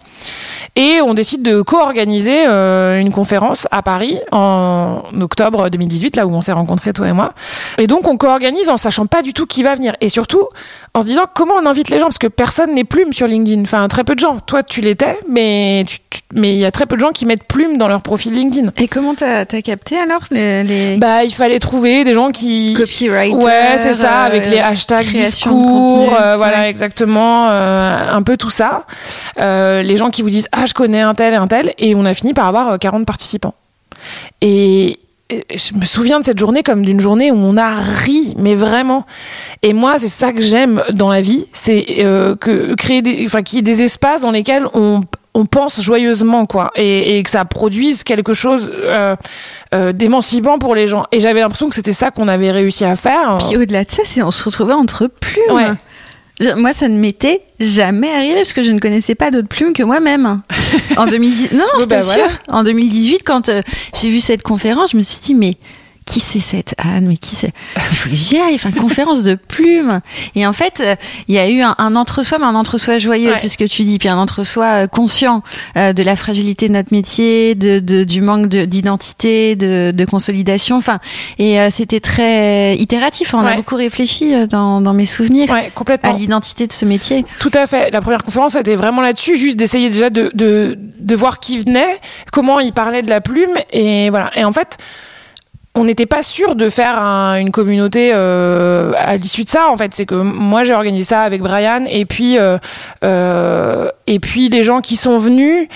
Et 0.76 1.00
on 1.02 1.14
décide 1.14 1.42
de 1.44 1.62
co-organiser 1.62 2.46
une 2.46 3.12
conférence 3.12 3.68
à 3.72 3.82
Paris 3.82 4.20
en 4.32 5.04
octobre 5.20 5.70
2018, 5.70 6.16
là 6.16 6.28
où 6.28 6.32
on 6.32 6.42
s'est 6.42 6.54
rencontrés, 6.54 6.94
toi 6.94 7.08
et 7.08 7.14
moi. 7.14 7.34
Et 7.78 7.88
donc, 7.88 8.08
on 8.08 8.18
co-organise 8.18 8.70
en 8.70 8.78
sachant 8.78 9.06
pas 9.06 9.22
du 9.22 9.34
tout 9.34 9.46
qui 9.46 9.64
va 9.64 9.76
venir. 9.76 9.96
Et 10.02 10.10
surtout, 10.10 10.48
en 10.96 11.02
se 11.02 11.08
disant 11.08 11.24
comment 11.34 11.56
on 11.56 11.66
invite 11.66 11.90
les 11.90 11.98
gens 11.98 12.06
parce 12.06 12.20
que 12.20 12.28
personne 12.28 12.76
n'est 12.76 12.84
plume 12.84 13.14
sur 13.14 13.26
LinkedIn. 13.26 13.62
Enfin, 13.62 13.88
très 13.88 14.04
peu 14.04 14.14
de 14.14 14.20
gens. 14.20 14.40
Toi, 14.40 14.62
tu 14.62 14.82
l'étais, 14.82 15.20
mais 15.28 15.86
mais 16.34 16.54
il 16.54 16.60
y 16.60 16.66
a 16.66 16.72
très 16.72 16.86
peu 16.86 16.96
de 16.96 17.02
gens 17.02 17.12
qui 17.12 17.26
mettent 17.26 17.46
plume 17.46 17.78
dans 17.78 17.88
leur 17.88 18.02
profil 18.02 18.34
LinkedIn. 18.34 18.72
Et 18.78 18.88
comment 18.88 19.16
t'as 19.16 19.42
as 19.42 19.62
capté 19.64 19.98
alors 19.98 20.22
les, 20.30 20.98
Bah, 20.98 21.24
il 21.24 21.34
fallait 21.34 21.60
trouver 21.60 22.04
des 22.04 22.14
gens 22.14 22.30
qui 22.30 22.74
copyright. 22.76 23.34
Ouais, 23.34 23.78
c'est 23.78 23.94
ça, 23.94 24.24
avec 24.24 24.48
les 24.50 24.58
euh, 24.58 24.66
hashtags 24.66 25.06
discours, 25.06 26.14
euh, 26.20 26.38
voilà, 26.38 26.70
exactement, 26.70 27.50
euh, 27.50 28.12
un 28.12 28.22
peu 28.22 28.38
tout 28.38 28.52
ça. 28.52 28.86
les 29.38 29.98
gens 29.98 30.12
qui 30.12 30.22
vous 30.22 30.30
disent 30.30 30.48
ah 30.52 30.66
je 30.66 30.74
connais 30.74 31.02
un 31.02 31.16
tel 31.16 31.34
et 31.34 31.38
un 31.38 31.48
tel, 31.48 31.74
et 31.80 31.96
on 31.96 32.06
a 32.06 32.14
fini 32.14 32.34
par 32.34 32.48
avoir 32.48 32.78
40 32.78 33.06
participants. 33.06 33.56
Et, 34.42 35.00
je 35.50 35.74
me 35.76 35.86
souviens 35.86 36.20
de 36.20 36.26
cette 36.26 36.40
journée 36.40 36.64
comme 36.64 36.84
d'une 36.86 37.00
journée 37.00 37.32
où 37.32 37.38
on 37.38 37.58
a 37.58 37.74
ri, 37.76 38.34
mais 38.38 38.56
vraiment. 38.56 39.06
Et 39.62 39.74
moi, 39.74 39.98
c'est 39.98 40.08
ça 40.08 40.32
que 40.32 40.42
j'aime 40.42 40.84
dans 40.94 41.10
la 41.10 41.22
vie, 41.22 41.46
c'est 41.54 41.86
euh, 42.00 42.36
que 42.36 42.74
créer 42.76 43.02
des, 43.02 43.24
enfin, 43.26 43.42
qu'il 43.44 43.58
y 43.58 43.60
ait 43.60 43.62
des 43.62 43.82
espaces 43.82 44.22
dans 44.22 44.32
lesquels 44.32 44.68
on, 44.74 45.02
on 45.34 45.46
pense 45.46 45.82
joyeusement, 45.82 46.46
quoi, 46.46 46.72
et, 46.76 47.18
et 47.18 47.24
que 47.24 47.30
ça 47.30 47.46
produise 47.46 48.04
quelque 48.04 48.34
chose 48.34 48.72
euh, 48.74 49.16
euh, 49.74 49.92
d'émancipant 49.92 50.60
pour 50.60 50.76
les 50.76 50.88
gens. 50.88 51.06
Et 51.12 51.20
j'avais 51.20 51.42
l'impression 51.42 51.70
que 51.70 51.76
c'était 51.76 51.94
ça 51.94 52.12
qu'on 52.12 52.28
avait 52.28 52.52
réussi 52.52 52.86
à 52.86 52.96
faire. 52.96 53.38
Puis 53.40 53.58
au-delà 53.58 53.84
de 53.84 53.92
ça, 53.92 54.04
c'est 54.06 54.22
on 54.22 54.32
se 54.32 54.44
retrouvait 54.44 54.74
entre 54.74 55.08
plumes. 55.08 55.56
Ouais. 55.56 55.66
Moi, 56.58 56.74
ça 56.74 56.88
ne 56.88 56.98
m'était 56.98 57.42
jamais 57.60 58.12
arrivé 58.12 58.36
parce 58.36 58.54
que 58.54 58.64
je 58.64 58.72
ne 58.72 58.80
connaissais 58.80 59.16
pas 59.16 59.30
d'autres 59.32 59.48
plumes 59.48 59.74
que 59.74 59.84
moi-même. 59.84 60.42
En 60.98 61.08
2010, 61.08 61.54
non, 61.54 61.60
non, 61.60 61.66
je 61.80 61.86
bah 61.86 61.98
t'assure. 61.98 62.28
En 62.48 62.64
2018, 62.64 63.24
quand 63.24 63.50
euh, 63.50 63.62
j'ai 64.00 64.10
vu 64.10 64.20
cette 64.20 64.44
conférence, 64.44 64.92
je 64.92 64.98
me 64.98 65.02
suis 65.02 65.22
dit, 65.22 65.36
mais 65.36 65.56
qui 66.06 66.20
c'est 66.20 66.40
cette 66.40 66.76
Anne 66.78 67.08
Mais 67.08 67.18
qui 67.18 67.36
c'est 67.36 67.52
Il 67.76 67.96
faut 67.96 68.10
que 68.10 68.16
j'y 68.16 68.40
aille. 68.40 68.56
Enfin, 68.56 68.72
conférence 68.72 69.24
de 69.24 69.36
plumes. 69.36 70.02
Et 70.36 70.46
en 70.46 70.54
fait, 70.54 70.80
euh, 70.80 70.96
il 71.28 71.36
y 71.36 71.40
a 71.40 71.50
eu 71.50 71.62
un, 71.62 71.96
entre-soi, 71.96 72.38
mais 72.40 72.46
un 72.46 72.56
entre-soi 72.56 73.00
joyeux. 73.00 73.34
C'est 73.38 73.50
ce 73.50 73.58
que 73.58 73.64
tu 73.64 73.84
dis. 73.84 74.00
Puis 74.00 74.10
un 74.10 74.18
entre-soi 74.18 74.66
euh, 74.66 74.88
conscient 74.88 75.44
euh, 75.78 75.94
de 75.94 76.04
la 76.04 76.16
fragilité 76.16 76.68
de 76.68 76.74
notre 76.74 76.94
métier, 76.94 77.56
de, 77.56 77.80
de 77.80 78.04
du 78.04 78.22
manque 78.22 78.48
d'identité, 78.48 79.56
de, 79.56 79.92
de, 79.96 80.06
consolidation. 80.06 80.78
Enfin, 80.78 81.00
et 81.40 81.58
c'était 81.70 82.00
très 82.00 82.76
itératif. 82.78 83.34
On 83.34 83.46
a 83.46 83.56
beaucoup 83.56 83.76
réfléchi 83.76 84.34
dans, 84.48 84.82
dans 84.82 84.94
mes 84.94 85.06
souvenirs 85.06 85.48
complètement. 85.74 86.14
à 86.14 86.18
l'identité 86.18 86.68
de 86.68 86.74
ce 86.74 86.86
métier. 86.86 87.26
Tout 87.40 87.52
à 87.54 87.66
fait. 87.66 87.92
La 87.92 88.02
première 88.02 88.24
conférence 88.24 88.56
était 88.56 88.76
vraiment 88.76 89.02
là-dessus, 89.02 89.38
juste 89.38 89.58
d'essayer 89.58 89.90
déjà 89.90 90.10
de, 90.10 90.32
de, 90.34 90.78
de 91.00 91.16
voir 91.16 91.40
qui 91.40 91.60
venait, 91.60 92.00
comment 92.32 92.60
il 92.60 92.74
parlait 92.74 93.02
de 93.02 93.10
la 93.10 93.22
plume, 93.22 93.54
et 93.72 94.10
voilà. 94.10 94.32
Et 94.36 94.44
en 94.44 94.52
fait 94.52 94.78
on 95.76 95.86
n'était 95.86 96.06
pas 96.06 96.22
sûr 96.22 96.56
de 96.56 96.70
faire 96.70 97.00
une 97.00 97.52
communauté 97.52 98.12
euh, 98.14 98.92
à 98.96 99.18
l'issue 99.18 99.44
de 99.44 99.50
ça 99.50 99.70
en 99.70 99.76
fait. 99.76 99.94
C'est 99.96 100.06
que 100.06 100.16
moi 100.16 100.64
j'ai 100.64 100.74
organisé 100.74 101.06
ça 101.06 101.24
avec 101.24 101.42
Brian 101.42 101.86
et 101.88 102.06
puis 102.06 102.38
euh, 102.38 102.58
euh, 103.04 103.90
et 104.06 104.20
puis 104.20 104.50
les 104.50 104.64
gens 104.64 104.82
qui 104.82 104.96
sont 104.96 105.18
venus 105.18 105.68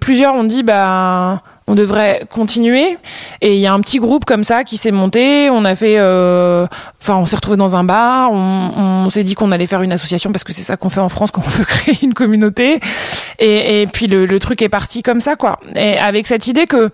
plusieurs 0.00 0.34
ont 0.34 0.44
dit 0.44 0.64
bah 0.64 1.42
on 1.68 1.76
devrait 1.76 2.22
continuer. 2.28 2.98
Et 3.42 3.54
il 3.54 3.60
y 3.60 3.66
a 3.68 3.72
un 3.72 3.80
petit 3.80 4.00
groupe 4.00 4.24
comme 4.24 4.42
ça 4.42 4.64
qui 4.64 4.76
s'est 4.76 4.90
monté. 4.90 5.50
On 5.50 5.64
a 5.64 5.76
fait 5.76 6.00
enfin 6.00 7.14
on 7.14 7.26
s'est 7.26 7.36
retrouvé 7.36 7.56
dans 7.56 7.76
un 7.76 7.84
bar. 7.84 8.32
On, 8.32 9.08
s'est 9.08 9.24
dit 9.24 9.34
qu'on 9.34 9.50
allait 9.52 9.66
faire 9.66 9.82
une 9.82 9.92
association 9.92 10.30
parce 10.30 10.44
que 10.44 10.52
c'est 10.52 10.62
ça 10.62 10.76
qu'on 10.76 10.88
fait 10.88 11.00
en 11.00 11.08
France 11.08 11.30
quand 11.30 11.42
on 11.46 11.50
veut 11.58 11.64
créer 11.64 11.98
une 12.02 12.14
communauté. 12.14 12.80
Et, 13.38 13.86
puis 13.92 14.08
le, 14.08 14.26
le 14.26 14.40
truc 14.40 14.62
est 14.62 14.68
parti 14.68 15.02
comme 15.04 15.20
ça 15.20 15.36
quoi. 15.36 15.60
Et 15.76 15.96
avec 15.96 16.26
cette 16.26 16.48
idée 16.48 16.66
que 16.66 16.90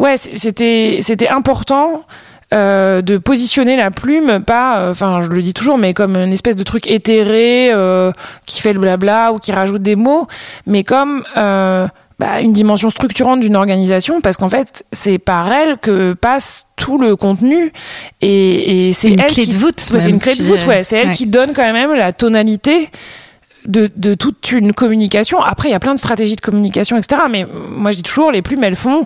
ouais, 0.00 0.16
c'était 0.16 0.98
c'était 1.02 1.28
important. 1.28 2.04
Euh, 2.52 3.00
de 3.00 3.16
positionner 3.16 3.76
la 3.76 3.92
plume 3.92 4.42
pas 4.44 4.78
euh, 4.78 4.90
enfin 4.90 5.20
je 5.20 5.28
le 5.28 5.40
dis 5.40 5.54
toujours 5.54 5.78
mais 5.78 5.94
comme 5.94 6.16
une 6.16 6.32
espèce 6.32 6.56
de 6.56 6.64
truc 6.64 6.90
éthéré 6.90 7.70
euh, 7.72 8.10
qui 8.44 8.60
fait 8.60 8.72
le 8.72 8.80
blabla 8.80 9.32
ou 9.32 9.38
qui 9.38 9.52
rajoute 9.52 9.82
des 9.82 9.94
mots 9.94 10.26
mais 10.66 10.82
comme 10.82 11.22
bah, 11.36 12.40
une 12.40 12.52
dimension 12.52 12.90
structurante 12.90 13.38
d'une 13.38 13.54
organisation 13.54 14.20
parce 14.20 14.36
qu'en 14.36 14.48
fait 14.48 14.84
c'est 14.90 15.18
par 15.18 15.52
elle 15.52 15.78
que 15.78 16.14
passe 16.14 16.66
tout 16.74 16.98
le 16.98 17.14
contenu 17.14 17.72
et, 18.20 18.88
et 18.88 18.92
c'est 18.94 19.10
une 19.10 19.20
elle 19.20 19.26
clé 19.26 19.44
qui, 19.44 19.50
de 19.50 19.56
voûte 19.56 19.78
c'est 19.78 20.10
une 20.10 20.18
clé 20.18 20.34
de 20.34 20.42
voûte 20.42 20.66
ouais 20.66 20.82
c'est 20.82 20.96
elle 20.96 21.12
qui 21.12 21.26
donne 21.26 21.52
quand 21.52 21.72
même 21.72 21.94
la 21.94 22.12
tonalité 22.12 22.90
de, 23.66 23.90
de, 23.94 24.14
toute 24.14 24.52
une 24.52 24.72
communication. 24.72 25.38
Après, 25.42 25.68
il 25.68 25.72
y 25.72 25.74
a 25.74 25.80
plein 25.80 25.92
de 25.92 25.98
stratégies 25.98 26.34
de 26.34 26.40
communication, 26.40 26.96
etc. 26.96 27.22
Mais 27.30 27.44
moi, 27.44 27.90
je 27.90 27.96
dis 27.96 28.02
toujours, 28.02 28.32
les 28.32 28.40
plumes, 28.40 28.64
elles 28.64 28.74
font 28.74 29.04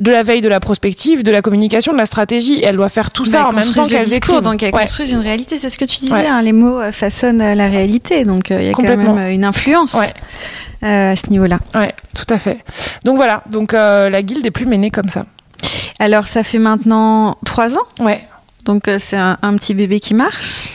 de 0.00 0.12
la 0.12 0.22
veille, 0.22 0.40
de 0.40 0.48
la 0.48 0.60
prospective, 0.60 1.22
de 1.22 1.32
la 1.32 1.42
communication, 1.42 1.92
de 1.92 1.98
la 1.98 2.06
stratégie. 2.06 2.62
elle 2.62 2.76
doit 2.76 2.88
faire 2.88 3.10
tout 3.10 3.24
ça 3.24 3.48
en 3.48 3.52
même 3.52 3.64
temps 3.64 3.86
qu'elle 3.86 4.12
écrivent. 4.12 4.40
Donc 4.40 4.62
elles 4.62 4.72
construisent 4.72 5.12
une 5.12 5.20
réalité. 5.20 5.58
C'est 5.58 5.68
ce 5.68 5.78
que 5.78 5.84
tu 5.84 6.00
disais. 6.00 6.26
Hein, 6.26 6.42
les 6.42 6.52
mots 6.52 6.80
euh, 6.80 6.92
façonnent 6.92 7.42
euh, 7.42 7.54
la 7.54 7.68
réalité. 7.68 8.24
Donc 8.24 8.50
euh, 8.50 8.60
il 8.60 8.66
y 8.66 8.70
a 8.70 8.72
quand 8.72 8.82
même 8.82 9.18
une 9.30 9.44
influence 9.44 9.96
à 10.82 11.16
ce 11.16 11.30
niveau-là. 11.30 11.58
Ouais, 11.74 11.94
tout 12.14 12.32
à 12.32 12.38
fait. 12.38 12.58
Donc 13.04 13.16
voilà. 13.16 13.42
Donc 13.50 13.72
la 13.72 14.22
guilde 14.22 14.42
des 14.42 14.50
plumes 14.50 14.72
est 14.72 14.78
née 14.78 14.90
comme 14.90 15.10
ça. 15.10 15.26
Alors 15.98 16.28
ça 16.28 16.44
fait 16.44 16.58
maintenant 16.58 17.36
trois 17.44 17.76
ans. 17.76 17.86
Ouais. 18.00 18.24
Donc 18.64 18.88
c'est 18.98 19.16
un, 19.16 19.36
petit 19.56 19.74
bébé 19.74 19.98
qui 19.98 20.14
marche. 20.14 20.68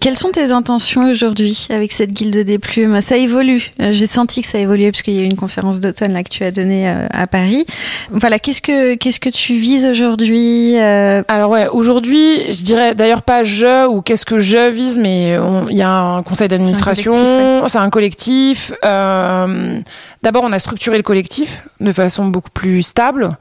Quelles 0.00 0.16
sont 0.16 0.30
tes 0.30 0.52
intentions 0.52 1.10
aujourd'hui 1.10 1.66
avec 1.70 1.92
cette 1.92 2.12
guilde 2.12 2.38
des 2.38 2.58
plumes? 2.58 3.00
Ça 3.00 3.16
évolue. 3.16 3.72
Euh, 3.80 3.90
j'ai 3.90 4.06
senti 4.06 4.42
que 4.42 4.46
ça 4.46 4.58
évoluait 4.58 4.92
parce 4.92 5.02
qu'il 5.02 5.14
y 5.14 5.18
a 5.18 5.22
eu 5.22 5.24
une 5.24 5.36
conférence 5.36 5.80
d'automne 5.80 6.12
là 6.12 6.22
que 6.22 6.28
tu 6.28 6.44
as 6.44 6.52
donnée 6.52 6.88
euh, 6.88 7.06
à 7.10 7.26
Paris. 7.26 7.66
Voilà, 8.10 8.38
qu'est-ce 8.38 8.62
que 8.62 8.94
qu'est-ce 8.94 9.18
que 9.18 9.28
tu 9.28 9.54
vises 9.54 9.86
aujourd'hui 9.86 10.78
euh? 10.78 11.22
Alors 11.26 11.50
ouais, 11.50 11.66
aujourd'hui, 11.66 12.52
je 12.52 12.62
dirais 12.62 12.94
d'ailleurs 12.94 13.22
pas 13.22 13.42
je 13.42 13.88
ou 13.88 14.00
qu'est-ce 14.00 14.24
que 14.24 14.38
je 14.38 14.70
vise, 14.70 14.98
mais 14.98 15.36
il 15.70 15.76
y 15.76 15.82
a 15.82 15.90
un 15.90 16.22
conseil 16.22 16.46
d'administration, 16.46 17.66
c'est 17.66 17.78
un 17.78 17.90
collectif. 17.90 18.72
D'abord, 18.82 20.44
on 20.44 20.52
a 20.52 20.58
structuré 20.58 20.96
le 20.96 21.02
collectif 21.02 21.64
de 21.80 21.92
façon 21.92 22.26
beaucoup 22.26 22.50
plus 22.50 22.82
stable. 22.82 23.36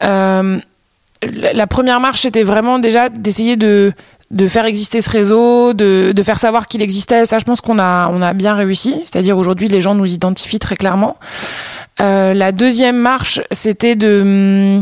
la 0.00 1.66
première 1.68 2.00
marche, 2.00 2.22
c'était 2.22 2.42
vraiment 2.42 2.78
déjà 2.78 3.08
d'essayer 3.08 3.56
de 3.56 3.92
de 4.30 4.48
faire 4.48 4.64
exister 4.64 5.00
ce 5.00 5.10
réseau, 5.10 5.74
de, 5.74 6.12
de 6.14 6.22
faire 6.22 6.38
savoir 6.38 6.66
qu'il 6.66 6.82
existait. 6.82 7.26
Ça, 7.26 7.38
je 7.38 7.44
pense 7.44 7.60
qu'on 7.60 7.78
a, 7.78 8.08
on 8.12 8.22
a 8.22 8.32
bien 8.32 8.54
réussi. 8.54 8.94
C'est-à-dire 9.04 9.38
aujourd'hui, 9.38 9.68
les 9.68 9.80
gens 9.80 9.94
nous 9.94 10.12
identifient 10.12 10.58
très 10.58 10.76
clairement. 10.76 11.16
Euh, 12.00 12.34
la 12.34 12.50
deuxième 12.50 12.96
marche, 12.96 13.40
c'était 13.50 13.94
de, 13.96 14.80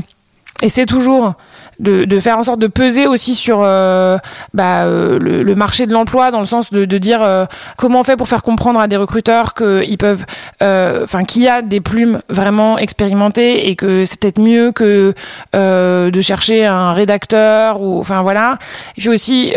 et 0.62 0.68
c'est 0.68 0.86
toujours 0.86 1.34
de, 1.82 2.18
faire 2.20 2.38
en 2.38 2.42
sorte 2.42 2.60
de 2.60 2.66
peser 2.66 3.06
aussi 3.06 3.34
sur 3.34 3.60
euh, 3.62 4.16
bah, 4.54 4.84
euh, 4.84 5.18
le, 5.18 5.54
marché 5.54 5.86
de 5.86 5.92
l'emploi 5.92 6.30
dans 6.30 6.38
le 6.38 6.44
sens 6.44 6.70
de, 6.70 6.84
de 6.84 6.98
dire 6.98 7.22
euh, 7.22 7.44
comment 7.76 8.00
on 8.00 8.02
fait 8.02 8.16
pour 8.16 8.28
faire 8.28 8.42
comprendre 8.42 8.80
à 8.80 8.88
des 8.88 8.96
recruteurs 8.96 9.54
qu'ils 9.54 9.98
peuvent 9.98 10.24
enfin 10.60 11.24
qu'il 11.24 11.42
y 11.42 11.48
a 11.48 11.62
des 11.62 11.80
plumes 11.80 12.22
vraiment 12.28 12.78
expérimentées 12.78 13.68
et 13.68 13.76
que 13.76 14.04
c'est 14.04 14.20
peut-être 14.20 14.40
mieux 14.40 14.72
que 14.72 15.14
de 15.54 16.20
chercher 16.20 16.66
un 16.66 16.92
rédacteur 16.92 17.80
ou 17.80 17.98
enfin 17.98 18.22
voilà. 18.22 18.58
Et 18.96 19.00
puis 19.00 19.08
aussi 19.08 19.54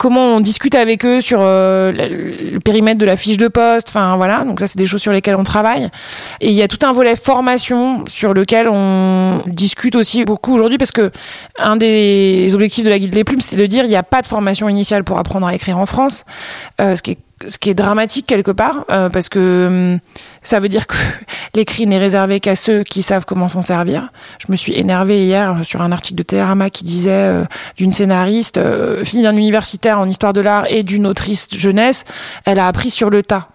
comment 0.00 0.36
on 0.36 0.40
discute 0.40 0.74
avec 0.74 1.04
eux 1.04 1.20
sur 1.20 1.40
euh, 1.42 1.92
le 1.92 2.58
périmètre 2.58 2.98
de 2.98 3.04
la 3.04 3.16
fiche 3.16 3.36
de 3.36 3.48
poste. 3.48 3.88
Enfin 3.90 4.16
voilà, 4.16 4.44
donc 4.44 4.58
ça 4.58 4.66
c'est 4.66 4.78
des 4.78 4.86
choses 4.86 5.02
sur 5.02 5.12
lesquelles 5.12 5.36
on 5.36 5.44
travaille. 5.44 5.90
Et 6.40 6.48
il 6.48 6.54
y 6.54 6.62
a 6.62 6.68
tout 6.68 6.78
un 6.86 6.92
volet 6.92 7.14
formation 7.16 8.02
sur 8.08 8.32
lequel 8.32 8.66
on 8.70 9.42
discute 9.46 9.96
aussi 9.96 10.24
beaucoup 10.24 10.54
aujourd'hui 10.54 10.78
parce 10.78 10.90
que 10.90 11.10
un 11.58 11.76
des 11.76 12.50
objectifs 12.54 12.82
de 12.82 12.88
la 12.88 12.98
Guilde 12.98 13.12
des 13.12 13.24
Plumes, 13.24 13.42
c'était 13.42 13.60
de 13.60 13.66
dire 13.66 13.84
il 13.84 13.88
n'y 13.88 13.96
a 13.96 14.02
pas 14.02 14.22
de 14.22 14.26
formation 14.26 14.70
initiale 14.70 15.04
pour 15.04 15.18
apprendre 15.18 15.46
à 15.46 15.54
écrire 15.54 15.78
en 15.78 15.84
France, 15.84 16.24
euh, 16.80 16.96
ce 16.96 17.02
qui 17.02 17.18
ce 17.48 17.58
qui 17.58 17.70
est 17.70 17.74
dramatique 17.74 18.26
quelque 18.26 18.50
part, 18.50 18.84
euh, 18.90 19.08
parce 19.08 19.28
que 19.28 19.66
hum, 19.66 19.98
ça 20.42 20.58
veut 20.58 20.68
dire 20.68 20.86
que 20.86 20.96
l'écrit 21.54 21.86
n'est 21.86 21.98
réservé 21.98 22.40
qu'à 22.40 22.56
ceux 22.56 22.82
qui 22.82 23.02
savent 23.02 23.24
comment 23.24 23.48
s'en 23.48 23.62
servir. 23.62 24.10
Je 24.38 24.50
me 24.50 24.56
suis 24.56 24.78
énervée 24.78 25.24
hier 25.24 25.58
sur 25.62 25.82
un 25.82 25.92
article 25.92 26.16
de 26.16 26.22
Télérama 26.22 26.70
qui 26.70 26.84
disait 26.84 27.10
euh, 27.10 27.44
d'une 27.76 27.92
scénariste, 27.92 28.58
euh, 28.58 29.04
fille 29.04 29.22
d'un 29.22 29.36
universitaire 29.36 29.98
en 29.98 30.06
histoire 30.06 30.32
de 30.32 30.40
l'art 30.40 30.64
et 30.68 30.82
d'une 30.82 31.06
autrice 31.06 31.48
jeunesse, 31.50 32.04
elle 32.44 32.58
a 32.58 32.66
appris 32.66 32.90
sur 32.90 33.10
le 33.10 33.22
tas 33.22 33.48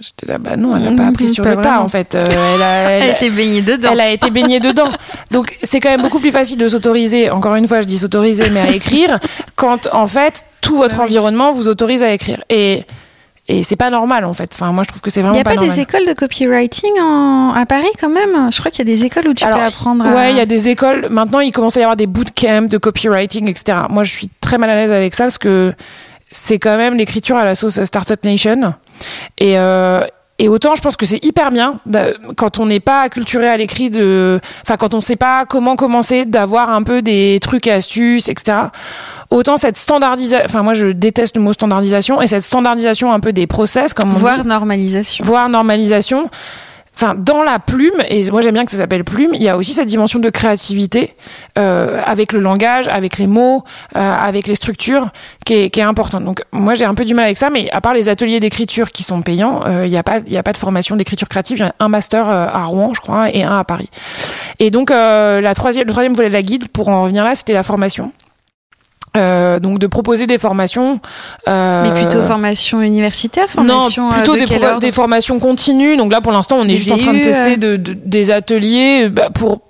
J'étais 0.00 0.30
là, 0.30 0.38
bah 0.38 0.56
non, 0.56 0.76
elle 0.76 0.84
n'a 0.84 0.96
pas 0.96 1.08
appris 1.08 1.28
sur 1.28 1.44
le 1.44 1.56
tas, 1.56 1.80
en 1.80 1.88
fait. 1.88 2.14
elle, 2.30 2.62
a, 2.62 2.90
elle, 2.90 3.02
a 3.02 3.16
été 3.16 3.30
baignée 3.30 3.62
dedans. 3.62 3.88
Elle 3.90 4.00
a 4.00 4.10
été 4.10 4.30
baignée 4.30 4.60
dedans. 4.60 4.92
Donc, 5.32 5.58
c'est 5.64 5.80
quand 5.80 5.88
même 5.88 6.02
beaucoup 6.02 6.20
plus 6.20 6.30
facile 6.30 6.56
de 6.56 6.68
s'autoriser, 6.68 7.30
encore 7.30 7.56
une 7.56 7.66
fois, 7.66 7.80
je 7.80 7.86
dis 7.86 7.98
s'autoriser, 7.98 8.48
mais 8.50 8.60
à 8.60 8.70
écrire, 8.70 9.18
quand, 9.56 9.88
en 9.92 10.06
fait, 10.06 10.44
tout 10.60 10.76
votre 10.76 11.00
environnement 11.00 11.50
vous 11.50 11.66
autorise 11.66 12.04
à 12.04 12.12
écrire. 12.12 12.44
Et 12.48 12.84
et 13.48 13.62
c'est 13.62 13.76
pas 13.76 13.88
normal 13.88 14.24
en 14.24 14.32
fait. 14.34 14.50
Enfin, 14.52 14.72
moi 14.72 14.84
je 14.84 14.88
trouve 14.88 15.00
que 15.00 15.10
c'est 15.10 15.22
vraiment 15.22 15.42
pas 15.42 15.54
normal. 15.54 15.64
Il 15.64 15.66
n'y 15.66 15.70
a 15.70 15.70
pas, 15.70 15.76
des 15.76 15.80
écoles 15.80 16.06
de 16.06 16.12
copywriting 16.12 17.00
en... 17.00 17.54
à 17.54 17.64
Paris 17.64 17.88
quand 17.98 18.10
même? 18.10 18.50
Je 18.52 18.58
crois 18.58 18.70
qu'il 18.70 18.86
y 18.86 18.90
a 18.90 18.94
des 18.94 19.04
écoles 19.04 19.28
où 19.28 19.34
tu 19.34 19.44
peux 19.44 19.52
apprendre. 19.52 20.06
À... 20.06 20.12
Ouais, 20.12 20.30
il 20.32 20.36
y 20.36 20.40
a 20.40 20.46
des 20.46 20.68
écoles. 20.68 21.08
Maintenant, 21.10 21.40
il 21.40 21.50
commence 21.50 21.76
à 21.78 21.80
y 21.80 21.82
avoir 21.82 21.96
des 21.96 22.06
bootcamps 22.06 22.68
de 22.68 22.76
copywriting, 22.76 23.48
etc. 23.48 23.78
Moi, 23.88 24.04
je 24.04 24.12
suis 24.12 24.28
très 24.40 24.58
mal 24.58 24.68
à 24.68 24.74
l'aise 24.74 24.92
avec 24.92 25.14
ça 25.14 25.24
parce 25.24 25.38
que 25.38 25.72
c'est 26.30 26.58
quand 26.58 26.76
même 26.76 26.94
l'écriture 26.94 27.36
à 27.36 27.44
la 27.44 27.54
sauce 27.54 27.82
Startup 27.84 28.22
Nation. 28.22 28.74
Et, 29.38 29.58
euh, 29.58 30.02
et 30.40 30.48
autant, 30.48 30.76
je 30.76 30.82
pense 30.82 30.96
que 30.96 31.04
c'est 31.04 31.22
hyper 31.24 31.50
bien 31.50 31.78
quand 32.36 32.60
on 32.60 32.66
n'est 32.66 32.78
pas 32.78 33.02
acculturé 33.02 33.48
à 33.48 33.56
l'écrit 33.56 33.90
de, 33.90 34.40
enfin 34.62 34.76
quand 34.76 34.94
on 34.94 35.00
sait 35.00 35.16
pas 35.16 35.46
comment 35.46 35.74
commencer, 35.74 36.26
d'avoir 36.26 36.70
un 36.70 36.84
peu 36.84 37.02
des 37.02 37.40
trucs 37.42 37.66
et 37.66 37.72
astuces, 37.72 38.28
etc. 38.28 38.58
Autant 39.30 39.56
cette 39.56 39.76
standardisation, 39.76 40.44
enfin 40.44 40.62
moi 40.62 40.74
je 40.74 40.86
déteste 40.86 41.36
le 41.36 41.42
mot 41.42 41.52
standardisation 41.52 42.22
et 42.22 42.28
cette 42.28 42.44
standardisation 42.44 43.12
un 43.12 43.18
peu 43.18 43.32
des 43.32 43.48
process, 43.48 43.94
comme 43.94 44.10
on 44.10 44.18
voire 44.18 44.44
normalisation, 44.44 45.24
voire 45.24 45.48
normalisation 45.48 46.30
enfin 47.00 47.14
dans 47.16 47.44
la 47.44 47.60
plume 47.60 48.02
et 48.08 48.28
moi 48.32 48.40
j'aime 48.40 48.54
bien 48.54 48.64
que 48.64 48.72
ça 48.72 48.78
s'appelle 48.78 49.04
plume 49.04 49.30
il 49.32 49.42
y 49.42 49.48
a 49.48 49.56
aussi 49.56 49.72
cette 49.72 49.86
dimension 49.86 50.18
de 50.18 50.30
créativité 50.30 51.14
euh, 51.56 52.02
avec 52.04 52.32
le 52.32 52.40
langage 52.40 52.88
avec 52.88 53.18
les 53.18 53.28
mots 53.28 53.62
euh, 53.94 54.00
avec 54.00 54.48
les 54.48 54.56
structures 54.56 55.10
qui 55.44 55.54
est, 55.54 55.70
qui 55.70 55.78
est 55.78 55.84
importante. 55.84 56.24
Donc 56.24 56.42
moi 56.50 56.74
j'ai 56.74 56.84
un 56.84 56.94
peu 56.94 57.04
du 57.04 57.14
mal 57.14 57.26
avec 57.26 57.36
ça 57.36 57.50
mais 57.50 57.70
à 57.70 57.80
part 57.80 57.94
les 57.94 58.08
ateliers 58.08 58.40
d'écriture 58.40 58.90
qui 58.90 59.04
sont 59.04 59.22
payants 59.22 59.62
euh, 59.64 59.86
il 59.86 59.90
n'y 59.90 59.96
a 59.96 60.02
pas 60.02 60.18
il 60.26 60.32
y 60.32 60.36
a 60.36 60.42
pas 60.42 60.52
de 60.52 60.58
formation 60.58 60.96
d'écriture 60.96 61.28
créative. 61.28 61.58
Il 61.58 61.60
y 61.60 61.64
a 61.64 61.74
un 61.78 61.88
master 61.88 62.28
à 62.28 62.64
Rouen 62.64 62.92
je 62.94 63.00
crois 63.00 63.30
et 63.30 63.44
un 63.44 63.58
à 63.58 63.64
Paris. 63.64 63.90
Et 64.58 64.70
donc 64.70 64.90
la 64.90 65.54
troisième 65.54 65.86
le 65.86 65.92
troisième 65.92 66.14
volet 66.14 66.28
de 66.28 66.32
la 66.32 66.42
guide 66.42 66.68
pour 66.68 66.88
en 66.88 67.04
revenir 67.04 67.22
là 67.22 67.36
c'était 67.36 67.52
la 67.52 67.62
formation 67.62 68.12
euh, 69.18 69.58
donc 69.60 69.78
de 69.78 69.86
proposer 69.86 70.26
des 70.26 70.38
formations. 70.38 71.00
Euh, 71.48 71.82
Mais 71.82 72.00
plutôt 72.00 72.22
formation 72.22 72.80
universitaire, 72.80 73.48
formation 73.48 74.04
Non, 74.04 74.10
plutôt 74.10 74.34
euh, 74.34 74.78
des, 74.78 74.86
des, 74.86 74.92
formations 74.92 75.38
continues. 75.38 75.96
Donc 75.96 76.12
là, 76.12 76.20
pour 76.20 76.32
l'instant, 76.32 76.56
on 76.60 76.68
est 76.68 76.76
juste 76.76 76.92
en 76.92 76.98
train 76.98 77.14
de 77.14 77.22
tester 77.22 77.56
de, 77.56 77.76
de, 77.76 77.92
des 77.92 78.30
ateliers 78.30 79.08
bah, 79.08 79.28
pour 79.32 79.60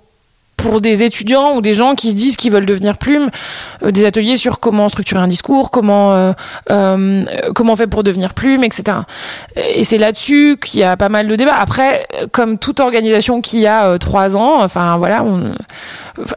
pour 0.61 0.81
des 0.81 1.03
étudiants 1.03 1.55
ou 1.55 1.61
des 1.61 1.73
gens 1.73 1.95
qui 1.95 2.09
se 2.11 2.15
disent 2.15 2.35
qu'ils 2.35 2.51
veulent 2.51 2.65
devenir 2.65 2.97
plume, 2.97 3.29
euh, 3.83 3.91
des 3.91 4.05
ateliers 4.05 4.35
sur 4.35 4.59
comment 4.59 4.89
structurer 4.89 5.21
un 5.21 5.27
discours, 5.27 5.71
comment 5.71 6.13
euh, 6.13 6.33
euh, 6.69 7.25
comment 7.55 7.73
on 7.73 7.75
fait 7.75 7.87
pour 7.87 8.03
devenir 8.03 8.33
plume, 8.33 8.63
etc. 8.63 8.99
Et 9.55 9.83
c'est 9.83 9.97
là-dessus 9.97 10.57
qu'il 10.61 10.81
y 10.81 10.83
a 10.83 10.97
pas 10.97 11.09
mal 11.09 11.27
de 11.27 11.35
débats. 11.35 11.55
Après, 11.57 12.07
comme 12.31 12.57
toute 12.57 12.79
organisation 12.79 13.41
qui 13.41 13.65
a 13.67 13.97
trois 13.99 14.35
ans, 14.35 14.61
enfin 14.61 14.97
voilà, 14.97 15.23
on, 15.23 15.53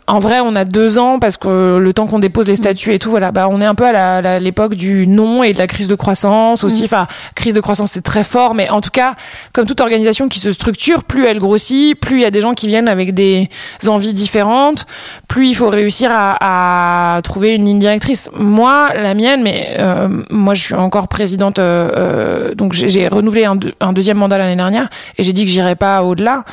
en 0.07 0.19
vrai, 0.19 0.41
on 0.41 0.55
a 0.55 0.65
deux 0.65 0.99
ans 0.99 1.19
parce 1.19 1.37
que 1.37 1.79
le 1.79 1.93
temps 1.93 2.07
qu'on 2.07 2.19
dépose 2.19 2.47
les 2.47 2.57
statuts 2.57 2.95
et 2.95 2.99
tout, 2.99 3.11
voilà, 3.11 3.33
bah 3.33 3.49
on 3.51 3.61
est 3.61 3.67
un 3.67 3.75
peu 3.75 3.87
à 3.87 4.39
l'époque 4.39 4.75
du 4.75 5.07
non 5.07 5.43
et 5.43 5.53
de 5.53 5.59
la 5.59 5.67
crise 5.67 5.89
de 5.89 5.95
croissance 5.95 6.65
aussi. 6.65 6.83
Mm. 6.83 6.87
Enfin, 6.87 7.07
crise 7.35 7.55
de 7.55 7.61
croissance 7.61 7.93
c'est 7.93 8.03
très 8.03 8.25
fort, 8.25 8.55
mais 8.55 8.71
en 8.71 8.81
tout 8.81 8.91
cas, 8.91 9.15
comme 9.53 9.67
toute 9.67 9.81
organisation 9.81 10.29
qui 10.29 10.39
se 10.39 10.53
structure, 10.53 11.05
plus 11.05 11.27
elle 11.27 11.39
grossit, 11.39 11.99
plus 11.99 12.19
il 12.19 12.23
y 12.23 12.25
a 12.25 12.31
des 12.31 12.41
gens 12.41 12.55
qui 12.55 12.67
viennent 12.67 12.89
avec 12.89 13.15
des 13.15 13.49
envies 13.87 14.15
différentes, 14.15 14.87
plus 15.29 15.49
il 15.49 15.55
faut 15.55 15.69
réussir 15.69 16.11
à, 16.13 17.17
à 17.17 17.23
trouver 17.23 17.55
une 17.55 17.65
ligne 17.65 17.79
directrice. 17.79 18.31
Moi, 18.35 18.91
la 18.95 19.15
mienne, 19.15 19.43
mais 19.43 19.77
euh, 19.79 20.09
moi 20.31 20.55
je 20.55 20.63
suis 20.63 20.75
encore 20.75 21.09
présidente, 21.09 21.59
euh, 21.59 21.91
euh 21.95 22.55
donc 22.55 22.73
j'ai 22.75 23.09
renouvelé 23.09 23.45
un, 23.45 23.59
un, 23.81 23.93
deuxième 23.93 24.19
mandat 24.19 24.39
l'année 24.39 24.57
dernière 24.57 24.89
et 25.19 25.23
j'ai 25.23 25.33
dit 25.33 25.45
que 25.45 25.51
j'irai 25.51 25.75
pas 25.75 26.03
au-delà. 26.03 26.45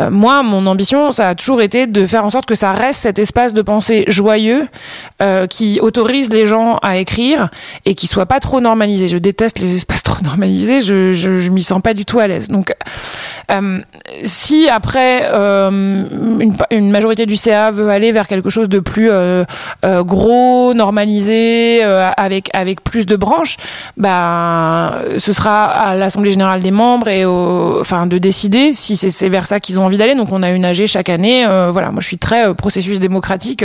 Euh, 0.00 0.10
moi, 0.10 0.42
mon 0.42 0.66
ambition, 0.66 1.12
ça 1.12 1.28
a 1.28 1.34
toujours 1.34 1.62
été 1.62 1.86
de 1.86 2.04
faire 2.04 2.24
en 2.24 2.30
sorte 2.30 2.46
que 2.46 2.54
ça 2.54 2.72
reste 2.72 3.00
cet 3.00 3.18
espace 3.18 3.54
de 3.54 3.62
pensée 3.62 4.04
joyeux 4.08 4.66
euh, 5.22 5.46
qui 5.46 5.78
autorise 5.80 6.30
les 6.30 6.46
gens 6.46 6.78
à 6.82 6.96
écrire 6.98 7.48
et 7.84 7.94
qui 7.94 8.06
soit 8.06 8.26
pas 8.26 8.40
trop 8.40 8.60
normalisé. 8.60 9.06
Je 9.06 9.18
déteste 9.18 9.60
les 9.60 9.76
espaces 9.76 10.02
trop 10.02 10.22
normalisés, 10.22 10.80
je, 10.80 11.12
je, 11.12 11.50
m'y 11.50 11.62
sens 11.62 11.80
pas 11.80 11.94
du 11.94 12.04
tout 12.04 12.18
à 12.18 12.26
l'aise. 12.26 12.48
Donc, 12.48 12.74
euh, 13.52 13.78
si 14.24 14.68
après 14.68 15.30
une, 16.70 16.90
majorité 16.90 17.26
du 17.26 17.36
CA 17.36 17.70
veut 17.70 17.90
aller 17.90 18.12
vers 18.12 18.26
quelque 18.26 18.50
chose 18.50 18.68
de 18.68 18.78
plus 18.80 19.10
gros, 19.82 20.74
normalisé, 20.74 21.82
avec 21.82 22.50
avec 22.54 22.82
plus 22.82 23.06
de 23.06 23.16
branches, 23.16 23.56
bah 23.96 24.98
ce 25.16 25.32
sera 25.32 25.64
à 25.64 25.94
l'assemblée 25.94 26.30
générale 26.30 26.60
des 26.60 26.70
membres 26.70 27.08
et 27.08 27.24
au, 27.24 27.78
enfin 27.80 28.06
de 28.06 28.18
décider 28.18 28.74
si 28.74 28.96
c'est 28.96 29.28
vers 29.28 29.46
ça 29.46 29.60
qu'ils 29.60 29.78
ont 29.78 29.83
envie 29.84 29.96
d'aller. 29.96 30.14
Donc 30.14 30.32
on 30.32 30.42
a 30.42 30.50
une 30.50 30.64
AG 30.64 30.86
chaque 30.86 31.08
année. 31.08 31.44
voilà, 31.44 31.90
moi 31.90 32.00
je 32.00 32.06
suis 32.06 32.18
très 32.18 32.54
processus 32.54 32.98
démocratique. 32.98 33.64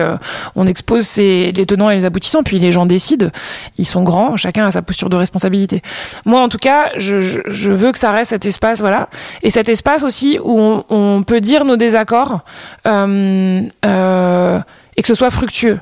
on 0.55 0.67
expose 0.67 1.05
ses, 1.05 1.51
les 1.51 1.65
tenants 1.65 1.89
et 1.89 1.95
les 1.95 2.05
aboutissants, 2.05 2.43
puis 2.43 2.59
les 2.59 2.72
gens 2.72 2.86
décident. 2.86 3.30
Ils 3.78 3.86
sont 3.86 4.03
grands, 4.03 4.38
chacun 4.38 4.67
a 4.67 4.72
sa 4.72 4.82
posture 4.82 5.09
de 5.09 5.15
responsabilité. 5.15 5.82
Moi 6.26 6.41
en 6.41 6.49
tout 6.49 6.57
cas, 6.57 6.91
je, 6.95 7.72
veux 7.72 7.91
que 7.91 7.99
ça 7.99 8.11
reste 8.11 8.32
cet 8.32 8.45
espace, 8.45 8.80
voilà, 8.80 9.09
et 9.41 9.49
cet 9.49 9.70
espace 9.70 10.03
aussi 10.03 10.39
où 10.43 10.84
on, 10.89 11.24
peut 11.24 11.41
dire 11.41 11.65
nos 11.65 11.76
désaccords 11.76 12.39
euh, 12.88 13.61
euh, 13.86 14.59
et 14.95 15.01
que 15.01 15.07
ce 15.07 15.15
soit 15.15 15.30
fructueux. 15.30 15.80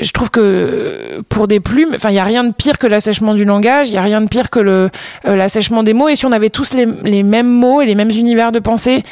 Je 0.00 0.12
trouve 0.12 0.30
que 0.30 1.22
pour 1.28 1.48
des 1.48 1.60
plumes, 1.60 1.92
enfin, 1.94 2.10
il 2.10 2.14
n'y 2.14 2.18
a 2.18 2.24
rien 2.24 2.44
de 2.44 2.52
pire 2.52 2.78
que 2.78 2.86
l'assèchement 2.86 3.32
du 3.32 3.44
langage, 3.44 3.88
il 3.88 3.92
n'y 3.92 3.98
a 3.98 4.02
rien 4.02 4.20
de 4.20 4.28
pire 4.28 4.50
que 4.50 4.60
euh, 4.60 4.88
l'assèchement 5.24 5.82
des 5.82 5.94
mots. 5.94 6.08
Et 6.08 6.16
si 6.16 6.26
on 6.26 6.32
avait 6.32 6.50
tous 6.50 6.74
les, 6.74 6.86
les, 7.02 7.22
mêmes 7.22 7.48
mots 7.48 7.80
et 7.80 7.86
les 7.86 7.94
mêmes 7.94 8.10
univers 8.10 8.52
de 8.52 8.58
pensée, 8.58 9.04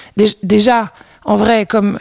déjà, 0.43 0.93
en 1.25 1.37
vrai, 1.37 1.65
comme 1.65 1.99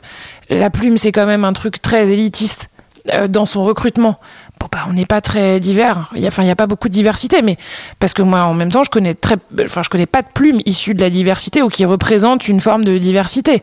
la 0.50 0.70
plume, 0.70 0.98
c'est 0.98 1.12
quand 1.12 1.26
même 1.26 1.46
un 1.46 1.54
truc 1.54 1.82
très 1.82 2.12
élitiste 2.12 2.70
euh, 3.14 3.28
dans 3.28 3.46
son 3.46 3.64
recrutement. 3.64 4.18
Bon, 4.60 4.68
bah, 4.72 4.86
on 4.90 4.94
n'est 4.94 5.06
pas 5.06 5.20
très 5.20 5.60
divers. 5.60 6.10
Il 6.16 6.26
enfin, 6.26 6.44
il 6.44 6.46
n'y 6.46 6.52
a 6.52 6.56
pas 6.56 6.68
beaucoup 6.68 6.88
de 6.88 6.94
diversité, 6.94 7.42
mais 7.42 7.58
parce 8.00 8.14
que 8.14 8.22
moi, 8.22 8.44
en 8.44 8.54
même 8.54 8.72
temps, 8.72 8.84
je 8.84 8.90
connais 8.90 9.14
très, 9.14 9.36
enfin, 9.62 9.82
je 9.82 9.90
connais 9.90 10.06
pas 10.06 10.22
de 10.22 10.28
plumes 10.34 10.62
issues 10.66 10.94
de 10.94 11.02
la 11.02 11.10
diversité 11.10 11.62
ou 11.62 11.68
qui 11.68 11.84
représentent 11.86 12.48
une 12.48 12.60
forme 12.60 12.86
de 12.86 12.98
diversité. 12.98 13.62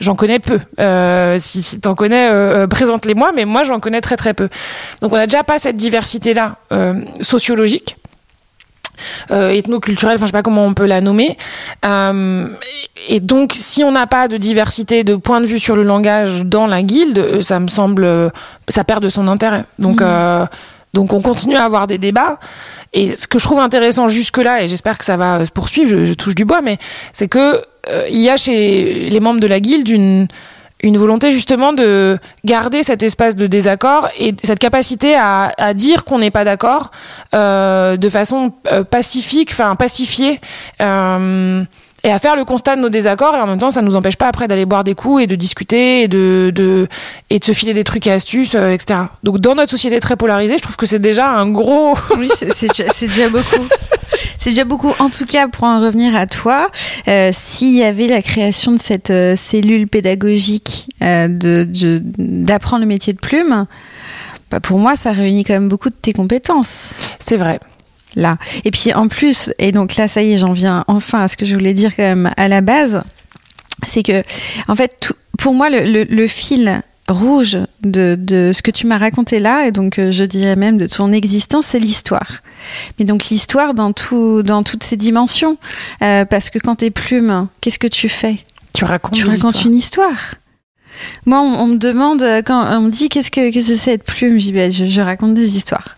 J'en 0.00 0.14
connais 0.14 0.38
peu. 0.38 0.60
Euh, 0.80 1.38
si, 1.38 1.62
si 1.62 1.80
t'en 1.80 1.94
connais, 1.94 2.28
euh, 2.30 2.66
présente-les-moi, 2.66 3.32
mais 3.34 3.44
moi, 3.44 3.64
j'en 3.64 3.80
connais 3.80 4.00
très 4.00 4.16
très 4.16 4.34
peu. 4.34 4.48
Donc, 5.00 5.12
on 5.12 5.16
n'a 5.16 5.26
déjà 5.26 5.44
pas 5.44 5.58
cette 5.58 5.76
diversité-là 5.76 6.56
euh, 6.72 7.04
sociologique 7.20 7.96
euh, 9.30 9.50
ethno-culturelle, 9.50 10.16
enfin 10.16 10.26
je 10.26 10.30
sais 10.30 10.32
pas 10.32 10.42
comment 10.42 10.64
on 10.64 10.74
peut 10.74 10.86
la 10.86 11.00
nommer. 11.00 11.36
Euh, 11.84 12.46
et 13.08 13.20
donc 13.20 13.52
si 13.54 13.82
on 13.82 13.92
n'a 13.92 14.06
pas 14.06 14.28
de 14.28 14.36
diversité 14.36 15.04
de 15.04 15.16
point 15.16 15.40
de 15.40 15.46
vue 15.46 15.58
sur 15.58 15.76
le 15.76 15.82
langage 15.82 16.44
dans 16.44 16.66
la 16.66 16.82
guilde, 16.82 17.18
euh, 17.18 17.40
ça 17.40 17.58
me 17.60 17.68
semble, 17.68 18.30
ça 18.68 18.84
perd 18.84 19.02
de 19.02 19.08
son 19.08 19.28
intérêt. 19.28 19.64
Donc 19.78 20.00
mmh. 20.00 20.46
donc 20.94 21.12
on 21.12 21.20
continue 21.20 21.56
à 21.56 21.64
avoir 21.64 21.86
des 21.86 21.98
débats. 21.98 22.38
Et 22.92 23.08
ce 23.16 23.26
que 23.26 23.38
je 23.38 23.44
trouve 23.44 23.58
intéressant 23.58 24.06
jusque-là, 24.06 24.62
et 24.62 24.68
j'espère 24.68 24.96
que 24.96 25.04
ça 25.04 25.16
va 25.16 25.44
se 25.44 25.50
poursuivre, 25.50 25.90
je, 25.90 26.04
je 26.04 26.14
touche 26.14 26.36
du 26.36 26.44
bois, 26.44 26.62
mais 26.62 26.78
c'est 27.12 27.26
que 27.26 27.64
il 28.08 28.20
y 28.20 28.30
a 28.30 28.36
chez 28.36 29.08
les 29.10 29.20
membres 29.20 29.40
de 29.40 29.46
la 29.46 29.60
guilde 29.60 29.88
une 30.84 30.98
volonté 30.98 31.30
justement 31.30 31.72
de 31.72 32.18
garder 32.44 32.82
cet 32.82 33.02
espace 33.02 33.36
de 33.36 33.46
désaccord 33.46 34.08
et 34.18 34.34
cette 34.42 34.58
capacité 34.58 35.14
à, 35.16 35.52
à 35.56 35.72
dire 35.72 36.04
qu'on 36.04 36.18
n'est 36.18 36.30
pas 36.30 36.44
d'accord 36.44 36.90
euh, 37.34 37.96
de 37.96 38.08
façon 38.10 38.52
euh, 38.70 38.84
pacifique, 38.84 39.50
enfin 39.50 39.76
pacifiée. 39.76 40.40
Euh, 40.82 41.64
et 42.04 42.10
à 42.10 42.18
faire 42.20 42.36
le 42.36 42.44
constat 42.44 42.76
de 42.76 42.80
nos 42.80 42.90
désaccords 42.90 43.34
et 43.34 43.40
en 43.40 43.46
même 43.46 43.58
temps 43.58 43.72
ça 43.72 43.82
nous 43.82 43.96
empêche 43.96 44.16
pas 44.16 44.28
après 44.28 44.46
d'aller 44.46 44.66
boire 44.66 44.84
des 44.84 44.94
coups 44.94 45.24
et 45.24 45.26
de 45.26 45.34
discuter 45.34 46.02
et 46.02 46.08
de, 46.08 46.52
de 46.54 46.86
et 47.30 47.40
de 47.40 47.44
se 47.44 47.52
filer 47.52 47.74
des 47.74 47.84
trucs 47.84 48.06
et 48.06 48.12
astuces 48.12 48.54
euh, 48.54 48.70
etc 48.70 49.00
donc 49.24 49.38
dans 49.38 49.54
notre 49.56 49.70
société 49.70 49.98
très 49.98 50.16
polarisée 50.16 50.58
je 50.58 50.62
trouve 50.62 50.76
que 50.76 50.86
c'est 50.86 51.00
déjà 51.00 51.30
un 51.30 51.50
gros 51.50 51.96
oui 52.18 52.28
c'est 52.30 52.68
déjà, 52.68 52.84
déjà 53.00 53.28
beaucoup 53.28 53.66
c'est 54.38 54.50
déjà 54.50 54.64
beaucoup. 54.64 54.92
En 54.98 55.08
tout 55.08 55.26
cas, 55.26 55.48
pour 55.48 55.64
en 55.64 55.80
revenir 55.80 56.14
à 56.14 56.26
toi, 56.26 56.70
euh, 57.08 57.30
s'il 57.32 57.74
y 57.74 57.82
avait 57.82 58.06
la 58.06 58.22
création 58.22 58.72
de 58.72 58.78
cette 58.78 59.10
euh, 59.10 59.36
cellule 59.36 59.88
pédagogique 59.88 60.88
euh, 61.02 61.28
de 61.28 61.66
d'apprendre 62.18 62.82
le 62.82 62.86
métier 62.86 63.12
de 63.12 63.18
plume, 63.18 63.66
bah 64.50 64.60
pour 64.60 64.78
moi, 64.78 64.96
ça 64.96 65.12
réunit 65.12 65.44
quand 65.44 65.54
même 65.54 65.68
beaucoup 65.68 65.88
de 65.88 65.94
tes 65.94 66.12
compétences. 66.12 66.92
C'est 67.18 67.36
vrai 67.36 67.58
là. 68.16 68.36
Et 68.64 68.70
puis 68.70 68.92
en 68.92 69.08
plus, 69.08 69.50
et 69.58 69.72
donc 69.72 69.96
là, 69.96 70.08
ça 70.08 70.22
y 70.22 70.32
est, 70.32 70.38
j'en 70.38 70.52
viens 70.52 70.84
enfin 70.88 71.20
à 71.20 71.28
ce 71.28 71.36
que 71.36 71.44
je 71.44 71.54
voulais 71.54 71.74
dire 71.74 71.94
quand 71.94 72.02
même 72.02 72.30
à 72.36 72.48
la 72.48 72.60
base, 72.60 73.02
c'est 73.86 74.02
que, 74.02 74.22
en 74.68 74.76
fait, 74.76 74.96
tout, 75.00 75.14
pour 75.38 75.54
moi, 75.54 75.70
le, 75.70 75.84
le, 75.84 76.04
le 76.04 76.26
fil 76.26 76.82
rouge 77.08 77.58
de, 77.82 78.16
de, 78.18 78.52
ce 78.54 78.62
que 78.62 78.70
tu 78.70 78.86
m'as 78.86 78.96
raconté 78.98 79.38
là, 79.38 79.66
et 79.66 79.72
donc 79.72 79.98
euh, 79.98 80.10
je 80.10 80.24
dirais 80.24 80.56
même 80.56 80.78
de 80.78 80.86
ton 80.86 81.12
existence, 81.12 81.66
c'est 81.66 81.78
l'histoire. 81.78 82.40
Mais 82.98 83.04
donc 83.04 83.26
l'histoire 83.26 83.74
dans, 83.74 83.92
tout, 83.92 84.42
dans 84.42 84.62
toutes 84.62 84.84
ses 84.84 84.96
dimensions. 84.96 85.58
Euh, 86.02 86.24
parce 86.24 86.50
que 86.50 86.58
quand 86.58 86.76
t'es 86.76 86.90
plume, 86.90 87.48
qu'est-ce 87.60 87.78
que 87.78 87.86
tu 87.86 88.08
fais? 88.08 88.38
Tu 88.72 88.84
racontes, 88.84 89.12
tu 89.12 89.26
racontes 89.26 89.64
une 89.64 89.74
histoire. 89.74 90.34
Moi, 91.26 91.40
on, 91.40 91.54
on, 91.60 91.66
me 91.66 91.76
demande, 91.76 92.24
quand 92.46 92.78
on 92.78 92.82
me 92.82 92.90
dit 92.90 93.08
qu'est-ce 93.08 93.30
que, 93.30 93.50
qu'est-ce 93.50 93.68
que 93.68 93.76
c'est 93.76 93.92
être 93.92 94.04
plume, 94.04 94.38
je, 94.38 94.52
ben, 94.52 94.72
je, 94.72 94.86
je 94.86 95.00
raconte 95.00 95.34
des 95.34 95.56
histoires. 95.56 95.96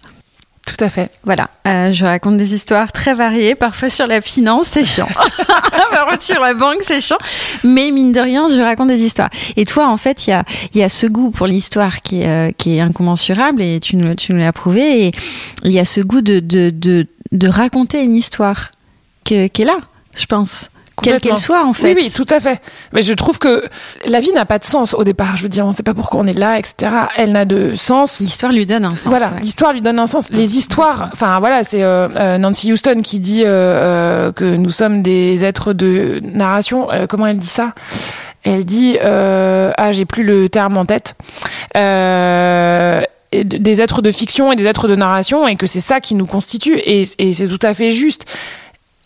Tout 0.67 0.85
à 0.85 0.91
fait. 0.91 1.11
Voilà, 1.23 1.49
euh, 1.67 1.93
je 1.93 2.05
raconte 2.05 2.37
des 2.37 2.53
histoires 2.53 2.91
très 2.91 3.15
variées, 3.15 3.55
parfois 3.55 3.89
sur 3.89 4.07
la 4.09 4.21
finance, 4.21 4.67
c'est 4.73 4.85
chiant. 4.85 5.09
sur 6.21 6.41
la 6.41 6.55
banque, 6.55 6.79
c'est 6.81 7.01
chiant. 7.01 7.19
Mais 7.63 7.91
mine 7.93 8.11
de 8.11 8.21
rien, 8.21 8.49
je 8.49 8.61
raconte 8.61 8.89
des 8.89 9.03
histoires. 9.03 9.31
Et 9.57 9.65
toi, 9.65 9.89
en 9.89 9.97
fait, 9.97 10.27
il 10.27 10.31
y 10.31 10.33
a, 10.33 10.45
y 10.75 10.83
a 10.83 10.89
ce 10.89 11.07
goût 11.07 11.31
pour 11.31 11.47
l'histoire 11.47 12.03
qui 12.03 12.23
est, 12.23 12.29
euh, 12.29 12.53
qui 12.57 12.77
est 12.77 12.81
incommensurable 12.81 13.63
et 13.63 13.79
tu 13.81 13.97
nous, 13.97 14.15
tu 14.17 14.33
nous 14.33 14.41
l'as 14.41 14.53
prouvé. 14.53 15.07
Et 15.07 15.11
il 15.63 15.73
y 15.73 15.79
a 15.79 15.85
ce 15.85 16.01
goût 16.01 16.21
de, 16.21 16.41
de, 16.41 16.71
de, 16.71 17.07
de 17.33 17.49
raconter 17.49 18.03
une 18.03 18.17
histoire 18.17 18.73
que, 19.25 19.47
qui 19.47 19.63
est 19.63 19.67
là, 19.67 19.79
je 20.15 20.27
pense 20.27 20.71
quelle 21.03 21.21
qu'elle 21.21 21.39
soit 21.39 21.65
en 21.65 21.73
fait. 21.73 21.95
Oui, 21.95 22.03
oui, 22.05 22.11
tout 22.11 22.27
à 22.31 22.41
fait. 22.41 22.61
Mais 22.93 23.03
je 23.03 23.13
trouve 23.13 23.39
que 23.39 23.65
la 24.07 24.21
vie 24.21 24.33
n'a 24.33 24.47
pas 24.47 24.59
de 24.59 24.65
sens 24.65 24.95
au 24.95 25.05
départ. 25.05 25.37
Je 25.37 25.43
veux 25.43 25.49
dire, 25.49 25.65
on 25.65 25.69
ne 25.69 25.75
sait 25.75 25.83
pas 25.83 25.95
pourquoi 25.95 26.21
on 26.21 26.27
est 26.27 26.33
là, 26.33 26.59
etc. 26.59 26.93
Elle 27.17 27.33
n'a 27.33 27.45
de 27.45 27.75
sens. 27.75 28.21
L'histoire 28.21 28.53
lui 28.53 28.67
donne 28.67 28.85
un 28.85 28.97
sens. 28.97 29.09
Voilà, 29.09 29.33
l'histoire 29.41 29.73
lui 29.73 29.83
donne 29.83 29.99
un 29.99 30.07
sens. 30.07 30.31
Les 30.31 30.57
histoires, 30.57 31.11
enfin 31.13 31.39
voilà, 31.41 31.65
c'est 31.65 31.83
euh, 31.83 32.09
euh, 32.17 32.39
Nancy 32.39 32.73
Houston 32.73 33.03
qui 33.03 33.19
dit 33.19 33.43
euh, 33.45 34.33
que 34.33 34.45
nous 34.45 34.71
sommes 34.71 35.03
des 35.03 35.45
êtres 35.45 35.73
de 35.73 36.21
narration. 36.23 36.89
comment 37.09 37.27
elle 37.27 37.39
dit 37.39 37.47
ça? 37.47 37.73
Elle 38.43 38.65
dit, 38.65 38.97
ah, 39.03 39.93
j'ai 39.93 40.07
plus 40.07 40.25
le 40.25 40.49
terme 40.49 40.79
en 40.79 40.87
tête. 40.87 41.15
des 41.75 41.83
êtres 43.83 44.03
de 44.03 44.11
fiction 44.11 44.53
et 44.53 44.57
des 44.57 44.67
êtres 44.67 44.89
de 44.89 44.97
narration 44.97 45.47
et 45.47 45.57
que 45.57 45.67
c'est 45.67 45.81
ça 45.81 46.01
qui 46.01 46.15
nous 46.15 46.27
constitue 46.27 46.79
et, 46.79 47.07
et 47.19 47.33
c'est 47.33 47.49
tout 47.49 47.59
à 47.63 47.75
fait 47.75 47.91
juste 47.91 48.25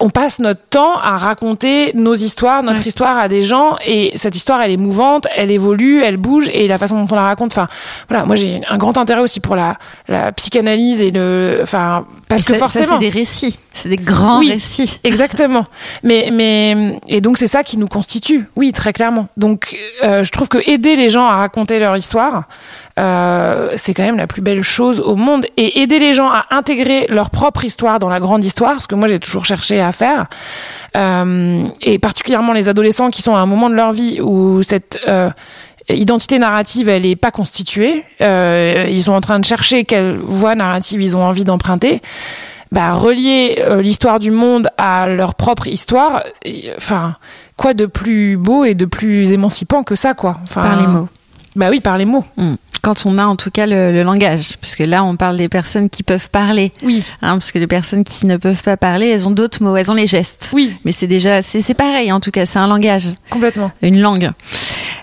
on 0.00 0.08
passe 0.08 0.38
notre 0.38 0.62
temps 0.70 0.98
à 0.98 1.18
raconter 1.18 1.92
nos 1.94 2.14
histoires, 2.14 2.62
notre 2.62 2.86
histoire 2.86 3.18
à 3.18 3.28
des 3.28 3.42
gens, 3.42 3.76
et 3.84 4.12
cette 4.14 4.34
histoire, 4.34 4.62
elle 4.62 4.70
est 4.70 4.78
mouvante, 4.78 5.26
elle 5.36 5.50
évolue, 5.50 6.02
elle 6.02 6.16
bouge, 6.16 6.48
et 6.52 6.66
la 6.66 6.78
façon 6.78 7.02
dont 7.02 7.08
on 7.10 7.14
la 7.14 7.24
raconte, 7.24 7.52
enfin, 7.52 7.68
voilà, 8.08 8.24
moi 8.24 8.34
j'ai 8.34 8.62
un 8.68 8.78
grand 8.78 8.96
intérêt 8.96 9.20
aussi 9.20 9.40
pour 9.40 9.56
la, 9.56 9.76
la 10.08 10.32
psychanalyse 10.32 11.02
et 11.02 11.10
le, 11.10 11.60
enfin, 11.62 12.06
parce 12.28 12.44
que 12.44 12.54
forcément, 12.54 12.86
c'est 12.92 12.98
des 12.98 13.10
récits, 13.10 13.58
c'est 13.72 13.88
des 13.88 13.96
grands 13.96 14.40
oui, 14.40 14.50
récits, 14.50 15.00
exactement. 15.04 15.64
mais, 16.02 16.30
mais, 16.32 16.98
et 17.08 17.20
donc 17.20 17.38
c'est 17.38 17.46
ça 17.46 17.62
qui 17.62 17.76
nous 17.76 17.86
constitue, 17.86 18.46
oui, 18.56 18.72
très 18.72 18.92
clairement. 18.92 19.28
Donc, 19.36 19.76
euh, 20.02 20.24
je 20.24 20.30
trouve 20.32 20.48
que 20.48 20.58
aider 20.68 20.96
les 20.96 21.08
gens 21.08 21.26
à 21.26 21.36
raconter 21.36 21.78
leur 21.78 21.96
histoire, 21.96 22.44
euh, 22.98 23.72
c'est 23.76 23.94
quand 23.94 24.02
même 24.02 24.16
la 24.16 24.26
plus 24.26 24.42
belle 24.42 24.62
chose 24.62 25.00
au 25.00 25.14
monde. 25.14 25.46
Et 25.56 25.80
aider 25.80 25.98
les 25.98 26.14
gens 26.14 26.28
à 26.28 26.46
intégrer 26.50 27.06
leur 27.08 27.30
propre 27.30 27.64
histoire 27.64 27.98
dans 27.98 28.08
la 28.08 28.18
grande 28.18 28.44
histoire, 28.44 28.82
ce 28.82 28.88
que 28.88 28.96
moi 28.96 29.08
j'ai 29.08 29.20
toujours 29.20 29.44
cherché 29.44 29.80
à 29.80 29.92
faire, 29.92 30.26
euh, 30.96 31.64
et 31.82 31.98
particulièrement 31.98 32.52
les 32.52 32.68
adolescents 32.68 33.10
qui 33.10 33.22
sont 33.22 33.36
à 33.36 33.38
un 33.38 33.46
moment 33.46 33.70
de 33.70 33.74
leur 33.74 33.92
vie 33.92 34.20
où 34.20 34.62
cette 34.62 34.98
identité 35.88 36.38
narrative, 36.38 36.88
elle 36.88 37.06
est 37.06 37.16
pas 37.16 37.30
constituée, 37.30 38.04
ils 38.20 39.02
sont 39.02 39.12
en 39.12 39.20
train 39.20 39.38
de 39.38 39.44
chercher 39.44 39.84
quelle 39.84 40.16
voie 40.16 40.54
narrative 40.54 41.00
ils 41.00 41.16
ont 41.16 41.24
envie 41.24 41.44
d'emprunter. 41.44 42.02
Bah, 42.72 42.92
relier 42.92 43.56
euh, 43.58 43.82
l'histoire 43.82 44.20
du 44.20 44.30
monde 44.30 44.68
à 44.78 45.08
leur 45.08 45.34
propre 45.34 45.66
histoire, 45.66 46.22
enfin, 46.76 47.16
quoi 47.56 47.74
de 47.74 47.86
plus 47.86 48.36
beau 48.36 48.64
et 48.64 48.74
de 48.74 48.84
plus 48.84 49.32
émancipant 49.32 49.82
que 49.82 49.94
ça, 49.94 50.14
quoi? 50.14 50.38
Enfin, 50.44 50.62
par 50.62 50.80
les 50.80 50.86
mots. 50.86 51.08
Bah 51.56 51.68
oui, 51.70 51.80
par 51.80 51.98
les 51.98 52.04
mots. 52.04 52.24
Mm 52.36 52.54
quand 52.82 53.04
on 53.06 53.18
a 53.18 53.24
en 53.24 53.36
tout 53.36 53.50
cas 53.50 53.66
le, 53.66 53.92
le, 53.92 54.02
langage, 54.02 54.56
puisque 54.60 54.80
là 54.80 55.04
on 55.04 55.16
parle 55.16 55.36
des 55.36 55.48
personnes 55.48 55.90
qui 55.90 56.02
peuvent 56.02 56.30
parler. 56.30 56.72
Oui. 56.82 57.02
Hein, 57.22 57.38
parce 57.38 57.52
que 57.52 57.58
les 57.58 57.66
personnes 57.66 58.04
qui 58.04 58.26
ne 58.26 58.36
peuvent 58.36 58.62
pas 58.62 58.76
parler, 58.76 59.08
elles 59.08 59.28
ont 59.28 59.32
d'autres 59.32 59.62
mots, 59.62 59.76
elles 59.76 59.90
ont 59.90 59.94
les 59.94 60.06
gestes. 60.06 60.50
Oui. 60.52 60.74
Mais 60.84 60.92
c'est 60.92 61.06
déjà, 61.06 61.42
c'est 61.42 61.74
pareil 61.74 62.12
en 62.12 62.20
tout 62.20 62.30
cas, 62.30 62.46
c'est 62.46 62.58
un 62.58 62.66
langage. 62.66 63.08
Complètement. 63.28 63.70
Une 63.82 64.00
langue. 64.00 64.30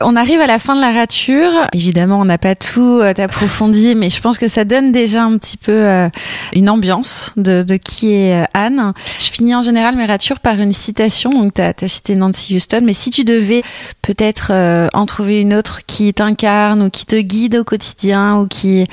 On 0.02 0.16
arrive 0.16 0.40
à 0.40 0.48
la 0.48 0.60
fin 0.60 0.76
de 0.76 0.82
la 0.82 0.92
rature. 0.92 1.52
Évidemment, 1.74 2.20
on 2.20 2.26
n'a 2.26 2.38
pas 2.38 2.56
tout 2.56 3.00
euh, 3.02 3.14
approfondi, 3.18 3.96
mais 3.96 4.10
je 4.10 4.22
pense 4.22 4.38
que 4.38 4.48
ça 4.48 4.64
donne 4.64 4.92
déjà 4.92 5.24
un 5.24 5.38
petit 5.38 5.58
peu 5.58 5.72
euh, 5.72 6.10
une 6.54 6.70
ambiance 6.70 7.32
de, 7.36 7.64
qui 7.78 8.14
est 8.14 8.44
euh, 8.44 8.46
Anne. 8.54 8.94
Je 9.18 9.32
finis 9.32 9.56
en 9.56 9.62
général 9.62 9.96
mes 9.96 10.06
ratures 10.06 10.40
par 10.40 10.60
une 10.60 10.74
citation. 10.74 11.32
Donc, 11.32 11.56
tu 11.56 11.62
as, 11.62 11.88
cité 11.88 12.16
Nancy 12.16 12.56
Houston, 12.56 12.82
mais 12.84 12.94
si 12.94 13.10
tu 13.10 13.24
devais 13.24 13.64
peut-être 14.02 14.52
en 14.94 15.06
trouver 15.06 15.42
une 15.42 15.54
autre 15.54 15.82
qui 15.88 16.14
t'incarne 16.14 16.84
ou 16.84 16.90
qui 16.90 17.06
te 17.06 17.16
guide 17.16 17.56
au 17.56 17.64
quotidien 17.64 18.38
ou 18.38 18.48
qui, 18.48 18.86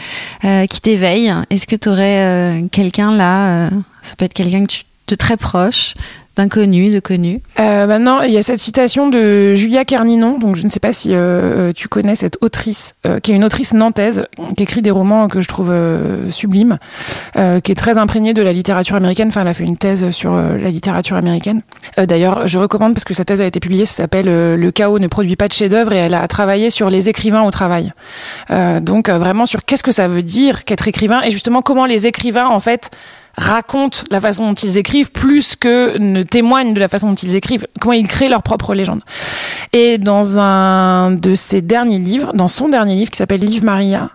qui 0.42 0.80
t'éveille, 0.80 1.34
est-ce 1.50 1.66
que 1.66 1.76
tu 1.76 1.88
aurais 1.88 2.64
quelqu'un 2.70 3.12
là 3.12 3.70
Ça 4.02 4.14
peut 4.16 4.24
être 4.24 4.34
quelqu'un 4.34 4.64
que 4.66 4.72
tu 4.72 4.84
de 5.06 5.14
très 5.14 5.36
proche 5.36 5.94
d'inconnus, 6.36 6.92
de 6.92 7.00
connus 7.00 7.40
euh, 7.60 7.86
Maintenant, 7.86 8.22
il 8.22 8.32
y 8.32 8.36
a 8.36 8.42
cette 8.42 8.60
citation 8.60 9.08
de 9.08 9.54
Julia 9.54 9.84
Kerninon, 9.84 10.38
donc 10.38 10.56
je 10.56 10.64
ne 10.64 10.68
sais 10.68 10.80
pas 10.80 10.92
si 10.92 11.10
euh, 11.12 11.72
tu 11.72 11.88
connais 11.88 12.14
cette 12.14 12.38
autrice, 12.40 12.94
euh, 13.06 13.20
qui 13.20 13.32
est 13.32 13.34
une 13.34 13.44
autrice 13.44 13.72
nantaise, 13.72 14.26
qui 14.56 14.62
écrit 14.62 14.82
des 14.82 14.90
romans 14.90 15.28
que 15.28 15.40
je 15.40 15.48
trouve 15.48 15.70
euh, 15.70 16.30
sublimes, 16.30 16.78
euh, 17.36 17.60
qui 17.60 17.72
est 17.72 17.76
très 17.76 17.98
imprégnée 17.98 18.34
de 18.34 18.42
la 18.42 18.52
littérature 18.52 18.96
américaine. 18.96 19.28
Enfin, 19.28 19.42
elle 19.42 19.48
a 19.48 19.54
fait 19.54 19.64
une 19.64 19.76
thèse 19.76 20.10
sur 20.10 20.32
euh, 20.32 20.56
la 20.58 20.70
littérature 20.70 21.16
américaine. 21.16 21.62
D'ailleurs, 21.96 22.48
je 22.48 22.58
recommande 22.58 22.94
parce 22.94 23.04
que 23.04 23.14
sa 23.14 23.24
thèse 23.24 23.40
a 23.40 23.46
été 23.46 23.60
publiée. 23.60 23.84
Ça 23.86 23.94
s'appelle 23.94 24.26
"Le 24.26 24.70
chaos 24.70 24.98
ne 24.98 25.06
produit 25.06 25.36
pas 25.36 25.48
de 25.48 25.52
chef-d'œuvre" 25.52 25.92
et 25.92 25.98
elle 25.98 26.14
a 26.14 26.26
travaillé 26.26 26.70
sur 26.70 26.90
les 26.90 27.08
écrivains 27.08 27.42
au 27.42 27.50
travail. 27.50 27.92
donc 28.80 29.08
vraiment 29.08 29.46
sur 29.46 29.64
qu'est-ce 29.64 29.82
que 29.82 29.92
ça 29.92 30.08
veut 30.08 30.22
dire 30.22 30.64
qu'être 30.64 30.88
écrivain 30.88 31.22
et 31.22 31.30
justement 31.30 31.62
comment 31.62 31.86
les 31.86 32.06
écrivains 32.06 32.46
en 32.46 32.60
fait 32.60 32.90
racontent 33.36 33.98
la 34.10 34.20
façon 34.20 34.48
dont 34.48 34.54
ils 34.54 34.78
écrivent 34.78 35.10
plus 35.10 35.56
que 35.56 35.98
ne 35.98 36.22
témoignent 36.22 36.74
de 36.74 36.80
la 36.80 36.88
façon 36.88 37.08
dont 37.08 37.14
ils 37.14 37.36
écrivent, 37.36 37.66
comment 37.80 37.92
ils 37.92 38.06
créent 38.06 38.28
leur 38.28 38.42
propre 38.42 38.74
légende. 38.74 39.00
Et 39.72 39.98
dans 39.98 40.38
un 40.38 41.10
de 41.10 41.34
ses 41.34 41.62
derniers 41.62 41.98
livres, 41.98 42.32
dans 42.34 42.48
son 42.48 42.68
dernier 42.68 42.94
livre 42.94 43.10
qui 43.10 43.18
s'appelle 43.18 43.40
Livre 43.40 43.64
Maria, 43.64 44.10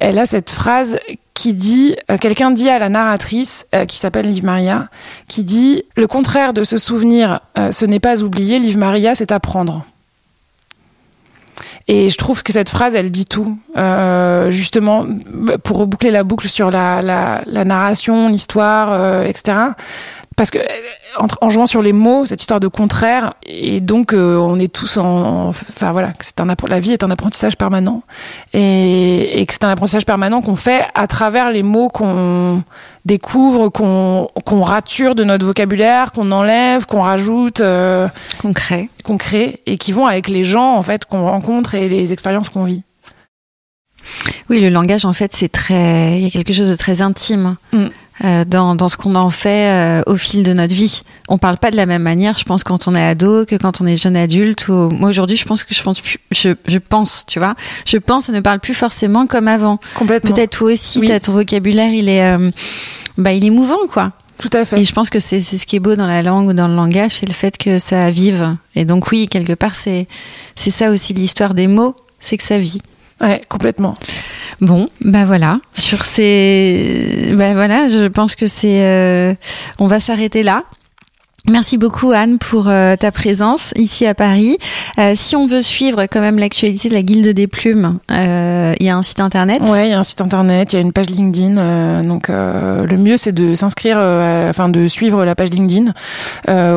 elle 0.00 0.18
a 0.18 0.26
cette 0.26 0.50
phrase 0.50 0.98
qui 1.38 1.54
dit, 1.54 1.94
euh, 2.10 2.18
quelqu'un 2.18 2.50
dit 2.50 2.68
à 2.68 2.80
la 2.80 2.88
narratrice 2.88 3.64
euh, 3.72 3.84
qui 3.86 3.96
s'appelle 3.96 4.26
Liv 4.26 4.44
Maria, 4.44 4.88
qui 5.28 5.44
dit 5.44 5.84
le 5.96 6.08
contraire 6.08 6.52
de 6.52 6.64
se 6.64 6.78
souvenir, 6.78 7.40
euh, 7.56 7.70
ce 7.70 7.86
n'est 7.86 8.00
pas 8.00 8.24
oublier, 8.24 8.58
Liv 8.58 8.76
Maria, 8.76 9.14
c'est 9.14 9.30
apprendre. 9.30 9.84
Et 11.90 12.10
je 12.10 12.18
trouve 12.18 12.42
que 12.42 12.52
cette 12.52 12.68
phrase, 12.68 12.94
elle 12.94 13.10
dit 13.10 13.24
tout, 13.24 13.58
euh, 13.78 14.50
justement, 14.50 15.06
pour 15.64 15.78
reboucler 15.78 16.10
la 16.10 16.22
boucle 16.22 16.46
sur 16.46 16.70
la, 16.70 17.00
la, 17.00 17.42
la 17.46 17.64
narration, 17.64 18.28
l'histoire, 18.28 18.92
euh, 18.92 19.24
etc. 19.24 19.56
Parce 20.38 20.52
que 20.52 20.58
en, 21.18 21.26
en, 21.40 21.50
jouant 21.50 21.66
sur 21.66 21.82
les 21.82 21.92
mots, 21.92 22.24
cette 22.24 22.40
histoire 22.40 22.60
de 22.60 22.68
contraire, 22.68 23.34
et 23.44 23.80
donc 23.80 24.12
euh, 24.12 24.36
on 24.36 24.60
est 24.60 24.72
tous 24.72 24.96
en, 24.96 25.48
enfin 25.48 25.90
voilà, 25.90 26.12
c'est 26.20 26.40
un 26.40 26.46
la 26.68 26.78
vie 26.78 26.92
est 26.92 27.02
un 27.02 27.10
apprentissage 27.10 27.56
permanent, 27.56 28.04
et, 28.52 29.40
et 29.40 29.44
que 29.44 29.52
c'est 29.52 29.64
un 29.64 29.68
apprentissage 29.68 30.06
permanent 30.06 30.40
qu'on 30.40 30.54
fait 30.54 30.86
à 30.94 31.08
travers 31.08 31.50
les 31.50 31.64
mots 31.64 31.88
qu'on 31.88 32.62
découvre, 33.04 33.68
qu'on 33.68 34.28
qu'on 34.44 34.62
rature 34.62 35.16
de 35.16 35.24
notre 35.24 35.44
vocabulaire, 35.44 36.12
qu'on 36.12 36.30
enlève, 36.30 36.86
qu'on 36.86 37.02
rajoute, 37.02 37.60
euh, 37.60 38.06
qu'on 38.40 38.52
crée, 38.52 38.90
qu'on 39.02 39.18
crée, 39.18 39.60
et 39.66 39.76
qui 39.76 39.90
vont 39.90 40.06
avec 40.06 40.28
les 40.28 40.44
gens 40.44 40.76
en 40.76 40.82
fait 40.82 41.04
qu'on 41.04 41.28
rencontre 41.28 41.74
et 41.74 41.88
les 41.88 42.12
expériences 42.12 42.48
qu'on 42.48 42.62
vit. 42.62 42.84
Oui, 44.48 44.60
le 44.60 44.68
langage 44.68 45.04
en 45.04 45.12
fait 45.12 45.34
c'est 45.34 45.50
très, 45.50 46.20
il 46.20 46.22
y 46.22 46.28
a 46.28 46.30
quelque 46.30 46.52
chose 46.52 46.70
de 46.70 46.76
très 46.76 47.02
intime. 47.02 47.56
Mm. 47.72 47.88
Euh, 48.24 48.44
dans, 48.44 48.74
dans, 48.74 48.88
ce 48.88 48.96
qu'on 48.96 49.14
en 49.14 49.30
fait 49.30 49.70
euh, 49.70 50.02
au 50.06 50.16
fil 50.16 50.42
de 50.42 50.52
notre 50.52 50.74
vie. 50.74 51.02
On 51.28 51.38
parle 51.38 51.56
pas 51.56 51.70
de 51.70 51.76
la 51.76 51.86
même 51.86 52.02
manière, 52.02 52.36
je 52.36 52.42
pense, 52.42 52.64
quand 52.64 52.88
on 52.88 52.94
est 52.96 53.04
ado 53.04 53.44
que 53.44 53.54
quand 53.54 53.80
on 53.80 53.86
est 53.86 53.96
jeune 53.96 54.16
adulte. 54.16 54.66
Ou... 54.68 54.90
Moi 54.90 55.10
aujourd'hui, 55.10 55.36
je 55.36 55.44
pense 55.44 55.62
que 55.62 55.72
je 55.72 55.80
pense 55.84 56.00
plus, 56.00 56.18
je, 56.32 56.50
je 56.66 56.78
pense, 56.78 57.26
tu 57.26 57.38
vois, 57.38 57.54
je 57.86 57.96
pense 57.96 58.28
et 58.28 58.32
ne 58.32 58.40
parle 58.40 58.58
plus 58.58 58.74
forcément 58.74 59.28
comme 59.28 59.46
avant. 59.46 59.78
Complètement. 59.94 60.32
Peut-être 60.32 60.58
toi 60.58 60.72
aussi, 60.72 60.98
oui. 60.98 61.20
ton 61.20 61.30
vocabulaire, 61.30 61.92
il 61.92 62.08
est, 62.08 62.24
euh, 62.24 62.50
bah, 63.16 63.32
il 63.32 63.44
est 63.44 63.50
mouvant, 63.50 63.86
quoi. 63.88 64.12
Tout 64.38 64.50
à 64.52 64.64
fait. 64.64 64.80
Et 64.80 64.84
je 64.84 64.92
pense 64.92 65.10
que 65.10 65.20
c'est 65.20 65.40
ce 65.40 65.66
qui 65.66 65.76
est 65.76 65.80
beau 65.80 65.94
dans 65.94 66.06
la 66.06 66.22
langue 66.22 66.48
ou 66.48 66.52
dans 66.54 66.68
le 66.68 66.74
langage, 66.74 67.12
c'est 67.12 67.26
le 67.26 67.34
fait 67.34 67.56
que 67.56 67.78
ça 67.78 68.10
vive. 68.10 68.56
Et 68.74 68.84
donc 68.84 69.12
oui, 69.12 69.28
quelque 69.28 69.52
part, 69.52 69.76
c'est 69.76 70.08
c'est 70.56 70.70
ça 70.70 70.90
aussi 70.90 71.12
l'histoire 71.12 71.54
des 71.54 71.68
mots, 71.68 71.94
c'est 72.18 72.36
que 72.36 72.44
ça 72.44 72.58
vit. 72.58 72.82
Ouais, 73.20 73.40
complètement. 73.48 73.94
Bon, 74.60 74.88
bah 75.00 75.24
voilà. 75.24 75.60
Sur 75.72 76.04
ces, 76.04 77.32
bah 77.34 77.52
voilà, 77.54 77.88
je 77.88 78.08
pense 78.08 78.34
que 78.34 78.46
c'est, 78.46 78.82
euh, 78.82 79.34
on 79.78 79.86
va 79.86 80.00
s'arrêter 80.00 80.42
là. 80.42 80.64
Merci 81.48 81.78
beaucoup 81.78 82.10
Anne 82.10 82.38
pour 82.38 82.68
euh, 82.68 82.96
ta 82.96 83.10
présence 83.10 83.72
ici 83.76 84.04
à 84.04 84.14
Paris. 84.14 84.58
Euh, 84.98 85.12
si 85.14 85.34
on 85.34 85.46
veut 85.46 85.62
suivre 85.62 86.02
quand 86.02 86.20
même 86.20 86.38
l'actualité 86.38 86.88
de 86.88 86.94
la 86.94 87.02
Guilde 87.02 87.28
des 87.28 87.46
Plumes, 87.46 87.98
il 88.10 88.76
y 88.80 88.88
a 88.88 88.96
un 88.96 89.02
site 89.02 89.20
internet. 89.20 89.62
Ouais, 89.62 89.88
il 89.88 89.90
y 89.92 89.94
a 89.94 89.98
un 89.98 90.02
site 90.02 90.20
internet, 90.20 90.72
il 90.72 90.76
y 90.76 90.78
a 90.78 90.82
une 90.82 90.92
page 90.92 91.08
LinkedIn. 91.08 92.02
donc 92.02 92.28
le 92.28 92.96
mieux 92.96 93.16
c'est 93.16 93.32
de 93.32 93.54
s'inscrire, 93.54 93.96
enfin 93.96 94.68
de 94.68 94.88
suivre 94.88 95.24
la 95.24 95.34
page 95.34 95.50
LinkedIn 95.50 95.94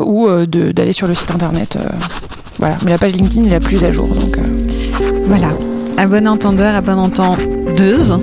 ou 0.03 0.29
d'aller 0.45 0.93
sur 0.93 1.07
le 1.07 1.15
site 1.15 1.31
internet. 1.31 1.77
voilà, 2.59 2.77
mais 2.85 2.91
la 2.91 2.97
page 2.97 3.13
LinkedIn 3.13 3.47
est 3.47 3.49
la 3.49 3.59
plus 3.59 3.83
à 3.83 3.91
jour. 3.91 4.07
Donc 4.07 4.37
voilà. 5.25 5.49
À 5.97 6.07
bon 6.07 6.27
entendeur, 6.27 6.75
à 6.75 6.81
bonne 6.81 6.99
entendeuse. 6.99 8.11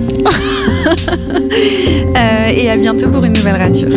euh, 2.15 2.47
et 2.47 2.69
à 2.69 2.75
bientôt 2.75 3.09
pour 3.09 3.23
une 3.23 3.33
nouvelle 3.33 3.55
rature. 3.55 3.89